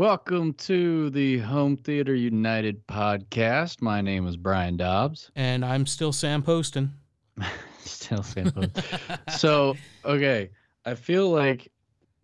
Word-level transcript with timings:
Welcome 0.00 0.54
to 0.54 1.10
the 1.10 1.40
Home 1.40 1.76
Theater 1.76 2.14
United 2.14 2.86
podcast. 2.86 3.82
My 3.82 4.00
name 4.00 4.26
is 4.26 4.34
Brian 4.34 4.78
Dobbs. 4.78 5.30
And 5.36 5.62
I'm 5.62 5.84
still 5.84 6.10
Sam 6.10 6.42
Posten. 6.42 6.94
Still 7.80 8.22
Sam 8.22 8.50
Posten. 8.50 8.82
so, 9.36 9.76
okay, 10.06 10.48
I 10.86 10.94
feel 10.94 11.28
like, 11.28 11.70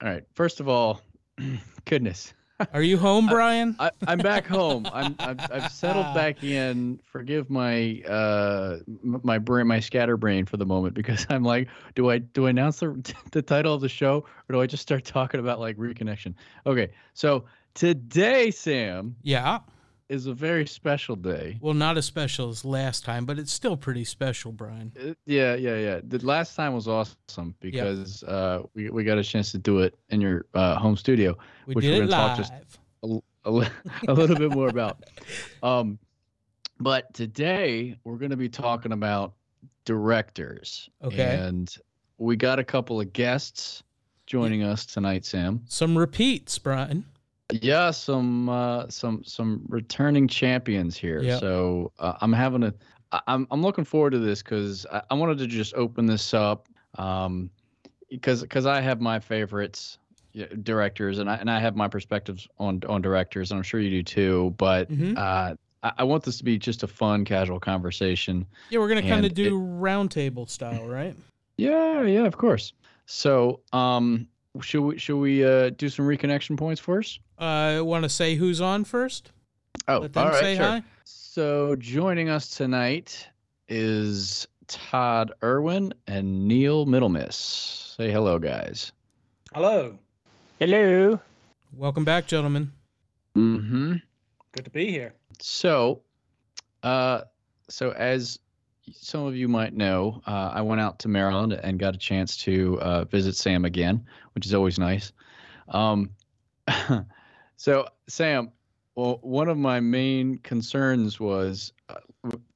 all 0.02 0.08
right, 0.08 0.24
first 0.32 0.60
of 0.60 0.70
all, 0.70 1.02
goodness, 1.84 2.32
Are 2.72 2.82
you 2.82 2.96
home, 2.96 3.26
Brian? 3.28 3.76
I, 3.78 3.90
I'm 4.06 4.18
back 4.18 4.46
home. 4.46 4.88
I'm 4.92 5.14
I've, 5.18 5.40
I've 5.52 5.70
settled 5.70 6.14
back 6.14 6.42
in. 6.42 6.98
Forgive 7.04 7.50
my 7.50 8.00
uh 8.08 8.78
my 9.02 9.38
brain 9.38 9.66
my 9.66 9.80
scatterbrain 9.80 10.46
for 10.46 10.56
the 10.56 10.64
moment 10.64 10.94
because 10.94 11.26
I'm 11.28 11.44
like, 11.44 11.68
do 11.94 12.10
I 12.10 12.18
do 12.18 12.46
I 12.46 12.50
announce 12.50 12.80
the 12.80 13.14
the 13.32 13.42
title 13.42 13.74
of 13.74 13.82
the 13.82 13.88
show 13.88 14.24
or 14.48 14.52
do 14.52 14.60
I 14.60 14.66
just 14.66 14.82
start 14.82 15.04
talking 15.04 15.40
about 15.40 15.60
like 15.60 15.76
reconnection? 15.76 16.34
Okay, 16.66 16.90
so 17.12 17.44
today, 17.76 18.50
Sam, 18.50 19.14
yeah. 19.22 19.60
is 20.08 20.26
a 20.26 20.34
very 20.34 20.66
special 20.66 21.14
day. 21.14 21.58
Well, 21.60 21.74
not 21.74 21.96
as 21.96 22.04
special 22.06 22.48
as 22.48 22.64
last 22.64 23.04
time, 23.04 23.24
but 23.26 23.38
it's 23.38 23.52
still 23.52 23.76
pretty 23.76 24.04
special, 24.04 24.50
Brian. 24.50 24.92
Uh, 25.00 25.14
Yeah, 25.26 25.54
yeah, 25.54 25.76
yeah. 25.76 26.00
The 26.02 26.18
last 26.26 26.56
time 26.56 26.74
was 26.74 26.88
awesome 26.88 27.54
because 27.60 28.22
uh 28.24 28.62
we 28.74 28.90
we 28.90 29.04
got 29.04 29.18
a 29.18 29.22
chance 29.24 29.52
to 29.52 29.58
do 29.58 29.80
it 29.80 29.94
in 30.08 30.20
your 30.20 30.46
uh, 30.54 30.76
home 30.76 30.96
studio. 30.96 31.36
We 31.66 31.74
Which 31.74 31.84
did 31.84 32.00
we're 32.00 32.06
gonna 32.08 32.28
talk 32.28 32.38
just- 32.38 32.52
a, 33.04 33.20
a, 33.44 33.70
a 34.08 34.12
little 34.14 34.36
bit 34.36 34.50
more 34.50 34.68
about. 34.68 35.04
Um, 35.62 35.98
but 36.80 37.12
today 37.14 37.96
we're 38.04 38.16
going 38.18 38.30
to 38.32 38.36
be 38.36 38.48
talking 38.48 38.92
about 38.92 39.34
directors. 39.84 40.90
Okay. 41.02 41.36
And 41.36 41.74
we 42.18 42.36
got 42.36 42.58
a 42.58 42.64
couple 42.64 43.00
of 43.00 43.12
guests 43.12 43.82
joining 44.26 44.62
us 44.62 44.84
tonight, 44.84 45.24
Sam. 45.24 45.62
Some 45.68 45.96
repeats, 45.96 46.58
Brian. 46.58 47.04
Yeah, 47.52 47.92
some 47.92 48.48
uh, 48.48 48.88
some 48.88 49.22
some 49.24 49.64
returning 49.68 50.26
champions 50.26 50.96
here. 50.96 51.22
Yep. 51.22 51.40
So 51.40 51.92
uh, 51.98 52.14
I'm 52.20 52.32
having 52.32 52.64
a 52.64 52.74
I'm 53.28 53.46
I'm 53.50 53.62
looking 53.62 53.84
forward 53.84 54.10
to 54.10 54.18
this 54.18 54.42
because 54.42 54.84
I, 54.92 55.02
I 55.10 55.14
wanted 55.14 55.38
to 55.38 55.46
just 55.46 55.74
open 55.74 56.06
this 56.06 56.34
up 56.34 56.68
um, 56.98 57.50
because 58.10 58.42
because 58.42 58.66
I 58.66 58.80
have 58.80 59.00
my 59.00 59.20
favorites 59.20 59.98
directors 60.64 61.18
and 61.18 61.30
I 61.30 61.36
and 61.36 61.48
I 61.50 61.60
have 61.60 61.76
my 61.76 61.86
perspectives 61.88 62.48
on 62.58 62.80
on 62.88 63.00
directors 63.00 63.52
and 63.52 63.58
I'm 63.58 63.64
sure 63.64 63.78
you 63.80 63.90
do 63.90 64.02
too. 64.02 64.54
But 64.58 64.90
Mhm. 64.90 65.16
uh, 65.16 65.54
I, 65.84 65.92
I 65.98 66.04
want 66.04 66.24
this 66.24 66.38
to 66.38 66.44
be 66.44 66.58
just 66.58 66.82
a 66.82 66.88
fun, 66.88 67.24
casual 67.24 67.60
conversation. 67.60 68.44
Yeah, 68.70 68.80
we're 68.80 68.88
gonna 68.88 69.02
kind 69.02 69.24
of 69.24 69.34
do 69.34 69.52
roundtable 69.60 70.48
style, 70.48 70.84
right? 70.88 71.14
Yeah, 71.58 72.02
yeah, 72.02 72.24
of 72.26 72.36
course. 72.36 72.72
So 73.06 73.60
um, 73.72 74.26
should 74.60 74.82
we 74.82 74.98
should 74.98 75.18
we 75.18 75.44
uh, 75.44 75.70
do 75.70 75.88
some 75.88 76.06
reconnection 76.06 76.56
points 76.56 76.80
first? 76.80 77.20
Uh, 77.38 77.80
want 77.82 78.04
to 78.04 78.08
say 78.08 78.34
who's 78.34 78.60
on 78.60 78.84
first? 78.84 79.32
Oh, 79.88 79.98
Let 79.98 80.12
them 80.12 80.24
all 80.24 80.30
right, 80.30 80.40
say 80.40 80.56
sure. 80.56 80.64
hi. 80.64 80.82
So 81.04 81.76
joining 81.76 82.28
us 82.28 82.48
tonight 82.50 83.28
is 83.68 84.48
Todd 84.68 85.32
Erwin 85.42 85.92
and 86.06 86.48
Neil 86.48 86.86
Middlemiss. 86.86 87.34
Say 87.96 88.10
hello, 88.10 88.38
guys. 88.38 88.92
Hello. 89.54 89.98
Hello. 90.58 91.20
Welcome 91.76 92.04
back, 92.04 92.26
gentlemen. 92.26 92.72
Mm-hmm. 93.36 93.94
Good 94.52 94.64
to 94.64 94.70
be 94.70 94.90
here. 94.90 95.12
So, 95.40 96.00
uh, 96.82 97.22
so 97.68 97.90
as 97.92 98.38
some 98.92 99.26
of 99.26 99.36
you 99.36 99.48
might 99.48 99.74
know, 99.74 100.22
uh, 100.26 100.52
I 100.54 100.62
went 100.62 100.80
out 100.80 100.98
to 101.00 101.08
Maryland 101.08 101.52
and 101.52 101.78
got 101.78 101.94
a 101.94 101.98
chance 101.98 102.36
to 102.38 102.80
uh, 102.80 103.04
visit 103.04 103.36
Sam 103.36 103.64
again, 103.64 104.04
which 104.34 104.46
is 104.46 104.54
always 104.54 104.78
nice. 104.78 105.12
Um, 105.68 106.10
so, 107.56 107.88
Sam, 108.08 108.52
well, 108.94 109.18
one 109.22 109.48
of 109.48 109.58
my 109.58 109.80
main 109.80 110.38
concerns 110.38 111.20
was 111.20 111.72
uh, 111.88 111.96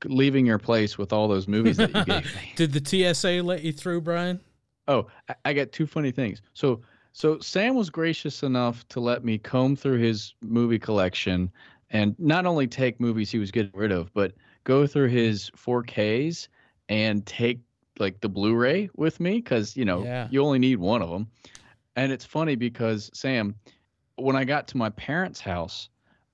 leaving 0.05 0.47
your 0.47 0.59
place 0.59 0.97
with 0.97 1.13
all 1.13 1.29
those 1.29 1.49
movies 1.49 1.77
that 1.77 1.95
you 1.95 2.05
gave 2.05 2.25
me. 2.25 2.53
Did 2.57 2.73
the 2.73 3.15
TSA 3.15 3.43
let 3.43 3.63
you 3.63 3.73
through, 3.73 4.01
Brian? 4.03 4.41
Oh, 4.89 5.07
I, 5.29 5.35
I 5.47 5.53
got 5.53 5.73
two 5.73 5.87
funny 5.87 6.11
things. 6.11 6.43
So, 6.55 6.81
so 7.13 7.39
Sam 7.41 7.75
was 7.75 7.91
gracious 7.91 8.43
enough 8.43 8.87
to 8.89 9.01
let 9.01 9.25
me 9.25 9.37
comb 9.37 9.77
through 9.77 9.99
his 9.99 10.35
movie 10.41 10.79
collection 10.79 11.51
and 11.91 12.15
not 12.19 12.47
only 12.47 12.67
take 12.67 13.01
movies 13.01 13.31
he 13.31 13.39
was 13.39 13.51
getting 13.51 13.73
rid 13.75 13.91
of, 13.91 14.13
but 14.15 14.33
go 14.65 14.87
through 14.87 15.09
his 15.09 15.51
4Ks 15.57 16.49
and 16.89 17.25
take 17.27 17.61
like 17.99 18.21
the 18.21 18.29
Blu-ray 18.29 18.89
with 18.97 19.21
me 19.21 19.37
because 19.37 19.77
you 19.77 19.85
know 19.85 20.03
Yeah. 20.05 20.29
you 20.31 20.43
only 20.43 20.59
need 20.59 20.77
one 20.77 21.03
of 21.03 21.11
them. 21.11 21.29
And 21.97 22.13
it's 22.13 22.25
funny 22.25 22.55
because 22.57 23.11
Sam, 23.13 23.55
when 24.17 24.37
I 24.37 24.45
got 24.45 24.67
to 24.69 24.77
my 24.77 24.91
parents' 24.91 25.41
house, 25.41 25.89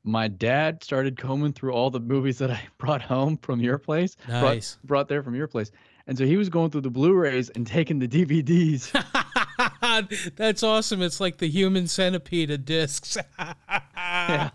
my 0.05 0.29
dad 0.29 0.85
started 0.85 1.17
combing 1.19 1.53
through 1.53 1.73
all 1.73 1.91
the 1.91 1.99
movies 2.01 2.39
that 2.39 2.51
I 2.51 2.61
brought 2.79 3.03
home 3.03 3.37
from 3.39 3.61
your 3.61 3.79
place, 3.79 4.17
brought- 4.27 4.43
Nice. 4.43 4.79
brought 4.85 5.09
there 5.09 5.23
from 5.23 5.35
your 5.35 5.49
place. 5.49 5.71
And 6.09 6.17
so 6.17 6.25
he 6.25 6.37
was 6.37 6.49
going 6.49 6.71
through 6.71 6.83
the 6.83 6.91
Blu-rays 6.91 7.49
and 7.51 7.67
taking 7.67 7.99
the 7.99 8.07
DVDs. 8.07 8.93
That's 10.37 10.63
awesome. 10.63 11.03
It's 11.03 11.19
like 11.19 11.39
the 11.39 11.49
human 11.49 11.89
centipede 11.89 12.51
of 12.53 12.65
discs. 12.65 13.17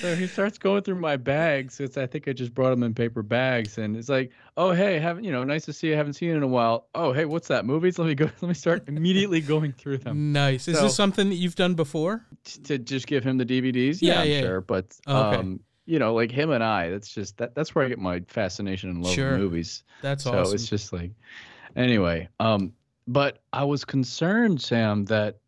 So 0.00 0.14
he 0.16 0.26
starts 0.26 0.58
going 0.58 0.82
through 0.82 0.96
my 0.96 1.16
bags. 1.16 1.80
It's 1.80 1.96
I 1.96 2.06
think 2.06 2.28
I 2.28 2.32
just 2.32 2.54
brought 2.54 2.70
them 2.70 2.82
in 2.82 2.94
paper 2.94 3.22
bags, 3.22 3.78
and 3.78 3.96
it's 3.96 4.08
like, 4.08 4.32
oh 4.56 4.72
hey, 4.72 4.98
haven't 4.98 5.24
you 5.24 5.32
know, 5.32 5.44
nice 5.44 5.64
to 5.66 5.72
see 5.72 5.88
you. 5.88 5.94
I 5.94 5.96
haven't 5.96 6.14
seen 6.14 6.30
you 6.30 6.36
in 6.36 6.42
a 6.42 6.46
while. 6.48 6.88
Oh 6.94 7.12
hey, 7.12 7.24
what's 7.24 7.48
that? 7.48 7.64
Movies? 7.64 7.98
Let 7.98 8.06
me 8.08 8.14
go. 8.14 8.26
Let 8.40 8.48
me 8.48 8.54
start 8.54 8.84
immediately 8.88 9.40
going 9.40 9.72
through 9.72 9.98
them 9.98 10.32
nice. 10.32 10.68
Is 10.68 10.76
So- 10.76 10.84
this 10.84 10.96
something 10.96 11.28
that 11.30 11.36
you've 11.36 11.56
done 11.56 11.74
before? 11.74 12.24
t- 12.44 12.60
to 12.62 12.78
just 12.78 13.06
give 13.06 13.24
him 13.24 13.38
the 13.38 13.46
DVDs. 13.46 13.98
Yeah, 14.00 14.22
Yeah, 14.22 14.34
yeah. 14.34 14.40
sure. 14.40 14.60
But 14.60 14.96
Oh, 15.06 15.28
okay. 15.28 15.36
um, 15.38 15.60
you 15.86 15.98
know, 15.98 16.14
like 16.14 16.30
him 16.32 16.50
and 16.50 16.64
I, 16.64 16.90
that's 16.90 17.12
just 17.14 17.36
that. 17.38 17.54
That's 17.54 17.74
where 17.74 17.84
I 17.84 17.88
get 17.88 17.98
my 17.98 18.20
fascination 18.28 18.90
and 18.90 19.02
love 19.04 19.14
Sure. 19.14 19.34
of 19.34 19.40
movies. 19.40 19.84
That's 20.02 20.24
so 20.24 20.36
awesome. 20.38 20.54
it's 20.54 20.68
just 20.68 20.92
like, 20.92 21.12
anyway. 21.76 22.28
Um, 22.40 22.72
but 23.08 23.38
I 23.52 23.62
was 23.64 23.84
concerned, 23.84 24.60
Sam, 24.60 25.04
that 25.06 25.34
yeah, 25.36 25.40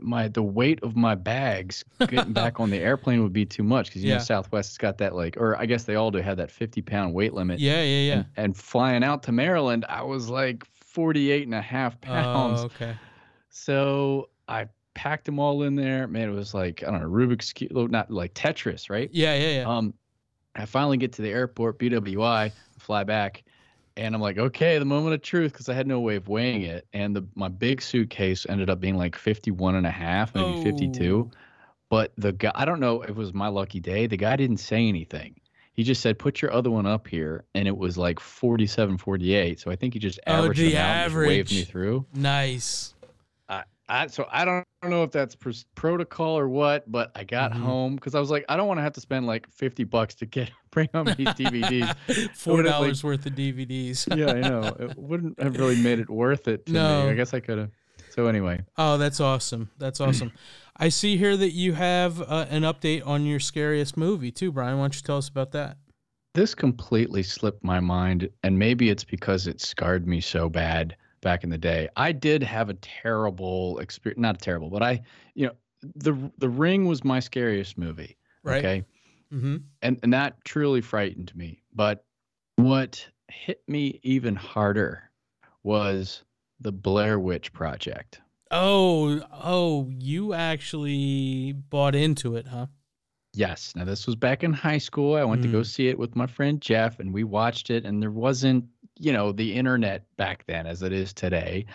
my 0.00 0.28
the 0.28 0.42
weight 0.42 0.82
of 0.82 0.96
my 0.96 1.14
bags 1.14 1.84
getting 2.08 2.32
back 2.42 2.60
on 2.60 2.70
the 2.70 2.78
airplane 2.78 3.22
would 3.22 3.32
be 3.32 3.44
too 3.44 3.62
much 3.62 3.88
because 3.88 4.02
you 4.02 4.10
Yeah. 4.10 4.16
know 4.18 4.22
Southwest 4.24 4.70
has 4.72 4.78
got 4.78 4.98
that 4.98 5.14
like, 5.14 5.36
or 5.36 5.56
I 5.56 5.66
guess 5.66 5.84
they 5.84 5.96
all 5.96 6.10
do 6.10 6.18
have 6.18 6.38
that 6.38 6.50
50 6.50 6.80
pound 6.82 7.12
weight 7.14 7.34
limit. 7.34 7.60
yeah, 7.60 7.82
yeah, 7.82 8.00
yeah. 8.00 8.14
And, 8.14 8.26
and 8.36 8.56
flying 8.56 9.04
out 9.04 9.22
to 9.24 9.32
Maryland, 9.32 9.84
I 9.88 10.02
was 10.02 10.28
like 10.30 10.64
48 10.74 11.44
and 11.44 11.54
a 11.54 11.60
half 11.60 12.00
pounds. 12.00 12.60
Oh, 12.60 12.64
okay. 12.66 12.96
So 13.50 14.28
I 14.48 14.68
packed 14.94 15.26
them 15.26 15.38
all 15.38 15.62
in 15.62 15.74
there. 15.76 16.06
Man, 16.06 16.28
it 16.28 16.32
was 16.32 16.54
like 16.54 16.82
I 16.82 16.90
don't 16.90 17.00
know 17.02 17.08
Rubik's 17.08 17.52
cube, 17.52 17.72
not 17.90 18.10
like 18.10 18.34
Tetris, 18.34 18.88
right? 18.90 19.10
Yeah, 19.12 19.34
yeah, 19.36 19.60
yeah. 19.60 19.68
Um, 19.76 19.94
I 20.54 20.64
finally 20.64 20.96
get 20.96 21.12
to 21.14 21.22
the 21.22 21.30
airport, 21.30 21.78
BWI, 21.78 22.50
fly 22.78 23.04
back, 23.04 23.44
and 23.96 24.14
I'm 24.14 24.20
like, 24.20 24.38
okay, 24.38 24.78
the 24.78 24.84
moment 24.84 25.14
of 25.14 25.22
truth, 25.22 25.52
because 25.52 25.68
I 25.68 25.74
had 25.74 25.86
no 25.86 26.00
way 26.00 26.16
of 26.16 26.28
weighing 26.28 26.62
it, 26.62 26.86
and 26.92 27.14
the 27.16 27.26
my 27.34 27.48
big 27.48 27.80
suitcase 27.80 28.46
ended 28.48 28.70
up 28.70 28.80
being 28.80 28.96
like 28.96 29.16
51 29.16 29.74
and 29.74 29.86
a 29.86 29.90
half, 29.90 30.34
maybe 30.34 30.62
52. 30.62 31.30
Oh. 31.30 31.36
But 31.88 32.12
the 32.16 32.32
guy, 32.32 32.52
I 32.54 32.64
don't 32.64 32.80
know 32.80 33.02
if 33.02 33.10
it 33.10 33.16
was 33.16 33.32
my 33.32 33.48
lucky 33.48 33.80
day. 33.80 34.06
The 34.06 34.16
guy 34.16 34.36
didn't 34.36 34.58
say 34.58 34.88
anything. 34.88 35.40
He 35.72 35.82
just 35.82 36.00
said, 36.00 36.18
put 36.18 36.40
your 36.40 36.52
other 36.52 36.70
one 36.70 36.86
up 36.86 37.06
here, 37.06 37.44
and 37.54 37.68
it 37.68 37.76
was 37.76 37.98
like 37.98 38.18
47, 38.18 38.96
48. 38.96 39.60
So 39.60 39.70
I 39.70 39.76
think 39.76 39.92
he 39.92 40.00
just 40.00 40.18
Oh, 40.26 40.32
averaged 40.32 40.58
the 40.58 40.72
them 40.72 41.12
out 41.12 41.14
waved 41.14 41.52
me 41.52 41.64
through. 41.64 42.06
Nice. 42.14 42.94
I 43.88 44.08
so 44.08 44.26
I 44.30 44.44
don't, 44.44 44.58
I 44.58 44.64
don't 44.86 44.90
know 44.90 45.02
if 45.04 45.12
that's 45.12 45.34
pros- 45.36 45.64
protocol 45.74 46.36
or 46.38 46.48
what, 46.48 46.90
but 46.90 47.12
I 47.14 47.24
got 47.24 47.52
Mhm. 47.52 47.60
home 47.60 47.94
because 47.94 48.14
I 48.14 48.20
was 48.20 48.30
like, 48.30 48.44
I 48.48 48.56
don't 48.56 48.66
want 48.66 48.78
to 48.78 48.82
have 48.82 48.94
to 48.94 49.00
spend 49.00 49.26
like 49.26 49.48
fifty 49.50 49.84
bucks 49.84 50.14
to 50.16 50.26
get 50.26 50.50
bring 50.70 50.88
home 50.92 51.06
these 51.16 51.28
DVDs. 51.28 51.94
Four 52.34 52.54
would've, 52.56 52.66
like- 52.72 52.80
dollars 52.80 53.04
worth 53.04 53.26
of 53.26 53.34
DVDs. 53.34 54.06
yeah, 54.16 54.32
I 54.32 54.40
know 54.48 54.62
it 54.80 54.98
wouldn't 54.98 55.40
have 55.40 55.56
really 55.56 55.80
made 55.80 55.98
it 56.00 56.10
worth 56.10 56.48
it 56.48 56.66
to 56.66 56.72
No. 56.72 57.04
me. 57.04 57.10
I 57.10 57.14
guess 57.14 57.32
I 57.34 57.40
could 57.40 57.58
have. 57.58 57.70
So 58.10 58.26
anyway, 58.28 58.64
Oh, 58.78 58.96
that's 58.98 59.20
awesome. 59.20 59.70
That's 59.78 60.00
awesome. 60.00 60.32
I 60.76 60.88
see 60.88 61.16
here 61.16 61.36
that 61.36 61.52
you 61.52 61.74
have 61.74 62.20
uh, 62.20 62.46
an 62.50 62.62
update 62.62 63.06
on 63.06 63.24
your 63.26 63.40
scariest 63.40 63.96
movie 63.96 64.30
too, 64.32 64.50
Brian. 64.52 64.78
Why 64.78 64.84
don't 64.84 64.96
you 64.96 65.02
tell 65.02 65.18
us 65.18 65.28
about 65.28 65.52
that? 65.52 65.76
this 66.34 66.54
completely 66.54 67.22
slipped 67.22 67.64
my 67.64 67.80
mind, 67.80 68.28
and 68.42 68.58
maybe 68.58 68.90
it's 68.90 69.04
because 69.04 69.46
it 69.46 69.58
scarred 69.58 70.06
me 70.06 70.20
so 70.20 70.50
bad 70.50 70.94
back 71.20 71.44
in 71.44 71.50
the 71.50 71.58
day. 71.58 71.88
I 71.96 72.12
did 72.12 72.42
have 72.42 72.68
a 72.70 72.74
terrible 72.74 73.78
experience. 73.78 74.20
Not 74.20 74.40
terrible, 74.40 74.70
but 74.70 74.82
I, 74.82 75.02
you 75.34 75.46
know, 75.46 75.52
the 75.94 76.30
The 76.38 76.48
Ring 76.48 76.86
was 76.86 77.04
my 77.04 77.20
scariest 77.20 77.76
movie. 77.78 78.16
Right. 78.42 78.58
Okay. 78.64 78.84
Mm-hmm. 79.32 79.56
and 79.82 79.98
and 80.04 80.12
that 80.12 80.44
truly 80.44 80.80
frightened 80.80 81.34
me. 81.34 81.60
But 81.74 82.04
what 82.54 83.04
hit 83.28 83.60
me 83.66 83.98
even 84.04 84.36
harder 84.36 85.10
was 85.64 86.22
the 86.60 86.70
Blair 86.72 87.18
Witch 87.18 87.52
Project. 87.52 88.20
Oh, 88.52 89.20
oh, 89.32 89.90
you 89.98 90.32
actually 90.32 91.52
bought 91.52 91.96
into 91.96 92.36
it, 92.36 92.46
huh? 92.46 92.66
Yes. 93.34 93.74
Now 93.74 93.84
this 93.84 94.06
was 94.06 94.14
back 94.14 94.44
in 94.44 94.52
high 94.52 94.78
school. 94.78 95.16
I 95.16 95.24
went 95.24 95.42
to 95.42 95.48
go 95.48 95.60
Mm. 95.60 95.66
see 95.66 95.88
it 95.88 95.98
with 95.98 96.14
my 96.14 96.26
friend 96.28 96.60
Jeff, 96.62 97.00
and 97.00 97.12
we 97.12 97.24
watched 97.24 97.68
it. 97.70 97.84
And 97.84 98.00
there 98.00 98.12
wasn't, 98.12 98.64
you 98.98 99.12
know, 99.12 99.32
the 99.32 99.54
internet 99.54 100.04
back 100.16 100.44
then 100.46 100.66
as 100.66 100.82
it 100.82 100.92
is 100.92 101.12
today. 101.12 101.66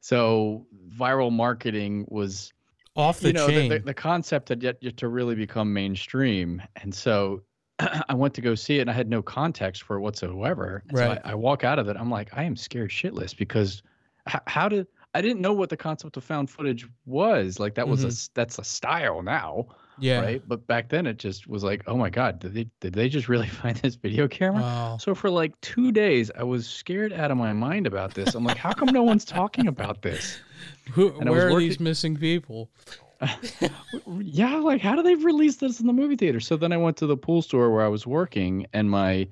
So 0.00 0.66
viral 0.96 1.32
marketing 1.32 2.06
was 2.08 2.52
Off 2.96 3.20
the 3.20 3.28
you 3.28 3.32
know, 3.32 3.46
chain. 3.46 3.68
The, 3.68 3.78
the, 3.78 3.84
the 3.86 3.94
concept 3.94 4.48
had 4.48 4.62
yet, 4.62 4.78
yet 4.82 4.96
to 4.98 5.08
really 5.08 5.34
become 5.34 5.72
mainstream, 5.72 6.62
and 6.76 6.94
so 6.94 7.42
I 7.78 8.14
went 8.14 8.34
to 8.34 8.40
go 8.40 8.54
see 8.54 8.78
it, 8.78 8.82
and 8.82 8.90
I 8.90 8.94
had 8.94 9.08
no 9.08 9.22
context 9.22 9.82
for 9.82 9.96
it 9.96 10.00
whatsoever. 10.00 10.82
And 10.88 10.96
Right. 10.96 11.18
So 11.22 11.28
I, 11.28 11.32
I 11.32 11.34
walk 11.34 11.64
out 11.64 11.78
of 11.78 11.88
it, 11.88 11.96
I'm 11.96 12.10
like, 12.10 12.30
I 12.36 12.44
am 12.44 12.56
scared 12.56 12.90
shitless 12.90 13.36
because 13.36 13.82
h- 14.28 14.40
how 14.46 14.68
did 14.68 14.86
I 15.14 15.20
didn't 15.22 15.40
know 15.40 15.52
what 15.52 15.70
the 15.70 15.76
concept 15.76 16.16
of 16.16 16.24
found 16.24 16.50
footage 16.50 16.86
was. 17.04 17.58
Like 17.58 17.74
that 17.74 17.88
was 17.88 18.04
a 18.04 18.06
Mhm. 18.06 18.10
s- 18.10 18.30
that's 18.34 18.58
a 18.58 18.64
style 18.64 19.22
now, 19.22 19.66
yeah. 19.98 20.20
right? 20.20 20.42
But 20.46 20.66
back 20.66 20.88
then 20.88 21.06
it 21.06 21.18
just 21.18 21.46
was 21.46 21.62
like, 21.62 21.82
oh 21.86 21.96
my 21.96 22.10
god, 22.10 22.38
did 22.38 22.54
they 22.54 22.66
did 22.80 22.94
they 22.94 23.08
just 23.08 23.28
really 23.28 23.48
find 23.62 23.76
this 23.76 23.94
video 23.94 24.28
camera? 24.28 24.62
Wow. 24.62 24.96
So 24.98 25.14
for 25.14 25.30
like 25.30 25.58
two 25.60 25.92
days, 25.92 26.30
I 26.36 26.42
was 26.42 26.66
scared 26.66 27.12
out 27.12 27.30
of 27.30 27.36
my 27.36 27.52
mind 27.52 27.86
about 27.86 28.14
this. 28.14 28.34
I'm 28.34 28.44
like, 28.44 28.56
how 28.56 28.72
come 28.72 28.88
no 28.92 29.02
one's 29.02 29.24
talking 29.24 29.66
about 29.66 30.02
this? 30.02 30.40
Who, 30.92 31.18
and 31.18 31.30
where 31.30 31.48
are 31.48 31.52
working- 31.52 31.68
these 31.68 31.80
missing 31.80 32.16
people? 32.16 32.70
yeah, 34.20 34.56
like 34.56 34.80
how 34.80 34.96
do 34.96 35.02
they 35.02 35.14
release 35.14 35.56
this 35.56 35.78
in 35.80 35.86
the 35.86 35.92
movie 35.92 36.16
theater? 36.16 36.40
So 36.40 36.56
then 36.56 36.72
I 36.72 36.78
went 36.78 36.96
to 36.98 37.06
the 37.06 37.16
pool 37.16 37.42
store 37.42 37.70
where 37.70 37.84
I 37.84 37.88
was 37.88 38.06
working, 38.06 38.66
and 38.72 38.90
my 38.90 39.28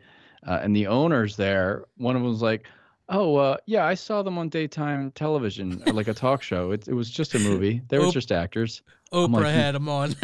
uh, 0.46 0.60
and 0.62 0.76
the 0.76 0.86
owners 0.86 1.36
there, 1.36 1.84
one 1.96 2.14
of 2.14 2.22
them 2.22 2.30
was 2.30 2.42
like, 2.42 2.66
"Oh, 3.08 3.36
uh, 3.36 3.56
yeah, 3.66 3.84
I 3.84 3.94
saw 3.94 4.22
them 4.22 4.38
on 4.38 4.48
daytime 4.48 5.10
television, 5.12 5.82
like 5.86 6.08
a 6.08 6.14
talk 6.14 6.42
show. 6.42 6.70
It 6.72 6.88
it 6.88 6.94
was 6.94 7.10
just 7.10 7.34
a 7.34 7.38
movie. 7.38 7.82
They 7.88 7.98
were 7.98 8.10
just 8.10 8.32
actors. 8.32 8.82
Oprah 9.12 9.42
like, 9.42 9.54
had 9.54 9.74
them 9.74 9.88
on. 9.88 10.14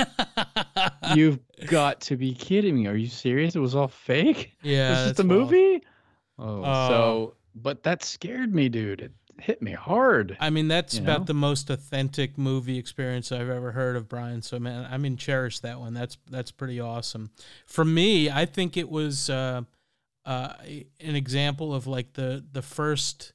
You've 1.15 1.39
got 1.67 2.01
to 2.03 2.17
be 2.17 2.35
kidding 2.35 2.77
me! 2.77 2.87
Are 2.87 2.97
you 2.97 3.09
serious? 3.09 3.57
It 3.57 3.61
was 3.61 3.75
all 3.75 3.89
fake? 3.89 4.53
yeah. 4.63 4.91
it's 4.93 4.99
just 5.01 5.17
that's 5.17 5.21
a 5.21 5.27
wild. 5.29 5.51
movie? 5.51 5.83
Oh, 6.39 6.63
Oh. 6.65 6.89
so 6.89 7.35
but 7.55 7.83
that 7.85 8.03
scared 8.03 8.55
me, 8.55 8.69
dude. 8.69 9.01
It 9.01 9.13
hit 9.39 9.63
me 9.63 9.73
hard. 9.73 10.37
I 10.41 10.51
mean, 10.51 10.69
that's 10.69 10.99
about 10.99 11.21
know? 11.21 11.25
the 11.27 11.35
most 11.35 11.71
authentic 11.71 12.37
movie 12.39 12.79
experience 12.79 13.33
I've 13.33 13.49
ever 13.51 13.73
heard 13.73 13.97
of, 13.97 14.09
Brian. 14.09 14.43
So, 14.43 14.59
man, 14.59 14.87
I 14.91 14.99
mean, 14.99 15.17
cherish 15.17 15.61
that 15.61 15.81
one. 15.81 15.95
That's 15.95 16.19
that's 16.31 16.51
pretty 16.51 16.81
awesome. 16.81 17.31
For 17.67 17.85
me, 17.85 18.31
I 18.31 18.45
think 18.47 18.77
it 18.77 18.89
was 18.89 19.31
uh, 19.31 19.63
uh, 20.27 20.55
an 21.01 21.15
example 21.17 21.75
of 21.75 21.87
like 21.87 22.15
the 22.15 22.45
the 22.53 22.63
first, 22.63 23.33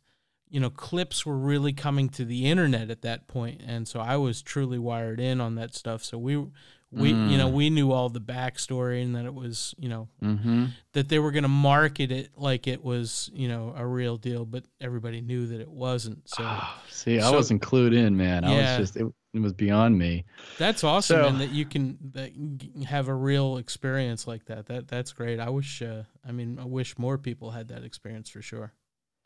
you 0.49 0.59
know, 0.59 0.69
clips 0.69 1.25
were 1.25 1.37
really 1.37 1.73
coming 1.73 2.09
to 2.09 2.25
the 2.25 2.45
internet 2.47 2.89
at 2.89 3.01
that 3.03 3.27
point, 3.27 3.61
and 3.65 3.87
so 3.87 3.99
I 3.99 4.17
was 4.17 4.41
truly 4.41 4.79
wired 4.79 5.19
in 5.19 5.39
on 5.41 5.55
that 5.55 5.75
stuff. 5.75 6.03
So 6.03 6.17
we 6.17 6.37
we 6.91 7.09
you 7.09 7.37
know 7.37 7.47
Mm. 7.49 7.53
we 7.53 7.69
knew 7.69 7.91
all 7.91 8.09
the 8.09 8.19
backstory 8.19 9.03
and 9.03 9.15
that 9.15 9.25
it 9.25 9.33
was 9.35 9.75
you 9.77 9.87
know 9.89 10.07
Mm-hmm. 10.23 10.65
that 10.93 11.07
they 11.07 11.19
were 11.19 11.29
going 11.31 11.43
to 11.43 11.47
market 11.47 12.11
it 12.11 12.31
like 12.35 12.65
it 12.67 12.83
was 12.83 13.29
you 13.31 13.47
know 13.47 13.73
a 13.77 13.85
real 13.85 14.17
deal, 14.17 14.43
but 14.45 14.63
everybody 14.81 15.21
knew 15.21 15.45
that 15.47 15.61
it 15.61 15.69
wasn't. 15.69 16.27
So. 16.27 16.43
Ah, 16.47 16.81
see, 16.89 17.19
I 17.19 17.29
wasn't 17.29 17.61
clued 17.61 17.95
in, 17.95 18.17
man. 18.17 18.43
I 18.43 18.57
was 18.57 18.77
just 18.77 18.97
it, 18.97 19.05
it 19.33 19.39
was 19.39 19.53
beyond 19.53 19.97
me. 19.97 20.25
That's 20.57 20.83
awesome, 20.83 21.21
So- 21.23 21.27
and 21.27 21.41
that 21.41 21.51
you 21.51 21.65
can 21.65 21.97
that 22.13 22.31
have 22.87 23.07
a 23.07 23.13
real 23.13 23.57
experience 23.57 24.27
like 24.27 24.45
that. 24.45 24.65
That 24.67 24.87
that's 24.87 25.13
great. 25.13 25.39
I 25.39 25.49
wish. 25.49 25.81
Uh, 25.81 26.03
I 26.27 26.31
mean, 26.31 26.59
I 26.59 26.65
wish 26.65 26.97
more 26.97 27.17
people 27.17 27.51
had 27.51 27.67
that 27.69 27.83
experience 27.83 28.29
for 28.29 28.41
sure. 28.41 28.73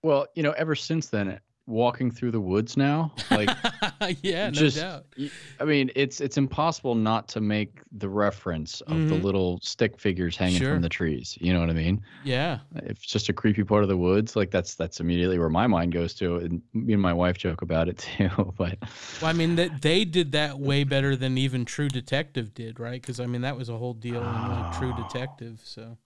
Well, 0.01 0.27
you 0.35 0.44
know, 0.44 0.51
ever 0.51 0.75
since 0.75 1.07
then, 1.07 1.39
walking 1.65 2.12
through 2.12 2.30
the 2.31 2.42
woods 2.42 2.75
now, 2.75 3.13
like 3.31 3.50
yeah, 4.21 4.48
no 4.48 4.51
just- 4.51 4.77
doubt. 4.77 5.06
y- 5.18 5.30
I 5.62 5.63
mean, 5.63 5.92
it's 5.95 6.19
it's 6.19 6.38
impossible 6.38 6.94
not 6.94 7.30
to 7.30 7.39
make 7.42 7.80
the 7.94 8.10
reference 8.10 8.81
of 8.81 9.07
the 9.07 9.15
Mhm. 9.15 9.24
little 9.24 9.60
stick 9.62 9.98
figures 9.98 10.36
hanging 10.36 10.60
Sure. 10.60 10.74
from 10.74 10.81
the 10.81 10.89
trees. 10.89 11.38
You 11.39 11.54
know 11.54 11.62
what 11.62 11.69
I 11.69 11.74
mean? 11.74 12.01
Yeah, 12.25 12.60
If 12.75 12.92
it's 12.98 13.06
just 13.06 13.30
a 13.30 13.33
creepy 13.33 13.63
part 13.63 13.83
of 13.83 13.88
the 13.89 13.95
woods, 13.95 14.36
like 14.36 14.51
that's 14.51 14.75
that's 14.75 15.00
immediately 15.00 15.39
where 15.39 15.50
my 15.50 15.68
mind 15.68 15.94
goes 15.94 16.13
to. 16.15 16.36
And 16.38 16.62
me 16.74 16.92
and 16.94 17.01
my 17.01 17.13
wife 17.13 17.38
joke 17.38 17.62
about 17.62 17.88
it 17.88 17.98
too. 18.18 18.54
But 18.57 18.77
well, 19.21 19.30
I 19.30 19.33
mean 19.33 19.56
that 19.56 19.81
they 19.81 20.04
did 20.04 20.33
that 20.33 20.60
way 20.60 20.83
better 20.83 21.15
than 21.15 21.38
even 21.38 21.63
True 21.63 21.88
Detective 21.88 22.54
did, 22.54 22.77
right? 22.80 23.01
Because 23.01 23.21
I 23.21 23.25
mean 23.25 23.42
that 23.42 23.56
was 23.56 23.69
a 23.69 23.77
whole 23.77 23.94
deal 23.94 24.18
in 24.21 24.50
like 24.50 24.77
True. 24.77 24.94
Detective. 24.98 25.62
So 25.63 25.98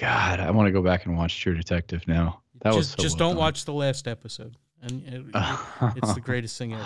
God, 0.00 0.40
I 0.40 0.50
want 0.52 0.68
to 0.68 0.72
go 0.72 0.80
back 0.82 1.04
and 1.04 1.18
watch 1.18 1.38
True 1.38 1.54
Detective 1.54 2.08
now. 2.08 2.40
That 2.62 2.70
just 2.70 2.76
was 2.78 2.88
so 2.92 3.02
just 3.02 3.18
well 3.20 3.28
don't 3.28 3.34
done. 3.36 3.44
watch 3.44 3.64
the 3.66 3.74
last 3.74 4.08
episode, 4.08 4.56
and 4.82 5.02
it, 5.06 5.24
it's 5.96 6.12
the 6.14 6.20
greatest 6.20 6.58
thing 6.58 6.72
ever. 6.74 6.84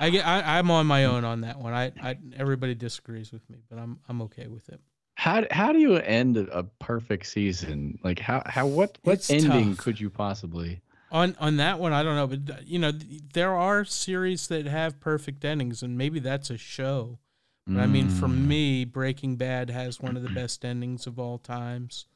I 0.00 0.10
get 0.10 0.26
I, 0.26 0.58
I'm 0.58 0.70
on 0.70 0.86
my 0.86 1.04
own 1.04 1.24
on 1.24 1.42
that 1.42 1.58
one. 1.58 1.72
I, 1.72 1.92
I 2.02 2.16
everybody 2.36 2.74
disagrees 2.74 3.32
with 3.32 3.48
me, 3.50 3.58
but 3.68 3.78
I'm 3.78 3.98
I'm 4.08 4.22
okay 4.22 4.46
with 4.48 4.68
it. 4.68 4.80
How 5.16 5.44
how 5.50 5.72
do 5.72 5.78
you 5.78 5.96
end 5.96 6.36
a 6.36 6.64
perfect 6.80 7.26
season? 7.26 7.98
Like 8.02 8.18
how 8.18 8.42
how 8.46 8.66
what 8.66 8.98
what 9.02 9.14
It's 9.14 9.30
ending 9.30 9.70
tough. 9.76 9.84
could 9.84 10.00
you 10.00 10.10
possibly? 10.10 10.80
on 11.10 11.36
on 11.38 11.58
that 11.58 11.78
one 11.78 11.92
i 11.92 12.02
don't 12.02 12.16
know 12.16 12.26
but 12.26 12.50
uh, 12.56 12.58
you 12.64 12.78
know 12.78 12.90
there 13.34 13.54
are 13.54 13.84
series 13.84 14.48
that 14.48 14.64
have 14.66 14.98
perfect 15.00 15.44
endings 15.44 15.82
and 15.82 15.96
maybe 15.98 16.18
that's 16.18 16.48
a 16.50 16.56
show 16.56 17.18
but 17.66 17.78
i 17.80 17.86
mean 17.86 18.08
for 18.08 18.26
Mm. 18.26 18.46
me 18.46 18.84
breaking 18.86 19.36
bad 19.36 19.68
has 19.70 20.00
one 20.00 20.16
of 20.16 20.22
the 20.22 20.30
best 20.30 20.64
endings 20.64 21.06
of 21.06 21.18
all 21.18 21.36
times 21.38 22.06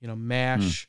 you 0.00 0.06
know 0.06 0.14
mash 0.16 0.88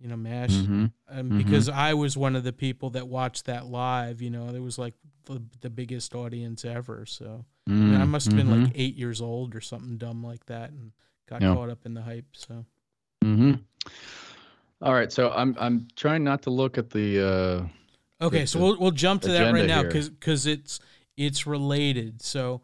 you 0.00 0.08
know 0.08 0.16
mash 0.16 0.50
Mhm. 0.52 0.92
um, 1.08 1.30
Mhm. 1.30 1.38
because 1.38 1.68
i 1.68 1.94
was 1.94 2.16
one 2.16 2.36
of 2.36 2.44
the 2.44 2.52
people 2.52 2.90
that 2.90 3.08
watched 3.08 3.44
that 3.46 3.66
live 3.66 4.20
you 4.22 4.30
know 4.30 4.48
it 4.48 4.60
was 4.60 4.78
like 4.78 4.94
the, 5.26 5.42
the 5.60 5.70
biggest 5.70 6.14
audience 6.14 6.64
ever 6.64 7.06
so 7.06 7.44
I, 7.68 7.72
mean, 7.86 8.00
I 8.00 8.04
Mm, 8.04 8.08
must 8.08 8.26
have 8.26 8.36
been 8.36 8.50
like 8.50 8.72
eight 8.74 8.94
years 8.96 9.20
old 9.20 9.54
or 9.54 9.60
something 9.60 9.96
dumb 9.98 10.22
like 10.24 10.46
that 10.46 10.70
and 10.70 10.92
got 11.28 11.40
Yeah. 11.42 11.54
caught 11.54 11.70
up 11.70 11.86
in 11.86 11.94
the 11.94 12.02
hype 12.02 12.26
so 12.34 12.64
hmm 13.22 13.54
All 14.82 14.92
right, 14.92 15.10
so 15.10 15.30
I'm 15.30 15.56
I'm 15.58 15.88
trying 15.96 16.24
not 16.24 16.42
to 16.42 16.50
look 16.50 16.76
at 16.78 16.90
the. 16.90 17.20
uh 17.20 18.24
Okay, 18.24 18.40
the- 18.40 18.46
so 18.46 18.60
we'll 18.60 18.78
we'll 18.78 18.90
jump 18.90 19.22
to 19.22 19.32
that 19.32 19.52
right 19.52 19.66
now 19.66 19.82
because 19.82 20.10
because 20.10 20.46
it's 20.46 20.78
it's 21.16 21.46
related. 21.46 22.20
So, 22.22 22.62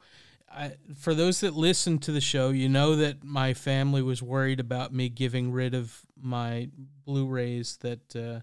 I, 0.51 0.73
for 0.97 1.15
those 1.15 1.41
that 1.41 1.55
listen 1.55 1.99
to 2.01 2.13
the 2.13 2.21
show, 2.21 2.51
you 2.51 2.69
know 2.69 2.97
that 2.97 3.23
my 3.23 3.55
family 3.55 4.03
was 4.03 4.23
worried 4.23 4.59
about 4.61 4.93
me 4.93 5.09
giving 5.09 5.53
rid 5.53 5.75
of 5.75 6.01
my 6.21 6.69
Blu-rays. 7.05 7.77
That 7.83 8.17
uh, 8.17 8.41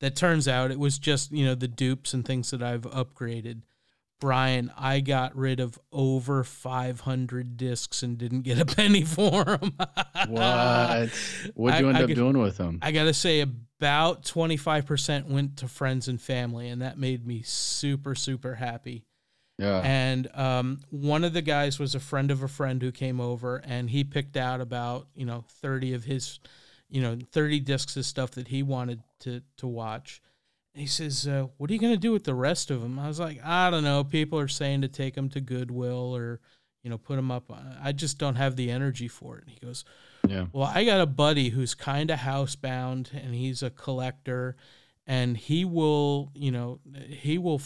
that 0.00 0.16
turns 0.16 0.48
out 0.48 0.70
it 0.70 0.78
was 0.78 0.98
just 0.98 1.30
you 1.30 1.44
know 1.44 1.54
the 1.54 1.68
dupes 1.68 2.14
and 2.14 2.24
things 2.24 2.50
that 2.50 2.62
I've 2.62 2.82
upgraded. 2.82 3.62
Brian, 4.18 4.70
I 4.78 5.00
got 5.00 5.34
rid 5.36 5.58
of 5.58 5.76
over 5.90 6.44
500 6.44 7.56
discs 7.56 8.04
and 8.04 8.16
didn't 8.16 8.42
get 8.42 8.60
a 8.60 8.64
penny 8.76 9.02
for 9.02 9.44
them. 9.44 9.72
What? 10.28 11.10
What'd 11.54 11.80
you 11.80 11.86
I- 11.86 11.88
end 11.88 11.98
I 11.98 12.02
up 12.04 12.10
doing 12.10 12.38
with 12.38 12.56
them? 12.56 12.78
I 12.82 12.92
gotta 12.92 13.14
say, 13.14 13.40
about 13.40 14.22
25% 14.22 15.26
went 15.26 15.56
to 15.58 15.66
friends 15.68 16.06
and 16.06 16.20
family, 16.20 16.68
and 16.68 16.82
that 16.82 16.98
made 16.98 17.26
me 17.26 17.42
super, 17.42 18.14
super 18.14 18.54
happy. 18.54 19.02
Yeah. 19.58 19.80
And 19.84 20.28
um, 20.34 20.80
one 20.90 21.24
of 21.24 21.32
the 21.32 21.42
guys 21.42 21.78
was 21.78 21.94
a 21.94 22.00
friend 22.00 22.30
of 22.30 22.42
a 22.42 22.48
friend 22.48 22.82
who 22.82 22.90
came 22.92 23.20
over, 23.20 23.58
and 23.58 23.90
he 23.90 24.04
picked 24.04 24.36
out 24.36 24.60
about 24.60 25.08
you 25.14 25.26
know 25.26 25.44
30 25.60 25.94
of 25.94 26.04
his, 26.04 26.40
you 26.88 27.00
know, 27.00 27.18
30 27.32 27.60
discs 27.60 27.96
of 27.96 28.04
stuff 28.04 28.32
that 28.32 28.48
he 28.48 28.62
wanted 28.62 29.02
to 29.20 29.42
to 29.58 29.66
watch. 29.66 30.22
He 30.74 30.86
says, 30.86 31.26
uh, 31.26 31.48
"What 31.58 31.70
are 31.70 31.74
you 31.74 31.78
gonna 31.78 31.96
do 31.96 32.12
with 32.12 32.24
the 32.24 32.34
rest 32.34 32.70
of 32.70 32.80
them?" 32.80 32.98
I 32.98 33.08
was 33.08 33.20
like, 33.20 33.44
"I 33.44 33.70
don't 33.70 33.84
know. 33.84 34.04
People 34.04 34.38
are 34.38 34.48
saying 34.48 34.82
to 34.82 34.88
take 34.88 35.14
them 35.14 35.28
to 35.30 35.40
Goodwill 35.40 36.16
or." 36.16 36.40
You 36.84 36.90
know, 36.90 36.98
put 36.98 37.14
them 37.14 37.30
up. 37.30 37.48
I 37.80 37.92
just 37.92 38.18
don't 38.18 38.34
have 38.34 38.56
the 38.56 38.68
energy 38.68 39.06
for 39.06 39.38
it. 39.38 39.44
And 39.44 39.52
he 39.52 39.64
goes, 39.64 39.84
yeah. 40.26 40.46
well, 40.52 40.68
I 40.74 40.84
got 40.84 41.00
a 41.00 41.06
buddy 41.06 41.50
who's 41.50 41.76
kind 41.76 42.10
of 42.10 42.18
housebound 42.18 43.12
and 43.12 43.32
he's 43.32 43.62
a 43.62 43.70
collector 43.70 44.56
and 45.06 45.36
he 45.36 45.64
will, 45.64 46.32
you 46.34 46.50
know, 46.50 46.80
he 47.08 47.38
will, 47.38 47.60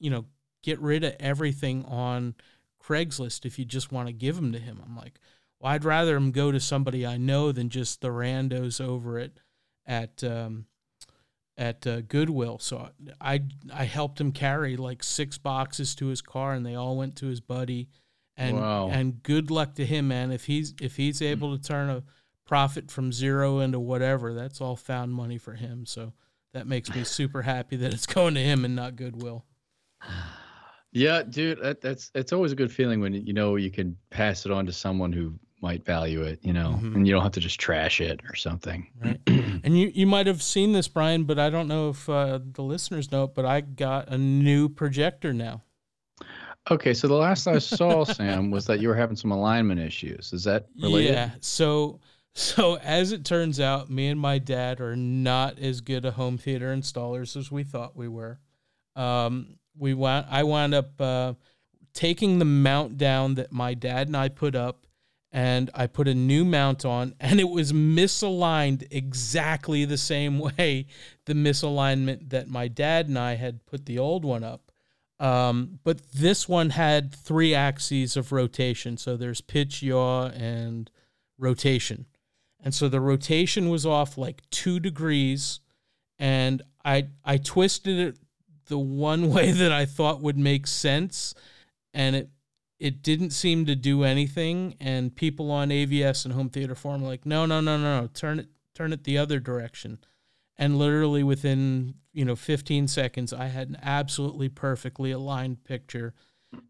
you 0.00 0.10
know, 0.10 0.24
get 0.62 0.80
rid 0.80 1.04
of 1.04 1.14
everything 1.20 1.84
on 1.86 2.34
Craigslist 2.82 3.44
if 3.44 3.58
you 3.58 3.64
just 3.64 3.92
want 3.92 4.08
to 4.08 4.12
give 4.12 4.36
them 4.36 4.52
to 4.52 4.58
him. 4.58 4.80
I'm 4.84 4.96
like, 4.96 5.18
well, 5.58 5.72
I'd 5.72 5.84
rather 5.84 6.16
him 6.16 6.32
go 6.32 6.50
to 6.50 6.60
somebody 6.60 7.06
I 7.06 7.16
know 7.16 7.52
than 7.52 7.68
just 7.68 8.00
the 8.00 8.08
randos 8.08 8.80
over 8.80 9.18
it 9.18 9.38
at, 9.86 10.24
um, 10.24 10.66
at 11.56 11.86
uh, 11.86 12.00
Goodwill. 12.00 12.58
So 12.58 12.88
I, 13.20 13.42
I 13.72 13.84
helped 13.84 14.20
him 14.20 14.32
carry 14.32 14.76
like 14.76 15.02
six 15.02 15.38
boxes 15.38 15.94
to 15.96 16.06
his 16.06 16.22
car 16.22 16.54
and 16.54 16.64
they 16.64 16.74
all 16.74 16.96
went 16.96 17.16
to 17.16 17.26
his 17.26 17.40
buddy. 17.40 17.88
And, 18.36 18.56
Wow. 18.56 18.88
and 18.90 19.22
good 19.22 19.50
luck 19.50 19.74
to 19.74 19.84
him, 19.84 20.08
man. 20.08 20.32
If 20.32 20.46
he's 20.46 20.72
if 20.80 20.96
he's 20.96 21.20
able 21.20 21.54
to 21.56 21.62
turn 21.62 21.90
a 21.90 22.02
profit 22.46 22.90
from 22.90 23.12
zero 23.12 23.58
into 23.58 23.78
whatever, 23.78 24.32
that's 24.32 24.62
all 24.62 24.76
found 24.76 25.12
money 25.12 25.36
for 25.36 25.52
him. 25.52 25.84
So 25.84 26.14
that 26.54 26.66
makes 26.66 26.88
me 26.94 27.04
super 27.04 27.42
happy 27.42 27.76
that 27.76 27.92
it's 27.92 28.06
going 28.06 28.32
to 28.34 28.40
him 28.40 28.64
and 28.64 28.74
not 28.74 28.96
Goodwill. 28.96 29.44
Yeah, 30.92 31.22
dude, 31.22 31.60
that, 31.62 31.80
that's 31.80 32.10
it's 32.14 32.32
always 32.32 32.52
a 32.52 32.56
good 32.56 32.72
feeling 32.72 33.00
when 33.00 33.14
you 33.14 33.32
know 33.32 33.56
you 33.56 33.70
can 33.70 33.96
pass 34.10 34.44
it 34.46 34.52
on 34.52 34.66
to 34.66 34.72
someone 34.72 35.12
who 35.12 35.34
might 35.62 35.84
value 35.84 36.22
it, 36.22 36.40
you 36.42 36.52
know, 36.52 36.78
Mhm. 36.82 36.96
and 36.96 37.06
you 37.06 37.12
don't 37.12 37.22
have 37.22 37.32
to 37.32 37.40
just 37.40 37.60
trash 37.60 38.00
it 38.00 38.20
or 38.28 38.34
something. 38.34 38.86
Right. 39.02 39.20
And 39.62 39.78
you 39.78 39.92
you 39.94 40.06
might 40.06 40.26
have 40.26 40.42
seen 40.42 40.72
this, 40.72 40.88
Brian, 40.88 41.24
but 41.24 41.38
I 41.38 41.50
don't 41.50 41.68
know 41.68 41.90
if 41.90 42.08
uh, 42.08 42.38
the 42.54 42.62
listeners 42.62 43.12
know 43.12 43.24
it. 43.24 43.34
But 43.34 43.44
I 43.44 43.60
got 43.60 44.08
a 44.08 44.16
new 44.16 44.70
projector 44.70 45.34
now. 45.34 45.62
Okay, 46.70 46.94
so 46.94 47.06
the 47.08 47.14
last 47.14 47.46
I 47.46 47.58
saw, 47.58 48.04
Sam, 48.04 48.50
was 48.50 48.64
that 48.66 48.80
you 48.80 48.88
were 48.88 48.94
having 48.96 49.16
some 49.16 49.32
alignment 49.32 49.78
issues. 49.80 50.32
Is 50.32 50.44
that 50.44 50.66
related? 50.80 51.12
Yeah. 51.12 51.30
So 51.40 52.00
so 52.34 52.78
as 52.78 53.12
it 53.12 53.24
turns 53.24 53.60
out, 53.60 53.90
me 53.90 54.08
and 54.08 54.18
my 54.18 54.38
dad 54.38 54.80
are 54.80 54.96
not 54.96 55.58
as 55.58 55.82
good 55.82 56.04
a 56.06 56.12
home 56.12 56.38
theater 56.38 56.74
installers 56.74 57.36
as 57.36 57.50
we 57.52 57.62
thought 57.62 57.94
we 57.94 58.08
were. 58.08 58.40
Um, 58.96 59.58
we 59.80 59.94
wound, 59.94 60.26
I 60.30 60.42
wound 60.42 60.74
up 60.74 61.00
uh, 61.00 61.34
taking 61.94 62.38
the 62.38 62.44
mount 62.44 62.98
down 62.98 63.34
that 63.34 63.50
my 63.50 63.74
dad 63.74 64.06
and 64.06 64.16
I 64.16 64.28
put 64.28 64.54
up 64.54 64.86
and 65.32 65.70
I 65.74 65.86
put 65.86 66.08
a 66.08 66.14
new 66.14 66.44
mount 66.44 66.84
on 66.84 67.14
and 67.20 67.40
it 67.40 67.48
was 67.48 67.72
misaligned 67.72 68.86
exactly 68.90 69.84
the 69.84 69.98
same 69.98 70.38
way 70.58 70.86
the 71.24 71.34
misalignment 71.34 72.30
that 72.30 72.48
my 72.48 72.68
dad 72.68 73.08
and 73.08 73.18
I 73.18 73.36
had 73.36 73.64
put 73.66 73.86
the 73.86 73.98
old 73.98 74.24
one 74.24 74.44
up. 74.44 74.70
Um, 75.18 75.80
but 75.84 76.12
this 76.12 76.48
one 76.48 76.70
had 76.70 77.14
three 77.14 77.54
axes 77.54 78.16
of 78.16 78.32
rotation. 78.32 78.96
So 78.96 79.16
there's 79.16 79.42
pitch, 79.42 79.82
yaw, 79.82 80.28
and 80.28 80.90
rotation. 81.38 82.06
And 82.58 82.74
so 82.74 82.88
the 82.88 83.00
rotation 83.00 83.68
was 83.68 83.84
off 83.84 84.16
like 84.16 84.48
two 84.50 84.80
degrees. 84.80 85.60
And 86.18 86.62
I 86.84 87.08
I 87.24 87.36
twisted 87.36 87.98
it 87.98 88.18
the 88.70 88.78
one 88.78 89.30
way 89.30 89.52
that 89.62 89.70
I 89.70 89.84
thought 89.84 90.22
would 90.22 90.38
make 90.38 90.66
sense. 90.66 91.34
And 91.92 92.16
it 92.16 92.30
it 92.78 93.02
didn't 93.02 93.30
seem 93.30 93.66
to 93.66 93.76
do 93.76 94.04
anything. 94.04 94.74
And 94.80 95.14
people 95.14 95.50
on 95.50 95.68
AVS 95.68 96.24
and 96.24 96.32
home 96.32 96.48
theater 96.48 96.74
forum 96.74 97.02
were 97.02 97.08
like, 97.08 97.26
no, 97.26 97.44
no, 97.44 97.60
no, 97.60 97.76
no, 97.76 98.00
no, 98.00 98.06
turn 98.06 98.38
it 98.38 98.48
turn 98.74 98.94
it 98.94 99.04
the 99.04 99.18
other 99.18 99.38
direction. 99.38 99.98
And 100.56 100.78
literally 100.78 101.22
within 101.22 101.96
you 102.12 102.24
know 102.24 102.36
15 102.36 102.88
seconds 102.88 103.32
i 103.32 103.46
had 103.46 103.68
an 103.68 103.78
absolutely 103.82 104.48
perfectly 104.48 105.10
aligned 105.10 105.64
picture 105.64 106.14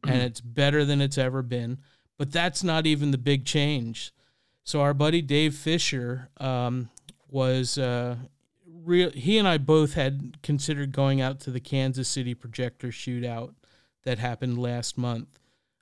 and 0.05 0.23
it's 0.23 0.41
better 0.41 0.85
than 0.85 1.01
it's 1.01 1.19
ever 1.19 1.43
been 1.43 1.79
but 2.19 2.33
that's 2.33 2.63
not 2.63 2.87
even 2.87 3.11
the 3.11 3.19
big 3.19 3.45
change 3.45 4.13
so 4.65 4.81
our 4.81 4.95
buddy 4.95 5.23
dave 5.23 5.55
fisher 5.55 6.29
um, 6.39 6.91
was 7.29 7.79
uh, 7.79 8.17
real 8.85 9.11
he 9.11 9.39
and 9.39 9.47
i 9.49 9.59
both 9.59 9.95
had 9.95 10.39
considered 10.43 10.93
going 10.93 11.21
out 11.21 11.41
to 11.41 11.51
the 11.51 11.61
kansas 11.61 12.09
city 12.09 12.35
projector 12.35 12.89
shootout 12.89 13.55
that 14.05 14.19
happened 14.19 14.59
last 14.59 14.97
month 14.97 15.39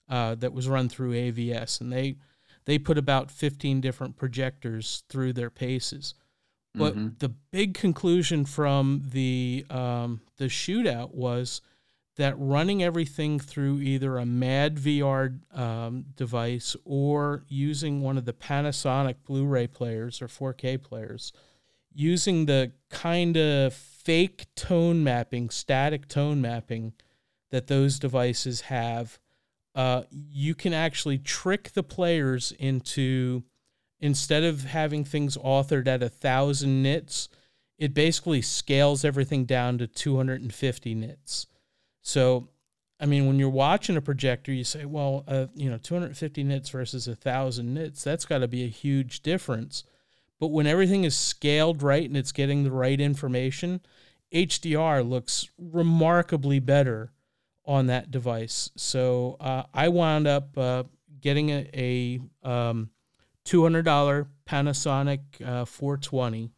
uh, 0.09 0.35
that 0.35 0.53
was 0.53 0.69
run 0.69 0.89
through 0.89 1.13
avs 1.13 1.81
and 1.81 1.93
they 1.93 2.17
they 2.65 2.79
put 2.79 2.99
about 2.99 3.31
15 3.31 3.81
different 3.81 4.17
projectors 4.17 5.03
through 5.09 5.33
their 5.33 5.51
paces 5.51 6.15
but 6.75 6.95
Mm-hmm. 6.95 7.09
the 7.19 7.31
big 7.31 7.75
conclusion 7.75 8.45
from 8.45 9.03
the 9.11 9.65
um, 9.71 10.21
the 10.37 10.45
shootout 10.45 11.13
was 11.15 11.61
that 12.17 12.35
running 12.37 12.83
everything 12.83 13.39
through 13.39 13.79
either 13.81 14.19
a 14.19 14.25
madVR 14.25 15.39
um, 15.57 16.05
device 16.17 16.77
or 16.85 17.45
using 17.49 18.03
one 18.03 18.19
of 18.19 18.25
the 18.27 18.33
Panasonic 18.33 19.15
Blu-ray 19.25 19.69
players 19.69 20.21
or 20.21 20.27
4K 20.27 20.83
players, 20.83 21.33
using 21.99 22.47
the 22.47 22.71
kind 22.91 23.37
of 23.37 23.75
fake 23.75 24.47
tone 24.55 25.03
mapping, 25.03 25.51
static 25.51 26.07
tone 26.07 26.41
mapping 26.41 26.93
that 27.51 27.67
those 27.67 27.99
devices 27.99 28.63
have, 28.63 29.19
uh, 29.75 30.03
you 30.11 30.55
can 30.55 30.73
actually 30.73 31.19
trick 31.19 31.73
the 31.73 31.83
players 31.83 32.53
into 32.53 33.43
instead 33.99 34.45
of 34.45 34.63
having 34.63 35.05
things 35.05 35.37
authored 35.39 35.89
at 35.89 36.01
a 36.01 36.09
thousand 36.09 36.85
nits, 36.85 37.29
it 37.79 37.95
basically 37.95 38.43
scales 38.43 39.05
everything 39.05 39.45
down 39.45 39.77
to 39.79 39.89
250 39.89 40.95
nits. 40.95 41.49
So, 42.01 42.49
I 43.01 43.07
mean, 43.07 43.27
when 43.27 43.41
you're 43.41 43.49
watching 43.49 43.97
a 43.97 44.01
projector, 44.01 44.53
you 44.53 44.63
say, 44.63 44.85
well, 44.85 45.25
uh, 45.27 45.47
you 45.53 45.69
know, 45.69 45.79
250 45.79 46.45
nits 46.45 46.71
versus 46.71 47.09
a 47.09 47.17
thousand 47.17 47.75
nits, 47.75 48.05
that's 48.05 48.25
got 48.25 48.39
to 48.39 48.49
be 48.49 48.63
a 48.63 48.69
huge 48.69 49.21
difference. 49.21 49.83
But 50.41 50.49
when 50.49 50.67
everything 50.67 51.05
is 51.05 51.17
scaled 51.17 51.83
right 51.83 52.05
and 52.05 52.17
it's 52.17 52.33
getting 52.33 52.65
the 52.65 52.71
right 52.71 53.01
information, 53.01 53.81
HDR 54.33 55.09
looks 55.09 55.49
remarkably 55.59 56.61
better 56.61 57.13
on 57.65 57.87
that 57.87 58.11
device. 58.11 58.71
So 58.77 59.37
uh, 59.41 59.65
I 59.75 59.89
wound 59.89 60.27
up 60.27 60.57
uh, 60.57 60.85
getting 61.21 61.51
a, 61.51 61.69
a 62.45 62.49
um, 62.49 62.91
$200 63.45 64.27
Panasonic 64.47 65.21
uh, 65.45 65.65
420 65.65 66.51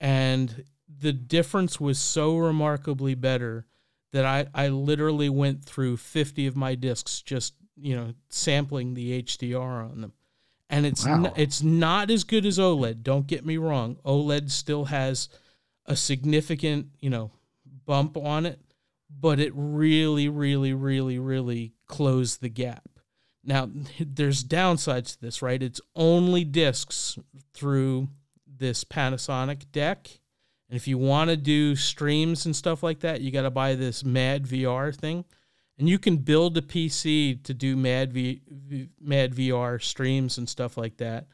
and 0.00 0.64
the 1.00 1.12
difference 1.12 1.80
was 1.80 1.98
so 1.98 2.36
remarkably 2.36 3.14
better 3.14 3.66
that 4.12 4.24
I, 4.24 4.46
I 4.54 4.68
literally 4.68 5.28
went 5.28 5.64
through 5.64 5.96
50 5.98 6.46
of 6.46 6.56
my 6.56 6.74
discs 6.74 7.22
just 7.22 7.54
you 7.76 7.94
know 7.94 8.14
sampling 8.30 8.94
the 8.94 9.22
HDR 9.22 9.90
on 9.90 10.00
them 10.00 10.12
and 10.68 10.84
it's 10.86 11.06
Wow. 11.06 11.26
n- 11.26 11.32
it's 11.36 11.62
not 11.62 12.10
as 12.10 12.24
good 12.24 12.44
as 12.46 12.58
OLED 12.58 13.02
don't 13.02 13.26
get 13.26 13.44
me 13.44 13.56
wrong 13.56 13.96
OLED 14.04 14.50
still 14.50 14.86
has 14.86 15.28
a 15.86 15.96
significant 15.96 16.88
you 17.00 17.10
know 17.10 17.30
bump 17.84 18.16
on 18.16 18.46
it 18.46 18.60
but 19.08 19.38
it 19.38 19.52
really 19.54 20.28
really 20.28 20.72
really 20.72 21.18
really 21.18 21.72
closed 21.86 22.40
the 22.40 22.48
gap 22.48 22.88
now, 23.46 23.70
there's 24.00 24.44
downsides 24.44 25.14
to 25.14 25.20
this, 25.20 25.40
right? 25.40 25.62
It's 25.62 25.80
only 25.94 26.44
discs 26.44 27.18
through 27.54 28.08
this 28.46 28.84
Panasonic 28.84 29.70
deck. 29.72 30.08
And 30.68 30.76
if 30.76 30.88
you 30.88 30.98
want 30.98 31.30
to 31.30 31.36
do 31.36 31.76
streams 31.76 32.44
and 32.44 32.56
stuff 32.56 32.82
like 32.82 33.00
that, 33.00 33.20
you 33.20 33.30
got 33.30 33.42
to 33.42 33.50
buy 33.50 33.76
this 33.76 34.02
madVR 34.02 34.94
thing. 34.94 35.24
And 35.78 35.88
you 35.88 35.98
can 35.98 36.16
build 36.18 36.56
a 36.56 36.62
PC 36.62 37.42
to 37.44 37.52
do 37.52 37.76
Mad, 37.76 38.12
v, 38.12 38.40
madVR 39.04 39.82
streams 39.82 40.38
and 40.38 40.48
stuff 40.48 40.76
like 40.76 40.96
that 40.98 41.26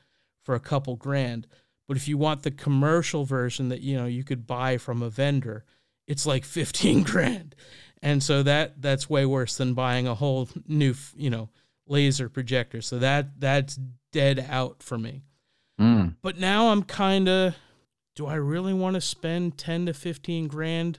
for 0.43 0.55
a 0.55 0.61
couple 0.61 0.97
grand. 0.97 1.47
But 1.87 1.97
if 1.97 2.09
you 2.09 2.19
want 2.19 2.43
the 2.43 2.51
commercial 2.51 3.25
version 3.25 3.69
that 3.69 3.83
you 3.83 3.97
know 3.97 4.07
you 4.07 4.25
could 4.25 4.47
buy 4.47 4.79
from 4.79 5.03
a 5.03 5.11
vendor, 5.11 5.65
it's 6.07 6.27
like 6.27 6.45
15 6.45 7.03
grand. 7.03 7.55
And 8.03 8.23
so 8.23 8.43
that 8.43 8.83
that's 8.83 9.09
way 9.09 9.25
worse 9.25 9.57
than 9.57 9.75
buying 9.75 10.09
a 10.09 10.15
whole 10.15 10.49
new, 10.67 10.95
you 11.17 11.31
know, 11.31 11.49
laser 11.87 12.29
projector. 12.29 12.81
So 12.81 12.99
that 12.99 13.41
that's 13.41 13.79
dead 14.11 14.45
out 14.51 14.83
for 14.83 14.99
me. 14.99 15.23
Mm. 15.81 16.17
But 16.21 16.39
now 16.39 16.71
I'm 16.71 16.83
kind 16.83 17.29
of 17.29 17.55
do 18.17 18.27
I 18.27 18.35
really 18.35 18.75
want 18.75 18.95
to 18.95 19.01
spend 19.01 19.57
10 19.57 19.87
to 19.87 19.95
15 19.95 20.49
grand 20.49 20.99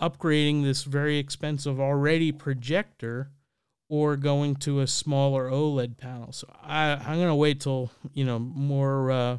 upgrading 0.00 0.62
this 0.62 0.84
very 0.84 1.18
expensive 1.18 1.80
already 1.80 2.32
projector 2.32 3.30
or 3.88 4.16
going 4.16 4.56
to 4.56 4.80
a 4.80 4.86
smaller 4.86 5.50
OLED 5.50 5.96
panel? 5.96 6.32
So 6.32 6.48
I 6.62 6.92
I'm 6.92 7.16
going 7.16 7.28
to 7.28 7.34
wait 7.34 7.60
till, 7.60 7.90
you 8.12 8.24
know, 8.24 8.38
more 8.38 9.10
uh 9.10 9.38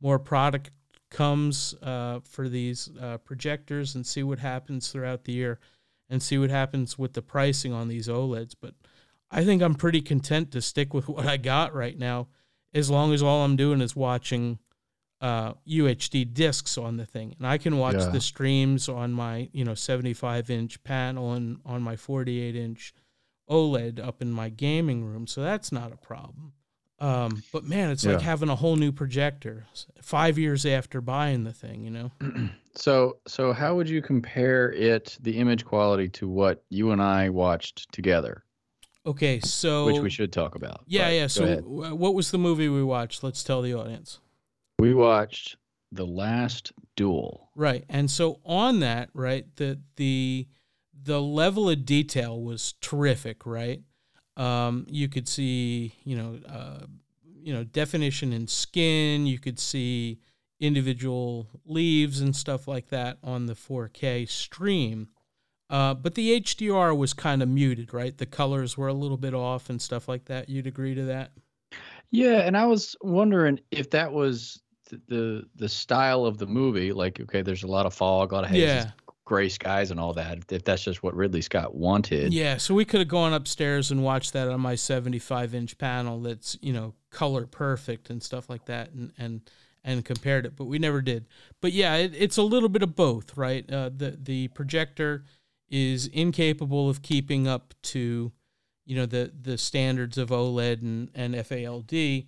more 0.00 0.18
product 0.18 0.70
comes 1.14 1.74
uh, 1.80 2.20
for 2.24 2.48
these 2.48 2.90
uh, 3.00 3.16
projectors 3.18 3.94
and 3.94 4.04
see 4.04 4.22
what 4.22 4.40
happens 4.40 4.90
throughout 4.90 5.24
the 5.24 5.32
year 5.32 5.60
and 6.10 6.22
see 6.22 6.36
what 6.36 6.50
happens 6.50 6.98
with 6.98 7.14
the 7.14 7.22
pricing 7.22 7.72
on 7.72 7.88
these 7.88 8.08
OLEDs. 8.08 8.54
But 8.60 8.74
I 9.30 9.44
think 9.44 9.62
I'm 9.62 9.76
pretty 9.76 10.02
content 10.02 10.50
to 10.52 10.60
stick 10.60 10.92
with 10.92 11.08
what 11.08 11.26
I 11.26 11.36
got 11.36 11.74
right 11.74 11.98
now, 11.98 12.28
as 12.74 12.90
long 12.90 13.14
as 13.14 13.22
all 13.22 13.44
I'm 13.44 13.56
doing 13.56 13.80
is 13.80 13.96
watching 13.96 14.58
uh, 15.24 15.54
UHD 15.66 16.34
discs 16.34 16.76
on 16.76 16.96
the 16.98 17.06
thing, 17.06 17.34
and 17.38 17.46
I 17.46 17.56
can 17.58 17.78
watch 17.78 17.94
Yeah. 17.94 18.10
the 18.10 18.20
streams 18.20 18.88
on 18.88 19.12
my 19.12 19.48
you 19.52 19.64
know 19.64 19.74
75 19.74 20.50
inch 20.50 20.82
panel 20.84 21.32
and 21.32 21.58
on 21.64 21.80
my 21.82 21.96
48 21.96 22.54
inch 22.54 22.92
OLED 23.48 23.98
up 24.00 24.20
in 24.22 24.30
my 24.30 24.48
gaming 24.50 25.04
room, 25.04 25.26
so 25.26 25.42
that's 25.42 25.70
not 25.72 25.92
a 25.92 25.96
problem. 25.96 26.52
Um, 27.00 27.42
but 27.52 27.64
man, 27.64 27.90
it's 27.90 28.04
like 28.06 28.20
having 28.20 28.48
a 28.48 28.54
whole 28.56 28.76
new 28.76 28.92
projector 28.92 29.66
five 30.00 30.38
years 30.38 30.64
after 30.64 31.00
buying 31.00 31.44
the 31.44 31.52
thing, 31.52 31.84
you 31.84 31.90
know. 31.90 32.10
So, 32.76 33.18
so 33.28 33.52
how 33.52 33.76
would 33.76 33.88
you 33.88 34.02
compare 34.02 34.72
it, 34.72 35.16
the 35.20 35.38
image 35.38 35.64
quality, 35.64 36.08
to 36.08 36.28
what 36.28 36.64
you 36.70 36.90
and 36.90 37.00
I 37.00 37.28
watched 37.28 37.86
together, 37.92 38.42
Okay, 39.06 39.38
so 39.38 39.86
which 39.86 40.00
we 40.02 40.10
should 40.10 40.32
talk 40.32 40.56
about? 40.56 40.80
yeah, 40.88 41.08
yeah. 41.10 41.28
So, 41.28 41.44
ahead. 41.44 41.64
what 41.64 42.14
was 42.14 42.32
the 42.32 42.38
movie 42.38 42.68
we 42.68 42.82
watched? 42.82 43.22
Let's 43.22 43.44
tell 43.44 43.62
the 43.62 43.74
audience. 43.74 44.18
We 44.78 44.94
watched 44.94 45.56
The 45.92 46.06
Last 46.06 46.72
Duel. 46.96 47.50
Right. 47.54 47.84
And 47.88 48.10
so 48.10 48.40
on 48.44 48.80
that, 48.80 49.10
right, 49.14 49.46
the 49.56 49.80
the 49.96 50.46
the 51.02 51.20
level 51.20 51.68
of 51.68 51.84
detail 51.84 52.40
was 52.40 52.74
terrific, 52.80 53.44
right? 53.44 53.82
Um, 54.36 54.86
you 54.88 55.08
could 55.08 55.28
see, 55.28 55.94
you 56.04 56.16
know, 56.16 56.38
uh, 56.48 56.86
you 57.24 57.52
know, 57.52 57.64
definition 57.64 58.32
in 58.32 58.48
skin. 58.48 59.26
You 59.26 59.38
could 59.38 59.58
see 59.58 60.18
individual 60.60 61.48
leaves 61.66 62.20
and 62.20 62.34
stuff 62.34 62.66
like 62.66 62.88
that 62.88 63.18
on 63.22 63.46
the 63.46 63.54
4K 63.54 64.28
stream. 64.28 65.08
Uh, 65.70 65.94
but 65.94 66.14
the 66.14 66.40
HDR 66.40 66.96
was 66.96 67.12
kind 67.12 67.42
of 67.42 67.48
muted, 67.48 67.92
right? 67.92 68.16
The 68.16 68.26
colors 68.26 68.76
were 68.76 68.88
a 68.88 68.94
little 68.94 69.16
bit 69.16 69.34
off 69.34 69.70
and 69.70 69.80
stuff 69.80 70.08
like 70.08 70.26
that. 70.26 70.48
You'd 70.48 70.66
agree 70.66 70.94
to 70.94 71.04
that? 71.04 71.32
Yeah, 72.10 72.40
and 72.42 72.56
I 72.56 72.66
was 72.66 72.94
wondering 73.02 73.60
if 73.70 73.90
that 73.90 74.12
was 74.12 74.62
the 75.08 75.44
the 75.56 75.68
style 75.68 76.24
of 76.24 76.38
the 76.38 76.46
movie. 76.46 76.92
Like, 76.92 77.20
okay, 77.20 77.42
there's 77.42 77.62
a 77.62 77.66
lot 77.68 77.86
of 77.86 77.94
fog, 77.94 78.32
a 78.32 78.34
lot 78.36 78.44
of 78.44 78.50
haze, 78.50 78.60
Yeah. 78.62 78.90
gray 79.24 79.48
skies, 79.48 79.90
and 79.90 79.98
all 80.00 80.12
that. 80.14 80.38
If 80.50 80.64
that's 80.64 80.84
just 80.84 81.02
what 81.02 81.14
Ridley 81.14 81.40
Scott 81.42 81.74
wanted. 81.74 82.32
Yeah, 82.32 82.56
so 82.58 82.74
we 82.74 82.84
could 82.84 83.00
have 83.00 83.08
gone 83.08 83.32
upstairs 83.32 83.90
and 83.90 84.02
watched 84.02 84.32
that 84.34 84.48
on 84.48 84.60
my 84.60 84.74
75 84.74 85.54
inch 85.54 85.78
panel 85.78 86.20
that's, 86.20 86.58
you 86.60 86.72
know, 86.72 86.94
color 87.10 87.46
perfect 87.46 88.10
and 88.10 88.22
stuff 88.22 88.48
like 88.50 88.64
that 88.66 88.90
and 88.92 89.12
and 89.18 89.40
and 89.86 90.02
compared 90.04 90.46
it, 90.46 90.56
but 90.56 90.64
we 90.64 90.78
never 90.78 91.02
did. 91.02 91.26
But 91.60 91.72
yeah, 91.72 91.96
it, 91.96 92.14
it's 92.16 92.38
a 92.38 92.42
little 92.42 92.70
bit 92.70 92.82
of 92.82 92.96
both, 92.96 93.36
right? 93.36 93.70
Uh, 93.70 93.90
the 93.94 94.18
the 94.20 94.48
projector 94.48 95.24
is 95.68 96.06
incapable 96.06 96.88
of 96.88 97.02
keeping 97.02 97.46
up 97.46 97.74
to, 97.82 98.32
you 98.86 98.96
know 98.96 99.06
the 99.06 99.30
the 99.42 99.58
standards 99.58 100.16
of 100.18 100.30
OLED 100.30 100.80
and 100.82 101.10
and 101.14 101.34
FALD, 101.34 102.24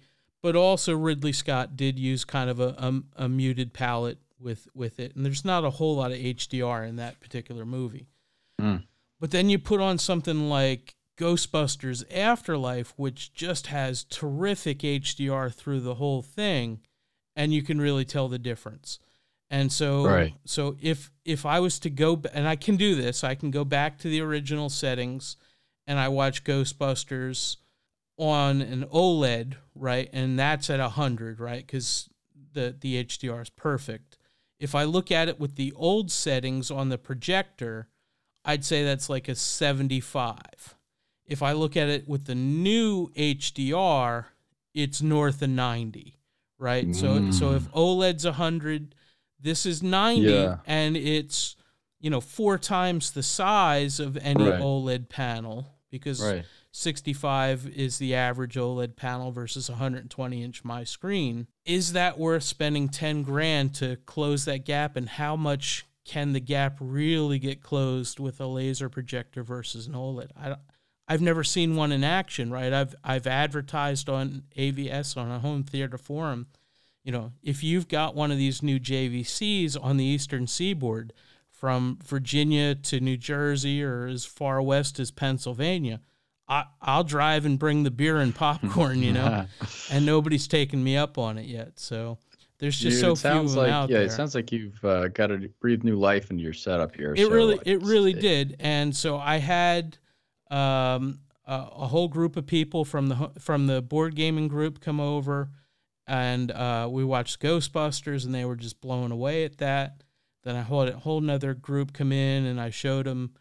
but 0.47 0.55
also 0.55 0.95
Ridley 0.95 1.33
Scott 1.33 1.77
did 1.77 1.99
use 1.99 2.25
kind 2.25 2.49
of 2.49 2.61
a, 2.61 2.69
a, 2.79 3.25
a 3.25 3.29
muted 3.29 3.73
palette 3.73 4.19
with 4.39 4.69
with 4.75 5.01
it, 5.01 5.17
and 5.17 5.27
there's 5.27 5.45
not 5.45 5.65
a 5.65 5.71
whole 5.71 5.97
lot 5.97 6.13
of 6.13 6.19
HDR 6.19 6.89
in 6.89 6.95
that 6.95 7.19
particular 7.19 7.65
movie. 7.65 8.07
Mm. 8.61 8.85
But 9.19 9.33
then 9.33 9.51
you 9.51 9.59
put 9.59 9.81
on 9.81 9.99
something 9.99 10.49
like 10.49 10.95
Ghostbusters 11.19 12.05
Afterlife, 12.17 12.95
which 12.97 13.35
just 13.35 13.67
has 13.67 14.05
terrific 14.05 14.79
HDR 14.85 15.53
through 15.53 15.81
the 15.81 15.97
whole 15.97 16.23
thing, 16.23 16.79
and 17.35 17.53
you 17.53 17.65
can 17.65 17.81
really 17.81 18.05
tell 18.05 18.29
the 18.29 18.39
difference. 18.39 19.01
And 19.51 19.73
so, 19.73 20.07
Right. 20.07 20.35
so 20.45 20.77
if 20.81 21.11
if 21.25 21.45
I 21.45 21.59
was 21.59 21.81
to 21.81 21.91
go, 21.91 22.23
and 22.33 22.47
I 22.47 22.55
can 22.55 22.77
do 22.77 22.95
this, 22.95 23.25
I 23.25 23.35
can 23.35 23.51
go 23.51 23.65
back 23.65 23.99
to 23.99 24.09
the 24.09 24.21
original 24.21 24.69
settings, 24.69 25.35
and 25.89 25.99
I 25.99 26.07
watch 26.07 26.45
Ghostbusters 26.45 27.57
on 28.19 28.63
an 28.63 28.85
OLED, 28.85 29.55
right, 29.75 30.09
and 30.13 30.39
that's 30.39 30.71
at 30.71 30.81
hundred, 30.81 31.41
right, 31.41 31.67
because 31.67 32.09
the 32.53 32.75
the 32.79 33.05
HDR 33.05 33.43
is 33.43 33.51
perfect. 33.51 34.19
If 34.59 34.75
I 34.75 34.85
look 34.85 35.13
at 35.13 35.29
it 35.29 35.39
with 35.39 35.57
the 35.57 35.73
old 35.77 36.11
settings 36.11 36.71
on 36.71 36.89
the 36.89 36.99
projector, 36.99 37.89
I'd 38.45 38.65
say 38.65 38.85
that's 38.85 39.11
like 39.11 39.29
a 39.29 39.35
75. 39.35 40.39
If 41.27 41.43
I 41.43 41.53
look 41.53 41.77
at 41.77 41.89
it 41.89 42.09
with 42.09 42.25
the 42.25 42.35
new 42.35 43.09
HDR, 43.17 44.27
it's 44.73 45.03
north 45.03 45.43
of 45.43 45.51
90, 45.51 46.17
right? 46.59 46.95
So 46.95 47.31
so 47.33 47.53
if 47.53 47.65
mm. 47.65 47.73
OLED's 47.73 48.25
100, 48.25 48.95
this 49.41 49.67
is 49.67 49.83
90 49.83 50.23
Yeah. 50.23 50.59
and 50.67 50.97
it's 50.97 51.57
you 52.01 52.11
know 52.11 52.21
four 52.21 52.57
times 52.59 53.11
the 53.11 53.23
size 53.23 54.01
of 54.01 54.17
any 54.19 54.45
Right. 54.49 54.61
OLED 54.61 55.09
panel 55.09 55.67
because 55.91 56.23
Right. 56.23 56.45
65 56.77 57.69
is 57.75 57.97
the 57.97 58.15
average 58.15 58.55
OLED 58.55 58.97
panel 58.97 59.33
versus 59.33 59.71
120 59.71 60.43
inch 60.43 60.63
my 60.63 60.85
screen. 60.85 61.47
Is 61.65 61.95
that 61.95 62.19
worth 62.19 62.43
spending 62.43 62.91
10 62.91 63.23
grand 63.23 63.75
to 63.77 63.97
close 64.05 64.45
that 64.45 64.67
gap? 64.67 64.95
And 64.95 65.09
how 65.09 65.37
much 65.37 65.87
can 66.05 66.35
the 66.35 66.41
gap 66.41 66.77
really 66.79 67.39
get 67.39 67.63
closed 67.63 68.21
with 68.21 68.41
a 68.41 68.47
laser 68.47 68.91
projector 68.91 69.43
versus 69.43 69.87
an 69.87 69.95
OLED? 69.95 70.29
I, 70.37 70.57
I've 71.09 71.23
never 71.23 71.43
seen 71.43 71.77
one 71.77 71.93
in 71.93 72.05
action, 72.05 72.51
right? 72.51 72.73
I've 72.73 72.95
I've 73.03 73.27
advertised 73.27 74.11
on 74.11 74.43
AVS 74.59 75.17
on 75.17 75.31
a 75.31 75.39
home 75.39 75.63
theater 75.63 75.97
forum. 75.97 76.47
You 77.03 77.13
know, 77.13 77.33
if 77.43 77.65
you've 77.65 77.89
got 77.89 78.15
one 78.15 78.31
of 78.31 78.37
these 78.37 78.63
new 78.63 78.79
JVCs 78.79 79.83
on 79.83 79.97
the 79.97 80.05
Eastern 80.05 80.47
Seaboard, 80.47 81.15
from 81.57 81.99
Virginia 82.05 82.75
to 82.75 83.01
New 83.01 83.17
Jersey 83.17 83.83
or 83.83 84.07
as 84.07 84.27
far 84.27 84.61
west 84.61 85.01
as 85.01 85.11
Pennsylvania, 85.11 86.01
I, 86.49 86.65
I'll 86.81 87.05
drive 87.05 87.45
and 87.45 87.59
bring 87.59 87.83
the 87.83 87.91
beer 87.91 88.19
and 88.19 88.35
popcorn, 88.35 89.03
you 89.03 89.13
know, 89.13 89.47
and 89.91 90.07
nobody's 90.07 90.47
taken 90.47 90.83
me 90.83 90.97
up 90.97 91.19
on 91.19 91.39
it 91.39 91.47
yet. 91.47 91.79
So 91.81 92.19
there's 92.59 92.79
just 92.79 93.01
Dude, 93.01 93.01
so 93.01 93.07
it 93.07 93.09
few 93.09 93.13
of 93.13 93.19
sounds 93.19 93.55
them 93.55 93.63
like 93.65 93.73
out 93.73 93.91
yeah, 93.91 93.99
there. 93.99 94.07
it 94.07 94.13
sounds 94.13 94.35
like 94.35 94.53
you've 94.53 94.83
uh, 94.85 95.09
got 95.09 95.27
to 95.29 95.49
breathe 95.61 95.85
new 95.85 95.97
life 95.97 96.31
into 96.31 96.43
your 96.43 96.53
setup 96.53 96.95
here. 96.95 97.15
it 97.15 97.27
so 97.27 97.31
really, 97.31 97.59
it 97.67 97.83
really 97.83 98.13
did. 98.13 98.57
And 98.61 98.95
so 98.95 99.19
I 99.19 99.39
had 99.39 99.99
um, 100.51 101.21
a, 101.45 101.55
a 101.55 101.87
whole 101.87 102.09
group 102.09 102.37
of 102.37 102.47
people 102.47 102.85
from 102.85 103.09
the 103.09 103.31
from 103.39 103.67
the 103.67 103.83
board 103.83 104.15
gaming 104.15 104.49
group 104.49 104.81
come 104.81 105.01
over, 105.01 105.51
and 106.07 106.51
uh, 106.51 106.89
we 106.91 107.05
watched 107.05 107.41
Ghostbusters, 107.41 108.25
and 108.25 108.35
they 108.35 108.45
were 108.45 108.57
just 108.57 108.81
blown 108.81 109.13
away 109.13 109.45
at 109.45 109.59
that. 109.59 110.03
Then 110.45 110.55
I 110.55 110.63
had 110.63 110.89
a 110.89 110.99
whole 110.99 111.19
another 111.19 111.55
group 111.55 111.93
come 111.93 112.13
in, 112.13 112.47
and 112.47 112.61
I 112.61 112.71
showed 112.71 113.07
them 113.07 113.33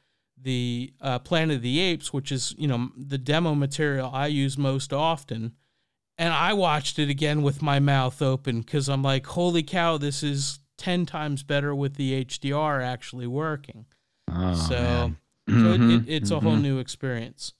the 0.45 0.93
uh, 1.01 1.19
Planet 1.19 1.57
of 1.57 1.61
the 1.63 1.79
Apes, 1.81 2.13
which 2.13 2.31
is 2.31 2.55
you 2.57 2.67
know 2.67 2.89
the 2.95 3.17
demo 3.17 3.53
material 3.53 4.09
I 4.13 4.27
use 4.27 4.57
most 4.57 4.93
often. 4.93 5.53
And 6.17 6.33
I 6.33 6.53
watched 6.53 6.97
it 6.97 7.09
again 7.09 7.41
with 7.41 7.61
my 7.61 7.79
mouth 7.79 8.21
open 8.21 8.61
because 8.61 8.87
I'm 8.87 9.03
like, 9.03 9.25
holy 9.25 9.63
cow, 9.63 9.97
this 9.97 10.23
is 10.23 10.59
10 10.77 11.05
times 11.05 11.43
better 11.43 11.75
with 11.75 11.95
the 11.95 12.23
HDR 12.23 12.81
actually 12.81 13.27
working. 13.27 13.85
Oh, 14.31 14.53
so 14.55 14.75
man. 14.75 15.17
so 15.49 15.53
it, 15.53 15.73
it, 15.73 15.79
Mhm, 15.81 16.05
it's 16.07 16.31
a 16.31 16.39
whole 16.39 16.55
mhm. 16.55 16.61
new 16.61 16.79
experience. 16.79 17.53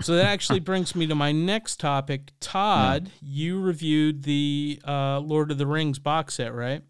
So 0.00 0.14
that 0.14 0.26
actually 0.26 0.60
brings 0.60 0.94
me 0.94 1.08
to 1.08 1.16
my 1.16 1.32
next 1.32 1.80
topic. 1.80 2.30
Todd, 2.38 3.10
you 3.20 3.60
reviewed 3.60 4.22
the 4.22 4.80
uh, 4.86 5.18
Lord 5.18 5.50
of 5.50 5.58
the 5.58 5.66
Rings 5.66 5.98
box 5.98 6.34
set, 6.34 6.54
right? 6.54 6.82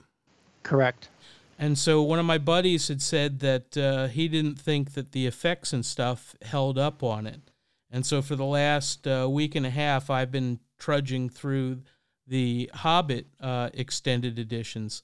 Correct. 0.62 1.08
And 1.58 1.76
so 1.76 2.02
one 2.02 2.20
of 2.20 2.24
my 2.24 2.38
buddies 2.38 2.86
had 2.86 3.02
said 3.02 3.40
that 3.40 3.76
uh, 3.76 4.06
he 4.06 4.28
didn't 4.28 4.60
think 4.60 4.92
that 4.92 5.10
the 5.12 5.26
effects 5.26 5.72
and 5.72 5.84
stuff 5.84 6.36
held 6.42 6.78
up 6.78 7.02
on 7.02 7.26
it. 7.26 7.50
And 7.90 8.06
so 8.06 8.22
for 8.22 8.36
the 8.36 8.44
last 8.44 9.06
uh, 9.08 9.28
week 9.28 9.54
and 9.56 9.66
a 9.66 9.70
half, 9.70 10.08
I've 10.08 10.30
been 10.30 10.60
trudging 10.78 11.28
through 11.28 11.82
the 12.26 12.70
Hobbit 12.74 13.26
uh, 13.40 13.70
extended 13.74 14.38
editions. 14.38 15.02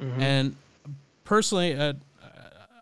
Mhm. 0.00 0.18
And 0.18 0.56
personally, 1.24 1.74
uh, 1.74 1.94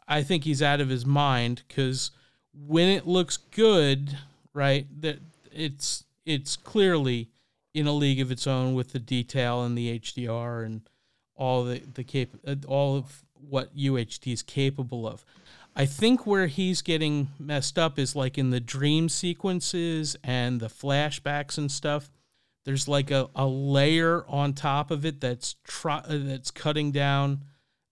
I 0.07 0.22
think 0.22 0.44
he's 0.44 0.62
out 0.62 0.81
of 0.81 0.88
his 0.88 1.04
mind 1.04 1.62
because 1.66 2.12
when 2.54 2.88
it 2.88 3.07
looks 3.07 3.37
good, 3.37 4.16
right, 4.54 4.87
that 5.02 5.18
it's 5.52 6.04
it's 6.24 6.57
clearly 6.57 7.31
in 7.74 7.87
a 7.87 7.92
league 7.92 8.20
of 8.20 8.31
its 8.31 8.46
own 8.46 8.74
with 8.74 8.92
the 8.92 8.98
detail 8.98 9.62
and 9.62 9.76
the 9.76 9.98
HDR 9.98 10.64
and 10.64 10.83
all 11.38 11.64
the 11.64 11.79
the 11.94 12.05
cap- 12.05 12.40
uh, 12.46 12.57
all 12.66 12.96
of 12.96 13.24
what 13.35 13.74
UHD 13.74 14.33
is 14.33 14.42
capable 14.42 15.07
of. 15.07 15.24
I 15.74 15.87
think 15.87 16.27
where 16.27 16.48
he's 16.48 16.83
getting 16.83 17.29
messed 17.38 17.79
up 17.79 17.98
is 17.98 18.16
like 18.16 18.37
in 18.37 18.51
the 18.51 18.61
dream 18.61 19.09
sequences 19.09 20.16
and 20.24 20.61
the 20.61 20.66
flashbacks 20.66 21.57
and 21.57 21.70
stuff. 21.70 22.11
There's 22.64 22.88
like 22.88 23.11
a, 23.11 23.29
a 23.35 23.46
layer 23.46 24.27
on 24.29 24.53
top 24.53 24.90
of 24.90 25.07
it 25.07 25.20
that's 25.20 25.55
uh, 25.85 26.01
that's 26.07 26.51
cutting 26.51 26.90
down 26.90 27.44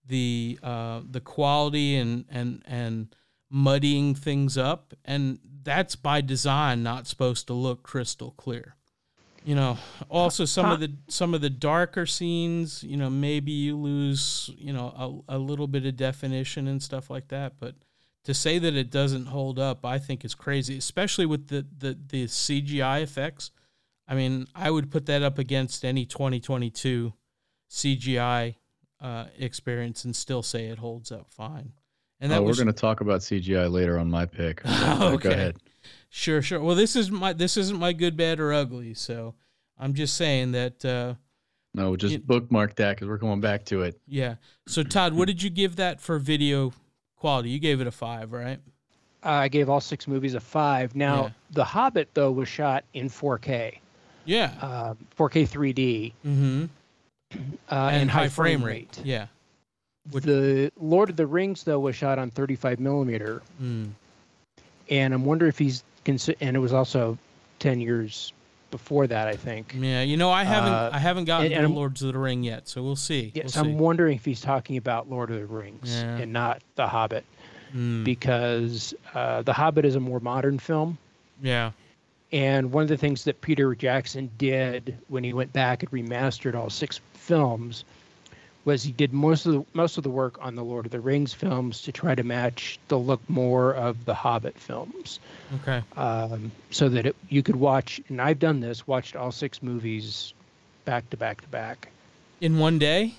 the 0.05 0.59
uh, 0.61 1.01
the 1.09 1.21
quality 1.21 1.95
and 1.95 2.25
and 2.29 2.61
and 2.65 3.15
muddying 3.49 4.13
things 4.13 4.57
up, 4.57 4.93
and 5.05 5.39
that's 5.63 5.95
by 5.95 6.21
design 6.21 6.83
not 6.83 7.07
supposed 7.07 7.47
to 7.47 7.53
look 7.53 7.83
crystal 7.83 8.31
clear. 8.31 8.76
You 9.47 9.55
know, 9.55 9.77
also 10.09 10.43
some 10.43 10.69
of 10.73 10.81
the 10.81 10.91
some 11.07 11.33
of 11.33 11.39
the 11.39 11.49
darker 11.49 12.05
scenes, 12.05 12.83
you 12.83 12.97
know, 12.97 13.09
maybe 13.09 13.53
you 13.53 13.77
lose, 13.77 14.49
you 14.57 14.73
know, 14.73 15.23
a, 15.29 15.37
a 15.37 15.37
little 15.37 15.67
bit 15.67 15.85
of 15.85 15.95
definition 15.95 16.67
and 16.67 16.83
stuff 16.83 17.09
like 17.09 17.29
that, 17.29 17.53
but 17.57 17.75
to 18.25 18.33
say 18.33 18.59
that 18.59 18.75
it 18.75 18.91
doesn't 18.91 19.27
hold 19.27 19.57
up, 19.57 19.85
I 19.85 19.99
think 19.99 20.25
is 20.25 20.35
crazy, 20.35 20.77
especially 20.77 21.25
with 21.25 21.47
the 21.47 21.65
the, 21.77 21.97
the 22.09 22.25
CGI 22.25 23.01
effects. 23.01 23.51
I 24.05 24.15
mean, 24.15 24.47
I 24.53 24.69
would 24.69 24.91
put 24.91 25.05
that 25.05 25.23
up 25.23 25.37
against 25.37 25.85
any 25.85 26.05
2022 26.05 27.13
CGI 27.69 28.55
uh, 28.99 29.25
experience 29.39 30.03
and 30.03 30.13
still 30.13 30.43
say 30.43 30.65
it 30.65 30.77
holds 30.79 31.09
up 31.09 31.27
fine. 31.31 31.71
And 32.19 32.33
that 32.33 32.39
oh, 32.39 32.43
was 32.43 32.57
we're 32.57 32.65
going 32.65 32.73
to 32.75 32.81
talk 32.81 32.99
about 32.99 33.21
CGI 33.21 33.71
later 33.71 33.97
on 33.97 34.09
my 34.09 34.25
pick. 34.25 34.61
Go 34.63 35.13
Okay. 35.13 35.31
ahead. 35.31 35.57
Sure, 36.09 36.41
sure. 36.41 36.59
Well, 36.59 36.75
this 36.75 36.95
is 36.95 37.11
my 37.11 37.33
this 37.33 37.57
isn't 37.57 37.77
my 37.79 37.93
good, 37.93 38.15
bad, 38.17 38.39
or 38.39 38.53
ugly. 38.53 38.93
So 38.93 39.35
I'm 39.79 39.93
just 39.93 40.15
saying 40.15 40.51
that. 40.53 40.83
Uh, 40.85 41.15
No, 41.73 41.95
just 41.95 42.13
You- 42.13 42.19
bookmark 42.19 42.75
that 42.77 42.95
because 42.95 43.07
we're 43.07 43.17
going 43.17 43.39
back 43.41 43.65
to 43.65 43.81
it. 43.83 43.99
yeah. 44.07 44.35
So 44.67 44.81
Todd, 44.83 45.13
what 45.13 45.27
did 45.27 45.43
you 45.43 45.49
give 45.51 45.75
that 45.75 46.01
for 46.01 46.17
video 46.17 46.73
quality? 47.17 47.49
You 47.49 47.59
gave 47.59 47.81
it 47.81 47.87
a 47.87 47.91
five, 47.91 48.31
right? 48.31 48.59
Uh, 49.23 49.29
I 49.29 49.47
gave 49.47 49.69
all 49.69 49.81
six 49.81 50.07
movies 50.07 50.33
a 50.33 50.39
five. 50.39 50.95
Now, 50.95 51.23
Yeah. 51.25 51.29
The 51.51 51.63
Hobbit, 51.65 52.09
though, 52.13 52.31
was 52.31 52.47
shot 52.47 52.83
in 52.93 53.09
4K, 53.09 53.79
Yeah. 54.25 54.53
um, 54.61 54.97
4K 55.15 55.43
3D, 55.45 56.13
mm-hmm. 56.25 56.65
uh, 57.69 57.89
and, 57.91 58.09
high, 58.09 58.29
frame 58.29 58.63
rate. 58.63 58.99
Yeah. 59.03 59.27
Which- 60.11 60.23
The 60.23 60.71
Lord 60.79 61.09
of 61.09 61.15
the 61.15 61.27
Rings, 61.27 61.63
though, 61.63 61.79
was 61.79 61.95
shot 61.95 62.17
on 62.19 62.29
35 62.31 62.79
millimeter, 62.79 63.41
Mm. 63.61 63.89
and 64.89 65.13
I'm 65.13 65.25
wondering 65.25 65.49
if 65.49 65.57
he's 65.59 65.83
and 66.07 66.55
it 66.55 66.59
was 66.59 66.73
also 66.73 67.17
10 67.59 67.79
years 67.81 68.33
before 68.71 69.07
that, 69.07 69.27
I 69.27 69.35
think. 69.35 69.73
Yeah. 69.77 70.01
You 70.01 70.17
know, 70.17 70.29
I 70.29 70.43
haven't 70.43 70.73
Uh, 70.73 70.89
I 70.93 70.99
haven't 70.99 71.25
gotten 71.25 71.47
and- 71.53 71.65
and 71.65 71.73
the 71.73 71.77
Lords 71.77 72.01
of 72.03 72.11
the 72.13 72.19
Ring 72.19 72.43
yet, 72.43 72.67
so 72.67 72.83
we'll 72.83 72.95
see. 72.97 73.31
Yes, 73.33 73.55
we'll 73.55 73.63
see. 73.63 73.69
I'm 73.71 73.77
wondering 73.77 74.15
if 74.15 74.25
he's 74.25 74.41
talking 74.41 74.77
about 74.77 75.09
Lord 75.09 75.31
of 75.31 75.39
the 75.39 75.45
Rings 75.45 75.95
Yeah. 75.95 76.17
and 76.17 76.33
not 76.33 76.61
The 76.75 76.87
Hobbit, 76.87 77.23
Mm. 77.75 78.03
because 78.03 78.93
uh, 79.13 79.41
The 79.43 79.53
Hobbit 79.53 79.85
is 79.85 79.95
a 79.95 79.99
more 79.99 80.19
modern 80.19 80.59
film. 80.59 80.97
yeah. 81.41 81.71
And 82.33 82.73
one 82.73 82.83
of 82.83 82.89
the 82.89 82.97
things 82.97 83.23
that 83.23 83.39
Peter 83.39 83.73
Jackson 83.73 84.29
did 84.37 84.97
when 85.07 85.23
he 85.23 85.31
went 85.31 85.53
back 85.53 85.81
and 85.81 85.89
remastered 85.93 86.55
all 86.55 86.69
six 86.69 86.99
films 87.13 87.85
was 88.67 88.83
he 88.83 88.91
did 88.91 89.13
most 89.13 89.45
of 89.45 89.53
the 89.53 89.65
most 89.73 89.97
of 89.97 90.03
the 90.03 90.09
work 90.09 90.37
on 90.41 90.53
the 90.55 90.63
Lord 90.63 90.85
of 90.85 90.91
the 90.91 90.99
Rings 90.99 91.33
films 91.33 91.81
to 91.83 91.91
try 91.93 92.13
to 92.15 92.23
match 92.23 92.77
the 92.89 92.99
look 92.99 93.21
more 93.29 93.73
of 93.73 94.03
the 94.03 94.13
Hobbit 94.13 94.59
films, 94.59 95.19
Okay. 95.61 95.81
um, 95.95 96.51
so 96.69 96.89
that 96.89 97.05
it, 97.05 97.15
you 97.29 97.41
could 97.41 97.55
watch. 97.55 98.01
And 98.09 98.21
I've 98.21 98.39
done 98.39 98.59
this, 98.59 98.85
watched 98.85 99.15
all 99.15 99.31
six 99.31 99.63
movies 99.63 100.33
back 100.83 101.09
to 101.11 101.17
back 101.17 101.39
to 101.41 101.47
back. 101.47 101.87
In 102.41 102.59
one 102.59 102.77
day? 102.77 103.15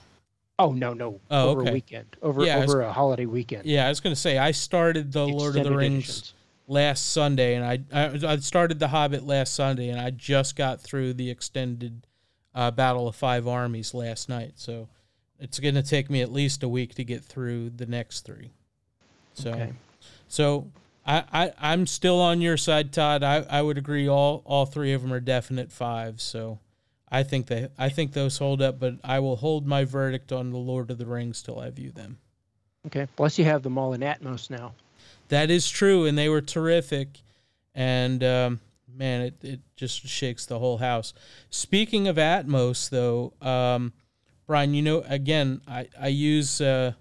Oh 0.58 0.72
no, 0.72 0.92
no, 0.92 1.18
Oh, 1.30 1.48
over 1.48 1.62
okay. 1.62 1.70
a 1.70 1.72
weekend, 1.72 2.06
over 2.20 2.44
Yeah, 2.44 2.56
I 2.56 2.60
was- 2.60 2.70
over 2.74 2.82
a 2.82 2.92
holiday 2.92 3.24
weekend. 3.26 3.64
Yeah, 3.64 3.86
I 3.86 3.88
was 3.88 4.00
gonna 4.00 4.16
say 4.16 4.36
I 4.36 4.50
started 4.50 5.12
the 5.12 5.26
Lord 5.26 5.56
of 5.56 5.64
the 5.64 5.74
Rings 5.74 6.04
editions. 6.04 6.34
last 6.66 7.10
Sunday, 7.12 7.54
and 7.54 7.64
I, 7.64 7.78
I 7.90 8.32
I 8.32 8.36
started 8.36 8.78
The 8.80 8.88
Hobbit 8.88 9.24
last 9.24 9.54
Sunday, 9.54 9.88
and 9.88 9.98
I 9.98 10.10
just 10.10 10.56
got 10.56 10.80
through 10.82 11.14
the 11.14 11.30
extended 11.30 12.06
uh, 12.54 12.70
Battle 12.70 13.08
of 13.08 13.16
Five 13.16 13.48
Armies 13.48 13.94
last 13.94 14.28
night. 14.28 14.52
So 14.56 14.88
it's 15.38 15.58
going 15.58 15.74
to 15.74 15.82
take 15.82 16.10
me 16.10 16.20
at 16.22 16.32
least 16.32 16.62
a 16.62 16.68
week 16.68 16.94
to 16.96 17.04
get 17.04 17.24
through 17.24 17.70
the 17.70 17.86
next 17.86 18.22
three. 18.22 18.50
So, 19.34 19.50
Okay. 19.50 19.72
so 20.26 20.70
I, 21.06 21.24
I 21.32 21.52
I'm 21.58 21.86
still 21.86 22.20
on 22.20 22.40
your 22.40 22.56
side, 22.56 22.92
Todd. 22.92 23.22
I, 23.22 23.46
I 23.48 23.62
would 23.62 23.78
agree. 23.78 24.08
All 24.08 24.42
all 24.44 24.66
three 24.66 24.92
of 24.92 25.02
them 25.02 25.12
are 25.12 25.20
definite 25.20 25.70
fives. 25.72 26.22
So. 26.22 26.58
I 27.10 27.22
think 27.22 27.46
they, 27.46 27.68
I 27.78 27.88
think 27.88 28.12
those 28.12 28.36
hold 28.36 28.60
up, 28.60 28.78
but 28.78 28.96
I 29.02 29.20
will 29.20 29.36
hold 29.36 29.66
my 29.66 29.86
verdict 29.86 30.30
on 30.30 30.50
the 30.50 30.58
Lord 30.58 30.90
of 30.90 30.98
the 30.98 31.06
Rings 31.06 31.42
till 31.42 31.58
I 31.58 31.70
view 31.70 31.90
them. 31.90 32.18
Okay. 32.86 33.08
Plus, 33.16 33.38
you 33.38 33.46
have 33.46 33.62
them 33.62 33.78
all 33.78 33.94
in 33.94 34.02
Atmos 34.02 34.50
now. 34.50 34.74
That 35.28 35.50
is 35.50 35.70
true, 35.70 36.04
and 36.04 36.18
they 36.18 36.28
were 36.28 36.42
terrific. 36.42 37.08
And 37.74 38.22
um, 38.22 38.60
man, 38.94 39.22
it, 39.22 39.42
it 39.42 39.60
just 39.74 40.06
shakes 40.06 40.44
the 40.44 40.58
whole 40.58 40.76
house. 40.76 41.14
Speaking 41.48 42.08
of 42.08 42.16
Atmos, 42.16 42.90
though, 42.90 43.32
um, 43.40 43.94
Brian, 44.48 44.72
you 44.72 44.82
know, 44.82 45.04
again, 45.06 45.60
I 45.68 45.86
I 46.00 46.08
use 46.08 46.60
uh, 46.60 46.92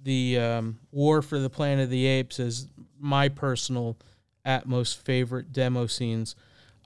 the 0.00 0.38
um, 0.38 0.78
War 0.92 1.20
for 1.20 1.38
the 1.40 1.50
Planet 1.50 1.84
of 1.84 1.90
the 1.90 2.06
Apes 2.06 2.38
as 2.40 2.68
my 2.98 3.28
personal 3.28 3.98
Atmos 4.46 4.96
favorite 4.96 5.52
demo 5.52 5.86
scenes. 5.88 6.36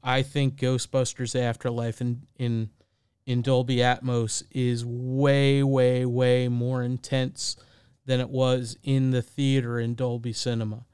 I 0.03 0.23
think 0.23 0.57
Ghostbusters 0.57 1.39
Afterlife 1.39 2.01
in 2.01 2.23
in 2.37 2.71
in 3.27 3.43
Dolby 3.43 3.77
Atmos 3.77 4.43
is 4.51 4.83
way, 4.87 5.63
way, 5.63 6.07
way 6.07 6.49
more 6.49 6.83
intense 6.83 7.57
than 8.07 8.19
it 8.19 8.31
was 8.31 8.79
in 8.83 9.11
the 9.11 9.21
theater 9.21 9.79
in 9.79 9.95
Dolby 9.95 10.33
Cinema. 10.33 10.87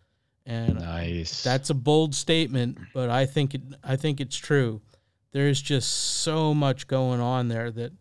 And 0.45 0.81
Nice. 0.81 1.45
that's 1.45 1.71
a 1.71 1.75
bold 1.75 2.17
statement, 2.17 2.79
but 2.93 3.11
I 3.11 3.27
think 3.27 3.55
it 3.55 3.63
I 3.85 3.95
think 3.95 4.21
it's 4.21 4.37
true. 4.37 4.81
There's 5.31 5.63
just 5.63 5.89
so 5.93 6.53
much 6.53 6.89
going 6.89 7.21
on 7.21 7.47
there 7.47 7.71
that 7.71 7.93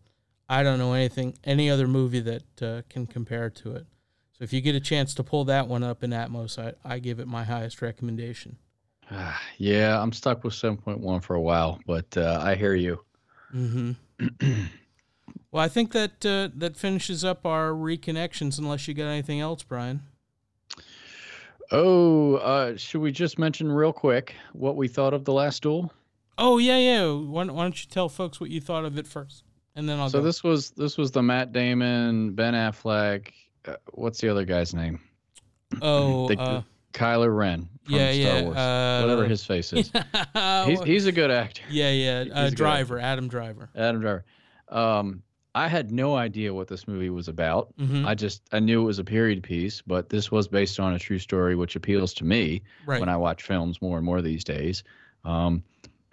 I 0.48 0.62
don't 0.62 0.78
know 0.78 0.92
anything 0.92 1.38
any 1.44 1.70
other 1.70 1.86
movie 1.86 2.20
that 2.20 2.62
uh, 2.62 2.82
can 2.88 3.06
compare 3.06 3.50
to 3.50 3.72
it. 3.76 3.86
So 4.32 4.42
if 4.42 4.52
you 4.52 4.60
get 4.60 4.74
a 4.74 4.80
chance 4.80 5.14
to 5.14 5.22
pull 5.22 5.44
that 5.44 5.68
one 5.68 5.82
up 5.82 6.02
in 6.02 6.10
Atmos, 6.10 6.58
I, 6.58 6.74
I 6.84 6.98
give 6.98 7.20
it 7.20 7.28
my 7.28 7.44
highest 7.44 7.80
recommendation. 7.80 8.56
Ah, 9.10 9.40
yeah, 9.58 10.00
I'm 10.00 10.12
stuck 10.12 10.44
with 10.44 10.54
7.1 10.54 11.22
for 11.22 11.34
a 11.34 11.40
while, 11.40 11.78
but 11.86 12.16
uh, 12.16 12.40
I 12.42 12.54
hear 12.54 12.74
you. 12.74 13.04
Mm-hmm. 13.54 13.92
well, 15.52 15.62
I 15.62 15.68
think 15.68 15.92
that 15.92 16.24
uh, 16.24 16.48
that 16.56 16.76
finishes 16.76 17.24
up 17.24 17.46
our 17.46 17.70
reconnections. 17.70 18.58
Unless 18.58 18.88
you 18.88 18.94
got 18.94 19.06
anything 19.06 19.40
else, 19.40 19.62
Brian. 19.62 20.02
Oh, 21.70 22.36
uh, 22.36 22.76
should 22.76 23.00
we 23.00 23.12
just 23.12 23.38
mention 23.38 23.70
real 23.70 23.92
quick 23.92 24.34
what 24.52 24.76
we 24.76 24.88
thought 24.88 25.14
of 25.14 25.24
the 25.24 25.32
last 25.32 25.62
duel? 25.62 25.92
Oh 26.36 26.58
yeah, 26.58 26.78
yeah. 26.78 27.12
Why, 27.12 27.44
why 27.44 27.62
don't 27.62 27.82
you 27.82 27.88
tell 27.88 28.08
folks 28.08 28.40
what 28.40 28.50
you 28.50 28.60
thought 28.60 28.84
of 28.84 28.98
it 28.98 29.06
first, 29.06 29.44
and 29.76 29.88
then 29.88 29.98
I'll 29.98 30.10
so 30.10 30.18
go. 30.20 30.24
this 30.24 30.42
was 30.42 30.70
this 30.70 30.96
was 30.96 31.10
the 31.10 31.22
Matt 31.22 31.52
Damon, 31.52 32.32
Ben 32.32 32.54
Affleck. 32.54 33.28
Uh, 33.66 33.76
what's 33.92 34.20
the 34.20 34.28
other 34.28 34.44
guy's 34.44 34.74
name? 34.74 35.00
oh, 35.82 36.28
the- 36.28 36.38
uh, 36.38 36.62
Kylo 36.92 37.34
Ren 37.34 37.68
from 37.84 37.94
yeah, 37.96 38.12
Star 38.12 38.22
yeah. 38.38 38.42
Wars. 38.42 38.56
uh, 38.56 39.00
Whatever 39.02 39.26
his 39.26 39.44
face 39.44 39.72
is. 39.72 39.90
he's, 40.64 40.82
he's 40.84 41.06
a 41.06 41.12
good 41.12 41.30
actor. 41.30 41.62
yeah, 41.68 41.90
yeah. 41.90 42.24
Uh, 42.32 42.50
driver, 42.50 43.00
Adam 43.00 43.26
Driver. 43.26 43.68
Adam 43.74 44.00
Driver. 44.00 44.24
Um, 44.68 45.22
I 45.56 45.68
had 45.68 45.92
no 45.92 46.16
idea 46.16 46.52
what 46.52 46.68
this 46.68 46.88
movie 46.88 47.10
was 47.10 47.28
about. 47.28 47.72
hmm 47.78 48.06
I 48.06 48.14
just 48.14 48.42
I 48.52 48.60
knew 48.60 48.82
it 48.82 48.84
was 48.84 48.98
a 48.98 49.04
period 49.04 49.42
piece, 49.42 49.82
but 49.82 50.08
this 50.08 50.30
was 50.30 50.48
based 50.48 50.80
on 50.80 50.94
a 50.94 50.98
true 50.98 51.18
story, 51.18 51.54
which 51.56 51.76
appeals 51.76 52.14
to 52.14 52.24
me 52.24 52.62
right. 52.86 53.00
when 53.00 53.08
I 53.08 53.16
watch 53.16 53.42
films 53.42 53.80
more 53.82 53.96
and 53.96 54.06
more 54.06 54.22
these 54.22 54.44
days. 54.44 54.82
Um, 55.24 55.62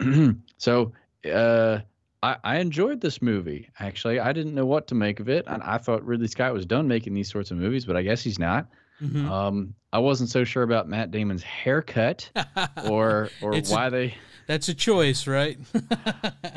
so 0.58 0.92
uh, 1.32 1.78
I, 2.22 2.36
I 2.44 2.56
enjoyed 2.58 3.00
this 3.00 3.20
movie. 3.20 3.68
Actually, 3.80 4.20
I 4.20 4.32
didn't 4.32 4.54
know 4.54 4.66
what 4.66 4.86
to 4.88 4.94
make 4.94 5.18
of 5.20 5.28
it, 5.28 5.44
and 5.48 5.62
I 5.62 5.78
thought 5.78 6.04
Ridley 6.06 6.28
Scott 6.28 6.52
was 6.52 6.64
done 6.66 6.86
making 6.88 7.14
these 7.14 7.30
sorts 7.30 7.50
of 7.50 7.56
movies, 7.56 7.84
but 7.84 7.96
I 7.96 8.02
guess 8.02 8.22
he's 8.22 8.38
not. 8.38 8.68
Mhm. 9.02 9.28
Um, 9.28 9.74
I 9.92 9.98
wasn't 9.98 10.30
so 10.30 10.44
sure 10.44 10.62
about 10.62 10.88
Matt 10.88 11.10
Damon's 11.10 11.42
haircut 11.42 12.30
or 12.88 13.30
or 13.40 13.54
It's 13.54 13.70
a- 13.70 13.74
why 13.74 13.88
they. 13.88 14.14
That's 14.46 14.68
a 14.68 14.74
choice, 14.74 15.26
right? 15.26 15.58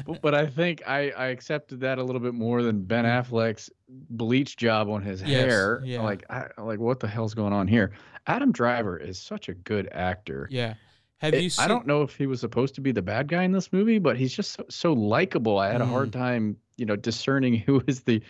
But- 0.08 0.21
But 0.21 0.36
I 0.36 0.45
think 0.47 0.84
I, 0.88 1.10
I 1.12 1.25
accepted 1.28 1.80
that 1.82 1.97
a 1.97 2.04
little 2.04 2.21
bit 2.21 2.34
more 2.36 2.62
than 2.62 2.84
Ben 2.84 3.06
Affleck's 3.06 3.69
bleach 3.89 4.58
job 4.58 4.89
on 4.89 5.01
his. 5.01 5.21
Yes, 5.21 5.30
hair. 5.41 5.82
yeah. 5.84 6.01
Like 6.01 6.23
I 6.30 6.47
like 6.60 6.80
what 6.80 6.99
the 6.99 7.08
hell's 7.08 7.34
going 7.34 7.54
on 7.54 7.67
here? 7.67 7.91
Adam 8.28 8.51
Driver 8.51 8.97
is 8.97 9.19
such 9.19 9.49
a 9.49 9.54
good 9.54 9.88
actor. 9.91 10.47
yeah. 10.51 10.75
Have 11.19 11.34
It- 11.34 11.43
you 11.43 11.49
seen? 11.49 11.65
I 11.65 11.67
don't 11.67 11.88
know 11.88 12.01
if 12.01 12.15
he 12.15 12.28
was 12.28 12.39
supposed 12.39 12.75
to 12.75 12.82
be 12.82 12.91
the 12.91 13.01
bad 13.01 13.28
guy 13.28 13.43
in 13.43 13.51
this 13.51 13.71
movie, 13.71 13.99
but 13.99 14.17
he's 14.17 14.34
just 14.36 14.51
so, 14.51 14.65
so 14.69 14.93
likable. 14.93 15.58
I 15.60 15.71
had 15.71 15.82
a 15.82 15.86
Mm. 15.86 15.89
hard 15.89 16.13
time, 16.13 16.58
you 16.78 16.86
know, 16.86 16.95
discerning 16.95 17.56
who 17.65 17.82
is 17.88 18.01
the, 18.01 18.21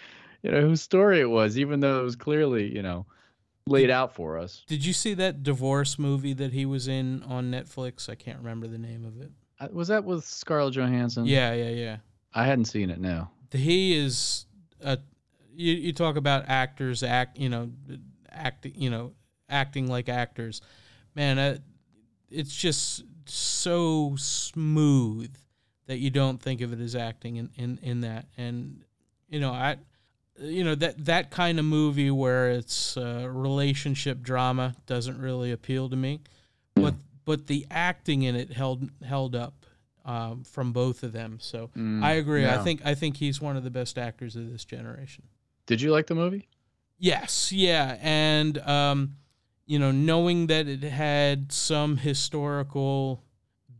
you 0.43 0.51
know, 0.51 0.61
whose 0.61 0.81
story 0.81 1.19
it 1.19 1.29
was, 1.29 1.57
even 1.57 1.79
though 1.79 1.99
it 1.99 2.03
was 2.03 2.15
clearly, 2.15 2.73
you 2.73 2.81
know, 2.83 3.05
laid 3.67 3.89
out 3.89 4.13
for 4.13 4.37
us. 4.37 4.63
Did 4.67 4.85
you 4.85 4.93
see 4.93 5.15
that 5.15 5.41
divorce 5.41 5.97
movie 5.97 6.33
that 6.33 6.53
he 6.53 6.65
was 6.67 6.87
in 6.87 7.23
on 7.23 7.49
Netflix? 7.51 8.07
I 8.09 8.15
can't 8.15 8.37
remember 8.37 8.67
the 8.67 8.77
name 8.77 9.03
of 9.05 9.19
it. 9.19 9.31
Uh, 9.59 9.67
Was 9.71 9.87
that 9.87 10.03
with 10.03 10.23
Scarlett 10.23 10.75
Johansson? 10.75 11.25
Yeah, 11.25 11.53
yeah, 11.53 11.69
yeah. 11.69 11.97
I 12.33 12.45
hadn't 12.45 12.65
seen 12.65 12.89
it. 12.89 12.99
No. 12.99 13.29
he 13.51 13.95
is 13.95 14.45
a 14.81 14.99
you, 15.55 15.73
you 15.73 15.93
talk 15.93 16.17
about 16.17 16.43
actors 16.49 17.01
act 17.01 17.37
you 17.39 17.47
know 17.47 17.71
act 18.29 18.65
you 18.75 18.89
know 18.89 19.13
acting 19.49 19.87
like 19.87 20.09
actors 20.09 20.61
man 21.15 21.39
uh, 21.39 21.57
it's 22.29 22.55
just 22.55 23.03
so 23.25 24.15
smooth 24.17 25.33
that 25.87 25.97
you 25.97 26.09
don't 26.09 26.41
think 26.41 26.61
of 26.61 26.73
it 26.73 26.79
as 26.79 26.95
acting 26.95 27.35
in, 27.37 27.49
in, 27.55 27.79
in 27.81 28.01
that. 28.01 28.25
And 28.37 28.83
you 29.29 29.39
know 29.39 29.51
i 29.51 29.77
you 30.39 30.63
know 30.63 30.75
that 30.75 31.05
that 31.05 31.31
kind 31.31 31.59
of 31.59 31.65
movie 31.65 32.11
where 32.11 32.51
it's 32.51 32.97
uh, 32.97 33.27
relationship 33.29 34.21
drama 34.21 34.75
doesn't 34.85 35.19
really 35.19 35.51
appeal 35.51 35.89
to 35.89 35.95
me. 35.95 36.19
But 36.75 36.95
but 37.23 37.47
the 37.47 37.65
acting 37.71 38.23
in 38.23 38.35
it 38.35 38.51
held 38.51 38.89
held 39.03 39.35
up 39.35 39.65
um, 40.03 40.43
from 40.43 40.73
both 40.73 41.03
of 41.03 41.13
them. 41.13 41.39
So 41.39 41.69
Mm, 41.75 42.03
I 42.03 42.13
agree. 42.13 42.45
I 42.45 42.57
think 42.57 42.81
I 42.85 42.95
think 42.95 43.17
he's 43.17 43.41
one 43.41 43.55
of 43.55 43.63
the 43.63 43.69
best 43.69 43.97
actors 43.97 44.35
of 44.35 44.51
this 44.51 44.65
generation. 44.65 45.23
Did 45.67 45.81
you 45.81 45.91
like 45.91 46.07
the 46.07 46.15
movie? 46.15 46.47
Yes, 46.97 47.51
yeah, 47.51 47.97
and 48.01 48.57
um, 48.59 49.15
you 49.65 49.79
know, 49.79 49.91
knowing 49.91 50.47
that 50.47 50.67
it 50.67 50.83
had 50.83 51.51
some 51.51 51.97
historical 51.97 53.23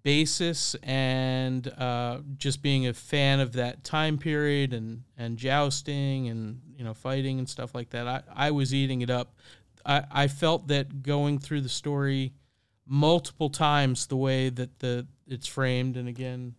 basis 0.03 0.75
and 0.83 1.67
uh, 1.67 2.19
just 2.37 2.61
being 2.61 2.87
a 2.87 2.93
fan 2.93 3.39
of 3.39 3.53
that 3.53 3.83
time 3.83 4.17
period 4.17 4.73
and 4.73 5.03
and 5.17 5.37
jousting 5.37 6.27
and 6.27 6.61
you 6.77 6.83
know 6.83 6.93
fighting 6.93 7.39
and 7.39 7.49
stuff 7.49 7.73
like 7.73 7.89
that, 7.91 8.07
I 8.07 8.21
I 8.33 8.51
was 8.51 8.73
eating 8.73 9.01
it 9.01 9.09
up. 9.09 9.35
I 9.85 10.03
I 10.11 10.27
felt 10.27 10.67
that 10.67 11.03
going 11.03 11.39
through 11.39 11.61
the 11.61 11.69
story 11.69 12.33
multiple 12.85 13.49
times 13.49 14.07
the 14.07 14.15
way 14.15 14.49
that 14.49 14.79
the 14.79 15.07
it's 15.27 15.47
framed 15.47 15.97
and 15.97 16.07
again 16.07 16.53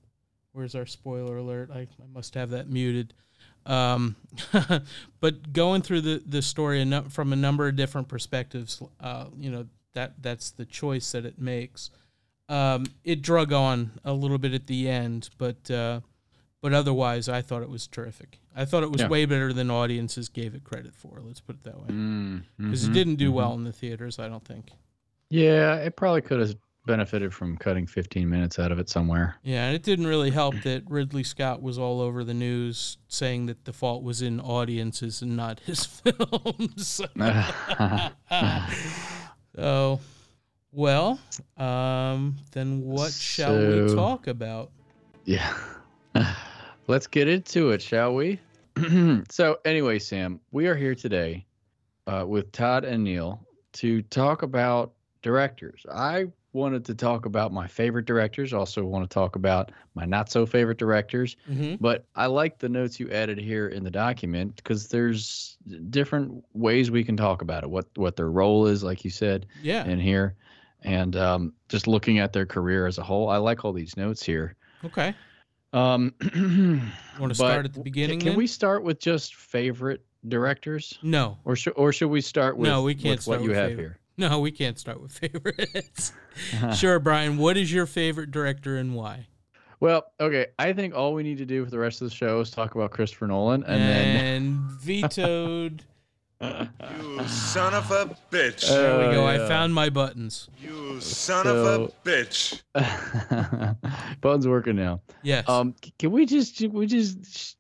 where's 0.53 0.75
our 0.75 0.87
spoiler 0.87 1.37
alert 1.37 1.71
i, 1.73 1.81
I 1.81 2.07
must 2.13 2.35
have 2.35 2.51
that 2.51 2.69
muted 2.69 3.15
um, 3.67 4.17
but 5.21 5.53
going 5.53 5.83
through 5.83 6.01
the, 6.01 6.23
the 6.27 6.43
story 6.43 6.85
from 7.09 7.33
a 7.33 7.37
number 7.37 7.67
of 7.69 7.77
different 7.77 8.09
perspectives 8.09 8.81
uh, 9.01 9.27
you 9.39 9.51
know 9.51 9.67
that 9.95 10.15
that's 10.23 10.51
the 10.53 10.65
choice 10.65 11.13
that 11.13 11.25
it 11.25 11.39
makes 11.39 11.91
um, 12.49 12.85
it 13.05 13.23
drug 13.23 13.53
on 13.53 13.91
a 14.05 14.13
little 14.13 14.39
bit 14.39 14.53
at 14.55 14.67
the 14.67 14.89
end 14.89 15.31
but 15.39 15.71
uh, 15.71 16.01
but 16.63 16.73
otherwise 16.73 17.29
i 17.29 17.41
thought 17.43 17.63
it 17.63 17.71
was 17.71 17.87
terrific 17.87 18.39
i 18.55 18.65
thought 18.65 18.83
it 18.83 18.91
was 18.93 19.01
Yeah. 19.03 19.09
way 19.09 19.25
better 19.25 19.53
than 19.53 19.71
audiences 19.71 20.29
gave 20.29 20.55
it 20.55 20.63
credit 20.65 20.95
for 20.95 21.21
let's 21.25 21.41
put 21.41 21.57
it 21.57 21.65
that 21.65 21.79
way 21.81 21.89
Mm, 21.89 22.43
because 22.59 22.85
mhm, 22.85 22.91
it 22.91 22.93
didn't 22.93 23.17
do 23.17 23.31
mhm. 23.31 23.35
well 23.35 23.55
in 23.55 23.65
the 23.65 23.73
theaters 23.73 24.19
i 24.19 24.29
don't 24.29 24.45
think 24.45 24.71
Yeah, 25.29 25.75
it 25.77 25.97
probably 25.97 26.23
could 26.23 26.39
have 26.41 26.57
benefited 26.87 27.35
from 27.35 27.57
cutting 27.57 27.87
15 27.87 28.29
minutes 28.29 28.59
out 28.59 28.73
of 28.73 28.79
it 28.79 28.89
somewhere. 28.89 29.37
Yeah, 29.43 29.67
and 29.67 29.75
it 29.75 29.83
didn't 29.83 30.07
really 30.07 30.31
help 30.31 30.55
that 30.63 30.85
Ridley 30.89 31.25
Scott 31.25 31.61
was 31.61 31.79
all 31.79 32.01
over 32.01 32.25
the 32.25 32.33
news 32.33 32.99
saying 33.09 33.47
that 33.47 33.65
the 33.65 33.73
fault 33.73 34.03
was 34.03 34.23
in 34.23 34.41
audiences 34.41 35.21
and 35.21 35.37
not 35.37 35.61
his 35.61 35.85
films. 35.87 37.03
so, 39.55 40.01
well, 40.73 41.21
um, 41.57 42.37
then 42.53 42.83
what 42.83 43.13
shall 43.13 43.59
we 43.59 43.95
talk 43.95 44.29
about? 44.29 44.71
Yeah. 45.25 45.53
Let's 46.87 47.09
get 47.09 47.29
into 47.29 47.71
it, 47.71 47.83
shall 47.83 48.15
we? 48.15 48.41
so, 49.29 49.59
anyway, 49.65 49.99
Sam, 49.99 50.41
we 50.53 50.67
are 50.69 50.77
here 50.77 50.95
today 50.95 51.45
uh, 52.07 52.25
with 52.27 52.53
Todd 52.53 52.85
and 52.85 53.03
Neil 53.03 53.41
to 53.73 54.03
talk 54.03 54.43
about 54.43 54.93
directors. 55.23 55.85
I 55.93 56.27
wanted 56.57 56.85
to 56.87 56.95
talk 56.95 57.27
about 57.27 57.53
my 57.53 57.67
favorite 57.69 58.07
directors, 58.07 58.53
also 58.53 58.85
want 58.85 59.09
to 59.09 59.15
talk 59.15 59.37
about 59.37 59.71
my 59.95 60.05
not 60.05 60.31
so 60.31 60.47
favorite 60.47 60.79
directors, 60.79 61.37
Mm-hmm. 61.49 61.77
but 61.81 62.07
I 62.17 62.27
like 62.27 62.59
the 62.59 62.69
notes 62.69 62.99
you 62.99 63.09
added 63.11 63.39
here 63.39 63.69
in 63.69 63.85
the 63.85 63.91
document 63.91 64.57
because 64.57 64.89
there's 64.89 65.57
different 65.91 66.43
ways 66.55 66.91
we 66.91 67.05
can 67.05 67.17
talk 67.17 67.43
about 67.43 67.63
it. 67.63 67.71
What 67.71 67.87
what 67.97 68.17
their 68.17 68.31
role 68.31 68.67
is, 68.67 68.83
like 68.83 69.05
you 69.05 69.11
said, 69.11 69.47
Yeah. 69.63 69.85
in 69.85 70.01
here. 70.01 70.35
and 70.83 71.17
um, 71.17 71.53
just 71.69 71.87
looking 71.87 72.19
at 72.21 72.33
their 72.33 72.47
career 72.47 72.87
as 72.87 72.99
a 72.99 73.03
whole, 73.03 73.29
I 73.29 73.37
like 73.39 73.65
all 73.65 73.73
these 73.73 73.97
notes 73.97 74.23
here. 74.25 74.55
Okay. 74.85 75.15
Um, 75.73 76.15
Want 77.21 77.31
to 77.31 77.35
start 77.35 77.65
at 77.67 77.75
the 77.75 77.81
beginning? 77.81 78.19
Can 78.21 78.29
then? 78.31 78.37
we 78.39 78.47
start 78.47 78.83
with 78.83 78.99
just 79.01 79.35
favorite 79.35 80.05
directors, 80.29 80.99
No. 81.03 81.39
or 81.45 81.57
should 81.57 81.75
or 81.77 81.93
should 81.93 82.09
we 82.09 82.21
start 82.21 82.57
with 82.57 82.69
No, 82.71 82.83
we 82.83 82.95
can't 82.95 83.19
with 83.19 83.27
what 83.27 83.43
you 83.43 83.49
with 83.51 83.59
have 83.59 83.71
favorite. 83.71 83.97
No, 84.19 84.41
we 84.41 84.51
can't 84.51 84.79
start 84.79 85.01
with 85.03 85.13
favorites. 85.19 86.13
sure, 86.75 86.99
Brian. 86.99 87.37
What 87.37 87.57
is 87.59 87.71
your 87.73 87.85
favorite 87.87 88.31
director 88.31 88.77
and 88.79 88.95
why? 88.95 89.27
Well, 89.79 90.07
okay. 90.19 90.47
I 90.59 90.73
think 90.73 90.95
all 90.95 91.13
we 91.13 91.23
need 91.23 91.37
to 91.39 91.45
do 91.45 91.63
for 91.65 91.71
the 91.71 91.79
rest 91.79 92.01
of 92.01 92.09
the 92.09 92.15
show 92.15 92.41
is 92.41 92.51
talk 92.51 92.75
about 92.75 92.93
Christopher 92.93 93.27
Nolan, 93.27 93.63
and 93.65 93.83
then 93.83 94.65
vetoed. 94.81 95.85
You 96.41 97.27
son 97.29 97.75
of 97.75 97.91
a 97.91 98.15
bitch. 98.31 98.69
There 98.69 98.99
we 98.99 99.05
Oh, 99.07 99.13
go. 99.13 99.27
I 99.27 99.39
found 99.49 99.75
my 99.75 99.91
buttons. 99.91 100.49
you 100.63 101.01
son 101.01 101.47
of 101.47 101.57
a 101.57 101.89
bitch. 102.05 102.61
Buttons 104.21 104.47
working 104.49 104.77
now. 104.77 105.01
Yes. 105.23 105.49
Um, 105.49 105.75
can 105.99 106.11
we 106.11 106.25
just 106.27 106.57
can 106.59 106.73
we 106.73 106.87
just 106.87 107.56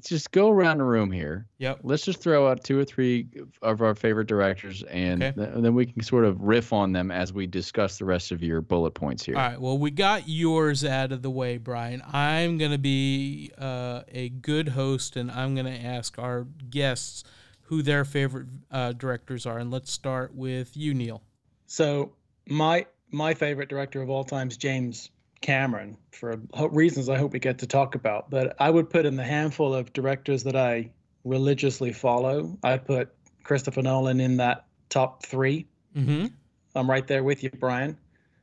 just 0.00 0.30
go 0.32 0.48
around 0.50 0.78
the 0.78 0.84
room 0.84 1.10
here? 1.10 1.46
yep. 1.58 1.80
Let's 1.82 2.04
just 2.04 2.20
throw 2.20 2.48
out 2.48 2.64
two 2.64 2.78
or 2.78 2.84
three 2.84 3.26
of 3.62 3.82
our 3.82 3.94
favorite 3.94 4.26
directors, 4.26 4.82
and, 4.84 5.22
Okay. 5.22 5.34
th- 5.36 5.54
and 5.54 5.64
then 5.64 5.74
we 5.74 5.86
can 5.86 6.02
sort 6.02 6.24
of 6.24 6.40
riff 6.40 6.72
on 6.72 6.92
them 6.92 7.10
as 7.10 7.32
we 7.32 7.46
discuss 7.46 7.98
the 7.98 8.04
rest 8.04 8.32
of 8.32 8.42
your 8.42 8.60
bullet 8.60 8.92
points 8.92 9.24
here. 9.24 9.36
All 9.36 9.42
right. 9.42 9.60
Well, 9.60 9.78
we 9.78 9.90
got 9.90 10.28
yours 10.28 10.84
out 10.84 11.12
of 11.12 11.22
the 11.22 11.30
way, 11.30 11.58
Brian. 11.58 12.02
I'm 12.12 12.58
going 12.58 12.70
to 12.72 12.78
be 12.78 13.50
uh, 13.58 14.02
a 14.08 14.28
good 14.30 14.68
host, 14.68 15.16
and 15.16 15.30
I'm 15.30 15.54
going 15.54 15.66
to 15.66 15.84
ask 15.84 16.18
our 16.18 16.46
guests 16.70 17.24
who 17.62 17.82
their 17.82 18.04
favorite 18.04 18.46
uh, 18.70 18.92
directors 18.92 19.46
are. 19.46 19.58
And 19.58 19.70
let's 19.70 19.92
start 19.92 20.34
with 20.34 20.76
you, 20.76 20.92
Neil. 20.94 21.22
So 21.66 22.12
my 22.48 22.86
my 23.12 23.34
favorite 23.34 23.68
director 23.68 24.02
of 24.02 24.10
all 24.10 24.24
time 24.24 24.48
is 24.48 24.56
James 24.56 25.10
Cameron 25.40 25.96
for 26.12 26.40
reasons 26.70 27.08
I 27.08 27.16
hope 27.16 27.32
we 27.32 27.38
get 27.38 27.58
to 27.60 27.66
talk 27.66 27.94
about. 27.94 28.30
But 28.30 28.54
I 28.60 28.70
would 28.70 28.90
put 28.90 29.06
in 29.06 29.16
the 29.16 29.24
handful 29.24 29.74
of 29.74 29.92
directors 29.92 30.42
that 30.44 30.56
I 30.56 30.90
religiously 31.24 31.92
follow. 31.92 32.56
I 32.62 32.76
put 32.78 33.10
Christopher 33.42 33.82
Nolan 33.82 34.20
in 34.20 34.36
that 34.38 34.66
top 34.90 35.24
three. 35.24 35.66
Mm-hmm. 35.96 36.26
I'm 36.74 36.90
right 36.90 37.06
there 37.06 37.24
with 37.24 37.42
you, 37.42 37.50
Brian. 37.50 37.96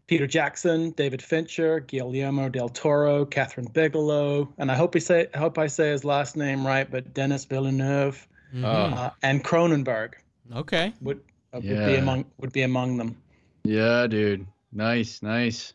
Peter 0.07 0.25
Jackson, 0.25 0.91
David 0.91 1.21
Fincher, 1.21 1.81
Guillermo 1.81 2.47
del 2.49 2.69
Toro, 2.69 3.25
Kathryn 3.25 3.71
Bigelow, 3.73 4.51
and 4.57 4.71
I 4.71 4.75
hope 4.75 4.93
we 4.93 5.01
say 5.01 5.27
I 5.33 5.38
hope 5.38 5.57
I 5.57 5.67
say 5.67 5.91
his 5.91 6.05
last 6.05 6.38
name 6.38 6.65
right, 6.65 6.89
but 6.89 7.13
Denis 7.13 7.43
Villeneuve 7.45 8.25
Mhm. 8.55 8.63
Oh. 8.63 8.67
uh, 8.95 9.10
and 9.21 9.43
Cronenberg 9.43 10.13
okay. 10.55 10.93
would 11.01 11.19
uh, 11.53 11.57
would 11.57 11.63
Yeah. 11.65 11.86
be 11.88 11.95
among 11.95 12.25
would 12.38 12.53
be 12.53 12.62
among 12.62 12.95
them. 12.97 13.17
Yeah, 13.65 14.07
dude. 14.07 14.47
Nice, 14.71 15.21
nice. 15.21 15.73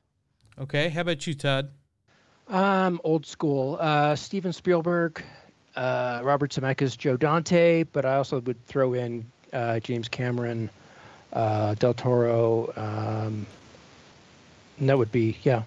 Okay. 0.61 0.89
How 0.89 1.01
about 1.03 1.27
you, 1.27 1.35
Todd? 1.35 1.71
Um, 2.49 3.01
old 3.05 3.27
school. 3.27 3.79
Uh, 3.81 4.15
Steven 4.17 4.53
Spielberg, 4.53 5.23
uh, 5.77 6.21
Robert 6.23 6.51
Zemeckis, 6.51 6.97
Joe 6.97 7.17
Dante, 7.17 7.85
but 7.85 8.05
I 8.05 8.17
also 8.17 8.41
would 8.41 8.65
throw 8.67 8.95
in 8.95 9.25
uh, 9.53 9.81
James 9.81 10.09
Cameron, 10.09 10.71
uh, 11.33 11.75
Del 11.75 11.95
Toro. 11.95 12.73
Um, 12.77 13.47
and 14.79 14.89
that 14.89 14.99
would 14.99 15.13
be 15.13 15.39
yeah. 15.43 15.63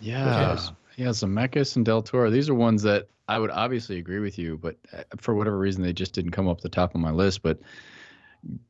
Yeah, 0.00 0.54
is. 0.54 0.72
yeah. 0.96 1.08
Zemeckis 1.08 1.76
and 1.76 1.84
Del 1.84 2.02
Toro. 2.02 2.30
These 2.30 2.50
are 2.50 2.54
ones 2.54 2.82
that 2.82 3.08
I 3.28 3.38
would 3.38 3.50
obviously 3.50 3.98
agree 3.98 4.18
with 4.18 4.38
you, 4.38 4.58
but 4.58 4.76
uh, 4.92 5.02
for 5.16 5.34
whatever 5.34 5.58
reason, 5.58 5.82
they 5.82 5.92
just 5.92 6.12
didn't 6.12 6.32
come 6.32 6.48
up 6.48 6.60
the 6.60 6.68
top 6.68 6.94
of 6.94 7.00
my 7.00 7.10
list. 7.10 7.42
But 7.42 7.58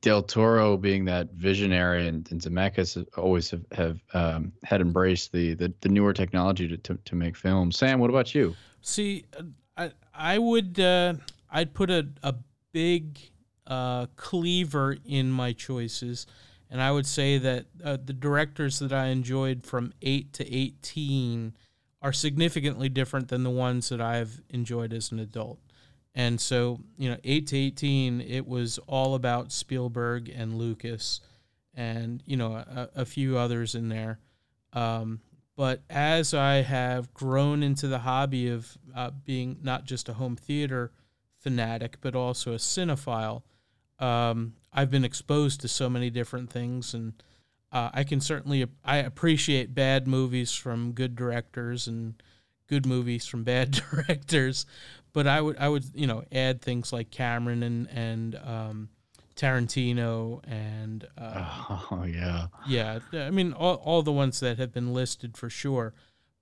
Del 0.01 0.23
Toro 0.23 0.77
being 0.77 1.05
that 1.07 1.33
visionary 1.33 2.09
and, 2.09 2.31
and 2.31 2.41
Zemeckis 2.41 3.05
always 3.17 3.51
have, 3.51 3.65
have 3.73 4.01
um, 4.15 4.53
had 4.65 4.81
embraced 4.81 5.33
the, 5.33 5.55
the 5.55 5.73
the 5.81 5.89
newer 5.89 6.13
technology 6.13 6.67
to, 6.69 6.77
to 6.79 6.99
to 7.05 7.15
make 7.15 7.37
films. 7.37 7.77
Sam, 7.77 8.01
what 8.01 8.11
about 8.11 8.35
you? 8.35 8.55
See, 8.81 9.25
I 9.77 9.93
I 10.15 10.39
would 10.39 10.81
uh, 10.81 11.15
I'd 11.51 11.75
put 11.75 11.91
a 11.91 12.09
a 12.23 12.35
big 12.73 13.19
uh, 13.67 14.07
cleaver 14.17 14.97
in 15.05 15.31
my 15.31 15.53
choices, 15.53 16.27
and 16.71 16.81
I 16.81 16.91
would 16.91 17.07
say 17.07 17.39
that 17.39 17.67
uh, 17.85 17.99
the 18.03 18.13
directors 18.13 18.79
that 18.79 18.93
I 18.93 19.07
enjoyed 19.07 19.65
from 19.65 19.93
eight 20.03 20.33
to 20.35 20.55
eighteen 20.55 21.55
are 22.01 22.13
significantly 22.13 22.89
different 22.89 23.29
than 23.29 23.43
the 23.43 23.51
ones 23.51 23.89
that 23.89 24.01
I've 24.01 24.41
enjoyed 24.51 24.93
as 24.93 25.11
an 25.13 25.19
adult. 25.19 25.59
And 26.17 26.41
so, 26.41 26.81
you 26.97 27.11
know, 27.11 27.19
eight 27.25 27.47
to 27.49 27.59
eighteen, 27.59 28.23
it 28.23 28.49
was 28.49 28.79
all 28.87 29.15
about 29.15 29.53
Spielberg 29.53 30.31
and 30.31 30.57
Lucas, 30.57 31.21
and 31.75 32.23
you 32.25 32.39
know, 32.39 32.55
a, 32.55 32.89
a 32.97 33.05
few 33.05 33.37
others 33.37 33.75
in 33.75 33.91
there. 33.91 34.19
Um, 34.73 35.21
but 35.57 35.83
as 35.91 36.33
I 36.33 36.57
have 36.63 37.13
grown 37.13 37.63
into 37.63 37.87
the 37.87 37.99
hobby 37.99 38.49
of 38.49 38.79
uh, 38.95 39.11
being 39.25 39.59
not 39.63 39.85
just 39.85 40.09
a 40.09 40.15
home 40.15 40.37
theater 40.37 40.91
fanatic, 41.39 41.99
but 42.01 42.17
also 42.17 42.53
a 42.53 42.57
cinephile, 42.57 43.43
um, 43.99 44.55
I've 44.73 44.91
been 44.91 45.05
exposed 45.05 45.61
to 45.61 45.69
so 45.69 45.91
many 45.91 46.09
different 46.09 46.51
things, 46.51 46.95
and 46.95 47.13
uh, 47.73 47.91
I 47.93 48.05
can 48.05 48.23
certainly 48.23 48.67
I 48.83 48.99
appreciate 48.99 49.75
bad 49.75 50.09
movies 50.09 50.53
from 50.53 50.93
good 50.93 51.15
directors 51.15 51.87
and 51.87 52.23
good 52.69 52.87
movies 52.87 53.27
from 53.27 53.45
bad 53.45 53.71
directors, 53.91 54.65
but 55.17 55.27
I 55.27 55.41
would 55.41 55.57
I 55.57 55.71
would 55.71 55.87
you 55.95 56.07
know 56.07 56.25
add 56.31 56.61
things 56.61 56.93
like 56.93 57.11
Cameron 57.11 57.63
and 57.63 57.89
and 57.89 58.35
um, 58.45 58.91
Tarantino 59.35 60.43
and 60.47 61.09
uh, 61.17 61.79
Oh 61.91 62.05
yeah, 62.05 62.49
yeah, 62.69 62.99
I 63.15 63.31
mean 63.31 63.55
all, 63.55 63.77
all 63.77 64.03
the 64.03 64.13
ones 64.13 64.41
that 64.41 64.59
have 64.59 64.75
been 64.75 64.93
listed 64.93 65.39
for 65.39 65.49
sure. 65.49 65.95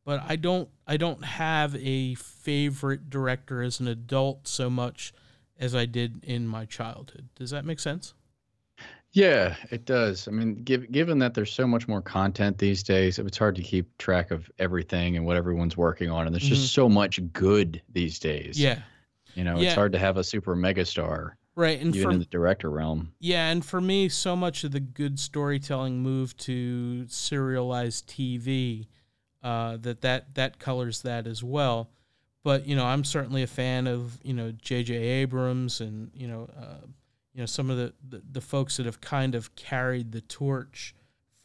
But 0.04 0.24
I 0.26 0.34
don't 0.34 0.68
I 0.88 0.96
don't 0.96 1.24
have 1.24 1.76
a 1.76 2.16
favorite 2.16 3.08
director 3.08 3.62
as 3.62 3.78
an 3.78 3.87
adult 3.87 4.48
so 4.48 4.68
much 4.68 5.12
as 5.56 5.72
I 5.76 5.87
did 5.87 6.24
in 6.24 6.48
my 6.48 6.64
childhood. 6.64 7.28
Does 7.37 7.50
that 7.50 7.64
make 7.64 7.78
sense? 7.78 8.12
Yeah, 9.14 9.55
it 9.70 9.85
does. 9.87 10.27
I 10.29 10.33
mean, 10.33 10.57
giv 10.64 10.90
given 10.92 11.18
that 11.20 11.33
there's 11.35 11.53
so 11.53 11.66
much 11.66 11.87
more 11.88 12.03
content 12.03 12.59
these 12.59 12.83
days, 12.83 13.18
it's 13.18 13.38
hard 13.38 13.55
to 13.57 13.62
keep 13.62 13.96
track 13.96 14.31
of 14.33 14.50
everything 14.59 15.16
and 15.16 15.24
what 15.24 15.37
everyone's 15.37 15.77
working 15.77 16.11
on, 16.11 16.27
and 16.27 16.35
there's 16.35 16.48
just 16.48 16.72
so 16.74 16.88
much 16.88 17.20
good 17.33 17.81
these 17.92 18.18
days. 18.18 18.61
Yeah. 18.61 18.81
you 19.35 19.42
know, 19.44 19.59
Yeah. 19.59 19.66
it's 19.68 19.74
hard 19.74 19.92
to 19.92 19.98
have 19.98 20.16
a 20.16 20.24
super 20.24 20.55
megastar 20.55 21.33
Right. 21.57 21.81
And 21.81 21.94
even 21.94 22.03
for 22.09 22.12
in 22.12 22.18
the 22.18 22.24
director 22.27 22.68
realm. 22.68 23.12
yeah, 23.20 23.48
and 23.50 23.64
for 23.64 23.81
me, 23.81 24.09
so 24.09 24.35
much 24.35 24.64
of 24.64 24.72
the 24.72 24.81
good 24.81 25.20
storytelling 25.20 26.03
moved 26.03 26.38
to 26.40 27.07
serialized 27.07 28.09
TV 28.09 28.88
uh, 29.44 29.77
that 29.79 30.00
that 30.00 30.35
that 30.35 30.59
colors 30.59 31.03
that 31.03 31.27
as 31.29 31.44
well. 31.44 31.90
But 32.42 32.66
you 32.66 32.74
know, 32.74 32.85
I'm 32.85 33.05
certainly 33.05 33.42
a 33.44 33.46
fan 33.46 33.87
of 33.87 34.18
you 34.24 34.35
know 34.35 34.50
J.J. 34.53 34.94
Abrams 34.96 35.81
and 35.81 36.11
you 36.14 36.27
know 36.27 36.48
uh, 36.61 36.87
you 37.35 37.40
know 37.40 37.47
some 37.47 37.68
of 37.68 37.77
the, 37.77 37.92
the 38.09 38.23
the 38.33 38.40
folks 38.40 38.77
that 38.77 38.87
have 38.87 39.01
kind 39.01 39.35
of 39.35 39.55
carried 39.57 40.12
the 40.12 40.20
torch 40.20 40.94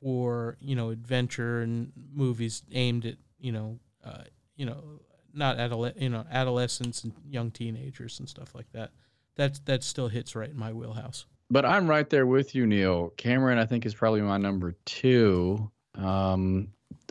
for 0.02 0.58
you 0.62 0.76
know 0.76 0.90
adventure 0.90 1.62
and 1.62 1.92
movies 2.14 2.64
aimed 2.72 3.06
at 3.06 3.16
you 3.40 3.52
know 3.52 3.80
uh, 4.04 4.24
you 4.56 4.66
know 4.66 5.02
not 5.34 5.58
adole- 5.58 6.00
you 6.00 6.10
know 6.10 6.26
adolescents 6.32 7.04
and 7.04 7.14
young 7.28 7.52
teenagers 7.52 8.20
and 8.20 8.30
stuff 8.30 8.56
like 8.56 8.72
that. 8.72 8.92
That 9.36 9.60
that 9.66 9.84
still 9.84 10.08
hits 10.08 10.36
right 10.36 10.50
in 10.50 10.58
my 10.58 10.72
wheelhouse. 10.72 11.26
But 11.52 11.66
I'm 11.66 11.90
right 11.90 12.08
there 12.10 12.28
with 12.28 12.54
you, 12.54 12.68
Neil. 12.68 13.12
Cameron, 13.18 13.58
I 13.58 13.66
think, 13.66 13.86
is 13.86 13.96
probably 13.96 14.22
my 14.22 14.38
number 14.38 14.76
two. 14.86 15.72
Um, 15.96 16.68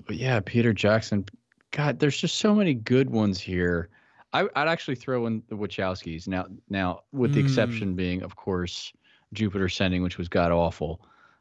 but 0.07 0.17
yeah, 0.17 0.41
Peter 0.45 0.73
Jackson. 0.73 1.25
God, 1.73 1.99
there's 1.99 2.17
just 2.17 2.37
so 2.37 2.55
many 2.55 2.73
good 2.73 3.11
ones 3.11 3.41
here. 3.41 3.91
I, 4.33 4.47
I'd 4.57 4.69
actually 4.69 4.97
throw 4.97 5.27
in 5.27 5.43
the 5.49 5.57
Wachowskis 5.57 6.29
now. 6.29 6.47
Now, 6.69 7.01
with 7.12 7.33
the 7.33 7.41
Mm. 7.41 7.45
exception 7.45 7.95
being, 7.95 8.23
of 8.23 8.37
course, 8.37 8.93
Jupiter 9.33 9.67
Ascending, 9.67 10.03
which 10.03 10.19
was 10.19 10.29
god 10.29 10.53
awful. 10.53 11.01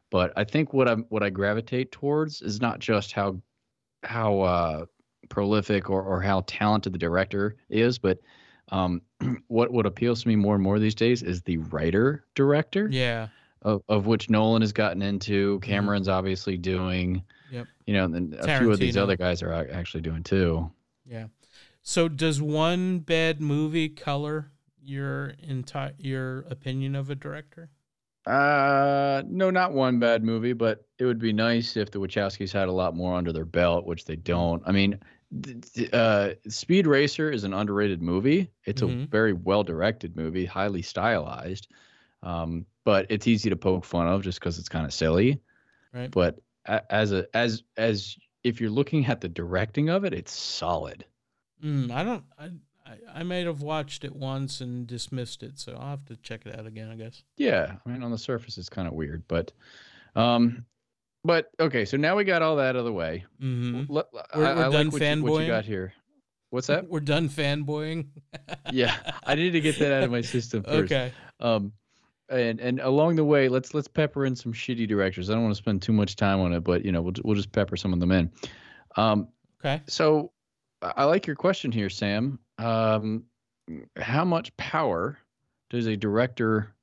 But 0.10 0.32
I 0.38 0.44
think 0.46 0.74
what 0.74 0.88
I'm 0.88 1.04
what 1.10 1.22
I 1.24 1.30
gravitate 1.30 1.92
towards 1.92 2.42
is 2.42 2.62
not 2.62 2.80
just 2.80 3.12
how 3.12 3.42
how 4.04 4.40
uh, 4.42 4.86
prolific 5.30 5.90
or, 5.90 6.02
or 6.02 6.22
how 6.22 6.44
talented 6.48 6.94
the 6.94 7.00
director 7.00 7.58
is, 7.70 7.98
but 7.98 8.20
um, 8.72 9.02
what 9.48 9.72
what 9.72 9.86
appeals 9.86 10.22
to 10.22 10.28
me 10.30 10.36
more 10.38 10.56
and 10.56 10.64
more 10.64 10.80
these 10.80 10.96
days 10.96 11.24
is 11.24 11.42
the 11.42 11.58
writer 11.58 12.24
director 12.36 12.88
Yeah. 12.90 13.28
of, 13.64 13.82
of 13.90 14.06
which 14.06 14.30
Nolan 14.30 14.62
has 14.62 14.72
gotten 14.72 15.02
into. 15.02 15.60
Cameron's 15.60 16.08
obviously 16.08 16.58
doing. 16.58 17.24
Yep. 17.52 17.68
You 17.86 17.94
know, 17.96 18.06
and 18.06 18.34
a 18.36 18.58
few 18.60 18.72
of 18.72 18.80
these 18.80 18.96
other 18.98 19.16
guys 19.18 19.42
are 19.44 19.52
actually 19.54 20.02
doing 20.02 20.24
too. 20.24 20.70
Yeah. 21.06 21.28
So 21.88 22.10
does 22.10 22.42
one 22.42 23.00
bad 23.00 23.40
movie 23.40 23.88
color 23.88 24.52
your 24.78 25.28
entire 25.42 25.94
your 25.98 26.40
opinion 26.50 26.98
of 26.98 27.10
a 27.10 27.16
director? 27.16 27.70
Uh, 28.26 29.24
no, 29.26 29.50
not 29.50 29.72
one 29.72 29.98
bad 29.98 30.22
movie, 30.22 30.52
but 30.52 30.86
it 31.00 31.06
would 31.06 31.18
be 31.18 31.32
nice 31.32 31.78
if 31.78 31.90
the 31.92 31.98
Wachowskis 31.98 32.52
had 32.52 32.68
a 32.68 32.74
lot 32.74 32.94
more 32.94 33.16
under 33.16 33.32
their 33.32 33.46
belt, 33.46 33.86
which 33.86 34.04
they 34.04 34.18
don't. 34.18 34.62
I 34.66 34.74
mean, 34.74 35.00
uh, 35.94 36.32
Speed 36.50 36.88
Racer 36.88 37.32
is 37.32 37.46
an 37.46 37.54
underrated 37.54 38.02
movie. 38.02 38.52
It's 38.66 38.82
a 38.82 38.88
Mhm. 38.88 39.10
very 39.10 39.32
well 39.32 39.64
directed 39.64 40.18
movie, 40.18 40.44
highly 40.44 40.82
stylized, 40.82 41.70
um, 42.22 42.66
but 42.84 43.06
it's 43.10 43.28
easy 43.28 43.50
to 43.50 43.56
poke 43.56 43.86
fun 43.86 44.08
of 44.10 44.24
just 44.24 44.42
because 44.42 44.60
it's 44.60 44.68
kind 44.68 44.86
of 44.86 44.94
silly. 44.94 45.40
Right. 45.94 46.12
But 46.12 46.42
a- 46.66 46.94
as 46.94 47.14
a 47.14 47.34
as 47.34 47.64
as 47.78 48.18
if 48.44 48.60
you're 48.60 48.72
looking 48.72 49.06
at 49.06 49.22
the 49.22 49.30
directing 49.30 49.88
of 49.90 50.04
it, 50.04 50.14
it's 50.14 50.34
solid. 50.34 51.06
Mm, 51.64 51.92
I 51.92 52.04
don't. 52.04 52.24
I, 52.38 52.46
I 52.86 53.20
I 53.20 53.24
may 53.24 53.44
have 53.44 53.62
watched 53.62 54.04
it 54.04 54.16
once 54.16 54.62
and 54.62 54.86
dismissed 54.88 55.44
it, 55.44 55.58
so 55.60 55.74
I'll 55.80 55.90
have 55.92 56.06
to 56.06 56.16
check 56.18 56.46
it 56.46 56.58
out 56.58 56.66
again. 56.66 56.90
I 56.90 56.96
guess. 56.96 57.24
Yeah, 57.38 57.76
I 57.86 57.90
mean 57.90 58.04
on 58.04 58.12
the 58.12 58.18
surface 58.18 58.58
it's 58.58 58.70
kind 58.70 58.88
of 58.88 58.94
weird, 58.94 59.24
but 59.28 59.52
um 60.16 60.66
but 61.24 61.50
okay, 61.60 61.84
so 61.86 61.98
now 61.98 62.16
we 62.16 62.24
got 62.24 62.42
all 62.42 62.56
that 62.58 62.70
out 62.70 62.76
of 62.78 62.86
the 62.86 62.94
way. 62.94 63.26
Mm-hmm. 63.42 63.92
Let- 63.92 64.06
We're- 64.14 64.26
I, 64.34 64.38
we're 64.38 64.46
I 64.46 64.54
done 64.70 64.86
like 64.90 64.94
what 64.94 65.02
you, 65.02 65.24
what 65.24 65.42
you 65.42 65.48
got 65.48 65.66
here. 65.66 65.94
What's 66.50 66.68
that? 66.68 66.88
We're 66.90 67.02
done 67.02 67.28
fanboying. 67.28 68.08
Yeah, 68.72 68.96
I 69.26 69.36
need 69.36 69.52
to 69.52 69.60
get 69.60 69.78
that 69.80 69.92
out 69.92 70.04
of 70.04 70.12
my 70.12 70.22
system 70.22 70.64
first. 70.64 70.86
Okay. 70.92 71.12
Um, 71.42 71.74
and 72.30 72.62
and 72.62 72.80
along 72.80 73.18
the 73.18 73.26
way, 73.26 73.50
let's 73.50 73.74
let's 73.74 73.88
pepper 73.90 74.26
in 74.26 74.34
some 74.36 74.54
shitty 74.54 74.88
directors. 74.88 75.30
I 75.30 75.34
don't 75.34 75.44
want 75.44 75.56
to 75.56 75.62
spend 75.62 75.82
too 75.82 75.92
much 75.92 76.16
time 76.16 76.40
on 76.40 76.54
it, 76.54 76.62
but 76.62 76.86
you 76.86 76.92
know 76.94 77.02
we'll 77.02 77.14
we'll 77.26 77.36
just 77.36 77.52
pepper 77.52 77.76
some 77.76 77.92
of 77.94 78.00
them 78.00 78.12
in. 78.14 78.32
Um, 78.96 79.28
Okay. 79.60 79.82
so 79.88 80.32
I 80.96 81.04
like 81.06 81.28
your 81.28 81.36
question 81.36 81.72
here, 81.72 81.90
Sam. 81.90 82.40
Um, 82.58 83.26
how 83.98 84.24
much 84.24 84.56
power 84.58 85.18
does 85.70 85.88
a 85.88 85.98
director 85.98 86.74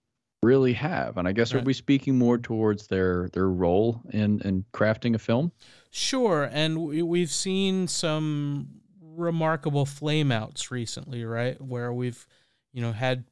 really 0.42 0.74
have? 0.74 1.16
And 1.16 1.26
I 1.26 1.32
guess 1.32 1.54
are 1.54 1.58
Right. 1.58 1.66
we 1.66 1.72
speaking 1.72 2.18
more 2.18 2.36
towards 2.38 2.86
their 2.88 3.28
their 3.32 3.48
role 3.48 4.02
in 4.10 4.40
in 4.42 4.64
crafting 4.72 5.14
a 5.14 5.18
film? 5.18 5.52
Sure, 5.90 6.48
and 6.52 6.82
we, 6.84 7.02
we've 7.02 7.30
seen 7.30 7.88
some 7.88 8.80
remarkable 9.00 9.86
flameouts 9.86 10.70
recently, 10.70 11.24
right? 11.24 11.60
Where 11.60 11.92
we've, 11.92 12.26
you 12.72 12.82
know, 12.82 12.92
had 12.92 13.24